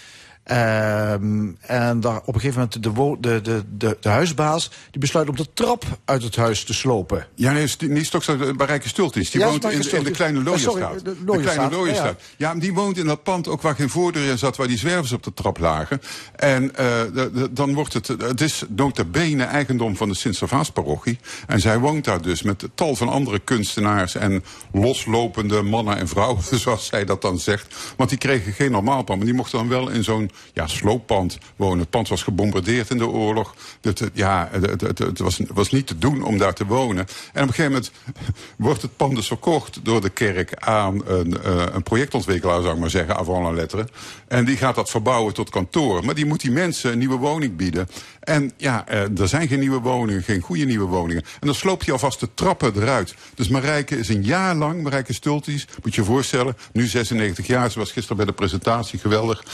Ehm, 0.49 1.49
en 1.61 2.01
daar 2.01 2.20
op 2.24 2.34
een 2.34 2.40
gegeven 2.40 2.68
moment 2.82 2.82
de, 2.82 3.20
de, 3.20 3.40
de, 3.40 3.64
de, 3.78 3.96
de 4.01 4.09
huisbaas 4.09 4.70
die 4.90 5.01
besluit 5.01 5.28
om 5.28 5.36
de 5.36 5.46
trap 5.55 5.84
uit 6.05 6.22
het 6.22 6.36
huis 6.36 6.64
te 6.64 6.74
slopen. 6.74 7.26
Ja, 7.34 7.53
nee, 7.53 7.68
niet 7.78 8.07
Stokstraat, 8.07 8.57
bij 8.57 8.66
Rijke 8.66 8.88
Stultjes. 8.88 9.30
Die 9.30 9.40
Ja, 9.40 9.46
woont 9.49 9.64
in, 9.64 9.70
in 9.96 10.05
de 10.05 10.11
kleine 10.11 10.38
Eh, 10.38 10.57
sorry, 10.57 10.80
Looierstraat. 10.82 11.05
de 11.05 11.24
De 11.24 11.40
kleine 11.40 11.70
Looierstraat. 11.70 12.20
Ja, 12.36 12.53
maar 12.53 12.61
die 12.62 12.74
woont 12.74 12.96
in 12.99 13.07
dat 13.07 13.22
pand 13.22 13.49
ook 13.49 13.62
waar 13.62 13.74
geen 13.74 13.88
voordeur 13.90 14.30
in 14.30 14.38
zat... 14.38 14.57
waar 14.57 14.66
die 14.68 14.78
zwervers 14.78 15.12
op 15.12 15.22
de 15.22 15.34
trap 15.34 15.59
lagen. 15.59 16.01
En 16.36 16.74
eh, 16.76 16.86
de- 17.14 17.30
de- 17.34 17.53
dan 17.53 17.74
wordt 17.74 17.92
het... 17.92 18.07
Het 18.09 18.40
is 18.40 18.62
notabene 18.68 19.44
eigendom 19.44 19.96
van 19.96 20.09
de 20.09 20.14
Sint-Servaas-parochie. 20.14 21.18
En 21.46 21.61
zij 21.61 21.78
woont 21.78 22.05
daar 22.05 22.22
dus 22.22 22.42
met 22.42 22.64
tal 22.74 22.96
van 22.96 23.09
andere 23.09 23.38
kunstenaars... 23.38 24.14
en 24.14 24.44
loslopende 24.72 25.62
mannen 25.62 25.96
en 25.96 26.09
vrouwen, 26.09 26.42
zoals 26.61 26.86
zij 26.86 27.05
dat 27.05 27.22
dan 27.22 27.38
zegt. 27.38 27.74
Want 27.96 28.09
die 28.11 28.18
kregen 28.18 28.53
geen 28.53 28.70
normaal 28.70 29.03
pand. 29.03 29.18
Maar 29.18 29.26
die 29.26 29.36
mochten 29.36 29.59
dan 29.59 29.68
wel 29.68 29.88
in 29.88 30.05
zo'n 30.05 30.30
ja, 30.53 30.66
slooppand 30.66 31.39
wonen. 31.57 31.78
Het 31.78 31.91
pand 31.91 32.09
was 32.09 32.22
gebombardeerd 32.22 32.91
in 32.91 32.99
de 32.99 33.07
oorlog. 33.07 33.55
Het, 33.80 34.11
ja, 34.12 34.49
het, 34.51 34.80
het, 34.80 34.99
het 34.99 35.18
was, 35.18 35.41
was 35.53 35.70
niet 35.70 35.86
te 35.86 35.99
doen 35.99 36.22
om 36.22 36.39
daar 36.39 36.55
te 36.55 36.66
wonen. 36.66 37.07
En 37.32 37.43
op 37.43 37.49
een 37.49 37.55
gegeven 37.55 37.72
moment 37.72 37.91
wordt 38.57 38.82
het 38.82 38.97
pand 38.97 39.14
dus 39.14 39.26
verkocht 39.26 39.84
door 39.84 40.01
de 40.01 40.11
kerk 40.11 40.55
aan 40.55 41.07
een, 41.07 41.43
eh, 41.43 41.64
een 41.72 41.82
projectontwikkelaar, 41.82 42.61
zou 42.62 42.74
ik 42.74 42.80
maar 42.80 42.91
zeggen, 42.91 43.16
avant 43.16 43.43
la 43.43 43.51
lettre. 43.51 43.89
En 44.28 44.45
die 44.45 44.57
gaat 44.57 44.74
dat 44.74 44.91
verbouwen 44.91 45.34
tot 45.34 45.51
kantoor. 45.51 46.05
Maar 46.05 46.14
die 46.14 46.26
moet 46.26 46.41
die 46.41 46.51
mensen 46.51 46.93
een 46.93 46.99
nieuwe 46.99 47.16
woning 47.16 47.57
bieden. 47.57 47.89
En 48.20 48.53
ja, 48.57 48.86
eh, 48.86 49.18
er 49.20 49.28
zijn 49.28 49.49
geen 49.49 49.59
nieuwe 49.59 49.80
woningen, 49.80 50.22
geen 50.22 50.41
goede 50.41 50.64
nieuwe 50.64 50.86
woningen. 50.86 51.22
En 51.22 51.47
dan 51.47 51.55
sloopt 51.55 51.84
hij 51.84 51.93
alvast 51.93 52.20
de 52.20 52.28
trappen 52.34 52.72
eruit. 52.76 53.14
Dus 53.34 53.49
Marijke 53.49 53.99
is 53.99 54.09
een 54.09 54.24
jaar 54.24 54.55
lang, 54.55 54.82
Marijke 54.82 55.12
Stulties, 55.12 55.66
moet 55.82 55.95
je 55.95 56.01
je 56.01 56.07
voorstellen, 56.07 56.57
nu 56.72 56.86
96 56.86 57.47
jaar, 57.47 57.70
ze 57.70 57.78
was 57.78 57.93
gisteren 57.93 58.16
bij 58.16 58.26
de 58.26 58.32
presentatie, 58.32 58.99
geweldig. 58.99 59.45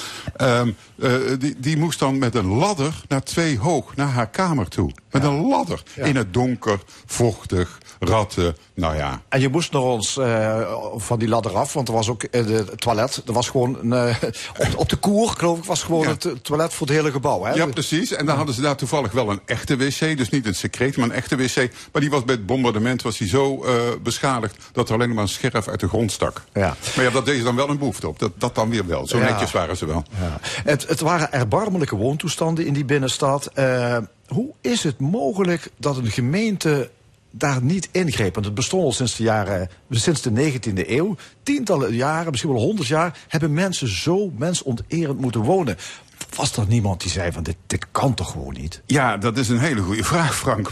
Eh, 0.99 1.13
die, 1.39 1.55
die 1.59 1.77
moest 1.77 1.99
dan 1.99 2.19
met 2.19 2.35
een 2.35 2.47
ladder 2.47 3.03
naar 3.09 3.23
twee 3.23 3.59
hoog, 3.59 3.97
naar 3.97 4.09
haar 4.09 4.31
kamer 4.31 4.69
toe. 4.69 4.91
Met 5.11 5.25
een 5.25 5.47
ladder. 5.47 5.83
In 5.95 6.17
het 6.17 6.33
donker, 6.33 6.79
vochtig, 7.07 7.79
ratten, 7.99 8.57
nou 8.75 8.97
ja. 8.97 9.23
En 9.29 9.41
je 9.41 9.49
moest 9.49 9.73
naar 9.73 9.83
ons 9.83 10.17
eh, 10.17 10.73
van 10.97 11.19
die 11.19 11.29
ladder 11.29 11.57
af, 11.57 11.73
want 11.73 11.89
er 11.89 11.95
was 11.95 12.09
ook 12.09 12.23
eh, 12.23 12.47
de, 12.47 12.53
het 12.53 12.81
toilet. 12.81 13.23
Er 13.27 13.33
was 13.33 13.49
gewoon 13.49 13.79
een, 13.81 13.93
eh, 13.93 14.17
op, 14.67 14.77
op 14.77 14.89
de 14.89 14.97
koer, 14.97 15.29
geloof 15.29 15.59
ik, 15.59 15.65
was 15.65 15.83
gewoon 15.83 16.07
het 16.07 16.25
eh, 16.25 16.33
toilet 16.33 16.75
voor 16.75 16.87
het 16.87 16.97
hele 16.97 17.11
gebouw. 17.11 17.45
Hè? 17.45 17.53
Ja, 17.53 17.67
precies. 17.67 18.13
En 18.13 18.27
dan 18.27 18.37
hadden 18.37 18.55
ze 18.55 18.61
daar 18.61 18.77
toevallig 18.77 19.13
wel 19.13 19.31
een 19.31 19.41
echte 19.47 19.77
wc. 19.77 20.17
Dus 20.17 20.29
niet 20.29 20.47
een 20.47 20.55
secreet, 20.55 20.97
maar 20.97 21.07
een 21.07 21.15
echte 21.15 21.37
wc. 21.37 21.57
Maar 21.93 22.01
die 22.01 22.11
was 22.11 22.25
bij 22.25 22.35
het 22.35 22.47
bombardement 22.47 23.03
was 23.03 23.19
die 23.19 23.29
zo 23.29 23.65
eh, 23.65 23.73
beschadigd... 24.03 24.57
dat 24.73 24.89
er 24.89 24.95
alleen 24.95 25.15
maar 25.15 25.23
een 25.23 25.29
scherf 25.29 25.69
uit 25.69 25.81
de 25.81 25.89
grond 25.89 26.13
stak. 26.13 26.43
Ja. 26.53 26.77
Maar 26.97 27.05
ja, 27.05 27.11
dat 27.11 27.25
deed 27.27 27.39
ze 27.39 27.45
dan 27.45 27.57
wel 27.57 27.69
een 27.69 27.79
behoefte 27.79 28.09
op. 28.09 28.19
Dat, 28.19 28.33
dat 28.39 28.55
dan 28.55 28.71
weer 28.71 28.87
wel. 28.87 29.07
Zo 29.07 29.19
Ja. 29.19 29.25
netjes 29.31 29.53
waren 29.53 29.77
ze 29.77 29.87
wel. 29.87 30.05
Ja. 30.21 30.39
Het, 30.65 30.89
het 30.89 31.01
waren 31.01 31.33
erbarmelijke 31.33 31.97
woontoestanden 31.97 32.67
in 32.67 32.73
die 32.73 32.85
binnenstad. 32.85 33.47
Eh, 33.47 33.97
hoe 34.27 34.53
is 34.61 34.83
het 34.83 35.01
mogelijk 35.01 35.71
dat 35.77 35.97
een 35.97 36.11
gemeente 36.11 36.91
daar 37.37 37.63
niet 37.63 37.89
ingreep? 37.93 38.35
Want 38.35 38.47
het 38.47 38.55
bestond 38.55 38.85
al 38.85 38.93
sinds 38.93 39.17
de, 39.17 39.23
jaren, 39.23 39.69
sinds 39.91 40.23
de 40.23 40.31
19e 40.31 40.89
eeuw. 40.89 41.17
Tientallen 41.43 41.95
jaren, 41.95 42.31
misschien 42.31 42.53
wel 42.53 42.63
honderd 42.63 42.89
jaar... 42.89 43.19
hebben 43.29 43.53
mensen 43.53 43.89
zo 43.89 44.31
mensonterend 44.37 45.21
moeten 45.21 45.41
wonen. 45.41 45.77
Was 46.37 46.57
er 46.57 46.67
niemand 46.67 47.01
die 47.01 47.11
zei 47.11 47.33
van 47.33 47.43
dit, 47.43 47.57
dit 47.67 47.87
kan 47.93 48.15
toch 48.15 48.31
gewoon 48.31 48.55
niet? 48.55 48.83
Ja, 48.87 49.17
dat 49.17 49.39
is 49.39 49.49
een 49.49 49.59
hele 49.59 49.81
goede 49.81 50.05
vraag, 50.05 50.37
Frank. 50.37 50.71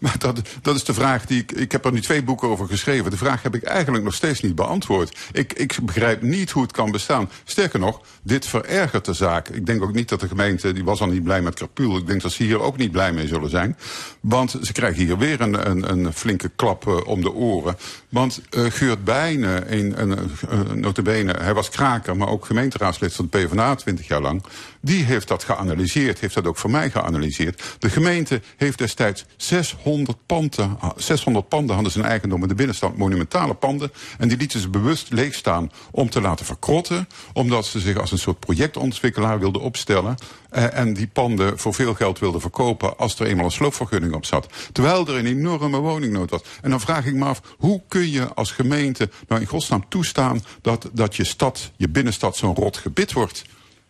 Maar, 0.00 0.18
dat, 0.18 0.40
dat 0.62 0.76
is 0.76 0.84
de 0.84 0.94
vraag 0.94 1.26
die 1.26 1.40
ik. 1.40 1.52
Ik 1.52 1.72
heb 1.72 1.84
er 1.84 1.92
nu 1.92 2.00
twee 2.00 2.22
boeken 2.22 2.48
over 2.48 2.66
geschreven. 2.66 3.10
De 3.10 3.16
vraag 3.16 3.42
heb 3.42 3.54
ik 3.54 3.62
eigenlijk 3.62 4.04
nog 4.04 4.14
steeds 4.14 4.40
niet 4.40 4.54
beantwoord. 4.54 5.18
Ik, 5.32 5.52
ik 5.52 5.78
begrijp 5.82 6.22
niet 6.22 6.50
hoe 6.50 6.62
het 6.62 6.72
kan 6.72 6.90
bestaan. 6.90 7.30
Sterker 7.44 7.78
nog, 7.78 8.00
dit 8.22 8.46
verergert 8.46 9.04
de 9.04 9.12
zaak. 9.12 9.48
Ik 9.48 9.66
denk 9.66 9.82
ook 9.82 9.92
niet 9.92 10.08
dat 10.08 10.20
de 10.20 10.28
gemeente. 10.28 10.72
die 10.72 10.84
was 10.84 11.00
al 11.00 11.06
niet 11.06 11.22
blij 11.22 11.42
met 11.42 11.54
Carpuul. 11.54 11.96
Ik 11.96 12.06
denk 12.06 12.22
dat 12.22 12.32
ze 12.32 12.42
hier 12.42 12.60
ook 12.60 12.76
niet 12.76 12.92
blij 12.92 13.12
mee 13.12 13.26
zullen 13.26 13.50
zijn. 13.50 13.76
Want 14.20 14.56
ze 14.62 14.72
krijgen 14.72 15.04
hier 15.04 15.18
weer 15.18 15.40
een, 15.40 15.70
een, 15.70 15.90
een 15.90 16.12
flinke 16.12 16.50
klap 16.56 16.86
eh, 16.86 17.06
om 17.06 17.20
de 17.20 17.32
oren. 17.32 17.76
Want 18.08 18.40
eh, 18.50 18.64
Geurt 18.68 19.04
Bijnen, 19.04 19.72
een, 19.72 20.30
notabene, 20.74 21.34
hij 21.40 21.54
was 21.54 21.68
kraker, 21.68 22.16
maar 22.16 22.28
ook 22.28 22.44
gemeenteraadslid 22.44 23.14
van 23.14 23.28
de 23.30 23.38
PvdA 23.38 23.74
20 23.74 24.08
jaar 24.08 24.20
lang. 24.20 24.42
Die 24.84 25.04
heeft 25.04 25.28
dat 25.28 25.44
geanalyseerd, 25.44 26.20
heeft 26.20 26.34
dat 26.34 26.46
ook 26.46 26.56
voor 26.56 26.70
mij 26.70 26.90
geanalyseerd. 26.90 27.62
De 27.78 27.90
gemeente 27.90 28.40
heeft 28.56 28.78
destijds 28.78 29.24
600 29.36 30.18
panden, 30.26 30.78
600 30.96 31.48
panden 31.48 31.74
hadden 31.74 31.92
zijn 31.92 32.04
eigendom 32.04 32.42
in 32.42 32.48
de 32.48 32.54
binnenstad, 32.54 32.96
monumentale 32.96 33.54
panden. 33.54 33.92
En 34.18 34.28
die 34.28 34.36
lieten 34.36 34.60
ze 34.60 34.68
bewust 34.68 35.12
leegstaan 35.12 35.70
om 35.90 36.10
te 36.10 36.20
laten 36.20 36.46
verkrotten. 36.46 37.08
Omdat 37.32 37.66
ze 37.66 37.80
zich 37.80 37.96
als 37.96 38.12
een 38.12 38.18
soort 38.18 38.38
projectontwikkelaar 38.38 39.38
wilden 39.38 39.62
opstellen. 39.62 40.16
eh, 40.50 40.78
en 40.78 40.94
die 40.94 41.06
panden 41.06 41.58
voor 41.58 41.74
veel 41.74 41.94
geld 41.94 42.18
wilden 42.18 42.40
verkopen 42.40 42.98
als 42.98 43.18
er 43.18 43.26
eenmaal 43.26 43.44
een 43.44 43.50
sloopvergunning 43.50 44.14
op 44.14 44.24
zat. 44.24 44.46
Terwijl 44.72 45.08
er 45.08 45.16
een 45.16 45.26
enorme 45.26 45.78
woningnood 45.78 46.30
was. 46.30 46.42
En 46.62 46.70
dan 46.70 46.80
vraag 46.80 47.06
ik 47.06 47.14
me 47.14 47.24
af, 47.24 47.40
hoe 47.58 47.82
kun 47.88 48.10
je 48.10 48.34
als 48.34 48.50
gemeente 48.50 49.10
nou 49.28 49.40
in 49.40 49.46
godsnaam 49.46 49.88
toestaan 49.88 50.44
dat, 50.60 50.90
dat 50.92 51.16
je 51.16 51.24
stad, 51.24 51.70
je 51.76 51.88
binnenstad 51.88 52.36
zo'n 52.36 52.54
rot 52.54 52.76
gebit 52.76 53.12
wordt? 53.12 53.44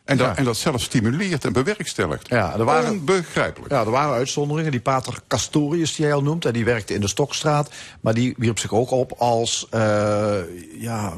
En, 0.05 0.16
dat, 0.16 0.36
en 0.36 0.44
dat 0.44 0.57
zelf 0.57 0.82
stimuleert 0.82 1.44
en 1.44 1.52
bewerkstelligt. 1.52 2.28
Ja, 2.28 2.52
er 2.52 2.64
waren, 2.64 2.90
Onbegrijpelijk. 2.90 3.72
Ja, 3.72 3.80
er 3.80 3.90
waren 3.90 4.14
uitzonderingen. 4.14 4.70
Die 4.70 4.80
pater 4.80 5.20
Castorius, 5.28 5.94
die 5.94 6.05
jij 6.05 6.14
al 6.14 6.22
noemt, 6.22 6.44
en 6.44 6.52
die 6.52 6.64
werkte 6.64 6.94
in 6.94 7.01
de 7.01 7.09
Stokstraat. 7.09 7.70
Maar 8.01 8.14
die 8.14 8.35
wierp 8.36 8.59
zich 8.59 8.72
ook 8.72 8.90
op 8.90 9.12
als, 9.18 9.66
eh, 9.70 10.36
ja, 10.78 11.14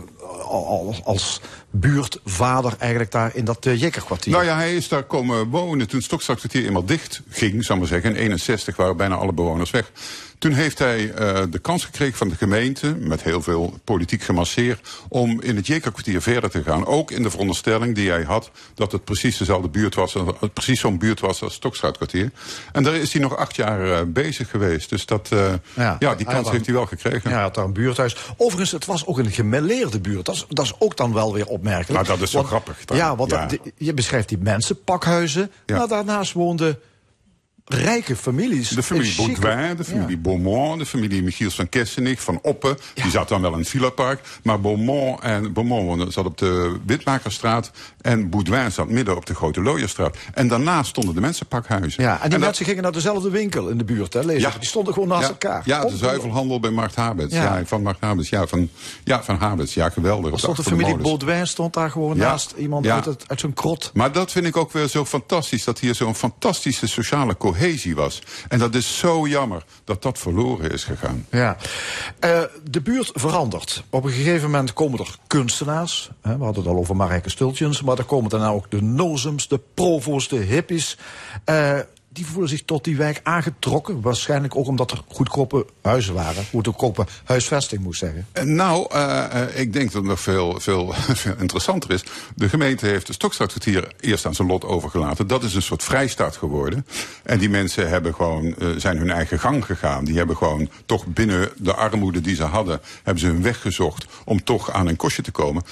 als, 0.49 1.05
als 1.05 1.41
buurtvader 1.71 2.75
eigenlijk 2.79 3.11
daar 3.11 3.31
in 3.35 3.45
dat 3.45 3.67
uh, 3.67 3.81
Jekkerkwartier. 3.81 4.33
Nou 4.33 4.45
ja, 4.45 4.57
hij 4.57 4.77
is 4.77 4.89
daar 4.89 5.03
komen 5.03 5.49
wonen 5.49 5.87
toen 5.87 5.97
het 5.97 6.07
Stokstraatkwartier 6.07 6.67
eenmaal 6.67 6.85
dicht 6.85 7.23
ging, 7.29 7.65
zou 7.65 7.79
maar 7.79 7.89
zeggen. 7.89 8.11
In 8.11 8.17
61 8.17 8.77
waren 8.77 8.97
bijna 8.97 9.15
alle 9.15 9.33
bewoners 9.33 9.71
weg. 9.71 9.91
Toen 10.39 10.53
heeft 10.53 10.79
hij 10.79 11.05
uh, 11.05 11.43
de 11.51 11.59
kans 11.59 11.85
gekregen 11.85 12.17
van 12.17 12.29
de 12.29 12.37
gemeente, 12.37 12.95
met 12.95 13.23
heel 13.23 13.43
veel 13.43 13.79
politiek 13.85 14.23
gemasseer, 14.23 14.81
om 15.09 15.41
in 15.41 15.57
het 15.57 15.67
Jekerkwartier 15.67 16.23
verder 16.23 16.51
te 16.51 16.63
gaan. 16.63 16.87
Ook 16.87 17.11
in 17.11 17.23
de 17.23 17.31
veronderstelling 17.31 17.95
die 17.95 18.11
hij 18.11 18.23
had 18.23 18.51
dat 18.75 18.93
het 18.93 19.05
precies 19.05 19.37
dezelfde 19.37 19.69
buurt 19.69 19.95
was, 19.95 20.15
het 20.15 20.53
precies 20.53 20.81
zo'n 20.81 20.99
buurt 20.99 21.21
was 21.21 21.31
als 21.31 21.41
het 21.41 21.53
Stokstraatkwartier. 21.53 22.31
En 22.73 22.83
daar 22.83 22.95
is 22.95 23.13
hij 23.13 23.23
nog 23.23 23.37
acht 23.37 23.57
jaar 23.57 23.87
uh, 23.87 23.99
bezig 24.07 24.51
geweest. 24.51 24.91
Dus 24.91 25.07
dat, 25.07 25.31
uh, 25.33 25.53
ja, 25.75 25.97
ja, 25.99 26.15
die 26.15 26.27
kans 26.27 26.51
heeft 26.51 26.67
hij 26.67 26.75
wel 26.75 26.87
gekregen. 26.87 27.31
Ja, 27.31 27.31
hij 27.31 27.43
had 27.43 27.55
daar 27.55 27.65
een 27.65 27.73
buurthuis. 27.73 28.17
Overigens, 28.37 28.71
het 28.71 28.85
was 28.85 29.07
ook 29.07 29.19
een 29.19 29.33
gemêleerde 29.33 30.01
buurt. 30.01 30.25
Dat 30.25 30.35
is, 30.35 30.47
dat 30.49 30.65
is 30.65 30.73
ook 30.79 30.97
dan 30.97 31.13
wel 31.13 31.33
weer 31.33 31.47
opmerkelijk. 31.47 32.07
Nou, 32.07 32.19
dat 32.19 32.21
is 32.21 32.31
zo 32.31 32.37
want, 32.37 32.49
grappig. 32.49 32.85
Dan. 32.85 32.97
Ja, 32.97 33.17
want 33.17 33.31
ja. 33.31 33.49
Je 33.77 33.95
beschrijft 33.95 34.29
die 34.29 34.39
mensen, 34.39 34.83
pakhuizen. 34.85 35.51
Ja. 35.67 35.77
Maar 35.77 35.89
daarnaast 35.89 36.33
woonden 36.33 36.79
rijke 37.67 38.17
families. 38.17 38.69
De 38.69 38.83
familie 38.83 39.15
Baudouin, 39.17 39.77
de 39.77 39.85
familie 39.85 40.19
Beaumont, 40.19 40.79
de 40.79 40.87
familie 40.87 41.23
Michiels 41.23 41.55
van 41.55 41.69
Kessenich, 41.69 42.23
van 42.23 42.39
Oppen. 42.43 42.77
Die 42.95 43.11
zat 43.11 43.29
dan 43.29 43.41
wel 43.41 43.53
in 43.53 43.59
het 43.59 43.69
Villapark. 43.69 44.21
Maar 44.43 44.61
Beaumont, 44.61 45.21
en, 45.21 45.53
Beaumont 45.53 46.13
zat 46.13 46.25
op 46.25 46.39
de 46.39 46.79
Witmakerstraat. 46.87 47.71
En 48.07 48.31
Baudouin 48.31 48.73
zat 48.73 48.89
midden 48.89 49.17
op 49.17 49.27
de 49.27 49.35
Grote 49.35 49.63
Looierstraat. 49.63 50.17
En 50.35 50.49
daarnaast 50.49 50.89
stonden 50.89 51.15
de 51.15 51.21
mensenpakhuizen. 51.21 52.03
Ja, 52.03 52.23
en 52.23 52.31
die 52.31 52.39
mensen 52.39 52.65
gingen 52.65 52.83
naar 52.83 52.93
dezelfde 52.93 53.31
winkel 53.31 53.69
in 53.69 53.79
de 53.79 53.85
buurt, 53.85 54.13
hè, 54.13 54.21
lees 54.21 54.43
Ja. 54.43 54.51
Die 54.59 54.69
stonden 54.69 54.93
gewoon 54.93 55.09
naast 55.09 55.23
ja, 55.23 55.29
elkaar. 55.29 55.63
Ja, 55.65 55.85
de 55.85 55.97
zuivelhandel 55.97 56.61
bij 56.61 56.71
Markt 56.71 56.95
Habets. 56.95 57.35
Ja. 57.35 57.57
Ja. 57.57 57.65
van 57.65 57.83
Markt 57.83 58.01
Habets. 58.01 58.29
Ja, 58.29 58.47
van, 58.47 58.69
ja, 59.05 59.23
van 59.23 59.37
Habets. 59.37 59.75
Ja, 59.75 59.89
geweldig. 59.89 60.39
stond 60.39 60.57
de 60.57 60.63
familie. 60.63 60.97
Baudouin 60.97 61.47
stond 61.47 61.75
daar 61.75 61.91
gewoon 61.91 62.17
naast 62.17 62.55
iemand 62.57 62.87
uit, 62.87 63.05
het, 63.05 63.25
uit 63.27 63.41
zo'n 63.41 63.53
krot. 63.53 63.91
Maar 63.95 64.13
dat 64.13 64.33
vind 64.33 64.47
ik 64.47 64.57
ook 64.57 64.73
weer 64.73 64.89
zo 64.89 65.05
fantastisch. 65.05 65.65
Dat 65.65 65.79
hier 65.79 65.95
zo'n 65.95 66.15
fantastische 66.15 66.87
sociale 66.87 67.37
cohesie 67.37 67.95
was. 67.95 68.23
En 68.49 68.59
dat 68.59 68.75
is 68.75 68.99
zo 68.99 69.27
jammer 69.27 69.65
dat 69.85 70.03
dat 70.03 70.19
verloren 70.19 70.71
is 70.71 70.85
gegaan. 70.85 71.27
Ja. 71.31 71.57
Eh, 72.19 72.41
de 72.71 72.81
buurt 72.81 73.11
verandert. 73.15 73.85
Op 73.91 74.05
een 74.05 74.11
gegeven 74.11 74.51
moment 74.51 74.73
komen 74.73 74.99
er 74.99 75.17
kunstenaars. 75.27 76.11
Hè, 76.23 76.39
we 76.39 76.45
hadden 76.45 76.63
het 76.63 76.73
al 76.73 76.79
over 76.79 76.97
Marijke 76.97 77.31
Stultjens. 77.31 77.83
Maar 77.83 77.96
er 77.99 78.05
komen 78.05 78.31
daarna 78.31 78.49
ook 78.49 78.71
de 78.71 78.83
nozems, 78.83 79.49
de 79.49 79.61
provo's, 79.75 80.29
de 80.29 80.37
hippies. 80.37 80.99
Eh, 81.45 81.79
die 82.09 82.27
voelen 82.27 82.49
zich 82.49 82.63
tot 82.65 82.85
die 82.85 82.97
wijk 82.97 83.21
aangetrokken. 83.23 84.01
Waarschijnlijk 84.01 84.57
ook 84.57 84.67
omdat 84.67 84.91
er 84.91 85.01
goedkope 85.09 85.67
huizen 85.83 86.15
waren. 86.15 86.45
Goedkope 86.51 87.07
huisvesting, 87.25 87.83
moet 87.83 87.97
zeggen. 87.97 88.27
Eh, 88.33 88.45
Nou, 88.45 88.87
eh, 88.91 89.43
ik 89.55 89.73
denk 89.73 89.85
dat 89.85 89.95
het 89.95 90.11
nog 90.11 90.21
veel, 90.21 90.61
veel, 90.61 90.95
interessanter 91.39 91.91
is. 91.91 92.05
De 92.35 92.49
gemeente 92.49 92.87
heeft 92.87 93.07
de 93.07 93.13
Stokstratkwartier 93.13 93.93
eerst 94.01 94.27
aan 94.27 94.35
zijn 94.35 94.49
lot 94.49 94.65
overgelaten. 94.65 95.27
Dat 95.27 95.43
is 95.43 95.55
een 95.55 95.63
soort 95.63 95.83
vrijstaat 95.83 96.37
geworden. 96.37 96.87
En 97.23 97.39
die 97.39 97.51
mensen 97.51 97.89
hebben 97.89 98.15
gewoon, 98.15 98.55
zijn 98.77 98.99
hun 98.99 99.11
eigen 99.11 99.39
gang 99.39 99.65
gegaan. 99.65 100.05
Die 100.05 100.17
hebben 100.17 100.37
gewoon 100.37 100.69
toch 100.87 101.07
binnen 101.07 101.51
de 101.57 101.75
armoede 101.75 102.21
die 102.21 102.35
ze 102.35 102.45
hadden... 102.45 102.81
hebben 103.03 103.23
ze 103.23 103.27
hun 103.27 103.43
weg 103.43 103.61
gezocht 103.61 104.07
om 104.25 104.45
toch 104.45 104.71
aan 104.71 104.87
een 104.87 104.97
kostje 104.97 105.23
te 105.23 105.31
komen. 105.31 105.63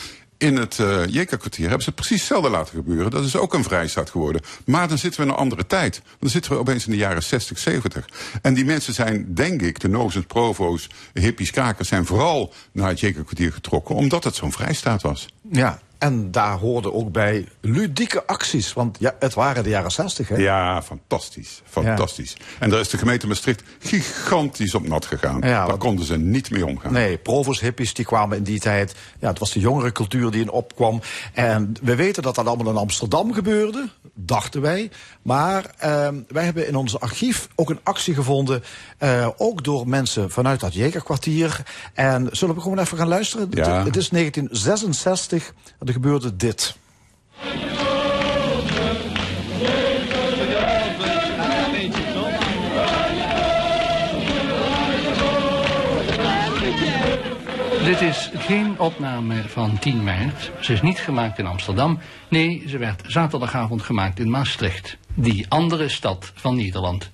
In 0.44 0.56
het 0.56 0.78
uh, 0.78 1.26
hebben 1.58 1.82
ze 1.82 1.92
precies 1.92 2.18
hetzelfde 2.18 2.50
laten 2.50 2.74
gebeuren. 2.74 3.10
Dat 3.10 3.24
is 3.24 3.36
ook 3.36 3.54
een 3.54 3.64
vrijstaat 3.64 4.10
geworden. 4.10 4.40
Maar 4.64 4.88
dan 4.88 4.98
zitten 4.98 5.20
we 5.20 5.26
in 5.26 5.32
een 5.32 5.38
andere 5.38 5.66
tijd. 5.66 6.02
Dan 6.18 6.30
zitten 6.30 6.52
we 6.52 6.58
opeens 6.58 6.84
in 6.84 6.90
de 6.90 6.96
jaren 6.96 7.22
60, 7.22 7.58
70. 7.58 8.04
En 8.42 8.54
die 8.54 8.64
mensen 8.64 8.94
zijn, 8.94 9.34
denk 9.34 9.62
ik, 9.62 9.80
de 9.80 9.88
nozens, 9.88 10.26
provo's, 10.26 10.88
hippies, 11.12 11.50
krakers... 11.50 11.88
zijn 11.88 12.06
vooral 12.06 12.52
naar 12.72 12.88
het 12.88 13.00
Jeka-kwartier 13.00 13.52
getrokken... 13.52 13.94
omdat 13.94 14.24
het 14.24 14.34
zo'n 14.34 14.52
vrijstaat 14.52 15.02
was. 15.02 15.28
Ja, 15.50 15.78
en 15.98 16.30
daar 16.30 16.58
hoorden 16.58 16.94
ook 16.94 17.12
bij 17.12 17.48
ludieke 17.60 18.26
acties. 18.26 18.72
Want 18.72 18.96
ja, 19.00 19.14
het 19.18 19.34
waren 19.34 19.62
de 19.62 19.68
jaren 19.68 19.90
60, 19.90 20.28
hè? 20.28 20.36
Ja, 20.36 20.82
fantastisch. 20.82 21.62
Fantastisch. 21.64 22.36
En 22.58 22.70
daar 22.70 22.80
is 22.80 22.88
de 22.88 22.98
gemeente 22.98 23.26
Maastricht 23.26 23.62
gigantisch 23.78 24.74
op 24.74 24.88
nat 24.88 25.06
gegaan. 25.06 25.40
Ja, 25.40 25.66
daar 25.66 25.76
konden 25.76 26.04
ze 26.04 26.16
niet 26.18 26.50
mee 26.50 26.66
omgaan. 26.66 26.92
Nee, 26.92 27.18
provos, 27.18 27.60
hippies, 27.60 27.94
die 27.94 28.04
kwamen 28.04 28.36
in 28.36 28.42
die 28.42 28.60
tijd. 28.60 28.94
Ja, 29.20 29.28
het 29.28 29.38
was 29.38 29.52
de 29.52 29.60
jongere 29.60 29.92
cultuur 29.92 30.30
die 30.30 30.40
in 30.42 30.50
opkwam. 30.50 31.00
En 31.32 31.74
we 31.82 31.94
weten 31.94 32.22
dat 32.22 32.34
dat 32.34 32.46
allemaal 32.46 32.72
in 32.72 32.78
Amsterdam 32.78 33.32
gebeurde, 33.32 33.88
dachten 34.14 34.60
wij. 34.60 34.90
Maar 35.22 35.64
ehm, 35.78 36.14
wij 36.28 36.44
hebben 36.44 36.68
in 36.68 36.76
ons 36.76 37.00
archief 37.00 37.48
ook 37.54 37.70
een 37.70 37.80
actie 37.82 38.14
gevonden. 38.14 38.62
eh, 38.98 39.28
ook 39.36 39.64
door 39.64 39.88
mensen 39.88 40.30
vanuit 40.30 40.60
dat 40.60 40.74
Jegerkwartier. 40.74 41.62
En 41.94 42.28
zullen 42.32 42.54
we 42.54 42.60
gewoon 42.60 42.78
even 42.78 42.98
gaan 42.98 43.08
luisteren? 43.08 43.48
Ja. 43.50 43.84
Het 43.84 43.96
is 43.96 44.08
1966. 44.08 45.33
Er 45.78 45.92
gebeurde 45.92 46.36
dit. 46.36 46.76
Dit 57.84 58.00
is 58.00 58.30
geen 58.34 58.78
opname 58.78 59.42
van 59.48 59.78
10 59.78 60.04
maart. 60.04 60.50
Ze 60.60 60.72
is 60.72 60.82
niet 60.82 60.98
gemaakt 60.98 61.38
in 61.38 61.46
Amsterdam. 61.46 61.98
Nee, 62.28 62.64
ze 62.66 62.78
werd 62.78 63.02
zaterdagavond 63.06 63.82
gemaakt 63.82 64.18
in 64.18 64.30
Maastricht. 64.30 64.96
Die 65.14 65.46
andere 65.48 65.88
stad 65.88 66.32
van 66.34 66.56
Nederland. 66.56 67.10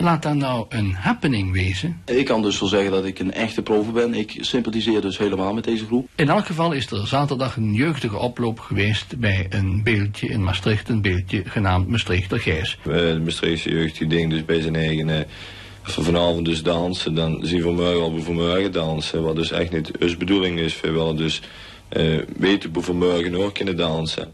Laat 0.00 0.22
daar 0.22 0.36
nou 0.36 0.66
een 0.68 0.94
happening 0.94 1.52
wezen. 1.52 2.02
Ik 2.04 2.24
kan 2.24 2.42
dus 2.42 2.60
wel 2.60 2.68
zeggen 2.68 2.90
dat 2.90 3.04
ik 3.04 3.18
een 3.18 3.32
echte 3.32 3.62
provo 3.62 3.92
ben. 3.92 4.14
Ik 4.14 4.36
sympathiseer 4.40 5.00
dus 5.00 5.18
helemaal 5.18 5.54
met 5.54 5.64
deze 5.64 5.84
groep. 5.86 6.08
In 6.14 6.28
elk 6.28 6.46
geval 6.46 6.72
is 6.72 6.90
er 6.90 7.06
zaterdag 7.06 7.56
een 7.56 7.72
jeugdige 7.72 8.16
oploop 8.16 8.58
geweest 8.58 9.18
bij 9.18 9.46
een 9.50 9.82
beeldje 9.82 10.28
in 10.28 10.44
Maastricht. 10.44 10.88
Een 10.88 11.02
beeldje 11.02 11.42
genaamd 11.44 11.88
Maastrichter 11.88 12.40
Gijs. 12.40 12.78
Eh, 12.82 12.94
de 12.94 13.20
Maastrichtse 13.24 13.70
jeugd 13.70 13.98
die 13.98 14.06
denkt 14.06 14.30
dus 14.30 14.44
bij 14.44 14.60
zijn 14.60 14.76
eigen... 14.76 15.08
eh, 15.10 15.24
als 15.84 15.96
we 15.96 16.02
vanavond 16.02 16.44
dus 16.44 16.62
dansen, 16.62 17.14
dan 17.14 17.40
zien 17.42 17.62
we 17.62 17.70
morgen 17.70 18.00
al 18.00 18.18
voor 18.18 18.34
morgen 18.34 18.72
dansen. 18.72 19.22
Wat 19.22 19.36
dus 19.36 19.50
echt 19.50 19.72
niet 19.72 19.90
ons 20.00 20.16
bedoeling 20.16 20.58
is. 20.58 20.80
We 20.80 20.90
willen 20.90 21.16
dus 21.16 21.42
eh, 21.88 22.18
weten 22.36 22.70
hoe 22.74 22.84
we 22.84 22.92
morgen 22.92 23.34
ook 23.34 23.54
kunnen 23.54 23.76
dansen. 23.76 24.32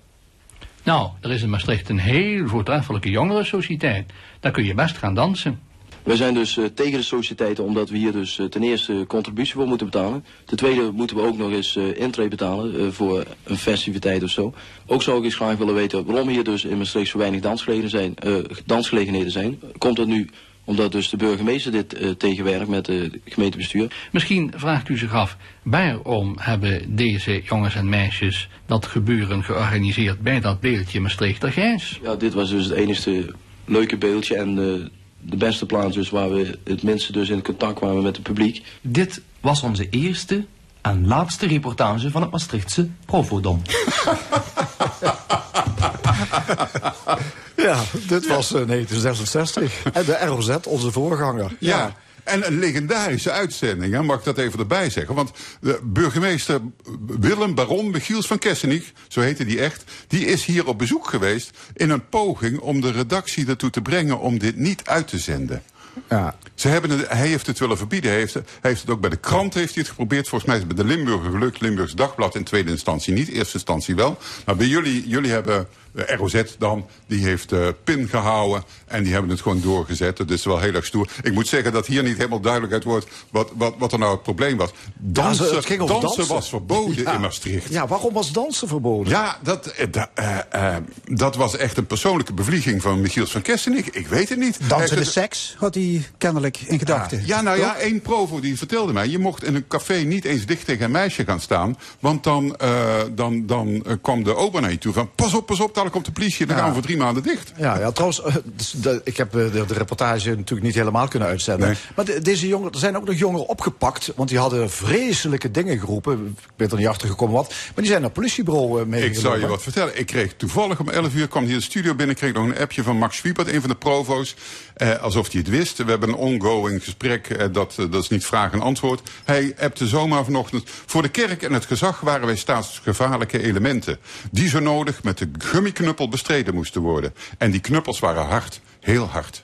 Nou, 0.84 1.08
er 1.20 1.30
is 1.30 1.42
in 1.42 1.50
Maastricht 1.50 1.88
een 1.88 1.98
heel 1.98 2.48
voortreffelijke 2.48 3.10
jongerensociëteit. 3.10 4.12
Daar 4.40 4.52
kun 4.52 4.64
je 4.64 4.74
best 4.74 4.96
gaan 4.96 5.14
dansen. 5.14 5.60
Wij 6.02 6.16
zijn 6.16 6.34
dus 6.34 6.56
eh, 6.56 6.64
tegen 6.64 6.98
de 6.98 7.04
sociëteiten 7.04 7.64
omdat 7.64 7.88
we 7.88 7.96
hier 7.96 8.12
dus 8.12 8.38
eh, 8.38 8.46
ten 8.46 8.62
eerste 8.62 9.04
contributie 9.08 9.54
voor 9.54 9.66
moeten 9.66 9.86
betalen. 9.86 10.24
Ten 10.44 10.56
tweede 10.56 10.90
moeten 10.92 11.16
we 11.16 11.22
ook 11.22 11.36
nog 11.36 11.50
eens 11.50 11.76
intree 11.76 12.28
betalen 12.28 12.94
voor 12.94 13.24
een 13.44 13.56
festiviteit 13.56 14.22
of 14.22 14.30
zo. 14.30 14.54
Ook 14.86 15.02
zou 15.02 15.18
ik 15.18 15.24
eens 15.24 15.34
graag 15.34 15.56
willen 15.56 15.74
weten 15.74 16.04
waarom 16.04 16.28
hier 16.28 16.44
dus 16.44 16.64
in 16.64 16.78
Maastricht 16.78 17.10
zo 17.10 17.18
weinig 17.18 17.40
dansgelegenheden 17.40 18.14
zijn. 18.16 18.38
dansgelegenheden 18.66 19.30
zijn. 19.30 19.60
Komt 19.78 19.96
dat 19.96 20.06
nu 20.06 20.30
omdat 20.64 20.92
dus 20.92 21.08
de 21.08 21.16
burgemeester 21.16 21.72
dit 21.72 21.94
eh, 21.94 22.10
tegenwerkt 22.10 22.68
met 22.68 22.86
het 22.86 23.18
gemeentebestuur? 23.24 24.08
Misschien 24.12 24.52
vraagt 24.56 24.88
u 24.88 24.98
zich 24.98 25.12
af, 25.12 25.36
waarom 25.62 26.36
hebben 26.40 26.96
deze 26.96 27.42
jongens 27.42 27.74
en 27.74 27.88
meisjes 27.88 28.48
dat 28.66 28.86
gebeuren 28.86 29.44
georganiseerd 29.44 30.20
bij 30.20 30.40
dat 30.40 30.60
beeldje 30.60 31.00
Maastrichter 31.00 31.52
Gijs? 31.52 31.98
Ja, 32.02 32.14
dit 32.14 32.34
was 32.34 32.50
dus 32.50 32.64
het 32.64 32.74
enige 32.74 33.34
leuke 33.64 33.96
beeldje 33.96 34.36
en 34.36 34.48
eh, 34.48 34.86
de 35.20 35.36
beste 35.36 35.66
plaats 35.66 35.94
dus 35.94 36.10
waar 36.10 36.30
we 36.30 36.58
het 36.64 36.82
minste 36.82 37.12
dus 37.12 37.28
in 37.28 37.42
contact 37.42 37.74
kwamen 37.74 38.02
met 38.02 38.16
het 38.16 38.24
publiek. 38.24 38.62
Dit 38.80 39.22
was 39.40 39.62
onze 39.62 39.88
eerste 39.88 40.44
en 40.80 41.06
laatste 41.06 41.46
reportage 41.46 42.10
van 42.10 42.22
het 42.22 42.30
Maastrichtse 42.30 42.88
Provodom. 43.04 43.62
Ja, 47.64 47.82
dit 48.06 48.26
was 48.26 48.52
eh, 48.52 48.66
1966. 48.66 49.82
En 49.92 50.04
de 50.04 50.18
ROZ, 50.24 50.56
onze 50.66 50.90
voorganger. 50.90 51.56
Ja. 51.58 51.96
En 52.24 52.46
een 52.46 52.58
legendarische 52.58 53.30
uitzending, 53.30 53.92
hè, 53.92 54.02
mag 54.02 54.18
ik 54.18 54.24
dat 54.24 54.38
even 54.38 54.58
erbij 54.58 54.90
zeggen. 54.90 55.14
Want 55.14 55.30
de 55.60 55.80
burgemeester 55.82 56.60
Willem 57.06 57.54
Baron 57.54 57.90
Michiels 57.90 58.26
van 58.26 58.38
Kessenich, 58.38 58.92
zo 59.08 59.20
heette 59.20 59.44
die 59.44 59.60
echt, 59.60 59.84
die 60.08 60.26
is 60.26 60.44
hier 60.44 60.66
op 60.66 60.78
bezoek 60.78 61.08
geweest 61.08 61.50
in 61.74 61.90
een 61.90 62.08
poging 62.08 62.58
om 62.58 62.80
de 62.80 62.90
redactie 62.90 63.46
ertoe 63.46 63.70
te 63.70 63.82
brengen 63.82 64.18
om 64.18 64.38
dit 64.38 64.56
niet 64.56 64.84
uit 64.84 65.08
te 65.08 65.18
zenden. 65.18 65.62
Ja. 66.08 66.36
Ze 66.54 66.68
hebben 66.68 66.90
het, 66.90 67.08
hij 67.08 67.26
heeft 67.26 67.46
het 67.46 67.58
willen 67.58 67.76
verbieden. 67.76 68.10
Hij 68.10 68.20
heeft, 68.20 68.34
hij 68.34 68.44
heeft 68.60 68.80
het 68.80 68.90
ook 68.90 69.00
bij 69.00 69.10
de 69.10 69.16
krant 69.16 69.54
heeft 69.54 69.74
hij 69.74 69.82
het 69.82 69.90
geprobeerd. 69.90 70.28
Volgens 70.28 70.50
mij 70.50 70.60
is 70.60 70.66
het 70.66 70.74
bij 70.74 70.84
de 70.84 70.94
Limburger 70.94 71.30
gelukt. 71.30 71.60
Limburgs 71.60 71.94
Dagblad 71.94 72.34
in 72.34 72.44
tweede 72.44 72.70
instantie 72.70 73.12
niet. 73.12 73.28
Eerste 73.28 73.54
instantie 73.54 73.94
wel. 73.94 74.18
Maar 74.46 74.56
bij 74.56 74.66
jullie, 74.66 75.08
jullie 75.08 75.30
hebben 75.30 75.68
de 75.94 76.16
ROZ 76.16 76.42
dan. 76.58 76.86
Die 77.06 77.24
heeft 77.24 77.52
eh, 77.52 77.66
pin 77.84 78.08
gehouden. 78.08 78.64
En 78.86 79.02
die 79.02 79.12
hebben 79.12 79.30
het 79.30 79.40
gewoon 79.40 79.60
doorgezet. 79.60 80.16
Dat 80.16 80.30
is 80.30 80.44
wel 80.44 80.58
heel 80.60 80.72
erg 80.74 80.84
stoer. 80.86 81.08
Ik 81.22 81.32
moet 81.32 81.48
zeggen 81.48 81.72
dat 81.72 81.86
hier 81.86 82.02
niet 82.02 82.16
helemaal 82.16 82.40
duidelijk 82.40 82.72
uit 82.72 82.84
wordt 82.84 83.06
wat, 83.30 83.50
wat, 83.56 83.74
wat 83.78 83.92
er 83.92 83.98
nou 83.98 84.12
het 84.12 84.22
probleem 84.22 84.56
was. 84.56 84.70
Dansen, 84.98 85.44
Ja, 85.46 85.76
dansen, 85.76 86.00
dansen. 86.00 86.26
was 86.28 86.48
verboden 86.48 87.02
Ja. 87.02 87.12
in 87.14 87.20
Maastricht. 87.20 87.68
Ja, 87.72 87.86
waarom 87.86 88.12
was 88.12 88.32
dansen 88.32 88.68
verboden? 88.68 89.12
Ja, 89.12 89.38
dat, 89.42 89.66
eh, 89.66 89.86
da- 89.90 90.10
eh, 90.14 90.38
eh, 90.50 90.76
dat 91.04 91.36
was 91.36 91.56
echt 91.56 91.76
een 91.76 91.86
persoonlijke 91.86 92.32
bevlieging 92.32 92.82
van 92.82 93.00
Michiels 93.00 93.30
van 93.30 93.42
Kessenich. 93.42 93.90
Ik 93.90 94.06
weet 94.06 94.28
het 94.28 94.38
niet. 94.38 94.58
Heeft 94.74 94.90
het- 94.90 95.06
seks 95.06 95.54
had 95.58 95.74
hij 95.74 96.04
kennelijk 96.18 96.58
in 96.66 96.78
gedachten. 96.78 97.22
ja, 97.26 97.40
nou 97.40 97.58
ja, 97.58 97.76
één 97.76 98.00
provo 98.00 98.40
die 98.40 98.58
vertelde 98.58 98.92
mij... 98.92 99.08
je 99.08 99.18
mocht 99.18 99.44
in 99.44 99.54
een 99.54 99.66
café 99.68 99.94
niet 99.94 100.24
eens 100.24 100.46
dicht 100.46 100.64
tegen 100.66 100.84
een 100.84 100.90
meisje 100.90 101.24
gaan 101.24 101.40
staan... 101.40 101.78
want 102.00 102.24
dan, 102.24 102.56
eh, 102.56 103.02
dan, 103.10 103.46
dan 103.46 103.82
eh, 103.86 103.92
kwam 104.02 104.22
de 104.24 104.34
ober 104.36 104.60
naar 104.60 104.70
je 104.70 104.78
toe 104.78 104.92
van... 104.92 105.10
pas 105.14 105.34
op, 105.34 105.46
pas 105.46 105.60
op, 105.60 105.74
dadelijk 105.84 105.92
komt 105.92 106.04
de 106.04 106.12
politie... 106.12 106.46
dan 106.46 106.56
gaan 106.56 106.66
we 106.68 106.72
voor 106.74 106.82
drie 106.82 106.96
maanden 106.96 107.22
dicht. 107.22 107.52
Ja, 107.56 107.78
ja 107.78 107.90
trouwens, 107.90 108.22
eh, 108.22 108.34
dus 108.44 108.74
ik 109.04 109.16
heb 109.16 109.36
eh, 109.36 109.52
de, 109.52 109.64
de 109.66 109.74
reportage 109.74 110.28
natuurlijk 110.28 110.66
niet 110.66 110.74
helemaal 110.74 111.08
kunnen 111.08 111.28
uitzenden. 111.28 111.68
Nee. 111.68 111.76
Maar 111.96 112.04
de- 112.04 112.20
deze 112.20 112.46
jongeren, 112.46 112.72
er 112.72 112.78
zijn 112.78 112.96
ook 112.96 113.06
nog 113.06 113.18
jongeren 113.18 113.46
opgepakt, 113.46 114.12
want 114.16 114.28
die 114.28 114.38
hadden 114.38 114.70
vreselijke 114.70 115.50
dingen 115.50 115.78
geroepen. 115.78 116.36
Ik 116.40 116.50
ben 116.56 116.70
er 116.70 116.76
niet 116.76 116.86
achter 116.86 117.08
gekomen 117.08 117.34
wat. 117.34 117.48
Maar 117.48 117.56
die 117.74 117.86
zijn 117.86 118.00
naar 118.00 118.10
het 118.10 118.18
politiebureau 118.18 118.80
eh, 118.80 118.86
meegenomen. 118.86 119.06
Ik 119.06 119.14
zal 119.20 119.38
je 119.38 119.46
wat 119.46 119.62
vertellen. 119.62 119.98
Ik 119.98 120.06
kreeg 120.06 120.34
toevallig 120.36 120.80
om 120.80 120.88
11 120.88 121.14
uur, 121.14 121.28
kwam 121.28 121.44
hier 121.44 121.56
de 121.56 121.62
studio 121.62 121.94
binnen... 121.94 122.16
kreeg 122.16 122.32
nog 122.32 122.44
een 122.44 122.58
appje 122.58 122.82
van 122.82 122.96
Max 122.96 123.22
Wiepert, 123.22 123.48
een 123.48 123.60
van 123.60 123.70
de 123.70 123.76
provo's... 123.76 124.34
Eh, 124.74 125.02
alsof 125.02 125.32
hij 125.32 125.40
het 125.40 125.50
wist. 125.50 125.76
We 125.76 125.90
hebben 125.90 126.08
een 126.08 126.14
ongoing 126.14 126.84
gesprek, 126.84 127.28
eh, 127.28 127.46
dat, 127.52 127.74
dat 127.76 128.02
is 128.02 128.08
niet 128.08 128.24
vraag 128.24 128.52
en 128.52 128.60
antwoord. 128.60 129.10
Hij 129.24 129.54
appte 129.60 129.86
zomaar 129.86 130.24
vanochtend... 130.24 130.70
voor 130.86 131.02
de 131.02 131.08
kerk 131.08 131.42
en 131.42 131.52
het 131.52 131.64
gezag 131.64 132.00
waren 132.00 132.26
wij 132.26 132.36
staatsgevaarlijke 132.36 133.42
elementen... 133.42 133.98
die 134.30 134.48
zo 134.48 134.60
nodig 134.60 135.02
met 135.02 135.18
de 135.18 135.30
gummiknuppel 135.74 136.08
bestreden 136.08 136.54
moesten 136.54 136.80
worden. 136.80 137.14
En 137.38 137.50
die 137.50 137.60
knuppels 137.60 137.98
waren 137.98 138.26
hard, 138.26 138.60
heel 138.80 139.06
hard. 139.06 139.42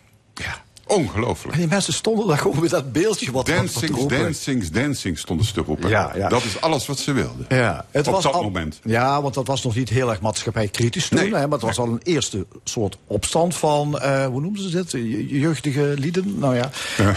Ongelooflijk. 0.87 1.53
En 1.55 1.59
die 1.61 1.69
mensen 1.69 1.93
stonden 1.93 2.27
daar 2.27 2.39
gewoon 2.39 2.61
met 2.61 2.71
dat 2.71 2.93
beeldje 2.93 3.31
wat 3.33 3.47
Dancings, 3.47 3.99
roepen. 3.99 4.19
dancings, 4.23 4.71
dancings 4.71 5.21
stonden 5.21 5.47
ze 5.47 5.53
te 5.53 5.61
roepen. 5.61 5.89
Ja, 5.89 6.13
ja. 6.17 6.29
Dat 6.29 6.45
is 6.45 6.61
alles 6.61 6.87
wat 6.87 6.99
ze 6.99 7.13
wilden. 7.13 7.47
Ja, 7.49 7.87
het 7.91 8.07
Op 8.07 8.13
was 8.15 8.23
dat 8.23 8.33
al- 8.33 8.43
moment. 8.43 8.81
Ja, 8.85 9.23
want 9.23 9.35
dat 9.35 9.47
was 9.47 9.63
nog 9.63 9.75
niet 9.75 9.89
heel 9.89 10.11
erg 10.11 10.21
maatschappijkritisch 10.21 11.09
toen. 11.09 11.19
Nee. 11.19 11.35
Hè, 11.35 11.41
maar 11.41 11.59
het 11.59 11.63
was 11.63 11.79
al 11.79 11.87
een 11.87 12.01
eerste 12.03 12.47
soort 12.65 12.97
opstand 13.07 13.55
van, 13.57 13.99
eh, 14.01 14.27
hoe 14.27 14.41
noemen 14.41 14.61
ze 14.63 14.71
dit? 14.71 14.91
Je- 14.91 15.39
Jeugdige 15.39 15.95
lieden? 15.99 16.39
Nou 16.39 16.55
ja. 16.57 16.71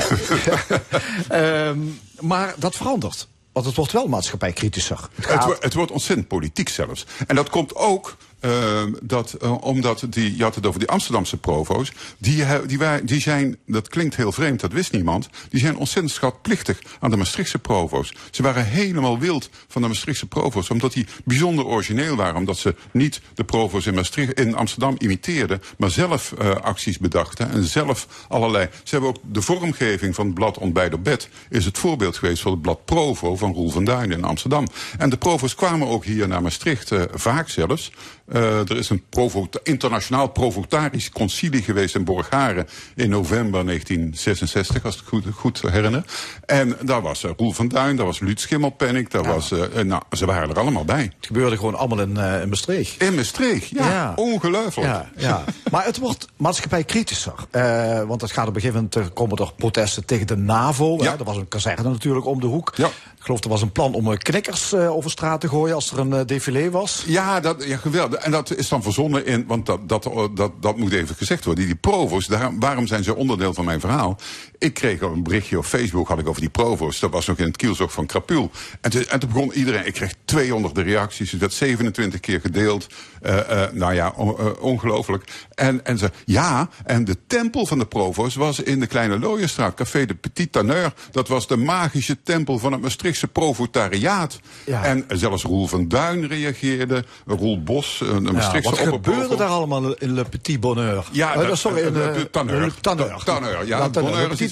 Ehm, 1.30 1.80
maar 2.20 2.56
dat 2.58 2.76
verandert. 2.76 3.28
Want 3.52 3.66
het 3.66 3.76
wordt 3.76 3.92
wel 3.92 4.08
maatschappijkritischer. 4.08 5.00
Het 5.16 5.26
gaat- 5.26 5.64
het 5.64 5.74
wordt 5.74 5.92
ontzettend 5.92 6.28
politiek 6.28 6.70
zelfs. 6.70 7.06
En 7.28 7.36
dat 7.36 7.50
komt 7.50 7.76
ook 7.76 8.18
eh, 8.44 8.84
dat, 9.02 9.34
eh, 9.34 9.64
omdat 9.64 10.06
die, 10.10 10.38
je 10.38 10.44
had 10.44 10.56
het 10.56 10.66
over 10.66 10.80
die 10.80 10.90
Amsterdamse 10.90 11.38
provo's. 11.38 11.92
Die, 12.18 12.46
die, 12.66 13.04
die 13.04 13.22
zijn, 13.22 13.58
dat 13.66 13.88
klinkt 13.88 14.16
heel 14.16 14.32
vreemd, 14.32 14.60
dat 14.60 14.72
wist 14.72 14.92
niemand. 14.92 15.30
Die 15.50 15.60
zijn 15.60 15.78
ontzettend 15.78 16.14
schatplichtig 16.14 16.82
aan 17.00 17.10
de 17.10 17.18
Maastrichtse 17.18 17.60
provo's. 17.60 18.14
Ze 18.32 18.44
waren 18.44 18.66
helemaal 18.66 19.20
wild 19.20 19.50
van 19.68 19.82
de 19.82 19.88
Maastrichtse 19.88 20.26
provo's. 20.26 20.70
Omdat 20.70 20.94
die 20.94 21.06
bijzonder 21.26 21.66
origineel 21.66 22.16
waren. 22.16 22.36
Omdat 22.36 22.58
ze 22.58 22.76
niet 22.92 23.22
de 23.34 23.44
provo's 23.44 23.86
in, 23.86 23.94
Maastricht, 23.94 24.34
in 24.34 24.56
Amsterdam 24.56 24.96
imiteerden. 24.98 25.62
Maar 25.78 25.92
zelf 25.92 26.32
eh, 26.32 26.56
acties 26.56 26.98
bedachten. 26.98 27.52
En 27.52 27.64
zelf 27.64 28.08
allerlei. 28.28 28.70
Ze 28.84 28.90
hebben 28.90 29.10
ook 29.10 29.20
de 29.32 29.42
vormgeving 29.42 30.16
van 30.16 30.26
het 30.26 30.36
blad 30.36 30.58
Ontbijt 30.58 30.94
op 30.94 31.04
bed. 31.04 31.30
Is 31.50 31.66
het 31.66 31.78
voorbeeld 31.78 32.18
geweest 32.18 32.42
voor 32.42 32.52
het 32.52 32.62
blad 32.62 32.86
Provo 32.86 33.36
van 33.36 33.54
Roel 33.54 33.70
van 33.70 33.86
Duin 33.86 34.12
in 34.12 34.24
Amsterdam. 34.24 34.68
En 34.98 35.10
de 35.10 35.18
provo's 35.18 35.56
kwamen 35.56 35.88
ook 35.88 36.06
hier 36.06 36.28
naar 36.28 36.42
Maastricht. 36.42 36.92
eh, 36.92 37.02
vaak 37.14 37.50
zelfs. 37.50 37.92
Eh, 38.28 38.60
er 38.60 38.78
is 38.78 38.90
een 38.90 39.04
provo 39.10 39.48
internationaal 39.64 40.28
provotarisch 40.28 41.10
concilie 41.10 41.62
geweest 41.62 41.96
in 41.96 42.04
Borgharen 42.04 42.68
in 42.96 43.10
november 43.10 43.66
1966, 43.66 44.86
als 44.86 44.96
ik 44.96 45.02
het 45.02 45.10
goed, 45.10 45.26
goed 45.34 45.62
herinner. 45.62 46.06
En 46.46 46.78
daar 46.82 47.02
was 47.02 47.24
eh, 47.24 47.32
Roel 47.38 47.52
van 47.52 47.68
Duin, 47.68 47.96
daar 47.96 48.06
was 48.06 48.20
Luut 48.20 48.40
Schimmelpenninck, 48.40 49.12
daar 49.12 49.24
was, 49.24 49.52
eh, 49.52 49.84
nou, 49.84 50.02
ze 50.12 50.26
waren 50.26 50.50
er 50.50 50.60
allemaal 50.60 50.86
bij. 50.86 51.02
Het 51.02 51.26
gebeurde 51.26 51.58
gewoon 51.58 51.76
allemaal 51.76 52.00
in, 52.00 52.18
in 52.18 52.50
Maastricht. 52.50 53.02
In 53.02 53.16
Maastricht, 53.16 53.70
ja, 53.70 54.14
ongelooflijk. 54.16 54.88
Ja, 54.88 55.10
ja. 55.18 55.44
maar 55.72 55.86
het 55.86 55.98
wordt 55.98 56.28
maatschappijkritischer. 56.38 57.36
Eh 57.52 58.04
want 58.04 58.22
het 58.22 58.32
gaat 58.32 58.48
op 58.48 58.56
een 58.56 58.62
gegeven 58.62 58.76
moment, 58.76 58.96
er 58.96 59.10
komen 59.10 59.38
er 59.38 59.54
protesten 59.58 60.06
tegen 60.06 60.28
de 60.28 60.38
NAVO. 60.38 60.98
Hè? 60.98 61.10
Er 61.10 61.24
was 61.24 61.38
een 61.38 61.48
kazerne 61.48 61.90
natuurlijk 61.90 62.26
om 62.26 62.40
de 62.40 62.48
hoek. 62.48 62.78
Ik 62.78 63.13
geloof 63.24 63.44
er 63.44 63.50
was 63.50 63.62
een 63.62 63.72
plan 63.72 63.94
om 63.94 64.12
eh, 64.12 64.18
knikkers 64.18 64.74
eh, 64.74 64.92
over 64.96 65.12
straat 65.12 65.42
te 65.42 65.48
gooien 65.50 65.76
als 65.76 65.92
er 65.92 66.00
een 66.00 66.14
eh, 66.14 66.26
défilé 66.26 66.70
was. 66.70 67.04
Ja, 67.08 67.40
dat, 67.40 67.64
ja, 67.64 67.78
geweldig. 67.78 68.20
En 68.20 68.32
dat 68.32 68.56
is 68.56 68.68
dan 68.68 68.84
verzonnen 68.84 69.26
in, 69.26 69.46
want 69.48 69.66
dat, 69.66 69.90
dat, 69.90 70.10
dat, 70.34 70.52
dat 70.62 70.78
moet 70.78 70.92
even 70.94 71.16
gezegd 71.16 71.46
worden. 71.46 71.66
Die, 71.66 71.76
provo's, 71.76 72.28
daar, 72.28 72.58
waarom 72.60 72.88
zijn 72.88 73.04
ze 73.04 73.16
onderdeel 73.16 73.54
van 73.54 73.66
mijn 73.66 73.80
verhaal? 73.80 74.18
Ik 74.58 74.74
kreeg 74.74 75.02
al 75.02 75.12
een 75.12 75.24
berichtje 75.24 75.58
op 75.58 75.66
Facebook, 75.66 76.08
had 76.08 76.20
ik 76.20 76.28
over 76.28 76.42
die 76.42 76.50
provo's. 76.50 77.00
Dat 77.00 77.12
was 77.12 77.26
nog 77.26 77.38
in 77.38 77.46
het 77.46 77.58
kielzog 77.58 77.92
van 77.92 78.06
Krapul. 78.06 78.52
En, 78.82 79.10
en 79.10 79.20
toen 79.20 79.30
begon 79.30 79.52
iedereen, 79.54 79.86
ik 79.86 79.94
kreeg 79.94 80.14
200 80.26 80.78
reacties. 80.78 81.32
Het 81.32 81.40
werd 81.40 81.54
27 81.54 82.20
keer 82.20 82.40
gedeeld. 82.40 82.88
Eh, 83.22 83.62
nou 83.72 83.94
ja, 83.94 84.14
on- 84.16 84.60
ongelooflijk. 84.60 85.24
En, 85.56 85.86
en 85.86 85.98
ze, 85.98 86.12
ja, 86.26 86.70
en 86.86 87.06
de 87.06 87.18
tempel 87.28 87.66
van 87.66 87.80
de 87.80 87.86
provo's 87.86 88.36
was 88.36 88.60
in 88.60 88.80
de 88.80 88.88
Kleine 88.88 89.20
Looierstraat. 89.20 89.74
Café 89.74 90.06
de 90.06 90.16
Petit 90.16 90.52
Tanneur. 90.52 90.94
Dat 91.12 91.28
was 91.28 91.48
de 91.48 91.58
magische 91.58 92.22
tempel 92.24 92.60
van 92.60 92.72
het 92.72 92.82
Maastrichtse 93.14 93.28
provotariaat. 93.28 94.40
Ja. 94.66 94.84
En 94.84 95.06
zelfs 95.08 95.44
Roel 95.44 95.68
van 95.68 95.88
Duin 95.88 96.28
reageerde. 96.28 97.04
Roel 97.26 97.64
Bos, 97.64 98.00
een, 98.02 98.16
een 98.16 98.24
Ja, 98.26 98.32
Maastrichtse 98.32 98.70
wat 98.70 98.80
gebeurde 98.94 99.36
daar 99.36 99.48
allemaal 99.48 99.94
in 99.94 100.14
Le 100.14 100.24
Petit 100.24 100.60
Bonheur? 100.60 101.06
Ja, 101.12 101.34
Eh, 101.36 101.48
dat- 101.48 101.58
sorry, 101.58 101.82
in 101.82 101.94
de- 101.94 102.04
eh, 102.04 102.22
Tanneur. 102.22 102.62
Le 102.62 102.72
Tanneur. 102.82 103.66
Ja. 103.66 103.78
Ja, 103.78 103.90
Bonheur 103.90 104.32
is. 104.32 104.52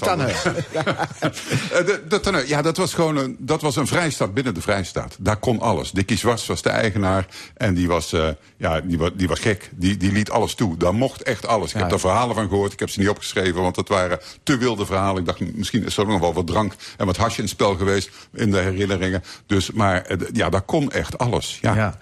Eh, 1.72 1.86
de, 1.86 2.02
de 2.08 2.62
dat 2.62 2.76
was 2.76 2.94
gewoon 2.94 3.16
een, 3.16 3.36
dat 3.38 3.60
was 3.62 3.76
een 3.76 3.86
vrijstaat 3.86 4.34
binnen 4.34 4.54
de 4.54 4.60
vrijstaat. 4.60 5.16
Daar 5.18 5.36
kon 5.36 5.60
alles. 5.60 5.90
Dickie 5.90 6.16
Zwarts 6.16 6.46
was 6.46 6.62
de 6.62 6.68
eigenaar. 6.68 7.26
En 7.56 7.74
die 7.74 7.88
was, 7.88 8.12
eh, 8.12 8.28
ja, 8.56 8.80
die, 8.80 8.98
wa- 8.98 9.10
die 9.14 9.28
was 9.28 9.38
gek. 9.38 9.70
Die, 9.74 9.96
die 9.96 10.12
liet 10.12 10.30
alles 10.30 10.54
toe. 10.54 10.76
Daar 10.76 10.94
mocht 10.94 11.22
echt 11.22 11.46
alles. 11.46 11.72
Ik 11.72 11.78
heb 11.80 11.90
daar 11.90 12.00
verhalen 12.00 12.34
van 12.34 12.48
gehoord. 12.48 12.72
Ik 12.72 12.78
heb 12.80 12.90
ze 12.90 13.00
niet 13.00 13.08
opgeschreven, 13.08 13.62
want 13.62 13.76
het 13.76 13.88
waren 13.88 14.20
te 14.42 14.56
wilde 14.56 14.86
verhalen. 14.86 15.20
Ik 15.20 15.26
dacht, 15.26 15.54
misschien 15.54 15.84
is 15.86 15.96
er 15.96 16.06
nog 16.06 16.20
wel 16.20 16.32
wat 16.34 16.46
drank 16.46 16.72
en 16.96 17.06
wat 17.06 17.16
hasje 17.16 17.36
in 17.36 17.42
het 17.42 17.52
spel 17.52 17.74
geweest 17.76 18.10
in 18.32 18.50
herinneringen. 18.58 19.22
Dus, 19.46 19.70
maar 19.70 20.02
eh, 20.02 20.18
ja, 20.32 20.50
daar 20.50 20.62
kon 20.62 20.90
echt 20.90 21.18
alles. 21.18 21.58
Ja. 21.60 21.98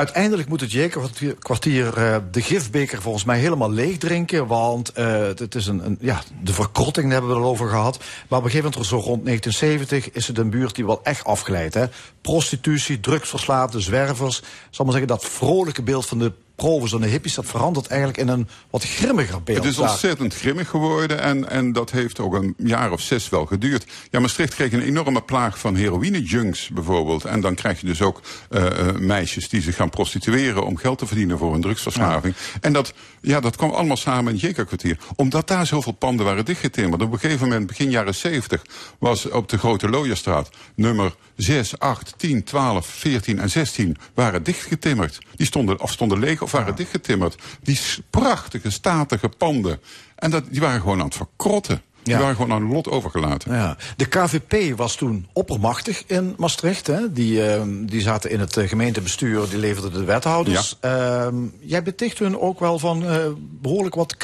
Uiteindelijk 0.00 0.48
moet 0.48 0.60
het 0.60 0.72
J-kwartier 0.72 1.34
kwartier, 1.34 1.96
eh, 1.96 2.16
de 2.30 2.42
gifbeker 2.42 3.02
volgens 3.02 3.24
mij 3.24 3.38
helemaal 3.38 3.70
leeg 3.70 3.98
drinken. 3.98 4.46
Want 4.46 4.92
eh, 4.92 5.22
het 5.22 5.54
is 5.54 5.66
een, 5.66 5.86
een, 5.86 5.98
ja, 6.00 6.22
de 6.42 6.52
verkrotting 6.52 7.04
daar 7.06 7.12
hebben 7.12 7.30
we 7.30 7.36
het 7.36 7.44
al 7.44 7.50
over 7.50 7.68
gehad. 7.68 7.98
Maar 7.98 8.38
op 8.38 8.44
een 8.44 8.50
gegeven 8.50 8.70
moment, 8.70 8.86
zo 8.86 8.96
rond 8.96 9.24
1970, 9.24 10.10
is 10.10 10.26
het 10.26 10.38
een 10.38 10.50
buurt 10.50 10.74
die 10.74 10.86
wel 10.86 11.00
echt 11.02 11.24
afgeleid. 11.24 11.74
Hè? 11.74 11.84
Prostitutie, 12.20 13.00
drugsverslaafde, 13.00 13.80
zwervers. 13.80 14.42
Zal 14.70 14.84
maar 14.84 14.94
zeggen, 14.94 15.12
dat 15.12 15.24
vrolijke 15.24 15.82
beeld 15.82 16.06
van 16.06 16.18
de 16.18 16.32
provos 16.60 16.92
en 16.92 17.00
de 17.00 17.06
hippies, 17.06 17.34
dat 17.34 17.46
verandert 17.46 17.86
eigenlijk 17.86 18.20
in 18.20 18.28
een 18.28 18.48
wat 18.70 18.84
grimmiger 18.84 19.42
beeld. 19.42 19.58
Het 19.58 19.66
is 19.66 19.78
ontzettend 19.78 20.34
grimmig 20.34 20.68
geworden 20.68 21.20
en, 21.20 21.50
en 21.50 21.72
dat 21.72 21.90
heeft 21.90 22.20
ook 22.20 22.34
een 22.34 22.54
jaar 22.56 22.92
of 22.92 23.00
zes 23.00 23.28
wel 23.28 23.46
geduurd. 23.46 23.86
Ja, 24.10 24.20
Maastricht 24.20 24.54
kreeg 24.54 24.72
een 24.72 24.82
enorme 24.82 25.22
plaag 25.22 25.58
van 25.58 25.74
heroïne-junks 25.74 26.68
bijvoorbeeld. 26.68 27.24
En 27.24 27.40
dan 27.40 27.54
krijg 27.54 27.80
je 27.80 27.86
dus 27.86 28.02
ook 28.02 28.20
eh, 28.50 28.88
eh, 28.88 28.96
meisjes 28.96 29.48
die 29.48 29.62
zich 29.62 29.76
gaan 29.76 29.90
prostitueren 29.90 30.66
om 30.66 30.76
geld 30.76 30.98
te 30.98 31.06
verdienen 31.06 31.38
voor 31.38 31.54
een 31.54 31.60
drugsverslaving. 31.60 32.34
En 32.60 32.72
dat, 32.72 32.92
ja, 33.20 33.40
dat 33.40 33.56
kwam 33.56 33.70
allemaal 33.70 33.96
samen 33.96 34.26
in 34.26 34.32
het 34.32 34.40
Jeka-kwartier. 34.40 34.98
Omdat 35.16 35.48
daar 35.48 35.66
zoveel 35.66 35.92
panden 35.92 36.26
waren 36.26 36.44
dichtgetimmerd. 36.44 37.02
Op 37.02 37.12
een 37.12 37.18
gegeven 37.18 37.48
moment, 37.48 37.66
begin 37.66 37.90
jaren 37.90 38.14
70, 38.14 38.62
was 38.98 39.28
op 39.28 39.48
de 39.48 39.58
Grote 39.58 39.88
Looierstraat 39.88 40.50
nummer 40.74 41.14
6, 41.42 41.78
8, 41.78 42.14
10, 42.16 42.44
12, 42.44 42.86
14 42.86 43.38
en 43.38 43.50
16 43.50 43.96
waren 44.14 44.42
dichtgetimmerd. 44.42 45.18
Die 45.36 45.46
stonden, 45.46 45.80
of 45.80 45.92
stonden 45.92 46.18
leeg 46.18 46.42
of 46.42 46.52
waren 46.52 46.76
dichtgetimmerd. 46.76 47.42
Die 47.62 47.78
prachtige, 48.10 48.70
statige 48.70 49.28
panden. 49.28 49.80
En 50.16 50.30
dat, 50.30 50.44
die 50.50 50.60
waren 50.60 50.80
gewoon 50.80 50.98
aan 50.98 51.06
het 51.06 51.14
verkrotten. 51.14 51.82
Die 52.02 52.14
Ja. 52.14 52.20
waren 52.20 52.36
gewoon 52.36 52.52
aan 52.52 52.62
het 52.62 52.72
lot 52.72 52.88
overgelaten. 52.88 53.52
Ja. 53.54 53.76
De 53.96 54.04
KVP 54.06 54.76
was 54.76 54.96
toen 54.96 55.26
oppermachtig 55.32 56.02
in 56.06 56.34
Maastricht. 56.38 56.86
Hè? 56.86 57.12
Die, 57.12 57.46
ehm, 57.46 57.84
die 57.84 58.00
zaten 58.00 58.30
in 58.30 58.40
het 58.40 58.56
eh, 58.56 58.68
gemeentebestuur, 58.68 59.48
die 59.48 59.58
leverden 59.58 59.92
de 59.92 60.04
wethouders. 60.04 60.76
Ehm, 60.80 61.34
jij 61.60 61.82
beticht 61.82 62.18
hun 62.18 62.38
ook 62.40 62.60
wel 62.60 62.78
van 62.78 63.06
eh, 63.06 63.16
behoorlijk 63.60 63.94
wat 63.94 64.16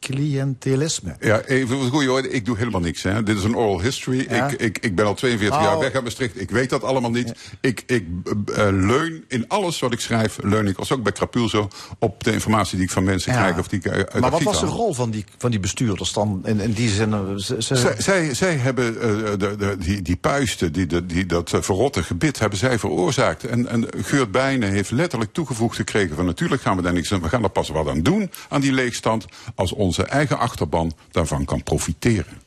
cliëntelisme. 0.00 1.16
Ja, 1.20 1.40
even 1.40 1.68
voor 1.76 1.84
de 1.84 1.90
goede 1.90 2.12
orde, 2.12 2.30
ik 2.30 2.44
doe 2.44 2.56
helemaal 2.56 2.80
niks. 2.80 3.02
Hè. 3.02 3.22
Dit 3.22 3.36
is 3.36 3.44
een 3.44 3.56
oral 3.56 3.80
history. 3.80 4.26
Ja. 4.30 4.48
Ik, 4.48 4.60
ik, 4.60 4.78
ik 4.78 4.94
ben 4.94 5.06
al 5.06 5.14
42 5.14 5.58
Oh. 5.58 5.64
jaar 5.64 5.78
weg 5.78 5.92
uit 5.92 6.02
Maastricht. 6.04 6.40
Ik 6.40 6.50
weet 6.50 6.70
dat 6.70 6.82
allemaal 6.84 7.10
niet. 7.10 7.32
Ik, 7.60 7.82
ik 7.86 8.06
eh, 8.54 8.68
leun 8.70 9.24
in 9.28 9.48
alles 9.48 9.78
wat 9.80 9.92
ik 9.92 10.00
schrijf, 10.00 10.38
leun 10.42 10.66
ik, 10.66 10.78
als 10.78 10.92
ook 10.92 11.02
bij 11.02 11.12
Krapul 11.12 11.48
zo, 11.48 11.68
op 11.98 12.24
de 12.24 12.32
informatie 12.32 12.76
die 12.76 12.86
ik 12.86 12.92
van 12.92 13.04
mensen 13.04 13.32
krijg. 13.32 13.58
Of 13.58 13.68
die 13.68 13.78
ik 13.78 13.88
uit 13.88 14.20
Maar 14.20 14.30
wat 14.30 14.42
was 14.42 14.60
de 14.60 14.66
rol 14.66 14.94
van 14.94 15.10
die, 15.10 15.24
van 15.38 15.50
die 15.50 15.60
bestuurders 15.60 16.12
dan 16.12 16.40
in, 16.44 16.60
in 16.60 16.69
die 16.72 16.88
zin? 16.88 17.12
eh, 17.12 17.20
ze- 17.36 17.62
ze- 17.62 17.76
Zij, 17.76 17.94
zij, 17.98 18.34
zij 18.34 18.54
hebben 18.56 19.00
eh, 19.00 19.30
de, 19.38 19.56
de, 19.58 19.76
die, 19.78 20.02
die 20.02 20.16
puisten, 20.16 20.72
die, 20.72 20.86
de, 20.86 21.06
die, 21.06 21.26
dat 21.26 21.52
eh, 21.52 21.60
verrotte 21.62 22.02
gebit, 22.02 22.38
hebben 22.38 22.58
zij 22.58 22.78
veroorzaakt. 22.78 23.44
En, 23.44 23.68
en 23.68 23.86
Geurt 23.96 24.30
Bijnen 24.30 24.70
heeft 24.70 24.90
letterlijk 24.90 25.32
toegevoegd 25.32 25.76
gekregen 25.76 26.16
van 26.16 26.24
natuurlijk 26.26 26.62
gaan 26.62 26.76
we 26.76 26.82
daar 26.82 26.92
niks 26.92 27.12
aan, 27.12 27.20
we 27.22 27.28
gaan 27.28 27.42
er 27.42 27.50
pas 27.50 27.68
wat 27.68 27.88
aan 27.88 28.02
doen 28.02 28.30
aan 28.48 28.60
die 28.60 28.72
leegstand, 28.72 29.24
als 29.54 29.72
onze 29.72 30.02
eigen 30.04 30.38
achterban 30.38 30.92
daarvan 31.10 31.44
kan 31.44 31.62
profiteren. 31.62 32.38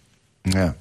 Ja. 0.42 0.76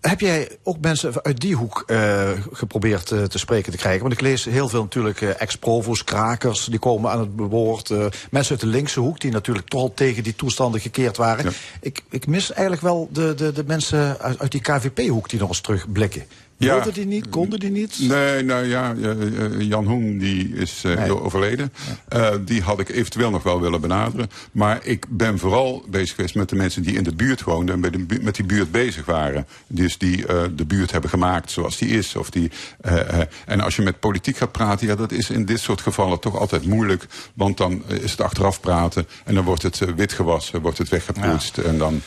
Heb 0.00 0.20
jij 0.20 0.48
ook 0.62 0.80
mensen 0.80 1.22
uit 1.22 1.40
die 1.40 1.54
hoek 1.54 1.82
eh, 1.86 2.30
geprobeerd 2.52 3.10
eh, 3.10 3.22
te 3.22 3.38
spreken 3.38 3.72
te 3.72 3.78
krijgen? 3.78 4.00
Want 4.00 4.12
ik 4.12 4.20
lees 4.20 4.44
heel 4.44 4.68
veel 4.68 4.82
natuurlijk 4.82 5.20
eh, 5.20 5.40
ex-provo's, 5.40 6.04
krakers, 6.04 6.64
die 6.64 6.78
komen 6.78 7.10
aan 7.10 7.20
het 7.20 7.28
woord. 7.34 7.88
mensen 8.30 8.50
uit 8.50 8.60
de 8.60 8.66
linkse 8.66 9.00
hoek 9.00 9.20
die 9.20 9.30
natuurlijk 9.30 9.68
toch 9.68 9.80
al 9.80 9.94
tegen 9.94 10.22
die 10.22 10.34
toestanden 10.34 10.80
gekeerd 10.80 11.16
waren. 11.16 11.52
Ik, 11.80 12.02
ik 12.10 12.26
mis 12.26 12.52
eigenlijk 12.52 12.82
wel 12.82 13.08
de, 13.12 13.34
de, 13.34 13.52
de 13.52 13.64
mensen 13.66 14.18
uit, 14.18 14.38
uit 14.38 14.52
die 14.52 14.60
KVP-hoek 14.60 15.28
die 15.28 15.38
nog 15.38 15.48
eens 15.48 15.60
terugblikken. 15.60 16.24
Ja. 16.66 16.84
Die 16.92 17.06
niet? 17.06 17.28
Konden 17.28 17.60
die 17.60 17.70
niet? 17.70 17.96
Nee, 18.00 18.42
nou 18.42 18.64
ja, 18.66 18.94
eh, 19.02 19.10
eh, 19.10 19.60
Jan 19.60 19.86
Hoen 19.86 20.18
die 20.18 20.54
is 20.54 20.82
heel 20.86 21.22
overleden. 21.22 21.72
Die 22.44 22.62
had 22.62 22.80
ik 22.80 22.88
eventueel 22.88 23.30
nog 23.30 23.42
wel 23.42 23.60
willen 23.60 23.80
benaderen. 23.80 24.30
Maar 24.52 24.78
ik 24.82 25.06
ben 25.08 25.38
vooral 25.38 25.84
bezig 25.88 26.14
geweest 26.14 26.34
met 26.34 26.48
de 26.48 26.56
mensen 26.56 26.82
die 26.82 26.96
in 26.96 27.02
de 27.02 27.14
buurt 27.14 27.42
woonden... 27.42 27.74
en 27.74 27.80
bij 27.80 27.90
de 27.90 27.98
bu- 27.98 28.22
met 28.22 28.34
die 28.34 28.44
buurt 28.44 28.70
bezig 28.70 29.04
waren. 29.04 29.46
Dus 29.66 29.98
die 29.98 30.24
de 30.54 30.64
buurt 30.66 30.90
hebben 30.90 31.10
gemaakt 31.10 31.50
zoals 31.50 31.78
die 31.78 31.88
is. 31.88 32.16
Of 32.16 32.30
die, 32.30 32.50
en 33.46 33.60
als 33.60 33.76
je 33.76 33.82
met 33.82 34.00
politiek 34.00 34.36
gaat 34.36 34.52
praten... 34.52 34.86
ja, 34.86 34.94
dat 34.94 35.12
is 35.12 35.30
in 35.30 35.44
dit 35.44 35.60
soort 35.60 35.80
gevallen 35.80 36.20
toch 36.20 36.36
altijd 36.38 36.66
moeilijk. 36.66 37.06
Want 37.34 37.56
dan 37.56 37.82
is 37.86 38.10
het 38.10 38.20
achteraf 38.20 38.60
praten... 38.60 39.06
en 39.24 39.34
dan 39.34 39.44
wordt 39.44 39.62
het 39.62 39.78
wit 39.96 40.12
gewassen, 40.12 40.60
wordt 40.60 40.78
het 40.78 40.88
weggepoetst. 40.88 41.58
En 41.58 41.78
dan... 41.78 42.00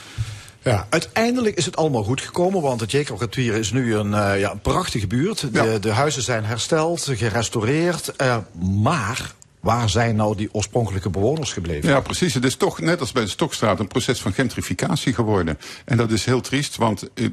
Ja, 0.64 0.88
uiteindelijk 0.90 1.56
is 1.56 1.66
het 1.66 1.76
allemaal 1.76 2.04
goed 2.04 2.22
gekomen, 2.22 2.62
want 2.62 2.80
het 2.80 2.92
Jekerkwartier 2.92 3.54
is 3.54 3.72
nu 3.72 3.96
een, 3.96 4.14
eh, 4.14 4.40
ja, 4.40 4.52
een 4.52 4.62
prachtige 4.62 5.08
buurt. 5.08 5.54
De, 5.54 5.78
de 5.80 5.92
huizen 5.92 6.22
zijn 6.22 6.46
hersteld, 6.46 7.10
gerestaureerd. 7.14 8.16
eh, 8.16 8.38
maar 8.82 9.34
waar 9.60 9.90
zijn 9.90 10.16
nou 10.16 10.36
die 10.36 10.50
oorspronkelijke 10.52 11.10
bewoners 11.10 11.54
gebleven? 11.54 11.90
Ja, 11.90 12.00
precies. 12.00 12.34
Het 12.34 12.44
is 12.44 12.56
toch, 12.56 12.80
net 12.80 13.00
als 13.00 13.12
bij 13.12 13.24
de 13.24 13.30
Stokstraat, 13.30 13.80
een 13.80 13.88
proces 13.88 14.22
van 14.22 14.34
gentrificatie 14.34 15.14
geworden. 15.14 15.58
En 15.86 15.98
dat 15.98 16.12
is 16.12 16.26
heel 16.26 16.42
triest, 16.42 16.76
want 16.76 17.10
eh, 17.14 17.28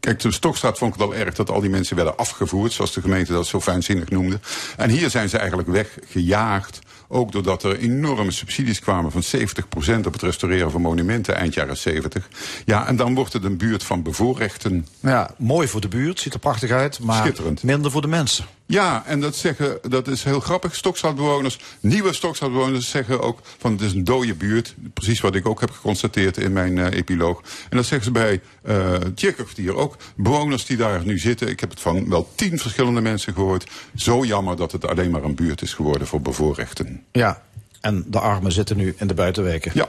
kijk, 0.00 0.20
de 0.20 0.32
Stokstraat 0.32 0.78
vond 0.78 0.94
ik 0.94 1.00
het 1.00 1.08
al 1.08 1.14
erg 1.14 1.34
dat 1.34 1.50
al 1.50 1.60
die 1.60 1.70
mensen 1.70 1.96
werden 1.96 2.16
afgevoerd, 2.16 2.72
zoals 2.72 2.92
de 2.92 3.00
gemeente 3.00 3.32
dat 3.32 3.46
zo 3.46 3.60
fijnzinnig 3.60 4.10
noemde. 4.10 4.40
En 4.76 4.90
hier 4.90 5.10
zijn 5.10 5.28
ze 5.28 5.38
eigenlijk 5.38 5.68
weggejaagd. 5.68 6.78
Ook 7.10 7.32
doordat 7.32 7.62
er 7.62 7.78
enorme 7.78 8.30
subsidies 8.30 8.80
kwamen 8.80 9.12
van 9.12 9.22
70% 9.22 10.06
op 10.06 10.12
het 10.12 10.22
restaureren 10.22 10.70
van 10.70 10.80
monumenten 10.80 11.36
eind 11.36 11.54
jaren 11.54 11.76
70. 11.76 12.28
Ja, 12.64 12.86
en 12.86 12.96
dan 12.96 13.14
wordt 13.14 13.32
het 13.32 13.44
een 13.44 13.56
buurt 13.56 13.84
van 13.84 14.02
bevoorrechten. 14.02 14.86
Ja, 15.00 15.30
mooi 15.38 15.68
voor 15.68 15.80
de 15.80 15.88
buurt, 15.88 16.20
ziet 16.20 16.34
er 16.34 16.38
prachtig 16.38 16.70
uit, 16.70 17.00
maar 17.00 17.32
minder 17.62 17.90
voor 17.90 18.02
de 18.02 18.08
mensen. 18.08 18.44
Ja, 18.70 19.02
en 19.06 19.20
dat 19.20 19.36
zeggen, 19.36 19.78
dat 19.88 20.08
is 20.08 20.24
heel 20.24 20.40
grappig. 20.40 20.74
Stokstraatbewoners, 20.74 21.58
nieuwe 21.80 22.12
Stokstraatbewoners 22.12 22.90
zeggen 22.90 23.20
ook 23.20 23.40
van 23.58 23.72
het 23.72 23.80
is 23.80 23.92
een 23.92 24.04
dode 24.04 24.34
buurt. 24.34 24.74
Precies 24.94 25.20
wat 25.20 25.34
ik 25.34 25.48
ook 25.48 25.60
heb 25.60 25.70
geconstateerd 25.70 26.36
in 26.36 26.52
mijn 26.52 26.78
eh, 26.78 26.98
epiloog. 26.98 27.42
En 27.70 27.76
dat 27.76 27.86
zeggen 27.86 28.04
ze 28.04 28.10
bij 28.10 28.40
eh 28.62 28.94
Tjerkhoff 29.14 29.56
hier 29.56 29.76
ook. 29.76 29.96
Bewoners 30.16 30.66
die 30.66 30.76
daar 30.76 31.04
nu 31.04 31.18
zitten, 31.18 31.48
ik 31.48 31.60
heb 31.60 31.70
het 31.70 31.80
van 31.80 32.08
wel 32.08 32.28
tien 32.34 32.58
verschillende 32.58 33.00
mensen 33.00 33.34
gehoord. 33.34 33.70
Zo 33.94 34.24
jammer 34.24 34.56
dat 34.56 34.72
het 34.72 34.86
alleen 34.86 35.10
maar 35.10 35.24
een 35.24 35.34
buurt 35.34 35.62
is 35.62 35.74
geworden 35.74 36.06
voor 36.06 36.20
bevoorrechten. 36.20 36.97
Ja, 37.12 37.42
en 37.80 38.04
de 38.06 38.18
armen 38.18 38.52
zitten 38.52 38.76
nu 38.76 38.94
in 38.98 39.06
de 39.06 39.14
buitenwijken. 39.14 39.70
Ja. 39.74 39.88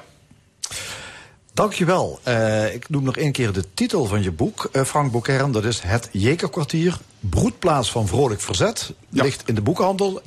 Dankjewel. 1.60 2.20
Eh 2.24 2.74
ik 2.74 2.90
noem 2.90 3.04
nog 3.04 3.18
één 3.18 3.32
keer 3.32 3.52
de 3.52 3.64
titel 3.74 4.06
van 4.06 4.24
je 4.24 4.32
boek, 4.32 4.70
eh, 4.72 4.84
Frank 4.84 5.12
Boekern. 5.12 5.52
Dat 5.52 5.66
is 5.66 5.80
Het 5.80 6.10
Jekerkwartier, 6.12 6.98
broedplaats 7.20 7.92
van 7.92 8.08
vrolijk 8.08 8.42
verzet. 8.42 8.94
Ligt 9.10 9.44
in 9.46 9.56
de 9.56 9.62
boekhandel. 9.62 10.22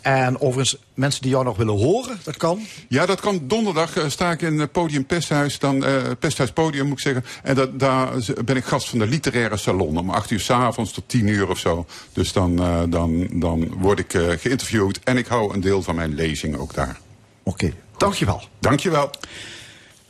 En 0.00 0.40
overigens, 0.40 0.76
mensen 0.94 1.22
die 1.22 1.30
jou 1.30 1.44
nog 1.44 1.56
willen 1.56 1.74
horen, 1.74 2.18
dat 2.22 2.36
kan. 2.36 2.66
Ja, 2.88 3.06
dat 3.06 3.20
kan. 3.20 3.40
Donderdag 3.42 3.96
eh, 3.96 4.08
sta 4.08 4.30
ik 4.30 4.42
in 4.42 4.58
het 4.58 4.72
podium 4.72 5.06
Pesthuis, 5.06 5.58
dan, 5.58 5.84
Pesthuis 6.18 6.50
Podium 6.50 6.86
moet 6.86 6.98
ik 6.98 7.02
zeggen. 7.02 7.24
En 7.42 7.54
dat, 7.54 7.78
daar 7.78 8.08
ben 8.44 8.56
ik 8.56 8.64
gast 8.64 8.88
van 8.88 8.98
de 8.98 9.06
literaire 9.06 9.56
salon. 9.56 9.98
Om 9.98 10.10
acht 10.10 10.30
uur 10.30 10.40
s'avonds 10.40 10.92
tot 10.92 11.08
tien 11.08 11.26
uur 11.26 11.48
of 11.48 11.58
zo. 11.58 11.86
Dus 12.12 12.32
dan, 12.32 12.56
dan, 12.90 13.28
dan 13.32 13.74
word 13.78 13.98
ik 13.98 14.10
geïnterviewd. 14.40 14.98
En 15.04 15.16
ik 15.16 15.26
hou 15.26 15.54
een 15.54 15.60
deel 15.60 15.82
van 15.82 15.94
mijn 15.94 16.14
lezing 16.14 16.56
ook 16.56 16.74
daar. 16.74 17.00
Oké, 17.42 17.72
dankjewel. 17.96 18.42
Dankjewel. 18.58 19.10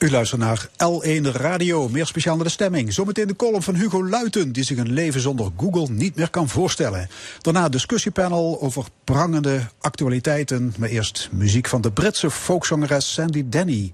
U 0.05 0.11
luistert 0.11 0.41
naar 0.41 0.69
L1 0.69 1.23
Radio, 1.33 1.89
meer 1.89 2.07
speciaal 2.07 2.35
naar 2.35 2.45
de 2.45 2.51
stemming. 2.51 2.93
Zometeen 2.93 3.27
de 3.27 3.37
column 3.37 3.63
van 3.63 3.75
Hugo 3.75 4.09
Luiten, 4.09 4.53
die 4.53 4.65
zich 4.65 4.79
een 4.79 4.93
leven 4.93 5.21
zonder 5.21 5.51
Google 5.57 5.87
niet 5.91 6.17
meer 6.17 6.31
kan 6.31 6.49
voorstellen. 6.49 7.09
Daarna 7.41 7.69
discussiepanel 7.69 8.61
over 8.61 8.85
prangende 9.05 9.61
actualiteiten. 9.81 10.75
Maar 10.79 10.89
eerst 10.89 11.29
muziek 11.33 11.69
van 11.69 11.81
de 11.81 11.93
Britse 11.93 12.31
folkzangeres 12.31 13.13
Sandy 13.13 13.45
Denny. 13.49 13.91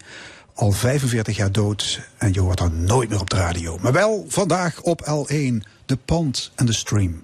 Al 0.54 0.72
45 0.72 1.36
jaar 1.36 1.52
dood 1.52 2.00
en 2.18 2.32
je 2.32 2.40
hoort 2.40 2.58
haar 2.58 2.72
nooit 2.72 3.08
meer 3.08 3.20
op 3.20 3.30
de 3.30 3.36
radio. 3.36 3.78
Maar 3.80 3.92
wel 3.92 4.24
vandaag 4.28 4.80
op 4.82 5.26
L1, 5.28 5.68
de 5.86 5.98
Pond 6.04 6.50
en 6.54 6.66
de 6.66 6.72
Stream. 6.72 7.22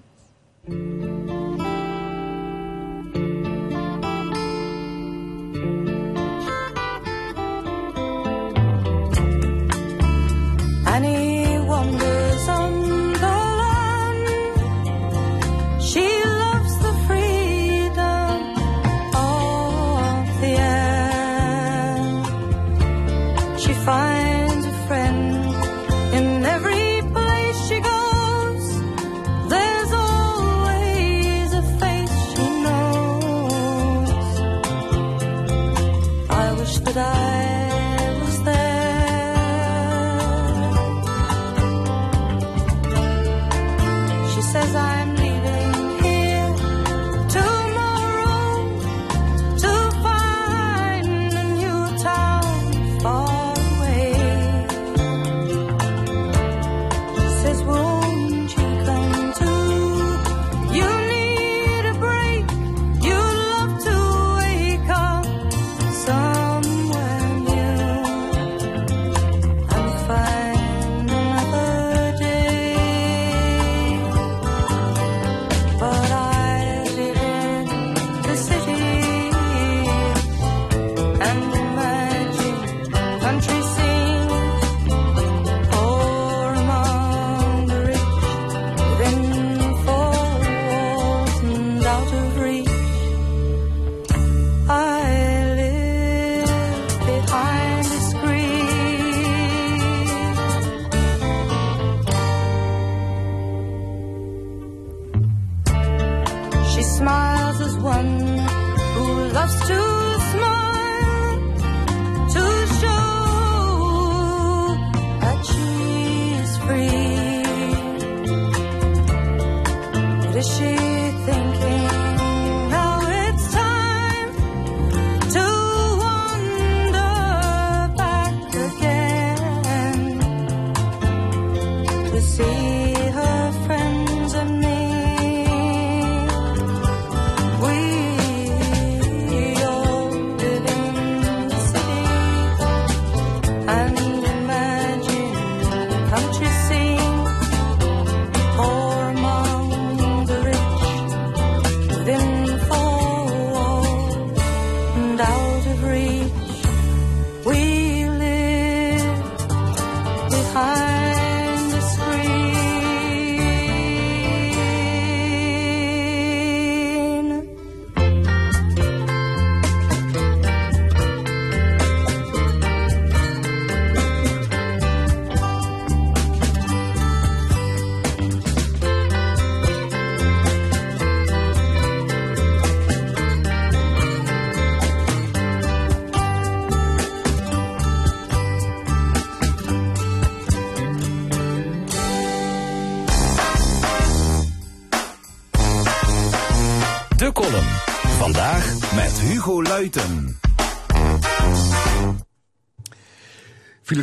Loves 109.36 109.68
to 109.68 109.95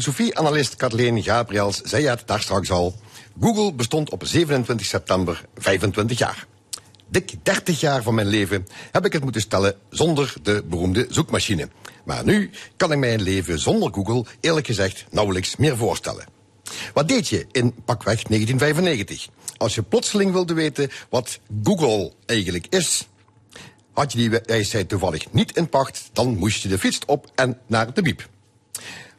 Filosofie-analyst 0.04 0.76
Kathleen 0.76 1.24
Gabriels 1.24 1.82
zei 1.82 2.06
het 2.06 2.24
daar 2.26 2.42
straks 2.42 2.72
al. 2.72 2.96
Google 3.40 3.74
bestond 3.74 4.10
op 4.10 4.26
27 4.26 4.88
september 4.88 5.46
25 5.58 6.18
jaar. 6.18 6.46
Dik 7.08 7.34
30 7.44 7.80
jaar 7.80 8.04
van 8.04 8.16
mijn 8.16 8.28
leven 8.28 8.68
heb 8.92 9.06
ik 9.06 9.14
het 9.14 9.24
moeten 9.24 9.42
stellen 9.42 9.76
zonder 9.90 10.34
de 10.42 10.64
beroemde 10.70 11.08
zoekmachine. 11.10 11.70
Maar 12.06 12.26
nu 12.26 12.50
kan 12.78 12.92
ik 12.92 12.98
mijn 12.98 13.22
leven 13.22 13.60
zonder 13.60 13.94
Google 13.94 14.26
eerlijk 14.40 14.66
gezegd 14.66 15.06
nauwelijks 15.12 15.56
meer 15.56 15.78
voorstellen. 15.78 16.26
Wat 16.94 17.08
deed 17.08 17.28
je 17.28 17.46
in 17.52 17.74
pakweg 17.86 18.24
1995? 18.24 19.28
Als 19.58 19.76
je 19.76 19.84
plotseling 19.84 20.32
wilde 20.32 20.54
weten 20.54 20.90
wat 21.10 21.40
Google 21.64 22.14
eigenlijk 22.26 22.68
is. 22.70 23.08
Had 23.94 24.12
je 24.12 24.18
die 24.18 24.40
wijsheid 24.46 24.90
toevallig 24.90 25.32
niet 25.32 25.58
in 25.58 25.70
pacht, 25.70 26.10
dan 26.14 26.38
moest 26.38 26.62
je 26.62 26.70
de 26.70 26.80
fiets 26.80 27.00
op 27.06 27.32
en 27.36 27.60
naar 27.68 27.94
de 27.94 28.02
biep. 28.02 28.32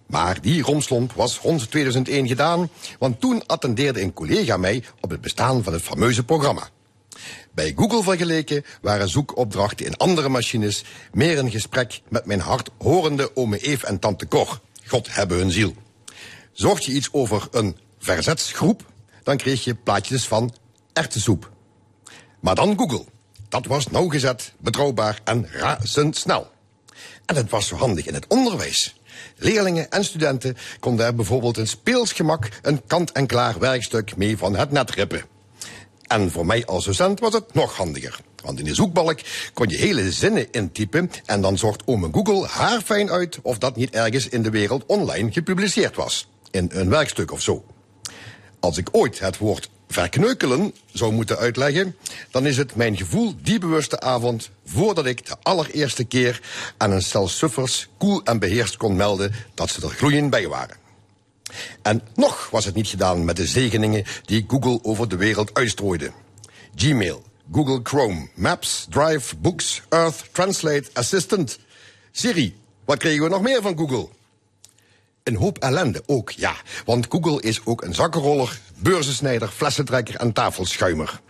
Maar 0.06 0.40
die 0.40 0.62
romslomp 0.62 1.12
was 1.12 1.38
rond 1.38 1.70
2001 1.70 2.26
gedaan, 2.26 2.70
want 2.98 3.20
toen 3.20 3.46
attendeerde 3.46 4.00
een 4.00 4.12
collega 4.12 4.56
mij 4.56 4.84
op 5.00 5.10
het 5.10 5.20
bestaan 5.20 5.62
van 5.62 5.72
het 5.72 5.82
fameuze 5.82 6.24
programma. 6.24 6.68
Bij 7.52 7.72
Google 7.76 8.02
vergeleken 8.02 8.64
waren 8.80 9.08
zoekopdrachten 9.08 9.86
in 9.86 9.96
andere 9.96 10.28
machines 10.28 10.84
meer 11.12 11.38
een 11.38 11.50
gesprek 11.50 12.00
met 12.08 12.26
mijn 12.26 12.40
hardhorende 12.40 13.36
ome 13.36 13.58
Eve 13.58 13.86
en 13.86 13.98
tante 13.98 14.28
Cor. 14.28 14.60
God 14.86 15.14
hebben 15.14 15.38
hun 15.38 15.50
ziel. 15.50 15.74
Zocht 16.52 16.84
je 16.84 16.92
iets 16.92 17.08
over 17.12 17.48
een 17.50 17.76
verzetsgroep, 17.98 18.82
dan 19.22 19.36
kreeg 19.36 19.64
je 19.64 19.74
plaatjes 19.74 20.26
van 20.26 20.54
erwtensoep. 20.92 21.50
Maar 22.40 22.54
dan 22.54 22.78
Google. 22.78 23.04
Dat 23.48 23.66
was 23.66 23.86
nauwgezet, 23.86 24.52
betrouwbaar 24.58 25.20
en 25.24 25.48
razendsnel. 25.50 26.50
En 27.26 27.36
het 27.36 27.50
was 27.50 27.66
zo 27.66 27.76
handig 27.76 28.06
in 28.06 28.14
het 28.14 28.26
onderwijs. 28.26 28.94
Leerlingen 29.36 29.90
en 29.90 30.04
studenten 30.04 30.56
konden 30.80 31.06
er 31.06 31.14
bijvoorbeeld 31.14 31.58
in 31.58 31.66
speelsgemak 31.66 32.48
een 32.62 32.82
kant-en-klaar 32.86 33.58
werkstuk 33.58 34.16
mee 34.16 34.36
van 34.36 34.56
het 34.56 34.70
net 34.70 34.90
rippen. 34.90 35.24
En 36.06 36.30
voor 36.30 36.46
mij 36.46 36.66
als 36.66 36.84
docent 36.84 37.20
was 37.20 37.32
het 37.32 37.54
nog 37.54 37.76
handiger. 37.76 38.20
Want 38.42 38.58
in 38.58 38.64
de 38.64 38.74
zoekbalk 38.74 39.20
kon 39.54 39.68
je 39.68 39.76
hele 39.76 40.12
zinnen 40.12 40.52
intypen 40.52 41.10
en 41.24 41.40
dan 41.40 41.58
zocht 41.58 41.82
ome 41.84 42.08
Google 42.12 42.46
haarfijn 42.46 43.10
uit 43.10 43.38
of 43.42 43.58
dat 43.58 43.76
niet 43.76 43.90
ergens 43.90 44.28
in 44.28 44.42
de 44.42 44.50
wereld 44.50 44.86
online 44.86 45.32
gepubliceerd 45.32 45.96
was. 45.96 46.28
In 46.50 46.70
een 46.72 46.88
werkstuk 46.88 47.32
of 47.32 47.42
zo. 47.42 47.64
Als 48.60 48.78
ik 48.78 48.88
ooit 48.92 49.18
het 49.18 49.38
woord 49.38 49.70
verkneukelen 49.94 50.74
zou 50.92 51.12
moeten 51.12 51.38
uitleggen, 51.38 51.96
dan 52.30 52.46
is 52.46 52.56
het 52.56 52.74
mijn 52.74 52.96
gevoel 52.96 53.34
die 53.42 53.58
bewuste 53.58 54.00
avond 54.00 54.50
voordat 54.66 55.06
ik 55.06 55.26
de 55.26 55.36
allereerste 55.42 56.04
keer 56.04 56.40
aan 56.76 56.90
een 56.90 57.02
stel 57.02 57.28
suffers 57.28 57.88
koel 57.98 58.22
en 58.24 58.38
beheerst 58.38 58.76
kon 58.76 58.96
melden 58.96 59.32
dat 59.54 59.70
ze 59.70 59.82
er 59.82 59.90
gloeiend 59.90 60.30
bij 60.30 60.48
waren. 60.48 60.76
En 61.82 62.02
nog 62.14 62.50
was 62.50 62.64
het 62.64 62.74
niet 62.74 62.88
gedaan 62.88 63.24
met 63.24 63.36
de 63.36 63.46
zegeningen 63.46 64.04
die 64.24 64.44
Google 64.48 64.78
over 64.82 65.08
de 65.08 65.16
wereld 65.16 65.54
uitstrooide. 65.54 66.12
Gmail, 66.74 67.22
Google 67.52 67.80
Chrome, 67.82 68.28
Maps, 68.34 68.86
Drive, 68.90 69.36
Books, 69.36 69.82
Earth, 69.88 70.24
Translate, 70.32 70.90
Assistant. 70.92 71.58
Siri, 72.10 72.56
wat 72.84 72.98
kregen 72.98 73.22
we 73.22 73.28
nog 73.28 73.42
meer 73.42 73.62
van 73.62 73.78
Google? 73.78 74.08
Een 75.24 75.36
hoop 75.36 75.58
ellende 75.58 76.02
ook, 76.06 76.30
ja. 76.30 76.54
Want 76.84 77.06
Google 77.08 77.42
is 77.42 77.60
ook 77.64 77.82
een 77.82 77.94
zakkenroller, 77.94 78.60
beurzensnijder, 78.76 79.48
flessentrekker 79.48 80.16
en 80.16 80.32
tafelschuimer. 80.32 81.20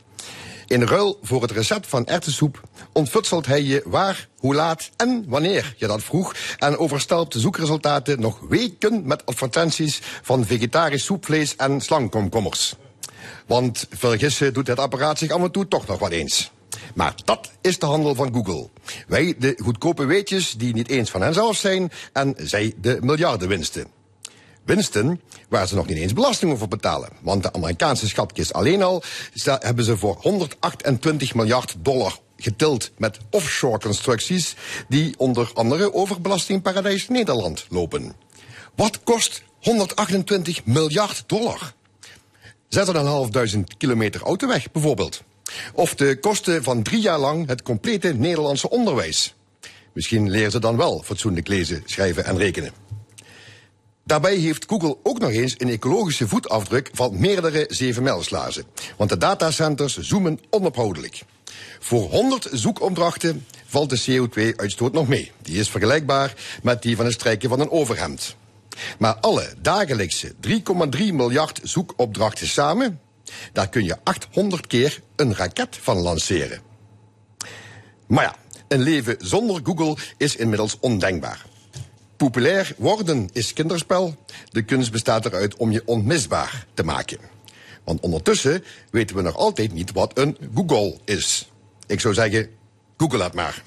In 0.66 0.82
ruil 0.82 1.18
voor 1.22 1.42
het 1.42 1.50
recept 1.50 1.86
van 1.86 2.06
erwtensoep 2.06 2.60
ontfutselt 2.92 3.46
hij 3.46 3.62
je 3.62 3.82
waar, 3.84 4.28
hoe 4.38 4.54
laat 4.54 4.90
en 4.96 5.24
wanneer 5.28 5.74
je 5.76 5.86
dat 5.86 6.02
vroeg 6.02 6.34
en 6.58 6.78
overstelpt 6.78 7.32
de 7.32 7.40
zoekresultaten 7.40 8.20
nog 8.20 8.40
weken 8.48 9.06
met 9.06 9.26
advertenties 9.26 10.00
van 10.22 10.46
vegetarisch 10.46 11.04
soepvlees 11.04 11.56
en 11.56 11.80
slangkomkommers. 11.80 12.74
Want 13.46 13.86
vergissen 13.90 14.52
doet 14.54 14.66
het 14.66 14.78
apparaat 14.78 15.18
zich 15.18 15.30
af 15.30 15.42
en 15.42 15.50
toe 15.50 15.68
toch 15.68 15.86
nog 15.86 15.98
wat 15.98 16.10
eens. 16.10 16.52
Maar 16.94 17.14
dat 17.24 17.50
is 17.60 17.78
de 17.78 17.86
handel 17.86 18.14
van 18.14 18.34
Google. 18.34 18.68
Wij 19.06 19.34
de 19.38 19.58
goedkope 19.62 20.04
weetjes 20.04 20.52
die 20.52 20.74
niet 20.74 20.88
eens 20.88 21.10
van 21.10 21.22
henzelf 21.22 21.56
zijn 21.56 21.92
en 22.12 22.34
zij 22.38 22.74
de 22.80 22.98
miljardenwinsten. 23.00 23.86
Winsten 24.64 25.20
waar 25.48 25.68
ze 25.68 25.74
nog 25.74 25.86
niet 25.86 25.98
eens 25.98 26.12
belasting 26.12 26.52
over 26.52 26.68
betalen. 26.68 27.08
Want 27.20 27.42
de 27.42 27.52
Amerikaanse 27.52 28.08
schatkist 28.08 28.52
alleen 28.52 28.82
al 28.82 29.02
hebben 29.44 29.84
ze 29.84 29.96
voor 29.96 30.16
128 30.20 31.34
miljard 31.34 31.74
dollar 31.78 32.18
getild 32.36 32.90
met 32.96 33.18
offshore 33.30 33.78
constructies 33.78 34.54
die 34.88 35.14
onder 35.18 35.50
andere 35.54 35.94
over 35.94 36.20
belastingparadijs 36.20 37.08
Nederland 37.08 37.66
lopen. 37.68 38.14
Wat 38.74 39.02
kost 39.02 39.42
128 39.60 40.64
miljard 40.64 41.24
dollar? 41.26 41.74
6.500 43.54 43.60
kilometer 43.78 44.22
autoweg 44.22 44.70
bijvoorbeeld. 44.70 45.22
Of 45.72 45.94
de 45.94 46.18
kosten 46.20 46.62
van 46.62 46.82
drie 46.82 47.00
jaar 47.00 47.18
lang 47.18 47.46
het 47.46 47.62
complete 47.62 48.14
Nederlandse 48.14 48.70
onderwijs. 48.70 49.34
Misschien 49.92 50.30
leren 50.30 50.50
ze 50.50 50.58
dan 50.58 50.76
wel 50.76 51.02
fatsoenlijk 51.04 51.48
lezen, 51.48 51.82
schrijven 51.84 52.24
en 52.24 52.38
rekenen. 52.38 52.72
Daarbij 54.06 54.36
heeft 54.36 54.64
Google 54.68 54.96
ook 55.02 55.18
nog 55.18 55.30
eens 55.30 55.54
een 55.58 55.68
ecologische 55.68 56.28
voetafdruk 56.28 56.90
van 56.92 57.20
meerdere 57.20 57.64
zevenmijlslaarzen. 57.68 58.64
Want 58.96 59.10
de 59.10 59.18
datacenters 59.18 59.98
zoomen 59.98 60.40
onophoudelijk. 60.50 61.22
Voor 61.78 62.10
100 62.10 62.48
zoekopdrachten 62.52 63.46
valt 63.66 63.90
de 63.90 64.28
CO2-uitstoot 64.28 64.92
nog 64.92 65.08
mee. 65.08 65.32
Die 65.42 65.58
is 65.58 65.70
vergelijkbaar 65.70 66.34
met 66.62 66.82
die 66.82 66.96
van 66.96 67.04
het 67.04 67.14
strijken 67.14 67.48
van 67.48 67.60
een 67.60 67.70
overhemd. 67.70 68.36
Maar 68.98 69.14
alle 69.14 69.54
dagelijkse 69.62 70.32
3,3 70.48 70.52
miljard 71.12 71.60
zoekopdrachten 71.62 72.48
samen, 72.48 73.00
daar 73.52 73.68
kun 73.68 73.84
je 73.84 73.96
800 74.02 74.66
keer 74.66 75.00
een 75.16 75.34
raket 75.34 75.76
van 75.80 75.96
lanceren. 75.96 76.60
Maar 78.06 78.24
ja, 78.24 78.36
een 78.68 78.82
leven 78.82 79.16
zonder 79.18 79.60
Google 79.62 79.96
is 80.16 80.36
inmiddels 80.36 80.76
ondenkbaar. 80.80 81.44
Populair 82.16 82.74
worden 82.76 83.28
is 83.32 83.52
kinderspel. 83.52 84.14
De 84.50 84.62
kunst 84.62 84.92
bestaat 84.92 85.24
eruit 85.24 85.56
om 85.56 85.70
je 85.70 85.82
onmisbaar 85.84 86.66
te 86.74 86.84
maken. 86.84 87.18
Want 87.84 88.00
ondertussen 88.00 88.64
weten 88.90 89.16
we 89.16 89.22
nog 89.22 89.36
altijd 89.36 89.72
niet 89.72 89.92
wat 89.92 90.18
een 90.18 90.36
Google 90.54 90.98
is. 91.04 91.50
Ik 91.86 92.00
zou 92.00 92.14
zeggen, 92.14 92.48
Google 92.96 93.22
het 93.22 93.34
maar. 93.34 93.62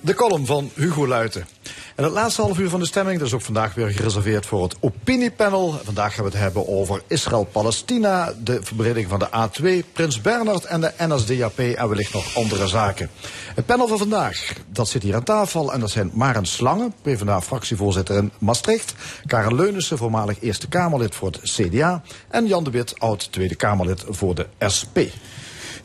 De 0.00 0.14
column 0.14 0.46
van 0.46 0.70
Hugo 0.74 1.06
Luiten. 1.06 1.46
En 1.94 2.04
het 2.04 2.12
laatste 2.12 2.42
half 2.42 2.58
uur 2.58 2.68
van 2.68 2.80
de 2.80 2.86
stemming, 2.86 3.18
dat 3.18 3.26
is 3.26 3.34
ook 3.34 3.40
vandaag 3.40 3.74
weer 3.74 3.88
gereserveerd 3.88 4.46
voor 4.46 4.62
het 4.62 4.76
opiniepanel. 4.80 5.80
Vandaag 5.84 6.14
gaan 6.14 6.24
we 6.24 6.30
het 6.30 6.40
hebben 6.40 6.68
over 6.68 7.02
Israël-Palestina, 7.06 8.32
de 8.42 8.62
verbreding 8.62 9.08
van 9.08 9.18
de 9.18 9.28
A2, 9.28 9.92
Prins 9.92 10.20
Bernhard 10.20 10.64
en 10.64 10.80
de 10.80 10.92
NSDAP 10.98 11.58
en 11.58 11.88
wellicht 11.88 12.12
nog 12.12 12.36
andere 12.36 12.68
zaken. 12.68 13.10
Het 13.54 13.66
panel 13.66 13.88
van 13.88 13.98
vandaag, 13.98 14.52
dat 14.66 14.88
zit 14.88 15.02
hier 15.02 15.14
aan 15.14 15.22
tafel 15.22 15.72
en 15.72 15.80
dat 15.80 15.90
zijn 15.90 16.10
Maren 16.14 16.46
Slangen, 16.46 16.94
PvdA-fractievoorzitter 17.02 18.16
in 18.16 18.32
Maastricht, 18.38 18.94
Karen 19.26 19.54
Leunissen, 19.54 19.98
voormalig 19.98 20.40
Eerste 20.40 20.68
Kamerlid 20.68 21.14
voor 21.14 21.30
het 21.30 21.40
CDA 21.42 22.02
en 22.28 22.46
Jan 22.46 22.64
de 22.64 22.70
Wit, 22.70 22.98
oud 22.98 23.32
Tweede 23.32 23.54
Kamerlid 23.54 24.04
voor 24.08 24.34
de 24.34 24.46
SP. 24.76 24.98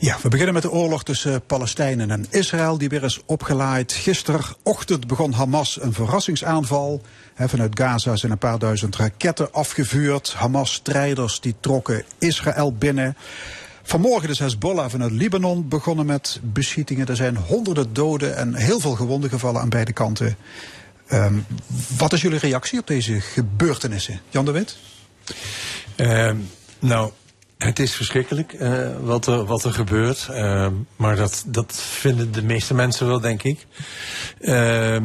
Ja, 0.00 0.16
we 0.22 0.28
beginnen 0.28 0.54
met 0.54 0.62
de 0.62 0.70
oorlog 0.70 1.04
tussen 1.04 1.42
Palestijnen 1.46 2.10
en 2.10 2.26
Israël, 2.30 2.78
die 2.78 2.88
weer 2.88 3.02
is 3.02 3.20
opgelaaid. 3.26 3.92
Gisterochtend 3.92 5.06
begon 5.06 5.32
Hamas 5.32 5.80
een 5.80 5.92
verrassingsaanval. 5.92 7.02
Vanuit 7.36 7.78
Gaza 7.78 8.16
zijn 8.16 8.32
een 8.32 8.38
paar 8.38 8.58
duizend 8.58 8.96
raketten 8.96 9.52
afgevuurd. 9.52 10.32
Hamas-strijders 10.32 11.40
die 11.40 11.54
trokken 11.60 12.04
Israël 12.18 12.72
binnen. 12.72 13.16
Vanmorgen 13.82 14.28
is 14.28 14.38
Hezbollah 14.38 14.90
vanuit 14.90 15.12
Libanon 15.12 15.68
begonnen 15.68 16.06
met 16.06 16.40
beschietingen. 16.42 17.06
Er 17.06 17.16
zijn 17.16 17.36
honderden 17.36 17.92
doden 17.92 18.36
en 18.36 18.54
heel 18.54 18.80
veel 18.80 18.94
gewonden 18.94 19.30
gevallen 19.30 19.60
aan 19.60 19.68
beide 19.68 19.92
kanten. 19.92 20.36
Ehm, 21.06 21.34
wat 21.96 22.12
is 22.12 22.20
jullie 22.20 22.38
reactie 22.38 22.78
op 22.78 22.86
deze 22.86 23.20
gebeurtenissen? 23.20 24.20
Jan 24.28 24.44
de 24.44 24.50
Wit? 24.50 24.76
Ehm, 25.96 26.36
nou, 26.78 27.12
het 27.58 27.78
is 27.78 27.94
verschrikkelijk 27.94 28.52
eh, 28.52 28.88
wat, 29.00 29.26
er, 29.26 29.44
wat 29.44 29.64
er 29.64 29.72
gebeurt. 29.72 30.28
Ehm, 30.30 30.72
maar 30.96 31.16
dat, 31.16 31.44
dat 31.46 31.76
vinden 31.76 32.32
de 32.32 32.42
meeste 32.42 32.74
mensen 32.74 33.06
wel, 33.06 33.20
denk 33.20 33.42
ik. 33.42 33.66
Ehm, 34.40 35.04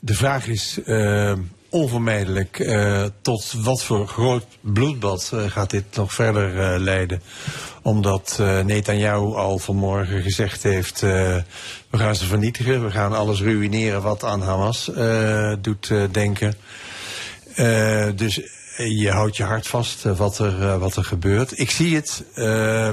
de 0.00 0.14
vraag 0.14 0.46
is 0.46 0.78
ehm, 0.84 1.38
onvermijdelijk 1.68 2.58
eh, 2.58 3.04
tot 3.22 3.52
wat 3.56 3.82
voor 3.82 4.08
groot 4.08 4.44
bloedbad 4.60 5.30
eh, 5.34 5.44
gaat 5.50 5.70
dit 5.70 5.84
nog 5.94 6.14
verder 6.14 6.80
leiden. 6.80 7.22
Omdat 7.82 8.36
eh 8.40 8.60
Netanyahu 8.60 9.34
al 9.34 9.58
vanmorgen 9.58 10.22
gezegd 10.22 10.62
heeft... 10.62 11.00
we 11.00 11.44
gaan 11.90 12.14
ze 12.14 12.24
vernietigen, 12.24 12.84
we 12.84 12.90
gaan 12.90 13.12
alles 13.12 13.40
ruïneren 13.40 14.02
wat 14.02 14.24
aan 14.24 14.42
Hamas 14.42 14.90
doet 15.60 15.92
denken. 16.10 16.54
Dus 18.14 18.40
je 18.76 19.10
houdt 19.10 19.36
je 19.36 19.44
hart 19.44 19.66
vast 19.66 20.06
eh, 20.06 20.16
wat, 20.16 20.38
er, 20.38 20.62
eh, 20.62 20.78
wat 20.78 20.96
er 20.96 21.04
gebeurt. 21.04 21.58
Ik 21.58 21.70
zie 21.70 21.94
het, 21.94 22.24
eh, 22.34 22.90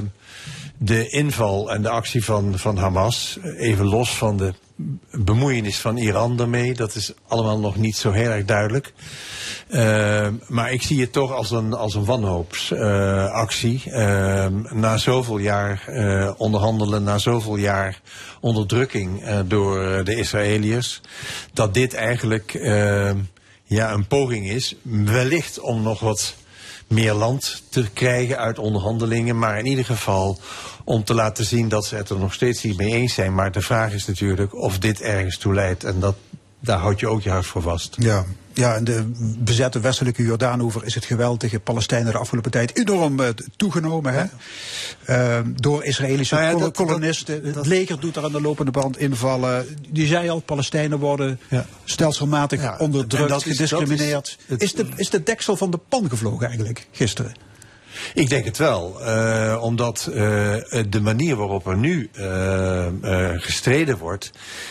de 0.78 1.08
inval 1.08 1.72
en 1.72 1.82
de 1.82 1.88
actie 1.88 2.24
van, 2.24 2.58
van 2.58 2.76
Hamas, 2.76 3.38
eh, 3.42 3.68
even 3.68 3.86
los 3.86 4.16
van 4.16 4.36
de 4.36 4.54
bemoeienis 5.12 5.78
van 5.78 5.96
Iran 5.96 6.40
ermee, 6.40 6.74
dat 6.74 6.94
is 6.94 7.12
allemaal 7.28 7.58
nog 7.58 7.76
niet 7.76 7.96
zo 7.96 8.10
heel 8.10 8.30
erg 8.30 8.44
duidelijk. 8.44 8.92
Eh, 9.68 10.28
maar 10.48 10.72
ik 10.72 10.82
zie 10.82 11.00
het 11.00 11.12
toch 11.12 11.32
als 11.32 11.50
een, 11.50 11.72
als 11.74 11.94
een 11.94 12.04
wanhoopsactie. 12.04 13.82
Na 14.72 14.96
zoveel 14.96 15.38
jaar 15.38 15.82
eh, 15.86 16.30
onderhandelen, 16.36 17.02
na 17.02 17.18
zoveel 17.18 17.56
jaar 17.56 18.00
onderdrukking 18.40 19.22
eh, 19.22 19.38
door 19.46 19.82
eh, 19.82 20.04
de 20.04 20.16
Israëliërs, 20.16 21.00
dat 21.52 21.74
dit 21.74 21.94
eigenlijk 21.94 22.54
eh, 22.54 23.10
ja, 23.68 23.92
een 23.92 24.06
poging 24.06 24.48
is, 24.50 24.74
wellicht 24.82 25.60
om 25.60 25.82
nog 25.82 26.00
wat 26.00 26.34
meer 26.86 27.12
land 27.12 27.62
te 27.68 27.90
krijgen 27.92 28.38
uit 28.38 28.58
onderhandelingen, 28.58 29.38
maar 29.38 29.58
in 29.58 29.66
ieder 29.66 29.84
geval 29.84 30.38
om 30.84 31.04
te 31.04 31.14
laten 31.14 31.44
zien 31.44 31.68
dat 31.68 31.84
ze 31.84 31.96
het 31.96 32.10
er 32.10 32.18
nog 32.18 32.34
steeds 32.34 32.62
niet 32.62 32.76
mee 32.76 32.92
eens 32.92 33.14
zijn. 33.14 33.34
Maar 33.34 33.52
de 33.52 33.60
vraag 33.60 33.92
is 33.92 34.06
natuurlijk 34.06 34.54
of 34.54 34.78
dit 34.78 35.00
ergens 35.00 35.38
toe 35.38 35.54
leidt 35.54 35.84
en 35.84 36.00
dat, 36.00 36.16
daar 36.60 36.78
houd 36.78 37.00
je 37.00 37.08
ook 37.08 37.22
je 37.22 37.30
hart 37.30 37.46
voor 37.46 37.62
vast. 37.62 37.96
Ja, 37.98 38.24
ja, 38.52 38.74
in 38.74 38.84
de 38.84 39.10
bezette 39.38 39.80
westelijke 39.80 40.22
Jordaanover 40.22 40.84
is 40.84 40.94
het 40.94 41.04
geweld 41.04 41.40
tegen 41.40 41.60
Palestijnen 41.62 42.12
de 42.12 42.18
afgelopen 42.18 42.50
tijd 42.50 42.76
enorm 42.78 43.20
eh, 43.20 43.28
toegenomen. 43.56 44.12
Hè? 44.14 44.24
Eh, 45.04 45.40
door 45.54 45.84
Israëlische 45.84 46.34
Nou 46.34 46.46
ja, 46.46 46.52
kol- 46.52 46.60
dat- 46.60 46.76
dat- 46.76 46.86
kolonisten. 46.86 47.44
het 47.54 47.66
leger 47.66 48.00
doet 48.00 48.14
daar 48.14 48.24
aan 48.24 48.32
de 48.32 48.40
lopende 48.40 48.70
band 48.70 48.98
invallen. 48.98 49.66
Die 49.90 50.06
zei 50.06 50.28
al, 50.28 50.40
Palestijnen 50.40 50.98
worden 50.98 51.40
stelselmatig 51.84 52.78
onderdrukt, 52.78 53.30
is- 53.30 53.36
is 53.36 53.42
gediscrimineerd. 53.56 54.38
is, 54.56 54.72
de, 54.72 54.86
is 54.96 55.10
de 55.10 55.22
deksel 55.22 55.56
van 55.56 55.70
de 55.70 55.78
pan 55.88 56.08
gevlogen 56.08 56.46
eigenlijk, 56.46 56.86
gisteren? 56.92 57.34
Ik 58.14 58.28
denk 58.28 58.44
het 58.44 58.58
wel, 58.58 59.00
eh, 59.00 59.58
omdat 59.62 60.06
eh, 60.06 60.54
de 60.88 61.00
manier 61.00 61.36
waarop 61.36 61.66
er 61.66 61.76
nu 61.76 62.08
eh, 62.12 62.86
gestreden 63.36 63.98
wordt, 63.98 64.30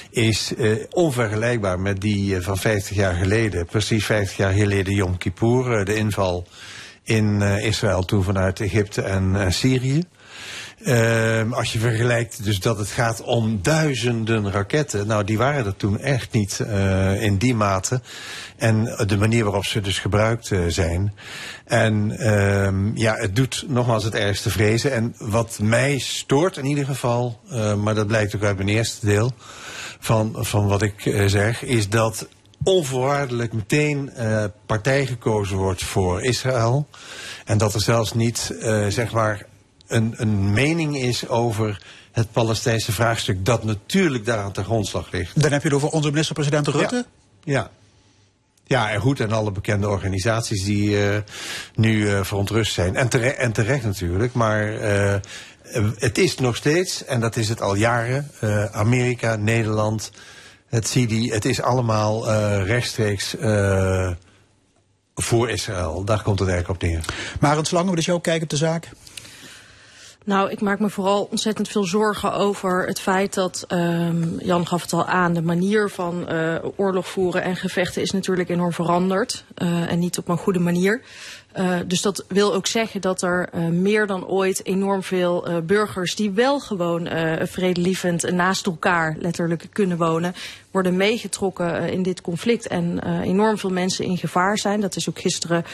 is 0.10 0.54
onvergelijkbaar 0.90 1.80
met 1.80 2.02
die 2.02 2.42
van 2.42 2.58
50 2.58 2.96
jaar 2.96 3.14
geleden. 3.14 3.66
Precies 3.66 4.06
50 4.06 4.38
jaar 4.38 4.54
geleden 4.54 4.94
Yom 4.94 5.18
Kippur, 5.18 5.86
de 5.86 5.96
inval 5.96 6.48
in 7.04 7.42
Israël 7.42 8.06
toen 8.06 8.24
vanuit 8.24 8.60
Egypte 8.60 9.02
en 9.02 9.54
Syrië. 9.54 10.04
Ehm, 10.88 11.54
als 11.54 11.74
je 11.74 11.80
vergelijkt 11.80 12.44
dus 12.44 12.60
dat 12.60 12.78
het 12.78 12.88
gaat 12.88 13.22
om 13.22 13.60
duizenden 13.62 14.52
raketten. 14.52 15.08
Nou, 15.08 15.24
die 15.24 15.38
waren 15.38 15.66
er 15.66 15.76
toen 15.76 16.00
echt 16.00 16.32
niet 16.32 16.60
eh, 16.60 17.22
in 17.22 17.38
die 17.38 17.56
mate. 17.56 18.02
En 18.58 18.84
de 19.08 19.18
manier 19.18 19.44
waarop 19.44 19.66
ze 19.66 19.82
dus 19.82 20.00
gebruikt 20.00 20.52
eh, 20.52 20.60
zijn. 20.68 21.14
En 21.66 22.18
ehm, 22.18 22.98
ja, 22.98 23.16
het 23.16 23.36
doet 23.36 23.66
nogmaals 23.68 24.04
het 24.04 24.16
ergste 24.16 24.50
vrezen. 24.50 24.94
En 24.94 25.16
wat 25.18 25.60
mij 25.62 25.98
stoort 25.98 26.58
in 26.58 26.66
ieder 26.66 26.86
geval, 26.86 27.40
eh, 27.50 27.76
maar 27.76 27.96
dat 27.96 28.08
blijkt 28.08 28.36
ook 28.36 28.44
uit 28.44 28.58
mijn 28.58 28.70
eerste 28.70 29.06
deel 29.06 29.32
van, 30.00 30.36
van 30.40 30.68
wat 30.68 30.82
ik 30.82 31.14
zeg, 31.26 31.64
is 31.64 31.90
dat 31.90 32.28
onvoorwaardelijk 32.64 33.54
meteen 33.54 34.12
partij 34.66 35.06
gekozen 35.06 35.58
wordt 35.58 35.84
voor 35.84 36.22
Israël. 36.22 36.88
En 37.46 37.58
dat 37.58 37.74
er 37.74 37.82
zelfs 37.82 38.14
niet, 38.14 38.56
zeg 38.90 39.12
maar, 39.12 39.46
een, 39.88 40.14
een 40.18 40.54
mening 40.54 40.98
is 40.98 41.28
over 41.28 41.82
het 42.12 42.32
Palestijnse 42.32 42.92
vraagstuk, 42.92 43.46
dat 43.46 43.64
natuurlijk 43.64 44.26
daar 44.26 44.40
aan 44.40 44.54
de 44.54 44.64
grondslag 44.64 45.12
ligt. 45.12 45.42
Dan 45.42 45.52
heb 45.52 45.62
je 45.62 45.68
het 45.68 45.78
over 45.78 45.90
onze 45.90 46.10
minister-president 46.10 46.68
Rutte. 46.68 47.06
Ja. 47.44 47.72
Ja, 48.68 48.92
en 48.92 49.00
goed, 49.00 49.20
en 49.20 49.32
alle 49.32 49.52
bekende 49.52 49.90
organisaties 49.90 50.64
die 50.64 51.10
eh, 51.10 51.18
nu 51.76 52.10
eh, 52.10 52.24
verontrust 52.24 52.74
zijn. 52.74 52.96
En, 52.96 53.08
tere- 53.08 53.34
en 53.34 53.52
terecht 53.52 53.84
natuurlijk, 53.84 54.34
maar 54.34 54.76
eh, 54.76 55.16
het 55.98 56.18
is 56.18 56.38
nog 56.38 56.56
steeds, 56.56 57.06
en 57.06 57.20
dat 57.20 57.36
is 57.36 57.50
het 57.50 57.62
al 57.62 57.76
jaren, 57.76 58.32
Amerika, 58.72 59.36
Nederland, 59.36 60.12
het 60.68 60.88
CIDI, 60.88 61.32
het 61.32 61.46
is 61.46 61.62
allemaal 61.62 62.32
rechtstreeks 62.64 63.36
voor 65.16 65.50
Israël. 65.50 66.04
Daar 66.04 66.22
komt 66.22 66.40
het 66.40 66.50
eigenlijk 66.50 66.84
op 66.84 66.90
neer. 66.90 67.06
Maar 67.40 67.58
een 67.58 67.66
slang, 67.66 67.90
wat 67.90 67.98
is 67.98 68.06
jouw 68.06 68.20
kijk 68.20 68.42
op 68.42 68.50
de 68.50 68.58
zaak? 68.58 68.90
Nou, 70.28 70.52
ik 70.52 70.62
maak 70.62 70.80
me 70.80 70.90
vooral 70.90 71.28
ontzettend 71.32 71.68
veel 71.68 71.84
zorgen 71.84 72.34
over 72.34 72.88
het 72.88 73.00
feit 73.00 73.34
dat, 73.34 73.66
ehm, 73.68 74.40
Jan 74.40 74.68
gaf 74.68 74.82
het 74.82 74.94
al 74.94 75.06
aan, 75.06 75.34
de 75.34 75.42
manier 75.42 75.90
van 75.90 76.28
eh, 76.28 76.56
oorlog 76.76 77.08
voeren 77.08 77.42
en 77.44 77.56
gevechten 77.56 78.02
is 78.02 78.12
natuurlijk 78.12 78.50
enorm 78.50 78.74
veranderd. 78.74 79.46
eh, 79.54 79.92
en 79.92 80.00
niet 80.00 80.18
op 80.18 80.28
een 80.28 80.38
goede 80.38 80.60
manier. 80.60 81.02
Eh, 81.52 81.76
dus 81.86 82.02
dat 82.02 82.26
wil 82.28 82.54
ook 82.54 82.68
zeggen 82.68 83.02
dat 83.02 83.22
er 83.22 83.50
meer 83.72 84.08
dan 84.08 84.28
ooit 84.28 84.66
enorm 84.66 85.04
veel 85.04 85.48
burgers 85.64 86.16
die 86.16 86.32
wel 86.32 86.60
gewoon 86.60 87.10
vredelievend 87.42 88.32
naast 88.32 88.66
elkaar 88.66 89.16
letterlijk 89.20 89.68
kunnen 89.74 89.98
wonen, 89.98 90.34
worden 90.72 90.98
meegetrokken 90.98 91.90
in 91.90 92.04
dit 92.04 92.22
conflict. 92.22 92.68
En 92.68 93.00
enorm 93.22 93.58
veel 93.58 93.70
mensen 93.70 94.06
in 94.06 94.18
gevaar 94.18 94.58
zijn. 94.58 94.82
Dat 94.82 94.96
is 94.96 95.10
ook 95.10 95.20
gisteren 95.20 95.66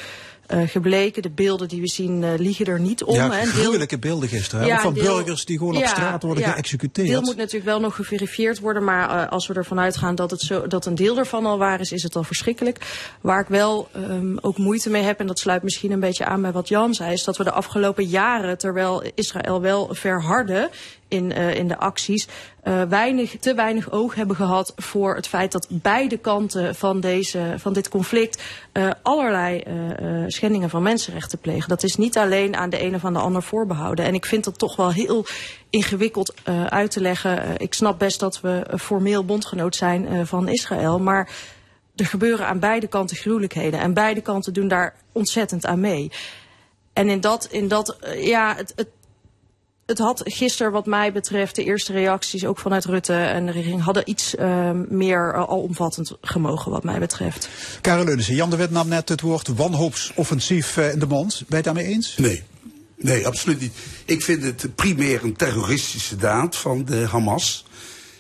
eh, 0.48 0.62
gebleken. 0.68 1.22
De 1.22 1.30
beelden 1.30 1.68
die 1.68 1.82
we 1.82 1.88
zien 1.88 2.24
eh, 2.24 2.30
liegen 2.38 2.66
er 2.66 2.80
niet 2.80 3.04
om. 3.04 3.16
ja, 3.16 3.32
hè. 3.32 3.42
Deel- 3.44 3.52
gruwelijke 3.52 4.00
beelden 4.00 4.30
gisteren. 4.30 4.66
Ja, 4.66 4.80
van 4.80 4.94
deel- 4.94 5.16
burgers 5.16 5.46
die 5.46 5.58
gewoon 5.58 5.78
op 5.78 5.86
straat 5.86 6.24
worden 6.24 6.44
ja. 6.44 6.52
geëxecuteerd. 6.52 7.08
Deel 7.08 7.22
moet 7.22 7.36
natuurlijk 7.36 7.66
wel 7.66 7.80
nog 7.80 7.96
geverifieerd 7.96 8.60
worden, 8.60 8.84
maar 8.84 9.10
eh, 9.10 9.32
als 9.32 9.48
we 9.48 9.54
ervan 9.54 9.80
uitgaan 9.80 10.16
dat, 10.16 10.32
het 10.32 10.42
zo, 10.42 10.68
dat 10.68 10.86
een 10.86 10.96
deel 10.96 11.18
ervan 11.18 11.46
al 11.46 11.58
waar 11.58 11.80
is, 11.80 11.92
is 11.92 12.04
het 12.04 12.16
al 12.16 12.24
verschrikkelijk. 12.24 12.78
Waar 13.22 13.40
ik 13.42 13.48
wel 13.48 13.88
ehm, 13.92 14.38
ook 14.42 14.58
moeite 14.58 14.90
mee 14.90 15.04
heb, 15.04 15.20
en 15.20 15.28
dat 15.28 15.40
sluit 15.40 15.64
misschien 15.64 15.92
een 15.92 16.00
beetje 16.00 16.26
aan 16.26 16.42
bij 16.42 16.52
wat 16.52 16.68
Jan 16.68 16.94
zei, 16.94 17.14
is 17.14 17.24
dat 17.24 17.38
we 17.38 17.44
de 17.44 17.52
afgelopen 17.52 18.06
jaren, 18.06 18.58
terwijl 18.58 19.04
Israël 19.16 19.62
wel 19.62 19.90
verhardde 19.92 20.70
in, 21.14 21.32
eh, 21.32 21.56
in 21.56 21.68
de 21.68 21.78
acties, 21.78 22.28
eh, 22.62 22.82
weinig, 22.82 23.36
te 23.40 23.54
weinig 23.54 23.92
oog 23.92 24.16
hebben 24.16 24.36
gehad 24.36 24.74
voor 24.76 25.16
het 25.16 25.28
feit 25.28 25.52
dat 25.52 25.68
beide 25.70 26.18
kanten 26.18 26.76
van, 26.76 27.00
deze, 27.00 27.54
van 27.58 27.74
dit 27.74 27.90
conflict 27.90 28.42
eh, 28.72 28.90
allerlei 29.02 29.64
schendingen 30.28 30.70
van 30.70 30.82
mensenrechten 30.82 31.40
plegen. 31.40 31.70
Dat 31.70 31.84
is 31.84 31.96
niet 31.96 32.18
alleen 32.18 32.56
aan 32.56 32.70
de 32.70 32.84
een 32.84 32.96
of 32.96 33.02
de 33.02 33.20
ander 33.20 33.44
voorbehouden. 33.44 34.06
En 34.06 34.14
ik 34.14 34.26
vind 34.26 34.44
dat 34.44 34.58
toch 34.58 34.76
wel 34.76 34.92
heel 34.92 35.26
ingewikkeld 35.70 36.34
uit 36.70 36.92
te 36.92 37.02
leggen. 37.02 37.58
Ik 37.58 37.74
snap 37.74 38.00
best 38.00 38.20
dat 38.20 38.42
we 38.42 38.68
formeel 38.78 39.26
bondgenoot 39.26 39.76
zijn 39.76 40.28
van 40.28 40.48
Israël, 40.48 41.00
maar 41.00 41.30
er 41.96 42.06
gebeuren 42.06 42.48
aan 42.48 42.60
beide 42.60 42.88
kanten 42.88 43.18
gruwelijkheden. 43.18 43.80
En 43.80 43.94
beide 43.94 44.22
kanten 44.22 44.54
doen 44.54 44.68
daar 44.68 44.96
ontzettend 45.12 45.66
aan 45.66 45.80
mee. 45.80 46.12
En 46.94 47.10
in 47.10 47.22
dat, 47.22 47.48
in 47.52 47.68
dat 47.68 47.98
ja, 48.18 48.56
het, 48.56 48.74
het, 48.76 48.90
het 49.86 49.98
had 49.98 50.22
gisteren 50.24 50.72
wat 50.72 50.86
mij 50.86 51.12
betreft, 51.12 51.56
de 51.56 51.64
eerste 51.64 51.94
reacties 51.94 52.46
ook 52.46 52.60
vanuit 52.60 52.86
Rutte 52.86 53.14
en 53.14 53.46
de 53.46 53.52
regering, 53.52 53.82
hadden 53.82 54.10
iets 54.10 54.36
eh, 54.36 54.72
meer 54.88 55.34
eh, 55.34 55.50
alomvattend 55.50 56.12
gemogen 56.22 56.72
wat 56.72 56.84
mij 56.84 57.00
betreft. 57.00 57.50
Karel 57.82 58.06
Leunissen, 58.06 58.36
Jan 58.36 58.50
de 58.50 58.56
Wit 58.56 58.72
nam 58.72 58.88
net 58.88 59.10
het 59.10 59.22
woord 59.22 59.48
wanhoopsoffensief 59.48 60.78
eh, 60.78 60.92
in 60.92 61.00
de 61.00 61.08
mond. 61.08 61.34
Ben 61.34 61.46
je 61.48 61.56
het 61.56 61.64
daarmee 61.64 61.86
eens? 61.86 62.18
Nee. 62.18 62.44
Nee, 62.96 63.28
absoluut 63.28 63.60
niet. 63.60 63.74
Ik 64.06 64.22
vind 64.22 64.44
het 64.44 64.76
primair 64.76 65.24
een 65.24 65.36
terroristische 65.36 66.16
daad 66.16 66.56
van 66.56 66.86
de 66.86 67.06
Hamas. 67.10 67.66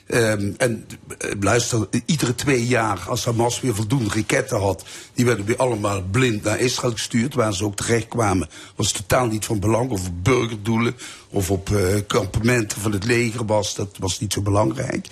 Ehm, 0.08 0.52
en 0.58 0.86
eh, 1.18 1.32
luister, 1.40 1.88
iedere 2.06 2.36
twee 2.36 2.68
jaar 2.68 3.00
als 3.08 3.26
Hamas 3.26 3.62
weer 3.62 3.76
voldoende 3.76 4.10
raketten 4.14 4.60
had, 4.60 4.84
die 5.14 5.26
werden 5.26 5.46
weer 5.46 5.58
allemaal 5.58 6.02
blind 6.02 6.44
naar 6.44 6.60
Israël 6.60 6.92
gestuurd, 6.92 7.34
waar 7.34 7.54
ze 7.54 7.66
ook 7.66 7.76
terecht 7.76 8.08
kwamen, 8.08 8.50
was 8.76 8.92
totaal 8.92 9.26
niet 9.26 9.46
van 9.46 9.60
belang, 9.60 9.90
of 9.92 10.08
op 10.08 10.24
burgerdoelen, 10.24 10.96
of 11.30 11.52
op 11.52 11.72
eh, 11.72 11.86
kampementen 12.08 12.82
van 12.82 12.92
het 12.92 13.06
leger 13.06 13.46
was, 13.46 13.76
dat 13.76 13.98
was 14.00 14.20
niet 14.20 14.34
zo 14.34 14.42
belangrijk. 14.42 15.08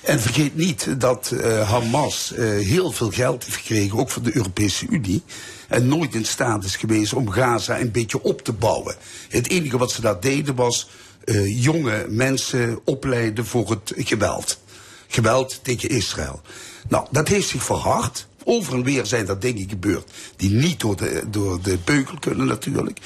En 0.00 0.20
vergeet 0.20 0.56
niet 0.56 1.00
dat 1.00 1.30
eh, 1.30 1.70
Hamas 1.70 2.32
heel 2.60 2.90
veel 2.92 3.10
geld 3.10 3.44
heeft 3.44 3.56
gekregen, 3.56 3.98
ook 3.98 4.10
van 4.10 4.22
de 4.22 4.36
Europese 4.36 4.86
Unie. 4.90 5.22
En 5.68 5.88
nooit 5.88 6.14
in 6.14 6.24
staat 6.24 6.64
is 6.64 6.76
geweest 6.76 7.12
om 7.12 7.30
Gaza 7.30 7.80
een 7.80 7.90
beetje 7.90 8.22
op 8.22 8.42
te 8.42 8.52
bouwen. 8.52 8.96
Het 9.28 9.48
enige 9.48 9.78
wat 9.78 9.90
ze 9.90 10.00
daar 10.00 10.20
deden 10.20 10.54
was 10.54 10.88
eh, 11.26 11.62
jonge 11.64 12.06
mensen 12.08 12.80
opleiden 12.84 13.46
voor 13.46 13.70
het 13.70 13.92
geweld. 13.96 14.58
Geweld 15.06 15.60
tegen 15.62 15.88
Israël. 15.88 16.40
Nou, 16.88 17.06
dat 17.10 17.28
heeft 17.28 17.48
zich 17.48 17.62
verhard. 17.62 18.26
Over 18.44 18.74
en 18.74 18.82
weer 18.82 19.06
zijn 19.06 19.28
er 19.28 19.40
dingen 19.40 19.68
gebeurd 19.68 20.10
die 20.36 20.50
niet 20.50 20.80
door 20.80 20.96
de, 20.96 21.22
door 21.30 22.18
kunnen 22.20 22.46
natuurlijk. 22.46 23.00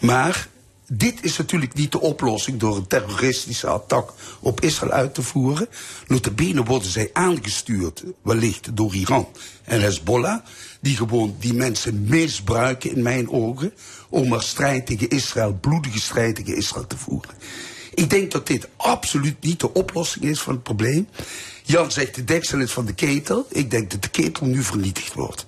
Maar 0.00 0.48
dit 0.86 1.24
is 1.24 1.36
natuurlijk 1.36 1.74
niet 1.74 1.92
de 1.92 2.00
oplossing 2.00 2.60
door 2.60 2.76
een 2.76 2.86
terroristische 2.86 3.66
attack 3.66 4.12
op 4.40 4.60
Israël 4.60 4.92
uit 4.92 5.14
te 5.14 5.22
voeren. 5.22 5.68
Notabene 6.06 6.62
worden 6.62 6.90
zij 6.90 7.10
aangestuurd, 7.12 8.04
wellicht 8.22 8.76
door 8.76 8.94
Iran 8.94 9.28
en 9.64 9.80
Hezbollah, 9.80 10.38
die 10.80 10.96
gewoon 10.96 11.36
die 11.38 11.54
mensen 11.54 12.04
misbruiken 12.08 12.90
in 12.90 13.02
mijn 13.02 13.30
ogen 13.30 13.72
om 14.12 14.28
maar 14.28 14.42
strijd 14.42 14.86
tegen 14.86 15.08
Israël, 15.08 15.58
bloedige 15.60 16.00
strijd 16.00 16.34
tegen 16.34 16.56
Israël 16.56 16.86
te 16.86 16.96
voeren. 16.96 17.30
Ik 17.94 18.10
denk 18.10 18.30
dat 18.30 18.46
dit 18.46 18.68
absoluut 18.76 19.36
niet 19.40 19.60
de 19.60 19.72
oplossing 19.72 20.24
is 20.24 20.40
van 20.40 20.52
het 20.52 20.62
probleem. 20.62 21.08
Jan 21.62 21.90
zegt 21.90 22.14
de 22.14 22.24
deksel 22.24 22.58
is 22.58 22.70
van 22.72 22.86
de 22.86 22.94
ketel. 22.94 23.46
Ik 23.50 23.70
denk 23.70 23.90
dat 23.90 24.02
de 24.02 24.08
ketel 24.08 24.46
nu 24.46 24.62
vernietigd 24.62 25.14
wordt. 25.14 25.46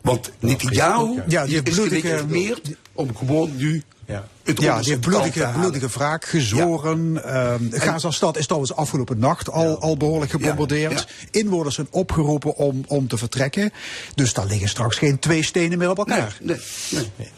Want 0.00 0.30
Netanyahu 0.38 1.22
Ja, 1.26 1.44
die 1.44 1.54
heeft 1.54 1.68
is 1.68 1.74
gelegitimeerd 1.74 2.76
om 2.92 3.16
gewoon 3.16 3.56
nu 3.56 3.82
Ja. 4.06 4.28
het 4.42 4.60
Ja, 4.60 4.78
die 4.80 4.88
heeft 4.88 5.00
bloedige, 5.00 5.50
bloedige 5.58 5.88
wraak 5.88 6.24
gezworen. 6.24 7.24
Ehm, 7.24 7.62
Gaza-stad 7.70 8.36
is 8.36 8.44
trouwens 8.44 8.74
afgelopen 8.74 9.18
nacht 9.18 9.50
al, 9.50 9.80
al 9.80 9.96
behoorlijk 9.96 10.30
gebombardeerd. 10.30 11.08
Inwoners 11.30 11.74
zijn 11.74 11.86
opgeroepen 11.90 12.56
om, 12.56 12.84
om 12.86 13.08
te 13.08 13.18
vertrekken. 13.18 13.72
Dus 14.14 14.32
daar 14.32 14.46
liggen 14.46 14.68
straks 14.68 14.98
geen 14.98 15.18
twee 15.18 15.42
stenen 15.42 15.78
meer 15.78 15.90
op 15.90 15.98
elkaar. 15.98 16.38
Nee, 16.40 16.56
nee. 16.90 17.08
Nee, 17.16 17.28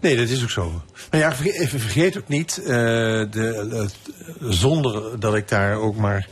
dat 0.00 0.28
is 0.28 0.42
ook 0.42 0.50
zo. 0.50 0.82
Maar 1.10 1.20
ja, 1.20 1.34
vergeet, 1.34 1.68
vergeet 1.68 2.18
ook 2.18 2.28
niet, 2.28 2.58
eh, 2.58 2.66
de, 2.66 3.88
zonder 4.40 5.20
dat 5.20 5.34
ik 5.34 5.48
daar 5.48 5.76
ook 5.76 5.96
maar 5.96 6.28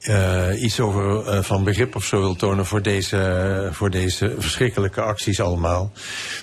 eh, 0.00 0.62
iets 0.62 0.80
over 0.80 1.26
eh, 1.26 1.42
van 1.42 1.64
begrip 1.64 1.96
of 1.96 2.04
zo 2.04 2.20
wil 2.20 2.36
tonen 2.36 2.66
voor 2.66 2.82
deze, 2.82 3.68
voor 3.72 3.90
deze 3.90 4.34
verschrikkelijke 4.38 5.00
acties 5.00 5.40
allemaal. 5.40 5.92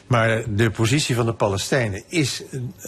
Maar 0.07 0.43
de 0.55 0.71
positie 0.71 1.15
van 1.15 1.25
de 1.25 1.33
Palestijnen 1.33 2.03
is 2.07 2.43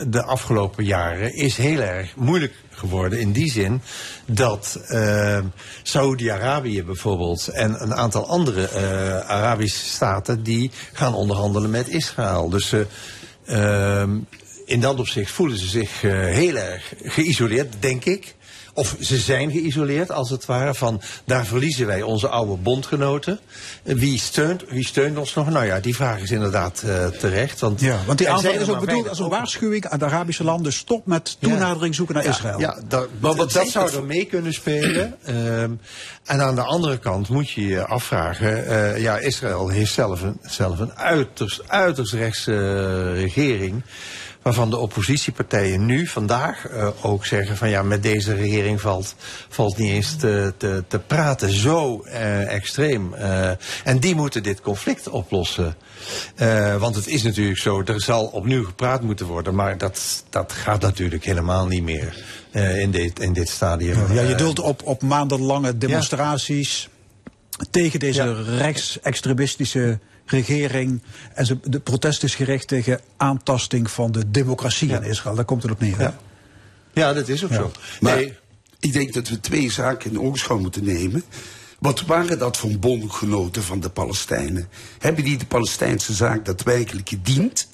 de 0.08 0.24
afgelopen 0.24 0.86
jaren 0.86 1.36
is 1.36 1.58
heel 1.58 1.80
erg 1.80 2.16
moeilijk 2.16 2.54
geworden. 2.70 3.20
In 3.20 3.32
die 3.32 3.52
zin 3.52 3.82
dat 4.26 4.80
Saoedi-Arabië 5.84 6.84
bijvoorbeeld 6.84 7.48
en 7.48 7.82
een 7.82 7.96
aantal 7.96 8.28
andere 8.28 8.72
Arabische 9.24 9.86
staten 9.86 10.44
die 10.44 10.72
gaan 10.94 11.14
onderhandelen 11.14 11.70
met 11.70 11.88
Israël. 11.88 12.50
Dus 12.50 12.74
in 14.70 14.80
dat 14.80 15.00
opzicht 15.00 15.32
voelen 15.32 15.58
ze 15.58 15.68
zich 15.68 16.04
eh, 16.04 16.12
heel 16.12 16.56
erg 16.56 16.94
geïsoleerd, 17.04 17.76
denk 17.80 18.06
ik. 18.06 18.36
Of 18.80 18.96
ze 19.00 19.18
zijn 19.18 19.52
geïsoleerd, 19.52 20.12
als 20.12 20.30
het 20.30 20.46
ware. 20.46 20.74
Van 20.76 21.02
daar 21.26 21.46
verliezen 21.46 21.88
wij 21.88 22.02
onze 22.02 22.28
oude 22.28 22.56
bondgenoten. 22.56 23.40
Wie 23.84 24.20
steunt, 24.20 24.64
wie 24.70 24.86
steunt 24.86 25.18
ons 25.18 25.34
nog? 25.34 25.50
Nou 25.50 25.66
ja, 25.66 25.80
die 25.80 25.96
vraag 25.96 26.20
is 26.20 26.32
inderdaad 26.32 26.82
eh, 26.86 27.08
terecht. 27.08 27.60
Want, 27.60 27.82
Ja, 27.82 27.98
want 28.06 28.18
die 28.18 28.30
aanval 28.30 28.52
is 28.54 28.70
ook 28.70 28.80
bedoeld 28.80 29.10
als 29.10 29.20
een 29.20 29.30
waarschuwing 29.30 29.86
aan 29.88 30.00
de 30.00 30.06
Arabische 30.06 30.44
landen. 30.44 30.74
Stop 30.74 31.06
met 31.06 31.38
toenadering 31.40 31.96
zoeken 31.96 32.16
naar 32.16 32.24
Ja, 32.24 32.30
Israël. 32.30 32.60
Ja, 32.60 32.78
dat, 32.88 33.08
Maar 33.20 33.36
wat 33.36 33.52
dat 33.52 33.68
zou 33.68 33.94
er 33.96 34.04
mee 34.04 34.26
kunnen 34.26 34.54
spelen. 34.54 35.16
Ehm, 35.26 35.72
en 36.26 36.42
aan 36.42 36.56
de 36.56 36.64
andere 36.64 36.98
kant 36.98 37.30
moet 37.30 37.50
je 37.50 37.66
je 37.68 37.86
afvragen. 37.86 38.68
eh, 38.68 39.02
ja, 39.02 39.18
Israël 39.18 39.68
heeft 39.68 39.94
zelf 39.94 40.22
een, 40.22 40.40
zelf 40.44 40.80
een 40.80 40.94
uiterst, 40.94 41.62
uiterst 41.68 42.14
rechtse 42.14 42.52
eh, 42.54 43.22
regering. 43.22 43.84
Waarvan 44.50 44.70
de 44.70 44.78
oppositiepartijen 44.78 45.86
nu, 45.86 46.08
vandaag, 46.08 46.68
eh, 46.68 46.88
ook 47.02 47.26
zeggen 47.26 47.58
van 47.58 47.70
ja, 47.70 47.84
met 47.84 48.04
deze 48.04 48.34
regering 48.36 48.82
valt, 48.82 49.16
valt 49.50 49.78
niet 49.78 49.92
eens 49.92 50.16
te, 50.16 50.54
te, 50.58 50.84
te 50.88 51.00
praten. 51.00 51.52
Zo 51.52 52.02
eh, 52.02 52.54
extreem. 52.54 53.14
Eh, 53.14 53.50
en 53.84 54.00
die 54.00 54.16
moeten 54.16 54.44
dit 54.44 54.62
conflict 54.62 55.10
oplossen. 55.10 55.76
Want 56.80 56.96
het 56.96 57.08
is 57.08 57.24
natuurlijk 57.24 57.58
zo, 57.58 57.82
er 57.86 58.02
zal 58.02 58.26
opnieuw 58.26 58.64
gepraat 58.64 59.02
moeten 59.02 59.26
worden. 59.26 59.56
Maar 59.56 59.78
dat, 59.78 60.24
dat 60.30 60.54
gaat 60.54 60.82
natuurlijk 60.82 61.26
helemaal 61.26 61.68
niet 61.68 61.84
meer 61.84 62.24
in, 62.54 62.92
dit, 62.92 63.20
in 63.20 63.34
dit 63.34 63.50
stadium. 63.50 64.14
Ja, 64.14 64.22
je 64.22 64.36
dult 64.36 64.60
op, 64.60 64.82
op 64.86 65.02
maandenlange 65.02 65.78
demonstraties 65.78 66.90
tegen 67.72 68.00
deze 68.00 68.44
rechtsextremistische 68.44 70.00
regering. 70.30 71.02
En 71.34 71.46
ze, 71.46 71.58
de 71.64 71.80
protest 71.80 72.24
is 72.24 72.36
gericht 72.36 72.68
tegen 72.68 73.00
aantasting 73.18 73.92
van 73.92 74.12
de 74.12 74.32
democratie 74.32 74.90
in 74.90 75.04
Israël. 75.04 75.36
Daar 75.36 75.46
komt 75.46 75.64
het 75.64 75.72
op 75.72 75.80
neer. 75.80 75.98
hè? 75.98 76.04
Ja. 76.04 76.18
ja, 76.94 77.14
dat 77.14 77.28
is 77.28 77.44
ook 77.44 77.54
zo. 77.54 77.72
Maar 78.00 78.16
Nee, 78.16 78.38
ik 78.80 78.94
denk 78.94 79.14
dat 79.14 79.28
we 79.28 79.40
twee 79.40 79.72
zaken 79.72 80.12
in 80.12 80.20
oogschouw 80.20 80.60
moeten 80.60 80.84
nemen. 80.84 81.24
Wat 81.80 82.02
waren 82.02 82.40
dat 82.40 82.58
voor 82.58 82.80
bondgenoten 82.80 83.64
van 83.64 83.80
de 83.80 83.90
Palestijnen? 83.90 84.68
Hebben 85.00 85.24
die 85.24 85.38
de 85.38 85.46
Palestijnse 85.46 86.14
zaak 86.14 86.46
daadwerkelijk 86.46 87.10
gediend? 87.10 87.68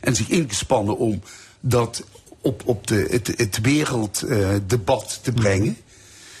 En 0.00 0.14
zich 0.14 0.28
ingespannen 0.28 0.98
om 0.98 1.22
dat 1.60 2.04
op, 2.40 2.62
op 2.64 2.86
de, 2.86 3.06
het, 3.10 3.32
het 3.36 3.60
werelddebat 3.60 5.18
te 5.22 5.32
brengen? 5.32 5.76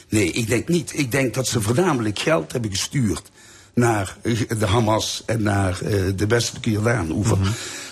Nee, 0.08 0.32
ik 0.32 0.48
denk 0.48 0.68
niet. 0.68 0.98
Ik 0.98 1.10
denk 1.10 1.34
dat 1.34 1.46
ze 1.46 1.60
voornamelijk 1.60 2.18
geld 2.18 2.52
hebben 2.52 2.70
gestuurd 2.70 3.30
naar 3.74 4.16
eh, 4.22 4.40
de 4.58 4.66
Hamas 4.66 5.22
en 5.26 5.42
naar 5.42 5.80
eh, 5.80 6.02
de 6.16 6.26
westelijke 6.26 6.70
Jordaan-oever. 6.70 7.38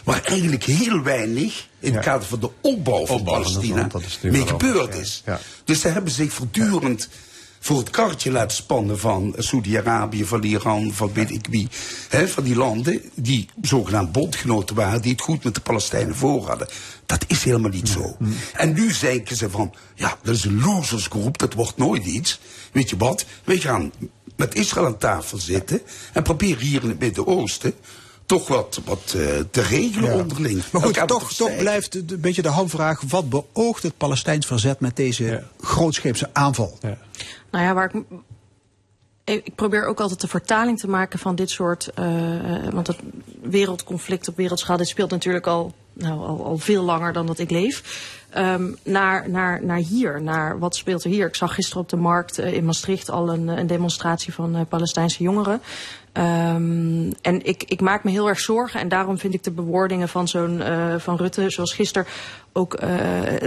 Waar 0.04 0.24
eigenlijk 0.24 0.64
heel 0.64 1.02
weinig 1.02 1.68
in 1.78 1.94
het 1.94 2.04
kader 2.04 2.28
van 2.28 2.40
de 2.40 2.50
opbouw 2.60 3.06
van 3.06 3.16
Opbouw 3.16 3.34
van 3.34 3.44
het 3.44 3.52
Palestina 3.52 3.88
land, 3.92 4.22
mee 4.22 4.46
gebeurd 4.46 4.94
ja. 4.94 5.00
is. 5.00 5.22
Ja. 5.26 5.40
Dus 5.64 5.80
ze 5.80 5.88
hebben 5.88 6.12
zich 6.12 6.32
voortdurend 6.32 7.08
voor 7.60 7.78
het 7.78 7.90
karretje 7.90 8.30
laten 8.30 8.56
spannen 8.56 8.98
van 8.98 9.34
Saudi-Arabië, 9.36 10.24
van 10.24 10.42
Iran, 10.42 10.92
van 10.92 11.12
weet 11.12 11.30
ik 11.30 11.46
wie. 11.50 11.68
Van 12.26 12.44
die 12.44 12.56
landen 12.56 13.00
die 13.14 13.48
zogenaamd 13.60 14.12
bondgenoten 14.12 14.76
waren, 14.76 15.02
die 15.02 15.12
het 15.12 15.20
goed 15.20 15.44
met 15.44 15.54
de 15.54 15.60
Palestijnen 15.60 16.14
voor 16.14 16.46
hadden. 16.46 16.68
Dat 17.06 17.24
is 17.26 17.44
helemaal 17.44 17.70
niet 17.70 17.88
zo. 17.88 18.16
En 18.52 18.72
nu 18.72 18.92
denken 19.00 19.36
ze 19.36 19.50
van, 19.50 19.74
ja, 19.94 20.18
dat 20.22 20.34
is 20.34 20.44
een 20.44 20.60
losersgroep, 20.60 21.38
dat 21.38 21.54
wordt 21.54 21.76
nooit 21.76 22.04
iets. 22.04 22.40
Weet 22.72 22.90
je 22.90 22.96
wat? 22.96 23.24
We 23.44 23.60
gaan 23.60 23.92
met 24.38 24.54
Israël 24.54 24.86
aan 24.86 24.98
tafel 24.98 25.38
zitten 25.38 25.80
en 26.12 26.22
proberen 26.22 26.62
hier 26.62 26.82
in 26.82 26.88
het 26.88 26.98
Midden-Oosten 26.98 27.72
toch 28.26 28.48
wat, 28.48 28.80
wat 28.84 29.14
eh, 29.16 29.38
te 29.50 29.60
regelen 29.62 30.10
Ja. 30.10 30.16
onderling. 30.16 30.56
Maar 30.72 30.82
goed, 30.82 30.96
Elkaar 30.96 31.06
toch, 31.06 31.32
toch 31.32 31.56
blijft 31.56 31.92
het 31.94 32.12
een 32.12 32.20
beetje 32.20 32.42
de 32.42 32.48
hamvraag. 32.48 33.00
Wat 33.08 33.28
beoogt 33.28 33.82
het 33.82 33.96
Palestijns 33.96 34.46
verzet 34.46 34.80
met 34.80 34.96
deze 34.96 35.42
grootscheepse 35.60 36.30
aanval? 36.32 36.78
Nou 37.50 37.64
ja, 37.64 37.74
waar 37.74 37.94
ik. 37.94 38.02
Ik 39.24 39.44
ik 39.44 39.54
probeer 39.54 39.86
ook 39.86 40.00
altijd 40.00 40.20
de 40.20 40.28
vertaling 40.28 40.78
te 40.78 40.88
maken 40.88 41.18
van 41.18 41.34
dit 41.34 41.50
soort. 41.50 41.90
eh, 41.94 42.66
eh, 42.66 42.72
want 42.72 42.86
het 42.86 42.96
wereldconflict 43.42 44.28
op 44.28 44.36
wereldschaal, 44.36 44.76
dit 44.76 44.88
speelt 44.88 45.10
natuurlijk 45.10 45.46
al, 45.46 45.74
nou, 45.92 46.20
al, 46.20 46.44
al 46.44 46.58
veel 46.58 46.82
langer 46.82 47.12
dan 47.12 47.26
dat 47.26 47.38
ik 47.38 47.50
leef. 47.50 47.82
Ehm, 48.30 48.72
naar, 48.84 49.30
naar, 49.30 49.64
naar 49.64 49.78
hier, 49.78 50.22
naar 50.22 50.58
wat 50.58 50.76
speelt 50.76 51.04
er 51.04 51.10
hier. 51.10 51.26
Ik 51.26 51.34
zag 51.34 51.54
gisteren 51.54 51.82
op 51.82 51.88
de 51.88 51.96
markt 51.96 52.38
eh, 52.38 52.52
in 52.52 52.64
Maastricht 52.64 53.10
al 53.10 53.32
een, 53.32 53.48
een 53.48 53.66
demonstratie 53.66 54.34
van 54.34 54.56
eh, 54.56 54.60
Palestijnse 54.68 55.22
jongeren. 55.22 55.60
Ehm, 56.18 57.10
en 57.22 57.44
ik, 57.44 57.64
ik 57.66 57.80
maak 57.80 58.04
me 58.04 58.10
heel 58.10 58.28
erg 58.28 58.40
zorgen 58.40 58.80
en 58.80 58.88
daarom 58.88 59.18
vind 59.18 59.34
ik 59.34 59.42
de 59.42 59.50
bewoordingen 59.50 60.08
van 60.08 60.28
zo'n 60.28 60.62
eh, 60.62 60.94
van 60.98 61.16
Rutte, 61.16 61.50
zoals 61.50 61.74
gisteren, 61.74 62.08
ook 62.52 62.74
eh, 62.74 62.90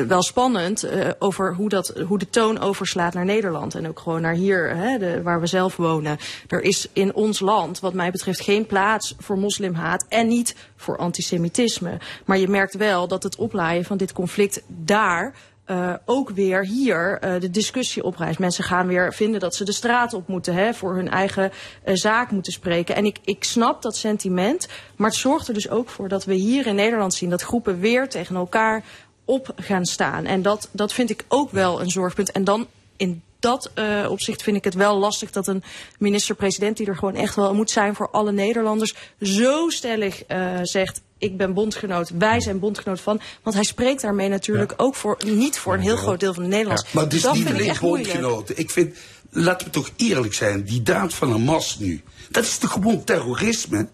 wel 0.07 0.21
spannend 0.21 0.83
eh, 0.83 1.09
over 1.19 1.55
hoe, 1.55 1.69
dat, 1.69 1.93
hoe 2.07 2.19
de 2.19 2.29
toon 2.29 2.59
overslaat 2.59 3.13
naar 3.13 3.25
Nederland 3.25 3.75
en 3.75 3.87
ook 3.87 3.99
gewoon 3.99 4.21
naar 4.21 4.33
hier, 4.33 4.75
hè, 4.75 4.97
de, 4.97 5.21
waar 5.21 5.39
we 5.39 5.47
zelf 5.47 5.75
wonen. 5.75 6.17
Er 6.47 6.61
is 6.61 6.87
in 6.93 7.13
ons 7.13 7.39
land, 7.39 7.79
wat 7.79 7.93
mij 7.93 8.11
betreft, 8.11 8.41
geen 8.41 8.65
plaats 8.65 9.15
voor 9.19 9.37
moslimhaat 9.37 10.05
en 10.09 10.27
niet 10.27 10.55
voor 10.75 10.97
antisemitisme. 10.97 11.97
Maar 12.25 12.37
je 12.37 12.47
merkt 12.47 12.77
wel 12.77 13.07
dat 13.07 13.23
het 13.23 13.35
oplaaien 13.35 13.83
van 13.83 13.97
dit 13.97 14.13
conflict 14.13 14.61
daar 14.67 15.33
eh, 15.71 15.93
ook 16.05 16.29
weer 16.29 16.65
hier 16.65 17.17
eh, 17.19 17.41
de 17.41 17.49
discussie 17.49 18.03
oprijst. 18.03 18.39
Mensen 18.39 18.63
gaan 18.63 18.87
weer 18.87 19.13
vinden 19.13 19.39
dat 19.39 19.55
ze 19.55 19.63
de 19.63 19.71
straat 19.71 20.13
op 20.13 20.27
moeten, 20.27 20.53
hè, 20.53 20.73
voor 20.73 20.95
hun 20.95 21.09
eigen 21.09 21.51
eh, 21.83 21.95
zaak 21.95 22.31
moeten 22.31 22.53
spreken. 22.53 22.95
En 22.95 23.05
ik, 23.05 23.17
ik 23.23 23.43
snap 23.43 23.81
dat 23.81 23.95
sentiment, 23.95 24.67
maar 24.95 25.09
het 25.09 25.19
zorgt 25.19 25.47
er 25.47 25.53
dus 25.53 25.69
ook 25.69 25.89
voor 25.89 26.07
dat 26.07 26.25
we 26.25 26.33
hier 26.33 26.67
in 26.67 26.75
Nederland 26.75 27.13
zien 27.13 27.29
dat 27.29 27.41
groepen 27.41 27.79
weer 27.79 28.09
tegen 28.09 28.35
elkaar 28.35 28.83
op 29.25 29.53
gaan 29.55 29.85
staan. 29.85 30.25
En 30.25 30.41
dat, 30.41 30.69
dat 30.71 30.93
vind 30.93 31.09
ik 31.09 31.25
ook 31.27 31.51
wel 31.51 31.81
een 31.81 31.91
zorgpunt. 31.91 32.31
En 32.31 32.43
dan 32.43 32.67
in 32.97 33.21
dat 33.41 33.71
eh, 33.73 34.05
opzicht 34.09 34.43
vind 34.43 34.57
ik 34.57 34.63
het 34.63 34.73
wel 34.73 34.97
lastig 34.97 35.31
dat 35.31 35.47
een 35.47 35.63
minister-president, 35.97 36.77
die 36.77 36.87
er 36.87 36.95
gewoon 36.95 37.15
echt 37.15 37.35
wel 37.35 37.53
moet 37.53 37.71
zijn 37.71 37.95
voor 37.95 38.09
alle 38.09 38.31
Nederlanders, 38.31 38.93
zo 39.21 39.69
stellig 39.69 40.25
eh, 40.25 40.59
zegt. 40.61 41.01
Ik 41.17 41.37
ben 41.37 41.53
bondgenoot, 41.53 42.11
wij 42.17 42.41
zijn 42.41 42.59
bondgenoot 42.59 43.01
van. 43.01 43.21
Want 43.43 43.55
hij 43.55 43.65
spreekt 43.65 44.01
daarmee 44.01 44.29
natuurlijk 44.29 44.73
ook 44.77 44.95
voor, 44.95 45.17
niet 45.25 45.59
voor 45.59 45.73
een 45.73 45.79
heel 45.79 45.97
groot 45.97 46.19
deel 46.19 46.33
van 46.33 46.43
de 46.43 46.49
Nederlanders. 46.49 46.91
Maar 46.91 47.03
het 47.03 47.13
is 47.13 47.21
dat 47.21 47.33
niet 47.33 47.47
alleen 47.47 47.75
bondgenoten. 47.79 48.57
Ik 48.57 48.69
vind, 48.69 48.97
laten 49.29 49.67
we 49.67 49.73
toch 49.73 49.89
eerlijk 49.95 50.33
zijn, 50.33 50.63
die 50.63 50.81
daad 50.81 51.13
van 51.13 51.31
Hamas 51.31 51.79
nu, 51.79 52.01
dat 52.29 52.43
is 52.43 52.57
toch 52.57 52.71
gewoon 52.71 53.03
terrorisme? 53.03 53.87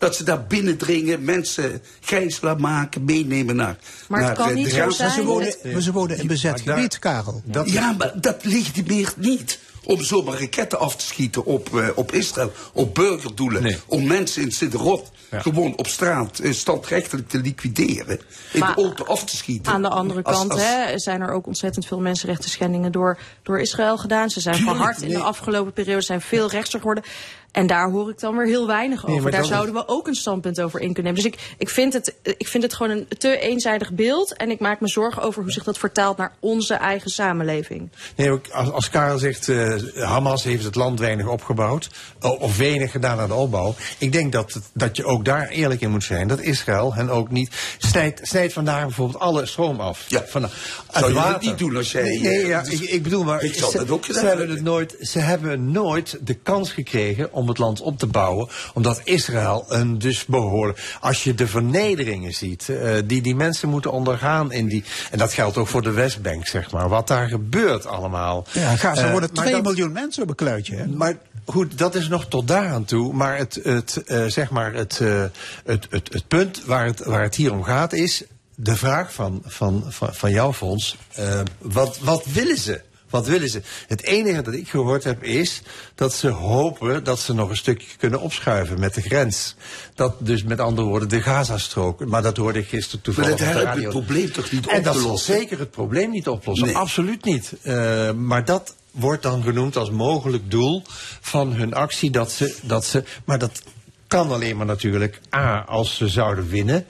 Dat 0.00 0.16
ze 0.16 0.24
daar 0.24 0.44
binnendringen, 0.46 1.24
mensen 1.24 1.82
gijzelaar 2.00 2.60
maken, 2.60 3.04
meenemen 3.04 3.56
naar. 3.56 3.76
Maar 4.08 4.18
het 4.18 4.26
naar, 4.28 4.36
kan 4.36 4.48
eh, 4.48 4.54
niet 4.54 4.70
zo 4.72 4.90
zijn. 4.90 5.10
Ze 5.10 5.24
wonen, 5.24 5.46
Het- 5.62 5.82
ze 5.82 5.92
wonen 5.92 6.18
in 6.18 6.26
bezet 6.26 6.60
gebied, 6.60 6.98
Karel. 6.98 7.42
ja, 7.64 7.92
maar 7.98 8.12
dat 8.20 8.44
legitimeert 8.44 9.16
niet 9.16 9.58
om 9.84 10.02
zomaar 10.02 10.40
raketten 10.40 10.78
af 10.78 10.96
te 10.96 11.04
schieten 11.04 11.44
op, 11.44 11.76
eh, 11.78 11.88
op 11.94 12.12
Israël, 12.12 12.52
op 12.72 12.94
burgerdoelen. 12.94 13.80
Om 13.86 14.06
mensen 14.06 14.42
in 14.42 14.50
Sidderot 14.52 15.10
gewoon 15.30 15.76
op 15.76 15.86
straat 15.86 16.38
eh, 16.38 16.52
standrechtelijk 16.52 17.28
te 17.28 17.38
liquideren. 17.38 18.20
In 18.52 18.60
Maar 18.60 18.74
de 18.74 18.82
auto 18.82 19.04
af 19.04 19.24
te 19.24 19.36
schieten. 19.36 19.72
Aan 19.72 19.82
de 19.82 19.88
andere 19.88 20.22
Als- 20.22 20.36
kant 20.36 20.50
als- 20.52 20.60
hè, 20.62 20.98
zijn 20.98 21.20
er 21.20 21.30
ook 21.32 21.46
ontzettend 21.46 21.86
veel 21.86 22.00
mensenrechten 22.00 22.50
schendingen 22.50 22.92
door, 22.92 23.18
door 23.42 23.60
Israël 23.60 23.98
gedaan. 23.98 24.30
Ze 24.30 24.40
zijn 24.40 24.54
Tuurlijk, 24.56 24.76
verhard 24.76 25.02
in 25.02 25.08
de 25.08 25.14
nee. 25.14 25.22
afgelopen 25.22 25.72
periode, 25.72 26.02
zijn 26.02 26.20
veel 26.20 26.50
rechtser 26.50 26.78
geworden. 26.78 27.04
En 27.52 27.66
daar 27.66 27.90
hoor 27.90 28.10
ik 28.10 28.20
dan 28.20 28.36
weer 28.36 28.46
heel 28.46 28.66
weinig 28.66 29.06
over. 29.06 29.30
Daar 29.30 29.44
zouden 29.44 29.74
we 29.74 29.88
ook 29.88 30.06
een 30.06 30.14
standpunt 30.14 30.60
over 30.60 30.80
in 30.80 30.92
kunnen 30.92 31.12
nemen. 31.14 31.30
Dus 31.30 31.40
ik, 31.40 31.54
ik, 31.58 31.68
vind 31.68 31.92
het, 31.92 32.14
ik 32.22 32.48
vind 32.48 32.62
het 32.62 32.74
gewoon 32.74 32.96
een 32.96 33.06
te 33.18 33.38
eenzijdig 33.38 33.92
beeld. 33.92 34.36
En 34.36 34.50
ik 34.50 34.60
maak 34.60 34.80
me 34.80 34.88
zorgen 34.88 35.22
over 35.22 35.42
hoe 35.42 35.52
zich 35.52 35.64
dat 35.64 35.78
vertaalt 35.78 36.16
naar 36.16 36.32
onze 36.40 36.74
eigen 36.74 37.10
samenleving. 37.10 37.90
Nee, 38.16 38.30
ook 38.30 38.48
als, 38.48 38.70
als 38.70 38.90
Karel 38.90 39.18
zegt, 39.18 39.48
eh, 39.48 39.76
Hamas 39.94 40.44
heeft 40.44 40.64
het 40.64 40.74
land 40.74 40.98
weinig 40.98 41.26
opgebouwd, 41.26 41.90
of 42.20 42.56
weinig 42.56 42.90
gedaan 42.90 43.18
aan 43.18 43.28
de 43.28 43.34
opbouw. 43.34 43.74
Ik 43.98 44.12
denk 44.12 44.32
dat, 44.32 44.60
dat 44.74 44.96
je 44.96 45.04
ook 45.04 45.24
daar 45.24 45.48
eerlijk 45.48 45.80
in 45.80 45.90
moet 45.90 46.04
zijn. 46.04 46.28
Dat 46.28 46.40
Israël 46.40 46.94
hen 46.94 47.10
ook 47.10 47.30
niet 47.30 47.50
snijdt, 47.78 48.20
snijdt 48.22 48.52
vandaar 48.52 48.86
bijvoorbeeld 48.86 49.22
alle 49.22 49.46
stroom 49.46 49.80
af. 49.80 50.04
Ja. 50.08 50.24
Van, 50.26 50.48
Zou 50.92 51.08
je 51.08 51.14
dat 51.14 51.40
niet 51.40 51.58
doen 51.58 51.76
als 51.76 51.92
jij, 51.92 52.02
Nee, 52.02 52.20
nee, 52.20 52.42
eh, 52.42 52.48
ja, 52.48 52.62
dus- 52.62 52.80
ik, 52.80 52.90
ik 52.90 53.02
bedoel 53.02 53.24
maar, 53.24 53.42
Ik 53.42 53.54
zal 53.54 53.70
ze, 53.70 53.78
dat 53.78 53.90
ook 53.90 54.04
ze 54.04 54.26
hebben. 54.26 54.50
het 54.50 54.62
nooit, 54.62 54.96
ze 55.00 55.18
hebben 55.18 55.70
nooit 55.70 56.18
de 56.24 56.34
kans 56.34 56.72
gekregen 56.72 57.32
om 57.32 57.39
het 57.48 57.58
land 57.58 57.80
op 57.80 57.98
te 57.98 58.06
bouwen, 58.06 58.48
omdat 58.74 59.00
Israël 59.04 59.64
een 59.68 59.98
dus 59.98 60.24
behoorlijk, 60.24 60.96
als 61.00 61.24
je 61.24 61.34
de 61.34 61.46
vernederingen 61.46 62.32
ziet, 62.32 62.68
eh, 62.68 62.92
die 63.04 63.22
die 63.22 63.34
mensen 63.34 63.68
moeten 63.68 63.92
ondergaan 63.92 64.52
in 64.52 64.66
die, 64.68 64.84
en 65.10 65.18
dat 65.18 65.32
geldt 65.32 65.56
ook 65.56 65.68
voor 65.68 65.82
de 65.82 65.90
Westbank, 65.90 66.46
zeg 66.46 66.70
maar, 66.70 66.88
wat 66.88 67.08
daar 67.08 67.28
gebeurt 67.28 67.86
allemaal. 67.86 68.46
Ja, 68.52 68.76
Gaza 68.76 69.04
Eh, 69.04 69.10
worden 69.10 69.30
maar 69.34 69.42
2 69.44 69.54
dat- 69.54 69.62
miljoen 69.64 69.92
mensen 69.92 70.22
op 70.22 70.28
een 70.28 70.34
kluitje. 70.34 70.76
Hè? 70.76 70.86
maar 70.86 71.18
goed, 71.44 71.78
dat 71.78 71.94
is 71.94 72.08
nog 72.08 72.26
tot 72.28 72.48
daaraan 72.48 72.84
toe. 72.84 73.12
Maar 73.12 73.36
het, 73.36 73.60
het, 73.62 74.02
eh, 74.06 74.24
zeg 74.26 74.50
maar 74.50 74.74
het, 74.74 74.98
het, 74.98 75.86
het, 75.90 76.12
het 76.12 76.28
punt 76.28 76.64
waar 76.64 76.86
het, 76.86 77.04
waar 77.04 77.22
het 77.22 77.34
hier 77.34 77.52
om 77.52 77.62
gaat 77.62 77.92
is 77.92 78.22
de 78.54 78.76
vraag 78.76 79.12
van, 79.12 79.42
van, 79.46 79.84
van, 79.88 80.14
van 80.14 80.30
jouw 80.30 80.52
fonds. 80.52 80.96
eh, 81.14 81.40
wat, 81.58 81.98
wat 81.98 82.24
willen 82.24 82.58
ze? 82.58 82.80
Wat 83.10 83.26
willen 83.26 83.48
ze? 83.48 83.62
Het 83.86 84.02
enige 84.02 84.42
dat 84.42 84.54
ik 84.54 84.68
gehoord 84.68 85.04
heb 85.04 85.22
is 85.22 85.62
dat 85.94 86.14
ze 86.14 86.28
hopen 86.28 87.04
dat 87.04 87.20
ze 87.20 87.34
nog 87.34 87.50
een 87.50 87.56
stukje 87.56 87.96
kunnen 87.98 88.20
opschuiven 88.20 88.80
met 88.80 88.94
de 88.94 89.00
grens. 89.00 89.54
Dat 89.94 90.14
dus 90.18 90.42
met 90.42 90.60
andere 90.60 90.86
woorden 90.86 91.08
de 91.08 91.22
Gazastrook. 91.22 92.04
Maar 92.04 92.22
dat 92.22 92.36
hoorde 92.36 92.58
ik 92.58 92.68
gisteren 92.68 93.00
toevallig 93.00 93.30
dat 93.30 93.40
op 93.40 93.46
de 93.46 93.58
helpt 93.58 93.74
het 93.74 93.88
probleem 93.88 94.32
toch 94.32 94.50
niet 94.50 94.66
En 94.66 94.82
dat 94.82 94.96
zal 94.96 95.18
zeker 95.18 95.58
het 95.58 95.70
probleem 95.70 96.10
niet 96.10 96.28
oplossen. 96.28 96.66
Nee. 96.66 96.76
Absoluut 96.76 97.24
niet. 97.24 97.52
Eh, 97.62 98.12
maar 98.12 98.44
dat 98.44 98.74
wordt 98.90 99.22
dan 99.22 99.42
genoemd 99.42 99.76
als 99.76 99.90
mogelijk 99.90 100.50
doel 100.50 100.82
van 101.20 101.52
hun 101.52 101.74
actie. 101.74 102.10
Dat 102.10 102.32
ze, 102.32 102.56
dat 102.62 102.84
ze, 102.84 103.04
maar 103.24 103.38
dat 103.38 103.62
kan 104.06 104.30
alleen 104.30 104.56
maar 104.56 104.66
natuurlijk 104.66 105.20
A, 105.34 105.64
als 105.66 105.96
ze 105.96 106.08
zouden 106.08 106.48
winnen. 106.48 106.86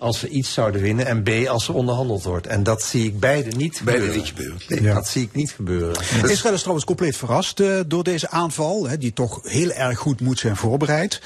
Als 0.00 0.18
ze 0.18 0.28
iets 0.28 0.52
zouden 0.52 0.80
winnen. 0.80 1.06
En 1.06 1.22
B, 1.22 1.48
als 1.48 1.68
er 1.68 1.74
onderhandeld 1.74 2.22
wordt. 2.22 2.46
En 2.46 2.62
dat 2.62 2.82
zie 2.82 3.04
ik 3.04 3.20
beide 3.20 3.50
niet 3.50 3.80
Beide 3.84 4.02
gebeuren. 4.02 4.18
niet 4.18 4.28
gebeuren. 4.28 4.84
Nee, 4.84 4.94
dat 4.94 5.08
zie 5.08 5.22
ik 5.22 5.34
niet 5.34 5.50
gebeuren. 5.50 6.00
Israël 6.30 6.54
is 6.54 6.60
trouwens 6.60 6.84
compleet 6.86 7.16
verrast 7.16 7.60
eh, 7.60 7.80
door 7.86 8.04
deze 8.04 8.30
aanval, 8.30 8.88
hè, 8.88 8.98
die 8.98 9.12
toch 9.12 9.40
heel 9.42 9.70
erg 9.70 9.98
goed 9.98 10.20
moet 10.20 10.38
zijn 10.38 10.56
voorbereid. 10.56 11.20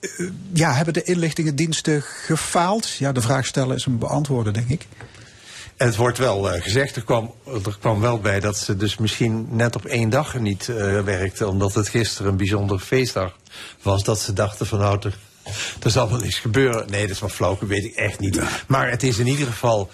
Eh, 0.00 0.10
ja, 0.52 0.72
hebben 0.72 0.94
de 0.94 1.02
inlichtingendiensten 1.02 2.02
gefaald? 2.02 2.88
Ja, 2.88 3.12
de 3.12 3.20
vraag 3.20 3.46
stellen 3.46 3.76
is 3.76 3.86
een 3.86 3.98
beantwoorden, 3.98 4.52
denk 4.52 4.68
ik. 4.68 4.86
En 5.76 5.86
het 5.86 5.96
wordt 5.96 6.18
wel 6.18 6.50
eh, 6.50 6.62
gezegd, 6.62 6.96
er 6.96 7.04
kwam, 7.04 7.34
er 7.64 7.76
kwam 7.80 8.00
wel 8.00 8.18
bij 8.20 8.40
dat 8.40 8.58
ze 8.58 8.76
dus 8.76 8.96
misschien 8.98 9.46
net 9.50 9.76
op 9.76 9.84
één 9.84 10.10
dag 10.10 10.38
niet 10.38 10.68
eh 10.68 11.00
werkte. 11.00 11.48
Omdat 11.48 11.74
het 11.74 11.88
gisteren 11.88 12.30
een 12.30 12.36
bijzonder 12.36 12.78
feestdag 12.78 13.36
was. 13.82 14.04
Dat 14.04 14.20
ze 14.20 14.32
dachten 14.32 14.66
van 14.66 14.78
nou, 14.78 14.98
er, 15.02 15.18
er 15.82 15.90
zal 15.90 16.10
wel 16.10 16.24
iets 16.24 16.38
gebeuren. 16.38 16.90
Nee, 16.90 17.00
dat 17.02 17.10
is 17.10 17.20
wel 17.20 17.28
flauw, 17.28 17.56
dat 17.60 17.68
weet 17.68 17.84
ik 17.84 17.94
echt 17.94 18.20
niet. 18.20 18.40
Maar 18.66 18.90
het 18.90 19.02
is 19.02 19.18
in 19.18 19.26
ieder 19.26 19.46
geval 19.46 19.90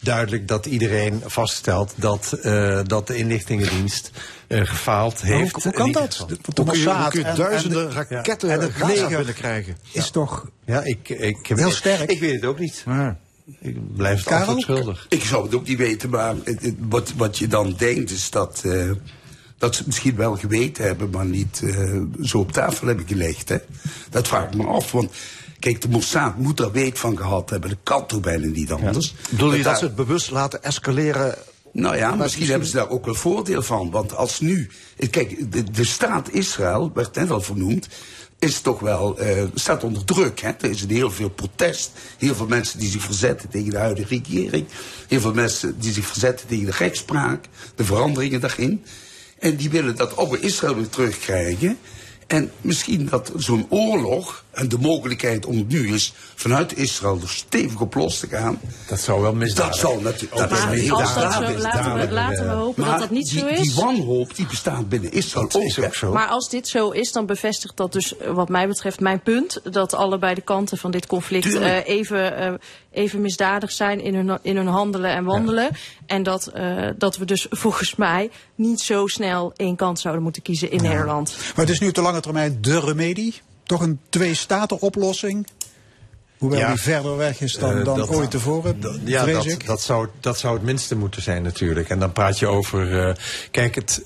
duidelijk 0.00 0.48
dat 0.48 0.66
iedereen 0.66 1.22
vaststelt 1.26 1.92
dat, 1.96 2.32
eh, 2.42 2.80
dat 2.84 3.06
de 3.06 3.16
inlichtingendienst 3.16 4.10
eh, 4.46 4.60
gefaald 4.66 5.20
hoe- 5.20 5.30
heeft. 5.32 5.62
hoe 5.62 5.72
kan 5.72 5.92
dat? 5.92 6.24
De- 6.28 6.36
kun 6.36 6.36
je, 6.54 6.62
hoe 6.62 6.64
Mossad 6.64 7.08
kun 7.10 7.18
je 7.20 7.24
en- 7.24 7.30
en 7.30 7.36
duizenden 7.36 7.88
de- 7.88 7.94
raketten 7.94 8.50
en 8.50 8.60
het 8.60 8.72
leger 8.86 9.16
binnenkrijgen? 9.16 9.76
is 9.92 10.10
toch 10.10 10.46
Ja, 10.66 10.82
ik, 10.84 11.08
ik, 11.08 11.36
heel 11.54 11.70
sterk. 11.70 12.10
Ik 12.10 12.20
weet 12.20 12.34
het 12.34 12.44
ook 12.44 12.58
niet. 12.58 12.84
Ik 13.60 13.96
blijf 13.96 14.16
het 14.16 14.24
Karel? 14.26 14.38
antwoord 14.46 14.62
schuldig. 14.62 15.06
Ik 15.08 15.22
zou 15.24 15.44
het 15.44 15.54
ook 15.54 15.66
niet 15.66 15.78
weten, 15.78 16.10
maar 16.10 16.34
het- 16.44 16.62
het- 16.62 16.74
wat, 16.78 17.12
wat 17.16 17.38
je 17.38 17.46
dan 17.46 17.74
denkt 17.78 18.10
is 18.10 18.30
dat, 18.30 18.62
eh, 18.64 18.90
dat 19.62 19.72
ze 19.72 19.78
het 19.78 19.86
misschien 19.86 20.16
wel 20.16 20.36
geweten 20.36 20.84
hebben, 20.84 21.10
maar 21.10 21.26
niet 21.26 21.62
eh, 21.64 22.00
zo 22.22 22.38
op 22.38 22.52
tafel 22.52 22.86
hebben 22.86 23.06
gelegd. 23.06 23.48
Hè? 23.48 23.56
Dat 24.10 24.28
vraag 24.28 24.44
ik 24.44 24.54
me 24.54 24.66
af, 24.66 24.92
want 24.92 25.10
kijk, 25.58 25.80
de 25.80 25.88
Mossad 25.88 26.36
moet 26.38 26.60
er 26.60 26.72
weet 26.72 26.98
van 26.98 27.16
gehad 27.16 27.50
hebben. 27.50 27.68
Dat 27.70 27.78
kan 27.82 28.06
toch 28.06 28.20
bijna 28.20 28.46
niet 28.46 28.72
anders. 28.72 29.14
Bedoel 29.30 29.50
je 29.50 29.56
dat 29.56 29.64
daar- 29.64 29.76
ze 29.78 29.84
het 29.84 29.94
bewust 29.94 30.30
laten 30.30 30.62
escaleren? 30.62 31.34
Nou 31.72 31.96
ja, 31.96 32.14
misschien 32.14 32.46
hebben 32.46 32.68
ze 32.68 32.74
daar 32.74 32.88
ook 32.90 33.04
wel 33.04 33.14
voordeel 33.14 33.62
van. 33.62 33.90
Want 33.90 34.16
als 34.16 34.40
nu. 34.40 34.68
Kijk, 35.10 35.52
de, 35.52 35.70
de 35.70 35.84
staat 35.84 36.32
Israël, 36.32 36.90
werd 36.94 37.14
net 37.14 37.30
al 37.30 37.40
vernoemd. 37.40 37.88
Is 38.38 38.60
toch 38.60 38.80
wel. 38.80 39.18
eh, 39.18 39.42
staat 39.54 39.84
onder 39.84 40.04
druk. 40.04 40.40
Hè? 40.40 40.48
Er 40.60 40.70
is 40.70 40.84
heel 40.88 41.10
veel 41.10 41.28
protest. 41.30 41.90
Heel 42.18 42.34
veel 42.34 42.46
mensen 42.46 42.78
die 42.78 42.90
zich 42.90 43.02
verzetten 43.02 43.48
tegen 43.48 43.70
de 43.70 43.78
huidige 43.78 44.08
regering. 44.24 44.66
Heel 45.08 45.20
veel 45.20 45.34
mensen 45.34 45.74
die 45.80 45.92
zich 45.92 46.06
verzetten 46.06 46.46
tegen 46.46 46.64
de 46.64 46.72
rechtspraak. 46.78 47.44
De 47.74 47.84
veranderingen 47.84 48.40
daarin. 48.40 48.84
En 49.42 49.56
die 49.56 49.70
willen 49.70 49.96
dat 49.96 50.16
oude 50.16 50.40
Israël 50.40 50.74
weer 50.74 50.88
terugkrijgen. 50.88 51.78
En 52.26 52.50
misschien 52.60 53.06
dat 53.06 53.32
zo'n 53.36 53.66
oorlog. 53.68 54.41
En 54.52 54.68
de 54.68 54.78
mogelijkheid 54.78 55.46
om 55.46 55.56
het 55.56 55.68
nu 55.68 55.92
eens 55.92 56.12
vanuit 56.34 56.76
Israël 56.76 57.18
er 57.22 57.28
stevig 57.28 57.80
op 57.80 57.94
los 57.94 58.18
te 58.18 58.26
gaan. 58.26 58.60
Dat 58.88 59.00
zou 59.00 59.22
wel 59.22 59.34
misdadig 59.34 59.70
Dat 59.72 59.80
zal 59.80 60.00
natuurlijk. 60.00 60.34
Maar 60.34 60.48
dat 60.48 60.58
is 60.58 60.64
Maar 60.64 60.74
heel 60.74 61.00
als 61.00 61.14
dat 61.14 61.32
zo, 61.32 61.40
laten 61.40 61.94
we, 61.94 62.12
laten 62.12 62.48
we 62.48 62.52
hopen 62.52 62.82
Maar 62.82 62.90
dat 62.90 63.00
dat 63.00 63.10
niet 63.10 63.30
die, 63.30 63.38
zo 63.38 63.46
is. 63.46 63.60
Die 63.60 63.74
wanhoop 63.74 64.36
die 64.36 64.46
bestaat 64.46 64.88
binnen 64.88 65.12
Israël 65.12 65.48
Dat 65.48 65.56
ook. 65.56 65.62
is 65.62 65.78
ook 65.78 65.94
zo. 65.94 66.12
Maar 66.12 66.28
als 66.28 66.48
dit 66.48 66.68
zo 66.68 66.90
is, 66.90 67.12
dan 67.12 67.26
bevestigt 67.26 67.76
dat 67.76 67.92
dus 67.92 68.16
eh, 68.16 68.34
wat 68.34 68.48
mij 68.48 68.68
betreft 68.68 69.00
mijn 69.00 69.20
punt. 69.20 69.60
Dat 69.64 69.94
allebei 69.94 70.34
de 70.34 70.40
kanten 70.40 70.78
van 70.78 70.90
dit 70.90 71.06
conflict 71.06 71.54
eh, 71.54 71.86
even, 71.86 72.36
eh, 72.36 72.52
even 72.90 73.20
misdadig 73.20 73.72
zijn 73.72 74.00
in 74.00 74.14
hun, 74.14 74.38
in 74.42 74.56
hun 74.56 74.66
handelen 74.66 75.10
en 75.10 75.24
wandelen. 75.24 75.70
En 76.06 76.22
dat, 76.22 76.46
eh, 76.46 76.88
dat 76.98 77.16
we 77.16 77.24
dus 77.24 77.46
volgens 77.64 77.94
mij 77.94 78.30
niet 78.54 78.80
zo 78.80 79.06
snel 79.06 79.52
één 79.56 79.76
kant 79.76 80.00
zouden 80.00 80.22
moeten 80.22 80.42
kiezen 80.42 80.70
in 80.70 80.82
Nederland. 80.82 81.36
Maar 81.38 81.64
het 81.64 81.74
is 81.74 81.80
nu 81.80 81.88
op 81.88 81.94
de 81.94 82.02
lange 82.02 82.20
termijn 82.20 82.58
de 82.60 82.80
remedie. 82.80 83.40
Toch 83.72 83.80
een 83.80 84.00
twee-staten-oplossing. 84.08 85.46
Hoewel 86.38 86.58
Ja. 86.58 86.68
die 86.68 86.80
verder 86.80 87.16
weg 87.16 87.40
is 87.40 87.52
dan, 87.54 87.78
Eh, 87.78 87.84
dan 87.84 87.98
dat- 87.98 88.08
ooit 88.08 88.30
tevoren, 88.30 88.76
Ja, 89.04 89.24
dat, 89.26 89.56
dat, 89.66 89.80
zou, 89.82 90.08
dat 90.20 90.38
zou 90.38 90.54
het 90.54 90.62
minste 90.62 90.96
moeten 90.96 91.22
zijn 91.22 91.42
natuurlijk. 91.42 91.88
En 91.88 91.98
dan 91.98 92.12
praat 92.12 92.38
je 92.38 92.46
over... 92.46 93.08
eh, 93.08 93.14
kijk, 93.50 93.74
het, 93.74 94.02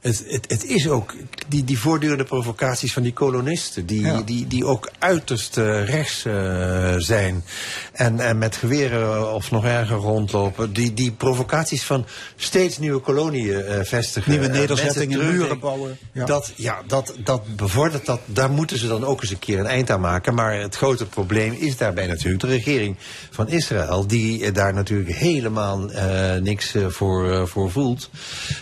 het, 0.00 0.24
het, 0.28 0.44
het 0.50 0.64
is 0.64 0.88
ook... 0.88 1.14
Die, 1.48 1.64
die 1.64 1.78
voortdurende 1.78 2.24
provocaties 2.24 2.92
van 2.92 3.02
die 3.02 3.12
kolonisten... 3.12 3.86
die, 3.86 4.00
Ja. 4.00 4.20
die, 4.22 4.46
die 4.46 4.64
ook 4.64 4.90
uiterst 4.98 5.56
eh, 5.58 5.84
rechts 5.88 6.24
eh, 6.24 6.94
zijn... 6.98 7.44
En, 7.92 8.20
en 8.20 8.38
met 8.38 8.56
geweren 8.56 9.34
of 9.34 9.50
nog 9.50 9.64
erger 9.64 9.96
rondlopen. 9.96 10.72
Die, 10.72 10.94
die 10.94 11.12
provocaties 11.12 11.82
van 11.84 12.06
steeds 12.36 12.78
nieuwe 12.78 13.00
koloniën 13.00 13.62
eh, 13.64 13.84
vestigen. 13.84 14.30
Nieuwe 14.30 14.46
eh, 14.46 14.52
nederzettingen, 14.52 15.18
muren 15.18 15.58
bouwen. 15.58 15.98
Ja. 16.12 16.24
Dat, 16.24 16.52
ja, 16.56 16.82
dat, 16.86 17.14
dat 17.24 17.56
bevordert 17.56 18.06
dat. 18.06 18.20
Daar 18.24 18.50
moeten 18.50 18.78
ze 18.78 18.86
dan 18.88 19.04
ook 19.04 19.22
eens 19.22 19.30
een 19.30 19.38
keer 19.38 19.58
een 19.58 19.66
eind 19.66 19.90
aan 19.90 20.00
maken. 20.00 20.34
Maar 20.34 20.60
het 20.60 20.76
grote 20.76 21.06
probleem 21.06 21.52
is 21.52 21.76
daarbij 21.76 22.06
natuurlijk 22.06 22.40
de 22.42 22.48
regering 22.48 22.96
van 23.30 23.48
Israël. 23.48 24.06
Die 24.06 24.44
eh, 24.44 24.54
daar 24.54 24.74
natuurlijk 24.74 25.16
helemaal 25.16 25.90
eh, 25.90 26.34
niks 26.40 26.74
eh, 26.74 26.86
voor, 26.88 27.32
eh, 27.32 27.42
voor 27.46 27.70
voelt. 27.70 28.10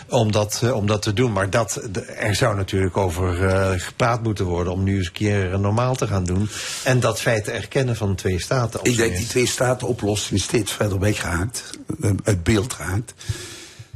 Om 0.09 0.31
dat, 0.31 0.59
eh, 0.63 0.75
om 0.75 0.87
dat 0.87 1.01
te 1.01 1.13
doen. 1.13 1.24
Maar 1.31 1.49
dat, 1.49 1.81
er 2.17 2.35
zou 2.35 2.55
natuurlijk 2.55 2.97
over 2.97 3.47
eh, 3.47 3.79
gepraat 3.79 4.23
moeten 4.23 4.45
worden. 4.45 4.73
Om 4.73 4.83
nu 4.83 4.97
eens 4.97 5.05
een 5.07 5.11
keer 5.13 5.59
normaal 5.59 5.95
te 5.95 6.07
gaan 6.07 6.23
doen. 6.25 6.49
En 6.83 6.99
dat 6.99 7.21
feit 7.21 7.43
te 7.43 7.51
erkennen 7.51 7.95
van 7.95 8.15
twee 8.15 8.39
staten. 8.39 8.79
Ik 8.83 8.95
denk 8.97 9.15
die 9.17 9.27
twee 9.27 9.47
staten 9.47 9.87
oplossing 9.87 10.39
steeds 10.39 10.71
verder 10.71 10.99
wegraakt. 10.99 11.63
eh, 12.01 12.11
Uit 12.23 12.43
beeld 12.43 12.75
raakt. 12.75 13.13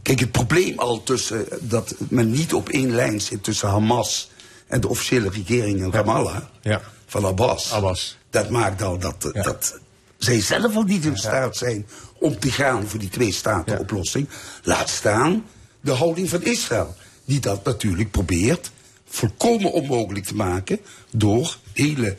Kijk, 0.01 0.19
het 0.19 0.31
probleem 0.31 0.79
al 0.79 1.03
tussen 1.03 1.45
dat 1.61 1.95
men 2.09 2.31
niet 2.31 2.53
op 2.53 2.69
één 2.69 2.95
lijn 2.95 3.21
zit 3.21 3.43
tussen 3.43 3.69
Hamas 3.69 4.29
en 4.67 4.81
de 4.81 4.87
officiële 4.87 5.29
regering 5.29 5.79
in 5.79 5.91
Ramallah 5.91 6.41
Ja. 6.61 6.81
van 7.07 7.25
Abbas. 7.25 7.71
Abbas. 7.73 8.17
Dat 8.29 8.49
maakt 8.49 8.81
al 8.81 8.97
dat, 8.97 9.29
Ja. 9.33 9.41
dat 9.43 9.79
zij 10.17 10.41
zelf 10.41 10.75
al 10.75 10.83
niet 10.83 11.05
in 11.05 11.17
staat 11.17 11.57
zijn 11.57 11.87
om 12.19 12.39
te 12.39 12.51
gaan 12.51 12.87
voor 12.87 12.99
die 12.99 13.09
twee 13.09 13.33
staten 13.33 13.79
oplossing. 13.79 14.29
Laat 14.63 14.89
staan 14.89 15.45
de 15.81 15.91
houding 15.91 16.29
van 16.29 16.41
Israël. 16.43 16.95
Die 17.29 17.39
dat 17.39 17.63
natuurlijk 17.63 18.11
probeert 18.11 18.71
volkomen 19.09 19.71
onmogelijk 19.71 20.25
te 20.25 20.35
maken 20.35 20.79
door 21.11 21.57
hele 21.73 22.15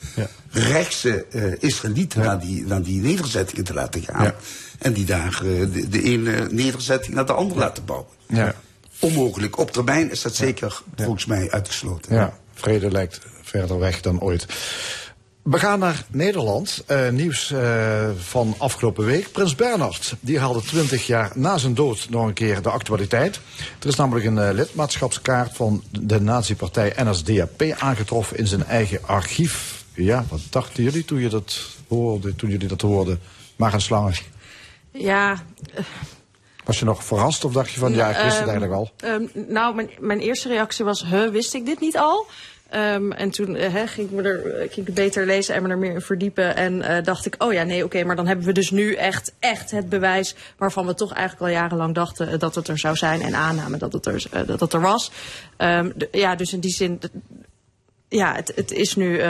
rechtse 0.50 1.24
eh, 1.24 1.52
Israëlieten 1.58 2.20
naar, 2.20 2.40
die, 2.40 2.66
naar 2.66 2.82
die 2.82 3.00
nederzettingen 3.00 3.64
te 3.64 3.74
laten 3.74 4.02
gaan. 4.02 4.24
Ja. 4.24 4.34
En 4.78 4.92
die 4.92 5.04
daar 5.04 5.34
eh, 5.34 5.72
de, 5.72 5.88
de 5.88 6.02
ene 6.02 6.48
nederzetting 6.50 7.14
naar 7.14 7.26
de 7.26 7.32
andere 7.32 7.60
laten 7.60 7.84
bouwen. 7.84 8.08
Ja. 8.26 8.54
Onmogelijk. 8.98 9.58
Op 9.58 9.70
termijn 9.70 10.10
is 10.10 10.22
dat 10.22 10.34
zeker 10.34 10.82
volgens 10.96 11.26
mij 11.26 11.50
uitgesloten. 11.50 12.14
Ja, 12.14 12.38
vrede 12.54 12.90
lijkt 12.90 13.20
verder 13.42 13.78
weg 13.78 14.00
dan 14.00 14.20
ooit. 14.20 14.46
We 15.42 15.58
gaan 15.58 15.78
naar 15.78 16.04
Nederland. 16.10 16.82
Eh, 16.86 17.08
nieuws 17.08 17.50
eh, 17.52 18.08
van 18.18 18.54
afgelopen 18.58 19.04
week. 19.04 19.32
Prins 19.32 19.54
Bernhard 19.54 20.14
die 20.20 20.38
haalde 20.38 20.60
20 20.62 21.06
jaar 21.06 21.30
na 21.34 21.58
zijn 21.58 21.74
dood 21.74 22.06
nog 22.10 22.26
een 22.26 22.32
keer 22.32 22.62
de 22.62 22.70
actualiteit. 22.70 23.40
Er 23.80 23.88
is 23.88 23.94
namelijk 23.96 24.26
een 24.26 24.38
eh, 24.38 24.52
lidmaatschapskaart 24.54 25.56
van 25.56 25.82
de 25.90 26.20
nazi-partij 26.20 26.92
NSDAP 26.96 27.62
aangetroffen 27.78 28.36
in 28.38 28.46
zijn 28.46 28.64
eigen 28.64 28.98
archief. 29.06 29.84
Ja, 29.94 30.24
wat 30.28 30.40
dachten 30.50 30.82
jullie 30.82 31.04
toen, 31.04 31.20
je 31.20 31.28
dat 31.28 31.60
hoorde, 31.88 32.34
toen 32.36 32.50
jullie 32.50 32.68
dat 32.68 32.80
hoorden? 32.80 33.20
Maar 33.56 33.74
een 33.74 33.80
slangen. 33.80 34.14
Ja, 34.92 35.42
Was 36.64 36.78
je 36.78 36.84
nog 36.84 37.04
verrast 37.04 37.44
of 37.44 37.52
dacht 37.52 37.70
je 37.70 37.78
van 37.80 37.92
ja, 37.94 38.08
ik 38.08 38.16
wist 38.22 38.38
het 38.38 38.48
Ehm, 38.48 38.48
eigenlijk 38.48 38.72
al? 38.72 38.90
ehm, 38.96 39.22
nou, 39.52 39.74
mijn, 39.74 39.90
mijn 39.98 40.18
eerste 40.20 40.48
reactie 40.48 40.84
was, 40.84 41.04
huh, 41.04 41.30
wist 41.30 41.54
ik 41.54 41.66
dit 41.66 41.80
niet 41.80 41.96
al? 41.96 42.26
Ehm, 42.70 43.12
en 43.12 43.30
toen 43.30 43.56
eh, 43.56 43.72
ging, 43.86 44.08
ik 44.08 44.14
me 44.14 44.22
er, 44.22 44.54
eh, 44.54 44.64
ik 44.64 44.74
het 44.74 44.94
beter 44.94 45.26
lezen 45.26 45.54
en 45.54 45.62
me 45.62 45.68
er 45.68 45.78
meer 45.78 45.92
in 45.92 46.00
verdiepen. 46.00 46.56
En 46.56 46.82
eh, 46.82 47.04
dacht 47.04 47.26
ik, 47.26 47.34
oh 47.38 47.52
ja, 47.52 47.62
nee, 47.62 47.84
oké, 47.84 48.04
maar 48.04 48.16
dan 48.16 48.26
hebben 48.26 48.46
we 48.46 48.52
dus 48.52 48.70
nu 48.70 48.94
echt, 48.94 49.32
echt 49.38 49.70
het 49.70 49.88
bewijs... 49.88 50.34
waarvan 50.56 50.86
we 50.86 50.94
toch 50.94 51.12
eigenlijk 51.12 51.42
al 51.42 51.60
jarenlang 51.60 51.94
dachten 51.94 52.38
dat 52.38 52.54
het 52.54 52.68
er 52.68 52.78
zou 52.78 52.96
zijn... 52.96 53.22
en 53.22 53.34
aannamen 53.34 53.78
dat 53.78 53.92
het 53.92 54.06
er, 54.06 54.46
dat 54.58 54.72
er 54.72 54.80
was. 54.80 55.10
Ehm, 55.56 55.90
ja, 56.10 56.34
dus 56.34 56.52
in 56.52 56.60
die 56.60 56.72
zin, 56.72 57.00
ja, 58.08 58.34
het, 58.34 58.52
het 58.54 58.72
is 58.72 58.96
nu... 58.96 59.20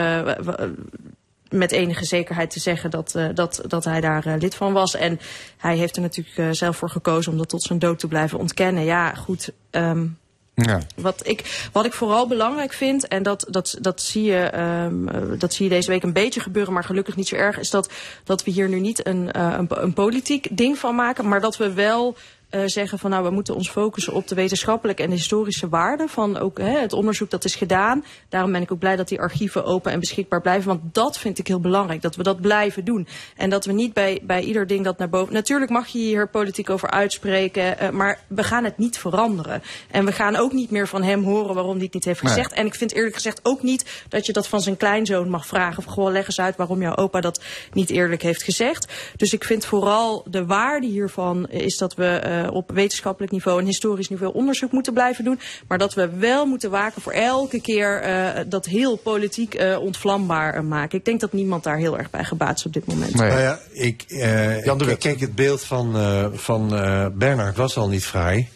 met 1.49 1.71
enige 1.71 2.05
zekerheid 2.05 2.49
te 2.49 2.59
zeggen 2.59 2.89
dat, 2.89 3.15
dat, 3.33 3.61
dat 3.67 3.83
hij 3.83 4.01
daar 4.01 4.37
lid 4.39 4.55
van 4.55 4.73
was. 4.73 4.95
En 4.95 5.19
hij 5.57 5.77
heeft 5.77 5.95
er 5.95 6.01
natuurlijk 6.01 6.55
zelf 6.55 6.77
voor 6.77 6.89
gekozen 6.89 7.31
om 7.31 7.37
dat 7.37 7.49
tot 7.49 7.63
zijn 7.63 7.79
dood 7.79 7.99
te 7.99 8.07
blijven 8.07 8.39
ontkennen. 8.39 8.83
Ja, 8.83 9.13
goed. 9.13 9.51
ehm, 9.69 10.05
Ja. 10.53 10.79
wat 10.95 11.27
ik, 11.27 11.69
wat 11.71 11.85
ik 11.85 11.93
vooral 11.93 12.27
belangrijk 12.27 12.73
vind, 12.73 13.07
en 13.07 13.23
dat, 13.23 13.45
dat, 13.49 13.77
dat, 13.81 14.01
zie 14.01 14.23
je, 14.23 14.37
ehm, 14.37 15.07
eh, 15.07 15.39
dat 15.39 15.53
zie 15.53 15.65
je 15.65 15.71
deze 15.71 15.89
week 15.89 16.03
een 16.03 16.13
beetje 16.13 16.39
gebeuren, 16.39 16.73
maar 16.73 16.83
gelukkig 16.83 17.15
niet 17.15 17.27
zo 17.27 17.35
erg, 17.35 17.59
is 17.59 17.69
dat, 17.69 17.91
dat 18.23 18.43
we 18.43 18.51
hier 18.51 18.69
nu 18.69 18.79
niet 18.79 19.07
een, 19.07 19.31
eh, 19.31 19.59
een 19.67 19.93
politiek 19.93 20.57
ding 20.57 20.77
van 20.77 20.95
maken, 20.95 21.27
maar 21.27 21.41
dat 21.41 21.57
we 21.57 21.73
wel 21.73 22.15
eh, 22.51 22.61
zeggen 22.65 22.99
van 22.99 23.09
nou 23.09 23.23
we 23.23 23.29
moeten 23.29 23.55
ons 23.55 23.69
focussen 23.69 24.13
op 24.13 24.27
de 24.27 24.35
wetenschappelijke 24.35 25.03
en 25.03 25.11
historische 25.11 25.69
waarde 25.69 26.07
van 26.07 26.37
ook 26.37 26.57
hè, 26.57 26.79
het 26.79 26.93
onderzoek 26.93 27.29
dat 27.29 27.45
is 27.45 27.55
gedaan. 27.55 28.05
Daarom 28.29 28.51
ben 28.51 28.61
ik 28.61 28.71
ook 28.71 28.79
blij 28.79 28.95
dat 28.95 29.07
die 29.07 29.19
archieven 29.19 29.65
open 29.65 29.91
en 29.91 29.99
beschikbaar 29.99 30.41
blijven, 30.41 30.67
want 30.67 30.93
dat 30.93 31.17
vind 31.17 31.39
ik 31.39 31.47
heel 31.47 31.59
belangrijk, 31.59 32.01
dat 32.01 32.15
we 32.15 32.23
dat 32.23 32.41
blijven 32.41 32.85
doen. 32.85 33.07
En 33.37 33.49
dat 33.49 33.65
we 33.65 33.71
niet 33.71 33.93
bij, 33.93 34.19
bij 34.23 34.41
ieder 34.41 34.67
ding 34.67 34.83
dat 34.83 34.97
naar 34.97 35.09
boven... 35.09 35.33
Natuurlijk 35.33 35.71
mag 35.71 35.87
je 35.87 35.99
hier 35.99 36.29
politiek 36.29 36.69
over 36.69 36.89
uitspreken, 36.89 37.79
eh, 37.79 37.89
maar 37.89 38.19
we 38.27 38.43
gaan 38.43 38.63
het 38.63 38.77
niet 38.77 38.97
veranderen. 38.97 39.61
En 39.91 40.05
we 40.05 40.11
gaan 40.11 40.35
ook 40.35 40.53
niet 40.53 40.71
meer 40.71 40.87
van 40.87 41.03
hem 41.03 41.23
horen 41.23 41.53
waarom 41.53 41.75
hij 41.75 41.83
het 41.83 41.93
niet 41.93 42.05
heeft 42.05 42.21
Nee. 42.21 42.33
gezegd. 42.33 42.53
En 42.53 42.65
ik 42.65 42.75
vind 42.75 42.93
eerlijk 42.93 43.15
gezegd 43.15 43.39
ook 43.43 43.63
niet 43.63 44.05
dat 44.09 44.25
je 44.25 44.33
dat 44.33 44.47
van 44.47 44.61
zijn 44.61 44.77
kleinzoon 44.77 45.29
mag 45.29 45.45
vragen. 45.45 45.77
Of 45.77 45.93
gewoon 45.93 46.11
leg 46.11 46.25
eens 46.25 46.39
uit 46.39 46.55
waarom 46.55 46.81
jouw 46.81 46.95
opa 46.95 47.21
dat 47.21 47.41
niet 47.73 47.89
eerlijk 47.89 48.21
heeft 48.21 48.43
gezegd. 48.43 48.91
Dus 49.15 49.33
ik 49.33 49.43
vind 49.43 49.65
vooral 49.65 50.23
de 50.29 50.45
waarde 50.45 50.87
hiervan 50.87 51.49
is 51.49 51.77
dat 51.77 51.95
we 51.95 52.05
eh, 52.05 52.40
op 52.51 52.71
wetenschappelijk 52.73 53.31
niveau 53.31 53.59
en 53.59 53.65
historisch 53.65 54.09
niveau 54.09 54.33
onderzoek 54.33 54.71
moeten 54.71 54.93
blijven 54.93 55.23
doen. 55.23 55.39
Maar 55.67 55.77
dat 55.77 55.93
we 55.93 56.09
wel 56.17 56.45
moeten 56.45 56.69
waken 56.69 57.01
voor 57.01 57.11
elke 57.11 57.61
keer 57.61 58.01
eh, 58.01 58.43
dat 58.47 58.65
heel 58.65 58.95
politiek 58.95 59.53
eh, 59.53 59.79
ontvlambaar 59.79 60.53
eh, 60.53 60.61
maken. 60.61 60.97
Ik 60.97 61.05
denk 61.05 61.19
dat 61.19 61.33
niemand 61.33 61.63
daar 61.63 61.77
heel 61.77 61.97
erg 61.97 62.09
bij 62.09 62.23
gebaat 62.23 62.57
is 62.57 62.65
op 62.65 62.73
dit 62.73 62.85
moment. 62.85 63.13
Nou 63.15 63.39
ja, 63.39 63.59
ik, 63.71 64.03
eh, 64.07 64.65
ik- 64.65 64.99
kijk, 64.99 65.19
het 65.19 65.35
beeld 65.35 65.63
van, 65.63 65.95
eh, 65.95 66.25
van 66.33 66.75
eh, 66.75 67.05
Bernard 67.13 67.57
was 67.57 67.77
al 67.77 67.87
niet 67.89 68.05
fraai. 68.05 68.47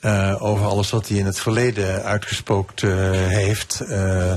Eh, 0.00 0.36
over 0.42 0.66
alles 0.66 0.90
wat 0.90 1.08
hij 1.08 1.18
in 1.18 1.26
het 1.26 1.40
verleden 1.40 2.02
uitgespookt 2.02 2.82
eh, 2.82 2.90
heeft. 3.12 3.80
Eh, 3.80 4.32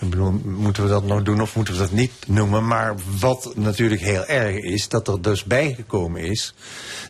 ik 0.00 0.10
bedoel, 0.10 0.40
moeten 0.44 0.82
we 0.82 0.88
dat 0.88 1.04
nog 1.04 1.22
doen 1.22 1.40
of 1.40 1.56
moeten 1.56 1.74
we 1.74 1.80
dat 1.80 1.92
niet 1.92 2.12
noemen? 2.26 2.66
Maar 2.66 2.94
wat 3.20 3.52
natuurlijk 3.54 4.00
heel 4.00 4.24
erg 4.24 4.56
is, 4.56 4.88
dat 4.88 5.08
er 5.08 5.22
dus 5.22 5.44
bijgekomen 5.44 6.20
is... 6.20 6.54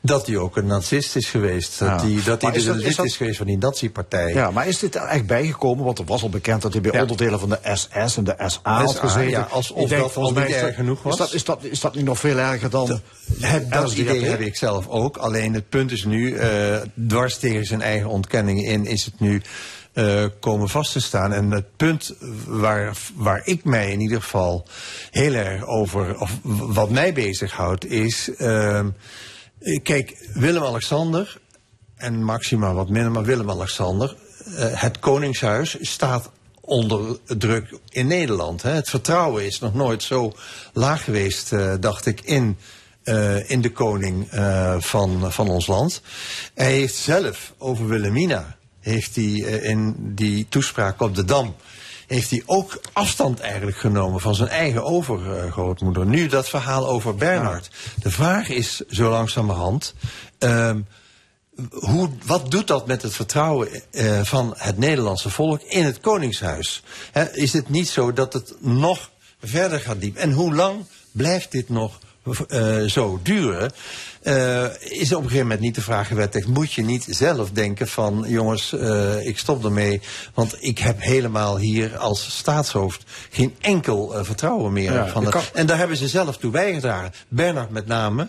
dat 0.02 0.26
hij 0.26 0.36
ook 0.36 0.56
een 0.56 0.66
narcist 0.66 1.16
is 1.16 1.28
geweest. 1.28 1.78
Dat 1.78 2.00
hij, 2.02 2.18
dat 2.24 2.42
hij 2.42 2.50
dus 2.50 2.64
dat- 2.64 2.74
een 2.74 2.80
is 2.80 2.86
lid 2.86 2.96
dat- 2.96 3.06
is 3.06 3.16
geweest 3.16 3.36
van 3.36 3.46
die 3.46 3.58
nazi-partij. 3.58 4.32
Ja, 4.32 4.50
maar 4.50 4.66
is 4.68 4.78
dit 4.78 4.94
er 4.94 5.02
echt 5.02 5.26
bijgekomen? 5.26 5.84
Want 5.84 5.98
er 5.98 6.04
was 6.04 6.22
al 6.22 6.28
bekend 6.28 6.62
dat 6.62 6.72
hij 6.72 6.80
bij 6.82 7.00
onderdelen 7.00 7.40
van 7.40 7.48
de 7.48 7.58
SS 7.74 8.16
en 8.16 8.24
de 8.24 8.34
SA 8.46 8.60
had 8.62 8.90
SA, 8.90 8.98
gezeten. 9.00 9.30
ja, 9.30 9.48
alsof 9.50 9.82
Ik 9.82 9.88
denk, 9.88 10.00
dat 10.02 10.12
volgens 10.12 10.34
mij 10.38 10.54
erg 10.62 10.74
genoeg 10.74 11.02
was. 11.02 11.12
Is 11.12 11.18
dat, 11.18 11.32
is, 11.34 11.44
dat, 11.44 11.64
is 11.64 11.80
dat 11.80 11.94
niet 11.94 12.04
nog 12.04 12.18
veel 12.18 12.36
erger 12.38 12.70
dan... 12.70 13.00
Het, 13.40 13.70
dat 13.72 13.84
NSDAP? 13.84 13.98
idee 14.06 14.24
heb 14.24 14.40
ik 14.40 14.56
zelf 14.56 14.88
ook. 14.88 15.16
Alleen 15.16 15.54
het 15.54 15.68
punt 15.68 15.90
is 15.92 16.04
nu, 16.04 16.34
eh, 16.36 16.76
dwars 17.08 17.38
tegen 17.38 17.64
zijn 17.66 17.82
eigen 17.82 18.08
ontkenningen 18.08 18.64
in, 18.64 18.86
is 18.86 19.04
het 19.04 19.20
nu 19.20 19.42
eh, 19.96 20.24
komen 20.40 20.68
vast 20.68 20.92
te 20.92 21.00
staan. 21.00 21.32
En 21.32 21.50
het 21.50 21.76
punt 21.76 22.14
waar, 22.46 22.96
waar 23.14 23.40
ik 23.44 23.64
mij 23.64 23.92
in 23.92 24.00
ieder 24.00 24.22
geval 24.22 24.66
heel 25.10 25.34
erg 25.34 25.66
over, 25.66 26.20
of 26.20 26.38
wat 26.42 26.90
mij 26.90 27.12
bezighoudt, 27.12 27.86
is. 27.86 28.34
eh, 28.36 28.86
kijk, 29.82 30.28
Willem-Alexander, 30.34 31.38
en 31.96 32.24
Maxima 32.24 32.72
wat 32.72 32.88
minder, 32.88 33.12
maar 33.12 33.24
Willem-Alexander, 33.24 34.16
eh, 34.44 34.52
het 34.72 34.98
Koningshuis 34.98 35.76
staat 35.80 36.30
onder 36.60 37.18
druk 37.38 37.78
in 37.88 38.06
Nederland. 38.06 38.62
Hè. 38.62 38.70
Het 38.70 38.90
vertrouwen 38.90 39.44
is 39.44 39.58
nog 39.58 39.74
nooit 39.74 40.02
zo 40.02 40.32
laag 40.72 41.04
geweest, 41.04 41.52
dacht 41.80 42.06
ik, 42.06 42.20
in, 42.20 42.58
in 43.46 43.60
de 43.60 43.72
koning 43.72 44.28
van, 44.78 45.32
van 45.32 45.48
ons 45.48 45.66
land. 45.66 46.02
Hij 46.54 46.72
heeft 46.72 46.94
zelf 46.94 47.54
over 47.58 47.88
Wilhelmina, 47.88 48.56
heeft 48.86 49.16
hij 49.16 49.44
eh, 49.44 49.70
in 49.70 49.94
die 49.98 50.46
toespraak 50.48 51.00
op 51.00 51.14
de 51.14 51.24
Dam, 51.24 51.54
heeft 52.06 52.30
hij 52.30 52.42
ook 52.46 52.80
afstand 52.92 53.40
eigenlijk 53.40 53.76
genomen 53.76 54.20
van 54.20 54.34
zijn 54.34 54.48
eigen 54.48 54.84
overgrootmoeder. 54.84 56.06
Nu 56.06 56.26
dat 56.26 56.48
verhaal 56.48 56.88
over 56.88 57.14
Bernhard. 57.14 57.70
De 58.02 58.10
vraag 58.10 58.48
is 58.48 58.80
zo 58.88 59.10
langzamerhand... 59.10 59.94
ehm, 60.38 60.80
hoe, 61.70 62.10
wat 62.26 62.50
doet 62.50 62.66
dat 62.66 62.86
met 62.86 63.02
het 63.02 63.14
vertrouwen 63.14 63.68
eh, 63.90 64.20
van 64.24 64.54
het 64.56 64.78
Nederlandse 64.78 65.30
volk 65.30 65.62
in 65.62 65.84
het 65.84 66.00
Koningshuis? 66.00 66.82
Is 67.32 67.52
het 67.52 67.68
niet 67.68 67.88
zo 67.88 68.12
dat 68.12 68.32
het 68.32 68.54
nog 68.60 69.10
verder 69.42 69.80
gaat 69.80 70.00
diep? 70.00 70.16
En 70.16 70.32
hoe 70.32 70.54
lang 70.54 70.84
blijft 71.10 71.52
dit 71.52 71.68
nog 71.68 71.98
eh, 72.48 72.82
zo 72.82 73.20
duren? 73.22 73.72
Eh, 74.26 74.64
is 74.78 75.12
op 75.12 75.16
een 75.18 75.22
gegeven 75.22 75.38
moment 75.46 75.60
niet 75.60 75.74
de 75.74 75.80
vraag 75.82 76.06
gewettigd... 76.08 76.46
moet 76.46 76.72
je 76.72 76.82
niet 76.82 77.06
zelf 77.08 77.50
denken 77.50 77.88
van... 77.88 78.24
jongens, 78.28 78.72
eh, 78.72 79.26
ik 79.26 79.38
stop 79.38 79.64
ermee... 79.64 80.00
want 80.34 80.56
ik 80.60 80.78
heb 80.78 80.96
helemaal 81.00 81.58
hier 81.58 81.96
als 81.96 82.36
staatshoofd... 82.36 83.04
geen 83.30 83.54
enkel 83.60 84.14
eh, 84.14 84.24
vertrouwen 84.24 84.72
meer. 84.72 84.92
Ja, 84.92 85.06
van 85.08 85.24
kan- 85.28 85.42
En 85.52 85.66
daar 85.66 85.78
hebben 85.78 85.96
ze 85.96 86.08
zelf 86.08 86.36
toe 86.36 86.50
bijgedragen. 86.50 87.12
Bernard 87.28 87.70
met 87.70 87.86
name, 87.86 88.28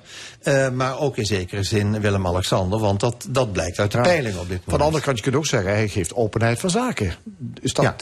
maar 0.73 0.99
ook 0.99 1.17
in 1.17 1.25
zekere 1.25 1.63
zin 1.63 2.01
Willem-Alexander... 2.01 2.79
want 2.79 2.99
dat, 2.99 3.25
dat 3.29 3.51
blijkt 3.51 3.79
uit 3.79 3.91
de 3.91 3.97
Ja. 3.97 4.03
peilingen 4.03 4.39
op 4.39 4.47
dit 4.49 4.57
Van 4.57 4.63
moment. 4.65 4.79
de 4.79 4.85
andere 4.85 5.03
kant, 5.03 5.17
je 5.17 5.23
kunt 5.23 5.35
ook 5.35 5.45
zeggen, 5.45 5.71
hij 5.71 5.87
geeft 5.87 6.13
openheid 6.15 6.59
van 6.59 6.69
zaken. 6.69 7.13
Is 7.61 7.73
dat... 7.73 7.95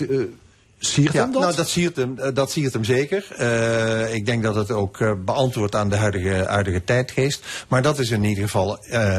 siert 0.79 1.13
Ja, 1.13 1.21
hem 1.21 1.31
dat? 1.31 1.41
Nou, 1.41 1.55
dat 1.55 1.69
siert 1.69 1.95
hem, 1.95 2.19
eh, 2.19 2.33
dat 2.33 2.51
siert 2.51 2.73
hem 2.73 2.83
zeker. 2.83 3.25
Eh, 3.37 4.13
ik 4.13 4.25
denk 4.25 4.43
dat 4.43 4.55
het 4.55 4.71
ook 4.71 4.99
eh, 4.99 5.11
beantwoordt 5.25 5.75
aan 5.75 5.89
de 5.89 5.95
huidige, 5.95 6.45
huidige 6.47 6.83
tijdgeest. 6.83 7.45
Maar 7.67 7.81
dat 7.81 7.99
is 7.99 8.09
in 8.09 8.23
ieder 8.23 8.43
geval 8.43 8.77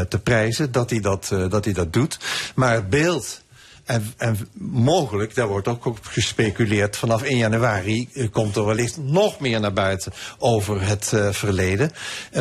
te 0.09 0.21
prijzen 0.23 0.73
dat 0.73 0.91
hij 0.91 1.01
dat, 1.01 1.29
dat 1.49 1.65
hij 1.65 1.75
dat 1.75 1.93
doet. 1.93 2.19
Maar 2.55 2.75
het 2.75 2.91
beeld. 2.91 3.45
En, 3.85 4.13
en 4.17 4.49
mogelijk, 4.59 5.35
daar 5.35 5.47
wordt 5.47 5.69
ook 5.69 5.85
op 5.85 5.99
gespeculeerd, 6.03 6.97
vanaf 6.97 7.23
1 7.23 7.37
januari 7.37 8.09
komt 8.33 8.57
er 8.57 8.65
wellicht 8.65 8.97
nog 8.97 9.41
meer 9.41 9.61
naar 9.61 9.73
buiten 9.73 10.13
over 10.39 10.87
het 10.87 11.13
verleden. 11.31 11.93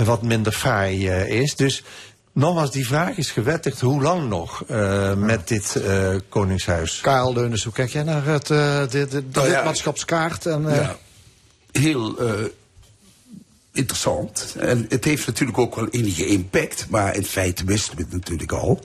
wat 0.03 0.21
minder 0.21 0.51
fraai 0.51 1.09
is. 1.09 1.55
Dus 1.55 1.83
nogmaals, 2.35 2.71
die 2.71 2.87
vraag 2.87 3.17
is 3.17 3.31
gewettigd. 3.31 3.81
Hoe 3.81 4.01
lang 4.01 4.29
nog 4.29 4.63
eh, 4.67 5.13
met 5.13 5.47
dit 5.47 5.75
eh, 5.75 6.09
Koningshuis? 6.29 6.99
Karel 7.01 7.33
Leunis, 7.33 7.63
hoe 7.63 7.73
kijk 7.73 7.89
jij 7.89 8.03
naar 8.03 8.25
het, 8.25 8.49
eh, 8.49 8.79
de, 8.79 8.87
de, 8.89 9.07
de 9.07 9.23
Nou 9.33 9.47
lidmaatschapskaart? 9.49 10.45
En, 10.45 10.63
Ja, 10.69 10.95
heel 11.71 12.15
interessant. 13.71 14.55
En 14.59 14.85
het 14.89 15.03
heeft 15.03 15.27
natuurlijk 15.27 15.57
ook 15.57 15.75
wel 15.75 15.87
enige 15.87 16.25
impact, 16.25 16.85
maar 16.89 17.15
in 17.15 17.25
feite 17.25 17.65
wisten 17.65 17.95
we 17.97 18.01
het 18.03 18.11
natuurlijk 18.11 18.51
al. 18.51 18.79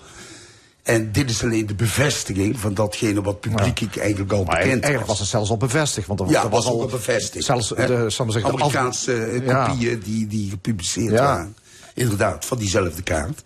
En 0.82 1.12
dit 1.12 1.30
is 1.30 1.42
alleen 1.42 1.66
de 1.66 1.74
bevestiging 1.74 2.58
van 2.60 2.74
datgene 2.74 3.22
wat 3.22 3.40
publiek 3.40 3.96
eigenlijk 3.96 4.32
al 4.32 4.44
Maar 4.44 4.56
bekend 4.56 4.72
eigenlijk 4.82 5.06
was 5.06 5.18
het 5.18 5.28
zelfs 5.28 5.50
al 5.50 5.56
bevestigd. 5.56 6.06
Want 6.06 6.20
er, 6.20 6.28
ja, 6.30 6.42
er 6.42 6.48
was 6.48 6.66
al 6.66 6.86
bevestigd. 6.86 7.44
Zelfs 7.44 7.68
Hè? 7.68 7.86
de, 7.86 8.06
ik 8.18 8.32
de 8.32 8.42
af- 8.42 8.44
Amerikaanse 8.52 9.40
Ja. 9.44 9.66
kopieën 9.66 10.00
die, 10.04 10.26
die 10.26 10.50
gepubliceerd 10.50 11.10
Ja. 11.12 11.24
waren. 11.24 11.56
Inderdaad, 12.00 12.44
van 12.44 12.58
diezelfde 12.58 13.02
kaart. 13.02 13.42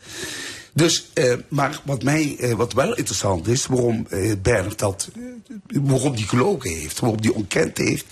Dus, 0.73 1.11
eh, 1.15 1.35
maar 1.49 1.81
wat 1.85 2.03
mij, 2.03 2.37
eh, 2.39 2.53
wat 2.53 2.73
wel 2.73 2.95
interessant 2.97 3.49
is, 3.49 3.67
waarom 3.67 4.07
eh, 4.11 4.33
Bernard 4.43 4.79
dat, 4.79 5.09
eh, 5.17 5.79
waarom 5.83 6.17
die 6.17 6.29
gelogen 6.29 6.71
heeft, 6.71 7.01
waarom 7.01 7.21
die 7.21 7.35
ontkend 7.35 7.79
heeft, 7.79 8.05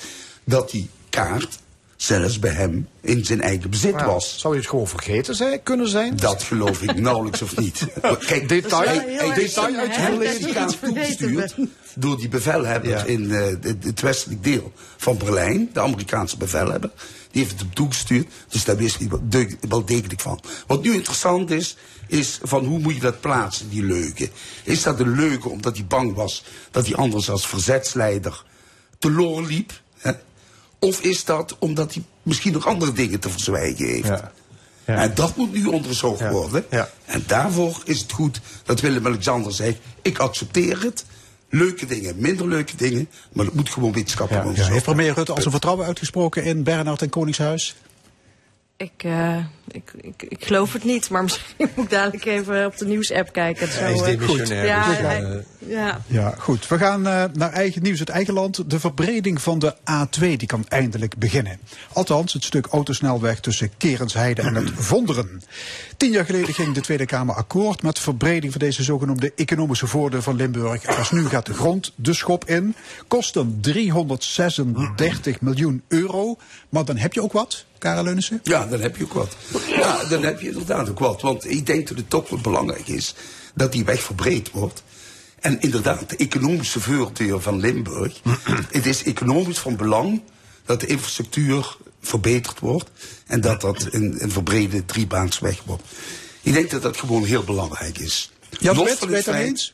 dat 0.44 0.70
die 0.70 0.89
kaart 1.10 1.59
zelfs 1.97 2.39
bij 2.39 2.51
hem 2.52 2.89
in 3.01 3.24
zijn 3.24 3.40
eigen 3.40 3.70
bezit 3.70 4.02
was. 4.02 4.39
Zou 4.39 4.55
je 4.55 4.60
het 4.60 4.69
gewoon 4.69 4.89
vergeten 4.89 5.35
zijn, 5.35 5.62
kunnen 5.62 5.89
zijn? 5.89 6.16
Dat 6.16 6.43
geloof 6.43 6.82
ik 6.82 6.98
nauwelijks 7.01 7.43
of 7.43 7.56
niet. 7.56 7.86
Kijk, 8.27 8.48
Detail- 8.48 8.89
hij, 8.89 9.35
detail 9.35 9.74
uit 9.77 9.97
hè, 9.97 10.05
verleden 10.05 10.40
vergeten 10.43 10.78
toegestuurd 10.81 11.55
door 11.94 12.16
die 12.16 12.28
bevelhebber 12.28 12.90
Ja. 12.90 13.05
in 13.05 13.31
eh, 13.35 13.44
het, 13.60 13.85
het 13.85 14.01
westelijk 14.01 14.44
deel 14.44 14.73
van 14.97 15.19
Berlijn, 15.19 15.70
de 15.73 15.81
Amerikaanse 15.81 16.36
bevelhebber. 16.36 16.90
Die 17.32 17.42
heeft 17.42 17.50
het 17.50 17.60
hem 17.60 17.74
toegestuurd, 17.74 18.28
dus 18.48 18.64
daar 18.64 18.76
wist 18.76 18.98
hij 18.98 19.09
wel, 19.68 19.84
degelijk 19.84 20.20
van. 20.20 20.40
Wat 20.66 20.82
nu 20.82 20.94
interessant 20.94 21.50
is, 21.50 21.76
is 22.06 22.38
van 22.42 22.64
hoe 22.64 22.78
moet 22.78 22.94
je 22.94 23.00
dat 23.00 23.20
plaatsen, 23.20 23.68
die 23.68 23.84
leugen. 23.84 24.30
Is 24.62 24.82
dat 24.82 25.00
een 25.00 25.14
leugen 25.14 25.50
omdat 25.50 25.76
hij 25.76 25.86
bang 25.86 26.14
was 26.14 26.44
dat 26.70 26.86
hij 26.86 26.96
anders 26.96 27.30
als 27.30 27.46
verzetsleider 27.46 28.44
teloor 28.98 29.42
liep? 29.42 29.80
Hè? 29.98 30.12
Of 30.78 31.00
is 31.00 31.24
dat 31.24 31.56
omdat 31.59 31.94
hij 31.94 32.04
misschien 32.22 32.52
nog 32.52 32.66
andere 32.66 32.92
dingen 32.92 33.20
te 33.20 33.30
verzwijgen 33.30 33.86
heeft? 33.86 34.10
En 34.84 35.14
dat 35.14 35.36
moet 35.36 35.52
nu 35.52 35.64
onderzocht 35.66 36.28
worden. 36.28 36.64
En 37.04 37.24
daarvoor 37.26 37.82
is 37.84 38.00
het 38.00 38.12
goed 38.12 38.40
dat 38.64 38.80
Willem-Alexander 38.80 39.52
zegt... 39.52 39.78
ik 40.02 40.18
accepteer 40.18 40.82
het. 40.82 41.04
Leuke 41.54 41.86
dingen, 41.86 42.14
minder 42.18 42.48
leuke 42.48 42.76
dingen. 42.76 43.08
Maar 43.32 43.44
het 43.44 43.54
moet 43.54 43.70
gewoon 43.70 43.92
wetenschappelijk 43.92 44.44
Ja, 44.44 44.50
onderzocht 44.50 44.72
heeft 44.72 44.84
premier 44.84 45.14
Rutte 45.14 45.32
al 45.32 45.40
zijn 45.40 45.50
vertrouwen 45.50 45.86
uitgesproken 45.86 46.44
in 46.44 46.62
Bernhard 46.62 47.02
en 47.02 47.10
Koningshuis? 47.10 47.76
Ik, 48.76 48.92
eh, 48.96 49.36
ik, 49.72 49.92
ik, 50.00 50.22
ik 50.28 50.44
geloof 50.44 50.72
het 50.72 50.84
niet, 50.84 51.10
maar 51.10 51.22
misschien 51.32 51.68
moet 51.74 51.84
ik 51.84 51.90
dadelijk 51.90 52.24
even 52.24 52.66
op 52.66 52.76
de 52.78 52.86
nieuwsapp 52.86 53.32
kijken. 53.32 53.68
Het 53.68 53.78
Hij 53.78 53.92
is 53.92 54.00
eh, 54.00 54.06
demissionair, 54.06 54.64
Ja, 54.66 54.88
dus, 54.88 54.98
hij- 54.98 55.22
eh, 55.24 55.36
ja. 55.70 56.00
Ja, 56.06 56.34
goed. 56.38 56.68
We 56.68 56.78
gaan 56.78 57.06
eh, 57.06 57.24
naar 57.32 57.52
eigen 57.52 57.82
nieuws 57.82 57.98
uit 57.98 58.08
eigen 58.08 58.34
land. 58.34 58.70
De 58.70 58.80
verbreding 58.80 59.42
van 59.42 59.58
de 59.58 59.74
A2 59.90 60.20
die 60.20 60.46
kan 60.46 60.64
eindelijk 60.68 61.16
beginnen. 61.18 61.58
Althans, 61.92 62.32
het 62.32 62.44
stuk 62.44 62.66
autosnelweg 62.66 63.40
tussen 63.40 63.70
Kerensheide 63.76 64.42
en 64.42 64.54
het 64.54 64.70
Vonderen. 64.92 65.42
Tien 65.96 66.10
jaar 66.10 66.24
geleden 66.24 66.54
ging 66.54 66.74
de 66.74 66.80
Tweede 66.80 67.06
Kamer 67.06 67.34
akkoord 67.34 67.82
met 67.82 67.98
verbreding 67.98 68.52
van 68.52 68.60
deze 68.60 68.82
zogenoemde 68.82 69.32
economische 69.36 69.86
voordeel 69.86 70.22
van 70.22 70.36
Limburg. 70.36 70.82
Pas 70.82 71.10
nu 71.10 71.26
gaat 71.28 71.46
de 71.46 71.54
grond 71.54 71.92
de 71.96 72.12
schop 72.12 72.44
in. 72.48 72.74
Kost 73.08 73.34
hem 73.34 73.58
336 73.60 75.40
miljoen 75.40 75.82
euro. 75.88 76.36
Maar 76.68 76.84
dan 76.84 76.96
heb 76.96 77.12
je 77.12 77.22
ook 77.22 77.32
wat, 77.32 77.64
Karel 77.78 78.04
Leunissen? 78.04 78.40
Ja, 78.42 78.66
dan 78.66 78.80
heb 78.80 78.96
je 78.96 79.04
ook 79.04 79.12
wat. 79.12 79.36
Ja, 79.66 80.05
dan 80.05 80.22
heb 80.22 80.40
je 80.40 80.47
inderdaad 80.48 80.89
ook 80.89 80.98
wat. 80.98 81.20
Want 81.20 81.51
ik 81.51 81.66
denk 81.66 81.89
dat 81.89 81.97
het 81.97 82.10
toch 82.10 82.28
wel 82.28 82.40
belangrijk 82.40 82.89
is 82.89 83.14
dat 83.55 83.72
die 83.72 83.84
weg 83.84 84.02
verbreed 84.02 84.51
wordt. 84.51 84.82
En 85.40 85.60
inderdaad, 85.60 86.10
de 86.10 86.16
economische 86.16 86.80
voordeel 86.80 87.40
van 87.40 87.60
Limburg. 87.60 88.20
het 88.70 88.86
is 88.86 89.02
economisch 89.02 89.59
van 89.59 89.76
belang 89.76 90.22
dat 90.64 90.80
de 90.80 90.86
infrastructuur 90.86 91.76
verbeterd 92.01 92.59
wordt. 92.60 92.90
En 93.26 93.40
dat 93.40 93.60
dat 93.60 93.89
een, 93.90 94.16
een 94.22 94.30
verbrede 94.30 94.84
driebaansweg 94.84 95.62
wordt. 95.64 95.82
Ik 96.43 96.52
denk 96.52 96.70
dat 96.70 96.82
dat 96.82 96.97
gewoon 96.97 97.24
heel 97.24 97.44
belangrijk 97.44 97.98
is. 97.98 98.32
Jan 98.60 98.76
Los 98.76 98.90
van 98.93 99.09
ben 99.09 99.16
het 99.16 99.24
feit- 99.24 99.72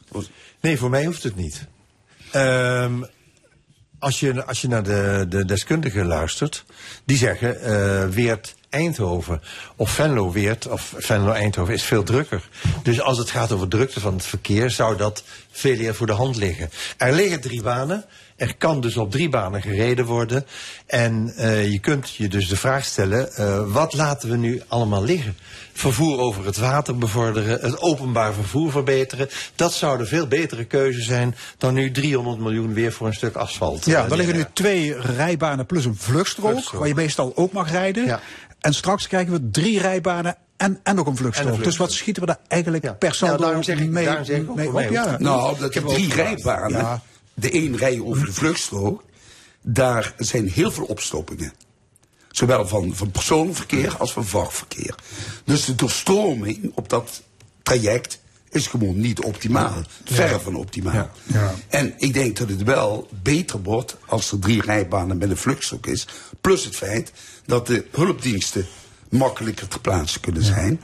Nee, 0.60 0.78
voor 0.78 0.90
mij 0.90 1.04
hoeft 1.04 1.22
het 1.22 1.36
niet. 1.36 1.66
Ehm, 2.30 3.02
als, 3.98 4.20
je, 4.20 4.44
als 4.44 4.60
je 4.60 4.68
naar 4.68 4.82
de, 4.82 5.26
de 5.28 5.44
deskundigen 5.44 6.06
luistert, 6.06 6.64
die 7.04 7.16
zeggen 7.16 7.60
eh 7.62 8.08
Weert 8.08 8.54
Eindhoven 8.70 9.42
of 9.76 9.90
Venlo 9.90 10.32
Weert 10.32 10.66
of 10.66 10.94
Venlo 10.96 11.32
Eindhoven 11.32 11.74
is 11.74 11.82
veel 11.82 12.02
drukker. 12.02 12.48
Dus 12.82 13.00
als 13.00 13.18
het 13.18 13.30
gaat 13.30 13.52
over 13.52 13.68
drukte 13.68 14.00
van 14.00 14.14
het 14.14 14.24
verkeer, 14.24 14.70
zou 14.70 14.96
dat 14.96 15.22
veel 15.50 15.78
eer 15.78 15.94
voor 15.94 16.06
de 16.06 16.12
hand 16.12 16.36
liggen. 16.36 16.70
Er 16.96 17.12
liggen 17.12 17.40
drie 17.40 17.62
banen. 17.62 18.04
Er 18.38 18.56
kan 18.56 18.80
dus 18.80 18.96
op 18.96 19.10
drie 19.10 19.28
banen 19.28 19.62
gereden 19.62 20.04
worden. 20.04 20.46
En 20.86 21.32
eh, 21.36 21.70
je 21.72 21.78
kunt 21.78 22.14
je 22.14 22.28
dus 22.28 22.48
de 22.48 22.56
vraag 22.56 22.84
stellen, 22.84 23.32
eh, 23.34 23.62
wat 23.66 23.94
laten 23.94 24.30
we 24.30 24.36
nu 24.36 24.62
allemaal 24.68 25.04
liggen? 25.04 25.36
Vervoer 25.72 26.18
over 26.18 26.46
het 26.46 26.56
water 26.56 26.98
bevorderen, 26.98 27.60
het 27.60 27.80
openbaar 27.80 28.34
vervoer 28.34 28.70
verbeteren. 28.70 29.28
Dat 29.54 29.72
zou 29.72 29.98
de 29.98 30.06
veel 30.06 30.26
betere 30.26 30.64
keuze 30.64 31.02
zijn 31.02 31.36
dan 31.56 31.74
nu 31.74 31.90
300 31.90 32.38
miljoen 32.38 32.74
weer 32.74 32.92
voor 32.92 33.06
een 33.06 33.14
stuk 33.14 33.34
asfalt. 33.34 33.84
Ja, 33.84 34.04
eh, 34.04 34.10
er 34.10 34.16
liggen 34.16 34.36
nu 34.36 34.44
twee 34.52 35.00
rijbanen 35.00 35.66
plus 35.66 35.84
een 35.84 35.96
vluchtstrook, 35.96 36.50
Vluchtstrook. 36.50 36.80
waar 36.80 36.88
je 36.88 36.94
meestal 36.94 37.32
ook 37.34 37.52
mag 37.52 37.70
rijden. 37.70 38.20
En 38.60 38.74
straks 38.74 39.08
krijgen 39.08 39.32
we 39.32 39.50
drie 39.50 39.80
rijbanen 39.80 40.36
en, 40.56 40.80
en 40.82 40.94
nog 40.94 41.06
een 41.06 41.16
vluchtstrook. 41.16 41.64
Dus 41.64 41.76
wat 41.76 41.92
schieten 41.92 42.22
we 42.22 42.28
daar 42.28 42.38
eigenlijk 42.48 42.98
per 42.98 43.14
saldo 43.14 43.34
Ja, 43.34 43.40
daarom 43.40 43.62
zeg 43.62 43.78
ik- 43.80 43.88
mee, 43.90 44.04
zeg 44.24 44.28
ik 44.40 44.50
ook 44.50 44.56
mee 44.56 44.66
op? 44.68 44.72
mij 44.74 44.90
Ja. 44.90 45.16
Nou, 45.18 45.58
dat 45.58 45.74
heb 45.74 45.82
de 45.82 45.88
ook 45.88 45.94
drie 45.94 46.14
rijbanen, 46.14 46.78
Ja. 46.78 47.02
de 47.34 47.50
één 47.50 47.76
rij 47.76 48.00
over 48.00 48.26
de 48.26 48.32
vluchtstrook, 48.32 49.04
daar 49.62 50.14
zijn 50.18 50.48
heel 50.48 50.70
veel 50.70 50.84
opstoppingen. 50.84 51.52
Zowel 52.30 52.66
van, 52.66 52.94
van 52.94 53.10
personenverkeer 53.10 53.96
als 53.98 54.12
van 54.12 54.24
vrachtverkeer. 54.24 54.94
Dus 55.44 55.64
de 55.64 55.74
doorstroming 55.74 56.72
op 56.74 56.88
dat 56.88 57.22
traject 57.62 58.20
is 58.50 58.66
gewoon 58.66 59.00
niet 59.00 59.20
optimaal. 59.20 59.82
Verre 60.04 60.40
van 60.40 60.54
optimaal. 60.54 61.10
En 61.68 61.94
ik 61.96 62.12
denk 62.14 62.36
dat 62.36 62.48
het 62.48 62.62
wel 62.62 63.08
beter 63.22 63.62
wordt 63.62 63.96
als 64.06 64.32
er 64.32 64.38
drie 64.38 64.62
rijbanen 64.62 65.18
met 65.18 65.30
een 65.30 65.36
vluchtstrook 65.36 65.86
is. 65.86 66.06
Plus 66.40 66.64
het 66.64 66.76
feit 66.76 67.12
dat 67.46 67.66
de 67.66 67.86
hulpdiensten 67.90 68.66
makkelijker 69.08 69.68
te 69.68 69.80
plaatsen 69.80 70.20
kunnen 70.20 70.44
zijn. 70.44 70.80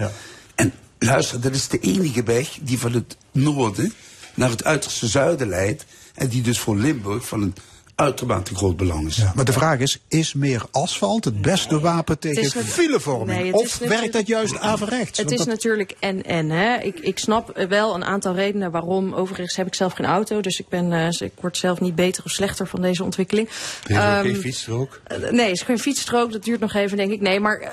En 0.55 0.73
luister, 0.99 1.41
dat 1.41 1.55
is 1.55 1.69
de 1.69 1.79
enige 1.79 2.23
weg 2.23 2.59
die 2.63 2.79
van 2.79 2.93
het 2.93 3.17
noorden 3.33 3.93
naar 4.35 4.51
het 4.51 4.65
uiterste 4.65 5.07
zuiden 5.07 5.49
leidt. 5.49 5.85
En 6.15 6.29
die 6.29 6.43
dus 6.43 6.59
voor 6.59 6.77
Limburg 6.77 7.27
van 7.27 7.43
een 7.43 7.55
uitermate 7.95 8.55
groot 8.55 8.77
belang 8.77 9.07
is. 9.07 9.17
Ja, 9.17 9.33
maar 9.35 9.45
de 9.45 9.53
vraag 9.53 9.79
is, 9.79 9.99
is 10.09 10.35
meer 10.35 10.63
asfalt 10.71 11.25
het 11.25 11.43
beste 11.43 11.81
wapen 11.81 12.19
tegen 12.19 12.65
filevorming? 12.65 13.41
Nee, 13.41 13.53
of 13.55 13.79
werkt 13.79 14.13
dat 14.13 14.27
juist 14.27 14.59
averechts? 14.59 15.19
Het 15.19 15.31
is 15.31 15.39
dat- 15.39 15.47
natuurlijk 15.47 15.95
en-en. 16.01 16.51
hè. 16.51 16.77
Ik, 16.77 16.99
ik 16.99 17.19
snap 17.19 17.65
wel 17.69 17.95
een 17.95 18.05
aantal 18.05 18.35
redenen 18.35 18.71
waarom. 18.71 19.13
Overigens 19.15 19.57
heb 19.57 19.67
ik 19.67 19.75
zelf 19.75 19.93
geen 19.93 20.07
auto, 20.07 20.41
dus 20.41 20.59
ik, 20.59 20.69
ben, 20.69 20.93
eh, 20.93 21.09
ik 21.19 21.33
word 21.41 21.57
zelf 21.57 21.81
niet 21.81 21.95
beter 21.95 22.25
of 22.25 22.31
slechter 22.31 22.67
van 22.67 22.83
deze 22.83 23.05
ontwikkeling. 23.05 23.49
Is 23.49 23.97
ook 23.97 24.03
Ehm, 24.03 24.23
geen 24.23 24.37
fietsstrook. 24.37 25.01
eh, 25.05 25.19
nee, 25.19 25.47
het 25.47 25.55
is 25.57 25.63
geen 25.63 25.79
fietsstrook, 25.79 26.33
dat 26.33 26.45
duurt 26.45 26.61
nog 26.61 26.75
even, 26.75 26.97
denk 26.97 27.13
ik. 27.13 27.21
Nee, 27.21 27.41
maar. 27.41 27.59
eh, 27.59 27.69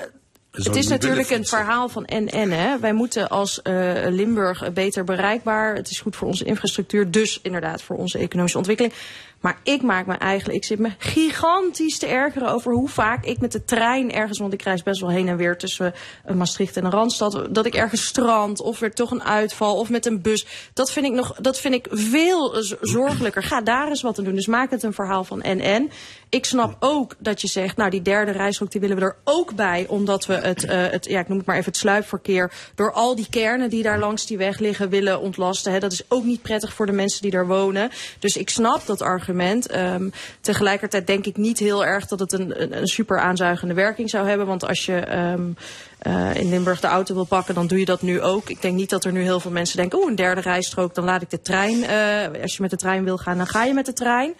Het 0.52 0.76
is 0.76 0.88
natuurlijk 0.88 1.30
een 1.30 1.46
verhaal 1.46 1.88
van 1.88 2.04
en-en. 2.04 2.50
hè. 2.50 2.78
Wij 2.78 2.92
moeten 2.92 3.28
als 3.28 3.62
eh, 3.62 3.92
Limburg 4.08 4.72
beter 4.72 5.04
bereikbaar. 5.04 5.74
Het 5.74 5.90
is 5.90 6.00
goed 6.00 6.16
voor 6.16 6.28
onze 6.28 6.44
infrastructuur, 6.44 7.10
dus 7.10 7.38
inderdaad 7.42 7.82
voor 7.82 7.96
onze 7.96 8.18
economische 8.18 8.58
ontwikkeling. 8.58 8.94
Maar 9.42 9.58
ik 9.62 9.82
maak 9.82 10.06
me 10.06 10.14
eigenlijk, 10.14 10.58
ik 10.58 10.64
zit 10.64 10.78
me 10.78 10.90
gigantisch 10.98 11.98
te 11.98 12.06
ergeren 12.06 12.48
over 12.48 12.72
hoe 12.72 12.88
vaak 12.88 13.24
ik 13.24 13.40
met 13.40 13.52
de 13.52 13.64
trein 13.64 14.12
ergens, 14.12 14.38
want 14.38 14.52
ik 14.52 14.62
reis 14.62 14.82
best 14.82 15.00
wel 15.00 15.10
heen 15.10 15.28
en 15.28 15.36
weer 15.36 15.56
tussen 15.56 15.94
eh, 16.24 16.34
Maastricht 16.34 16.76
en 16.76 16.90
Randstad, 16.90 17.46
dat 17.50 17.66
ik 17.66 17.74
ergens 17.74 18.04
strand 18.04 18.60
of 18.60 18.78
weer 18.78 18.94
toch 18.94 19.10
een 19.10 19.24
uitval 19.24 19.76
of 19.76 19.90
met 19.90 20.06
een 20.06 20.22
bus. 20.22 20.46
Dat 20.72 20.92
vind 20.92 21.06
ik 21.06 21.12
nog, 21.12 21.34
dat 21.40 21.60
vind 21.60 21.74
ik 21.74 21.86
veel 21.90 22.64
zorgelijker. 22.80 23.42
Ga 23.42 23.60
daar 23.60 23.88
eens 23.88 24.02
wat 24.02 24.18
aan 24.18 24.24
doen. 24.24 24.34
Dus 24.34 24.46
maak 24.46 24.70
het 24.70 24.82
een 24.82 24.92
verhaal 24.92 25.24
van 25.24 25.42
en-en. 25.42 25.90
Ik 26.28 26.44
snap 26.44 26.76
ook 26.80 27.14
dat 27.18 27.40
je 27.40 27.48
zegt, 27.48 27.76
nou 27.76 27.90
die 27.90 28.02
derde 28.02 28.30
reisrook 28.30 28.70
die 28.70 28.80
willen 28.80 28.96
we 28.96 29.02
er 29.02 29.16
ook 29.24 29.54
bij, 29.54 29.86
omdat 29.88 30.26
we 30.26 30.34
het, 30.34 30.64
eh, 30.64 30.86
het 30.90 31.04
ja 31.04 31.20
ik 31.20 31.28
noem 31.28 31.38
het 31.38 31.46
maar 31.46 31.56
even 31.56 31.70
het 31.70 31.80
sluipverkeer, 31.80 32.52
door 32.74 32.92
al 32.92 33.16
die 33.16 33.26
kernen 33.30 33.70
die 33.70 33.82
daar 33.82 33.98
langs 33.98 34.26
die 34.26 34.38
weg 34.38 34.58
liggen 34.58 34.88
willen 34.88 35.20
ontlasten. 35.20 35.72
Hè. 35.72 35.78
Dat 35.78 35.92
is 35.92 36.02
ook 36.08 36.24
niet 36.24 36.42
prettig 36.42 36.72
voor 36.72 36.86
de 36.86 36.92
mensen 36.92 37.22
die 37.22 37.30
daar 37.30 37.46
wonen. 37.46 37.90
Dus 38.18 38.36
ik 38.36 38.48
snap 38.48 38.86
dat 38.86 39.02
argument. 39.02 39.31
Ehm, 39.66 40.08
tegelijkertijd 40.40 41.06
denk 41.06 41.26
ik 41.26 41.36
niet 41.36 41.58
heel 41.58 41.84
erg 41.84 42.06
dat 42.06 42.18
het 42.18 42.32
een, 42.32 42.62
een, 42.62 42.78
een 42.78 42.86
super 42.86 43.18
aanzuigende 43.18 43.74
werking 43.74 44.10
zou 44.10 44.28
hebben. 44.28 44.46
Want 44.46 44.66
als 44.66 44.86
je 44.86 44.96
ehm, 44.96 45.50
eh, 45.98 46.34
in 46.34 46.48
Limburg 46.48 46.80
de 46.80 46.86
auto 46.86 47.14
wil 47.14 47.24
pakken, 47.24 47.54
dan 47.54 47.66
doe 47.66 47.78
je 47.78 47.84
dat 47.84 48.02
nu 48.02 48.20
ook. 48.20 48.50
Ik 48.50 48.62
denk 48.62 48.74
niet 48.76 48.90
dat 48.90 49.04
er 49.04 49.12
nu 49.12 49.22
heel 49.22 49.40
veel 49.40 49.50
mensen 49.50 49.76
denken, 49.76 49.98
oeh, 49.98 50.08
een 50.08 50.16
derde 50.16 50.40
rijstrook, 50.40 50.94
dan 50.94 51.04
laat 51.04 51.22
ik 51.22 51.30
de 51.30 51.40
trein. 51.40 51.84
eh, 51.84 52.42
als 52.42 52.56
je 52.56 52.62
met 52.62 52.70
de 52.70 52.76
trein 52.76 53.04
wil 53.04 53.18
gaan, 53.18 53.36
dan 53.36 53.46
ga 53.46 53.64
je 53.64 53.74
met 53.74 53.86
de 53.86 53.92
trein. 53.92 54.34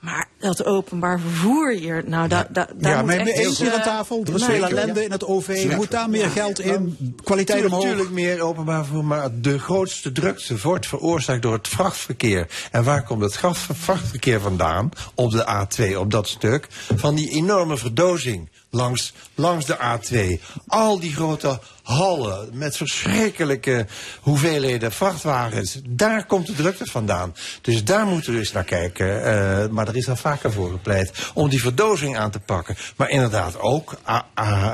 Maar 0.00 0.28
dat 0.38 0.64
openbaar 0.64 1.20
vervoer 1.20 1.72
hier, 1.72 2.02
nou, 2.06 2.28
da, 2.28 2.46
da, 2.50 2.68
daar 2.74 2.92
ja, 2.92 2.96
moet 2.96 3.06
maar 3.06 3.16
echt 3.16 3.38
eens 3.38 3.48
iets, 3.48 3.58
hier 3.58 3.72
aan 3.72 3.78
eh, 3.78 3.84
tafel. 3.84 4.22
Er 4.24 4.34
is 4.34 4.40
nou, 4.40 4.52
veel 4.52 4.64
ellende 4.68 5.04
in 5.04 5.10
het 5.10 5.24
OV. 5.24 5.56
Zeker. 5.56 5.76
Moet 5.76 5.90
daar 5.90 6.10
meer 6.10 6.28
geld 6.28 6.60
in? 6.60 7.14
Kwaliteit 7.24 7.58
Tuurlijk, 7.58 7.74
omhoog? 7.74 7.90
Tuurlijk 7.90 8.10
meer 8.14 8.40
openbaar 8.40 8.84
vervoer, 8.84 9.04
maar 9.04 9.40
de 9.40 9.58
grootste 9.58 10.12
drukte 10.12 10.60
wordt 10.60 10.86
veroorzaakt 10.86 11.42
door 11.42 11.52
het 11.52 11.68
vrachtverkeer. 11.68 12.46
En 12.70 12.84
waar 12.84 13.04
komt 13.04 13.22
het 13.22 13.36
vrachtverkeer 13.72 14.40
vandaan? 14.40 14.90
Op 15.14 15.30
de 15.30 15.66
A2, 15.66 15.96
op 15.96 16.10
dat 16.10 16.28
stuk. 16.28 16.66
Van 16.96 17.14
die 17.14 17.30
enorme 17.30 17.76
verdozing 17.76 18.48
langs, 18.70 19.12
langs 19.34 19.66
de 19.66 19.76
A2. 19.76 20.42
Al 20.66 21.00
die 21.00 21.14
grote 21.14 21.60
hallen 21.90 22.48
met 22.52 22.76
verschrikkelijke 22.76 23.86
hoeveelheden 24.20 24.92
vrachtwagens. 24.92 25.80
Daar 25.88 26.26
komt 26.26 26.46
de 26.46 26.52
drukte 26.52 26.86
vandaan. 26.86 27.34
Dus 27.60 27.84
daar 27.84 28.06
moeten 28.06 28.32
we 28.32 28.38
dus 28.38 28.52
naar 28.52 28.64
kijken. 28.64 29.24
eh, 29.24 29.68
maar 29.68 29.88
er 29.88 29.96
is 29.96 30.08
al 30.08 30.16
vaker 30.16 30.52
voor 30.52 30.70
gepleit 30.70 31.30
om 31.34 31.48
die 31.48 31.60
verdozing 31.60 32.16
aan 32.16 32.30
te 32.30 32.40
pakken. 32.40 32.76
Maar 32.96 33.08
inderdaad 33.08 33.60
ook 33.60 33.98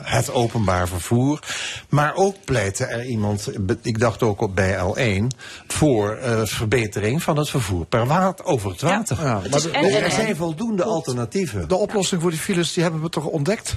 het 0.03 0.33
openbaar 0.33 0.89
vervoer. 0.89 1.41
Maar 1.89 2.15
ook 2.15 2.37
pleitte 2.45 2.85
er 2.85 3.05
iemand, 3.05 3.51
ik 3.83 3.99
dacht 3.99 4.23
ook 4.23 4.41
op 4.41 4.55
bij 4.55 4.77
L1, 4.79 5.37
voor 5.67 6.17
eh, 6.17 6.41
verbetering 6.45 7.23
van 7.23 7.37
het 7.37 7.51
vervoer 7.51 7.87
per 7.87 8.07
water 8.07 8.45
over 8.45 8.71
het 8.71 8.81
water. 8.81 9.17
Ja, 9.23 9.41
maar 9.51 9.65
er 10.03 10.11
zijn 10.11 10.37
voldoende 10.37 10.85
alternatieven. 10.85 11.69
De 11.69 11.77
oplossing 11.77 12.21
voor 12.21 12.31
die 12.31 12.41
files 12.41 12.73
die 12.73 12.83
hebben 12.83 13.03
we 13.03 13.09
toch 13.09 13.25
ontdekt? 13.25 13.77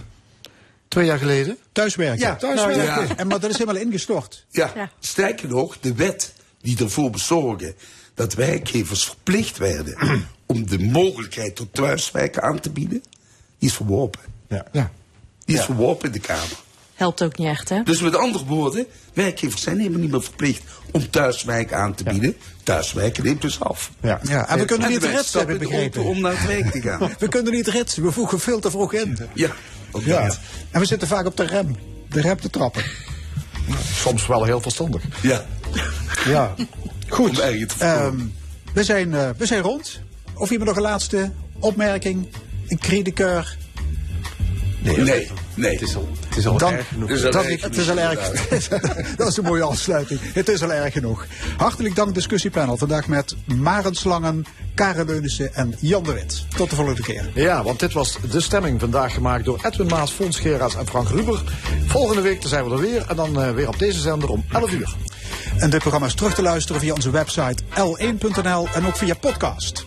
Twee 0.89 1.05
jaar 1.05 1.17
geleden? 1.17 1.57
Thuiswerken. 1.71 2.19
Ja, 2.19 2.35
thuiswerken. 2.35 2.83
Ja. 2.83 3.15
En, 3.15 3.27
maar 3.27 3.39
dat 3.39 3.49
is 3.49 3.57
helemaal 3.57 3.81
ingestort. 3.81 4.45
Ja. 4.49 4.91
sterker 4.99 5.47
nog, 5.47 5.77
de 5.79 5.93
wet 5.93 6.33
die 6.61 6.77
ervoor 6.77 7.09
bezorgde 7.09 7.75
dat 8.13 8.33
werkgevers 8.33 9.05
verplicht 9.05 9.57
werden 9.57 9.97
om 10.45 10.67
de 10.67 10.79
mogelijkheid 10.79 11.55
tot 11.55 11.73
thuiswerken 11.73 12.41
aan 12.41 12.59
te 12.59 12.69
bieden, 12.69 13.03
die 13.59 13.69
is 13.69 13.75
verworpen. 13.75 14.21
Ja. 14.49 14.65
ja. 14.71 14.91
Die 15.45 15.57
is 15.57 15.63
verworpen 15.63 16.05
in 16.05 16.11
de 16.11 16.19
Kamer. 16.19 16.57
Helpt 16.93 17.23
ook 17.23 17.37
niet 17.37 17.47
echt, 17.47 17.69
hè? 17.69 17.83
Dus 17.83 18.01
met 18.01 18.15
andere 18.15 18.45
woorden, 18.45 18.85
werkgevers 19.13 19.61
zijn 19.61 19.77
helemaal 19.77 19.99
niet 19.99 20.11
meer 20.11 20.23
verplicht 20.23 20.63
om 20.91 21.09
thuiswerk 21.09 21.73
aan 21.73 21.95
te 21.95 22.03
bieden. 22.03 22.35
Thuiswerken 22.63 23.23
neemt 23.23 23.41
dus 23.41 23.59
af. 23.59 23.91
Ja. 24.01 24.19
ja. 24.23 24.47
En 24.47 24.59
we 24.59 24.65
kunnen 24.65 24.87
En 24.87 24.93
niet 24.93 25.25
staat 25.25 25.33
heb 25.33 25.41
ik 25.41 25.47
met 25.47 25.59
de 25.59 25.67
begrepen. 25.67 26.03
om 26.03 26.21
naar 26.21 26.37
het 26.37 26.47
werk 26.47 26.71
te 26.71 26.81
gaan. 26.81 27.11
we 27.19 27.27
kunnen 27.27 27.53
niet 27.53 27.67
ritsen, 27.67 28.03
we 28.03 28.11
voegen 28.11 28.39
veel 28.39 28.59
te 28.59 28.71
vroeg 28.71 28.93
in. 28.93 29.17
Ja, 29.33 29.55
ook 29.91 30.03
Ja. 30.03 30.25
dat. 30.27 30.39
En 30.71 30.79
we 30.79 30.85
zitten 30.85 31.07
vaak 31.07 31.25
op 31.25 31.37
de 31.37 31.45
rem. 31.45 31.75
De 32.09 32.21
rem 32.21 32.39
te 32.41 32.49
trappen. 32.49 32.83
Soms 33.93 34.27
wel 34.27 34.43
heel 34.43 34.61
verstandig. 34.61 35.03
Ja. 35.21 35.45
Ja. 36.25 36.53
Goed. 37.07 37.39
Ehm, 37.39 38.17
we, 38.73 38.83
zijn, 38.83 39.13
eh, 39.13 39.29
we 39.37 39.45
zijn 39.45 39.61
rond. 39.61 39.99
Of 40.33 40.49
iemand 40.49 40.67
nog 40.69 40.77
een 40.77 40.83
laatste 40.83 41.31
opmerking? 41.59 42.27
Een 42.67 42.79
critiqueur? 42.79 43.57
Nee, 44.81 44.97
nee. 44.97 45.27
nee. 45.55 45.71
Het 45.71 45.81
is 45.81 45.95
al, 45.95 46.09
het 46.29 46.37
is 46.37 46.47
al 46.47 46.57
Dan- 46.57 46.73
erg 46.73 46.87
genoeg. 46.87 47.09
Het 47.09 47.17
is 47.17 47.25
al 47.25 47.31
Dat, 47.31 47.43
erg 47.45 47.61
het 47.61 47.77
is 47.77 47.89
al 47.89 47.97
erg. 47.99 48.47
dat 49.17 49.27
is 49.27 49.37
een 49.37 49.43
mooie 49.43 49.63
afsluiting. 49.63 50.19
Het 50.33 50.49
is 50.49 50.63
al 50.63 50.73
erg 50.73 50.93
genoeg. 50.93 51.25
Hartelijk 51.57 51.95
dank 51.95 52.13
discussiepanel. 52.13 52.77
Vandaag 52.77 53.07
met 53.07 53.35
Maren 53.45 53.95
Slangen, 53.95 54.45
Karen 54.75 55.05
Leunissen 55.05 55.53
en 55.55 55.75
Jan 55.79 56.03
de 56.03 56.13
Wit. 56.13 56.45
Tot 56.55 56.69
de 56.69 56.75
volgende 56.75 57.01
keer. 57.01 57.29
Ja, 57.33 57.63
want 57.63 57.79
dit 57.79 57.93
was 57.93 58.17
de 58.31 58.39
stemming 58.41 58.79
vandaag 58.79 59.13
gemaakt 59.13 59.45
door 59.45 59.59
Edwin 59.65 59.87
Maas, 59.87 60.11
Fons 60.11 60.39
Geraas 60.39 60.75
en 60.75 60.87
Frank 60.87 61.09
Ruber. 61.09 61.43
Volgende 61.87 62.21
week 62.21 62.41
zijn 62.45 62.65
we 62.65 62.71
er 62.71 62.79
weer 62.81 63.05
en 63.07 63.15
dan 63.15 63.41
eh, 63.41 63.51
weer 63.51 63.67
op 63.67 63.79
deze 63.79 63.99
zender 63.99 64.29
om 64.29 64.45
11 64.51 64.71
uur. 64.71 64.95
En 65.57 65.69
dit 65.69 65.79
programma 65.79 66.07
is 66.07 66.13
terug 66.13 66.33
te 66.33 66.41
luisteren 66.41 66.81
via 66.81 66.93
onze 66.93 67.11
website 67.11 67.63
l1.nl 67.63 68.67
en 68.73 68.87
ook 68.87 68.95
via 68.95 69.13
podcast. 69.13 69.85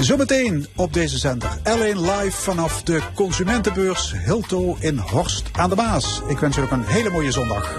Zometeen 0.00 0.66
op 0.76 0.92
deze 0.92 1.18
zender 1.18 1.50
L1 1.62 1.96
live 1.96 2.30
vanaf 2.36 2.82
de 2.82 3.00
consumentenbeurs 3.14 4.14
Hilto 4.24 4.76
in 4.80 4.98
Horst 4.98 5.48
aan 5.52 5.70
de 5.70 5.76
Maas. 5.76 6.22
Ik 6.28 6.38
wens 6.38 6.56
u 6.56 6.60
ook 6.60 6.70
een 6.70 6.86
hele 6.86 7.10
mooie 7.10 7.32
zondag. 7.32 7.78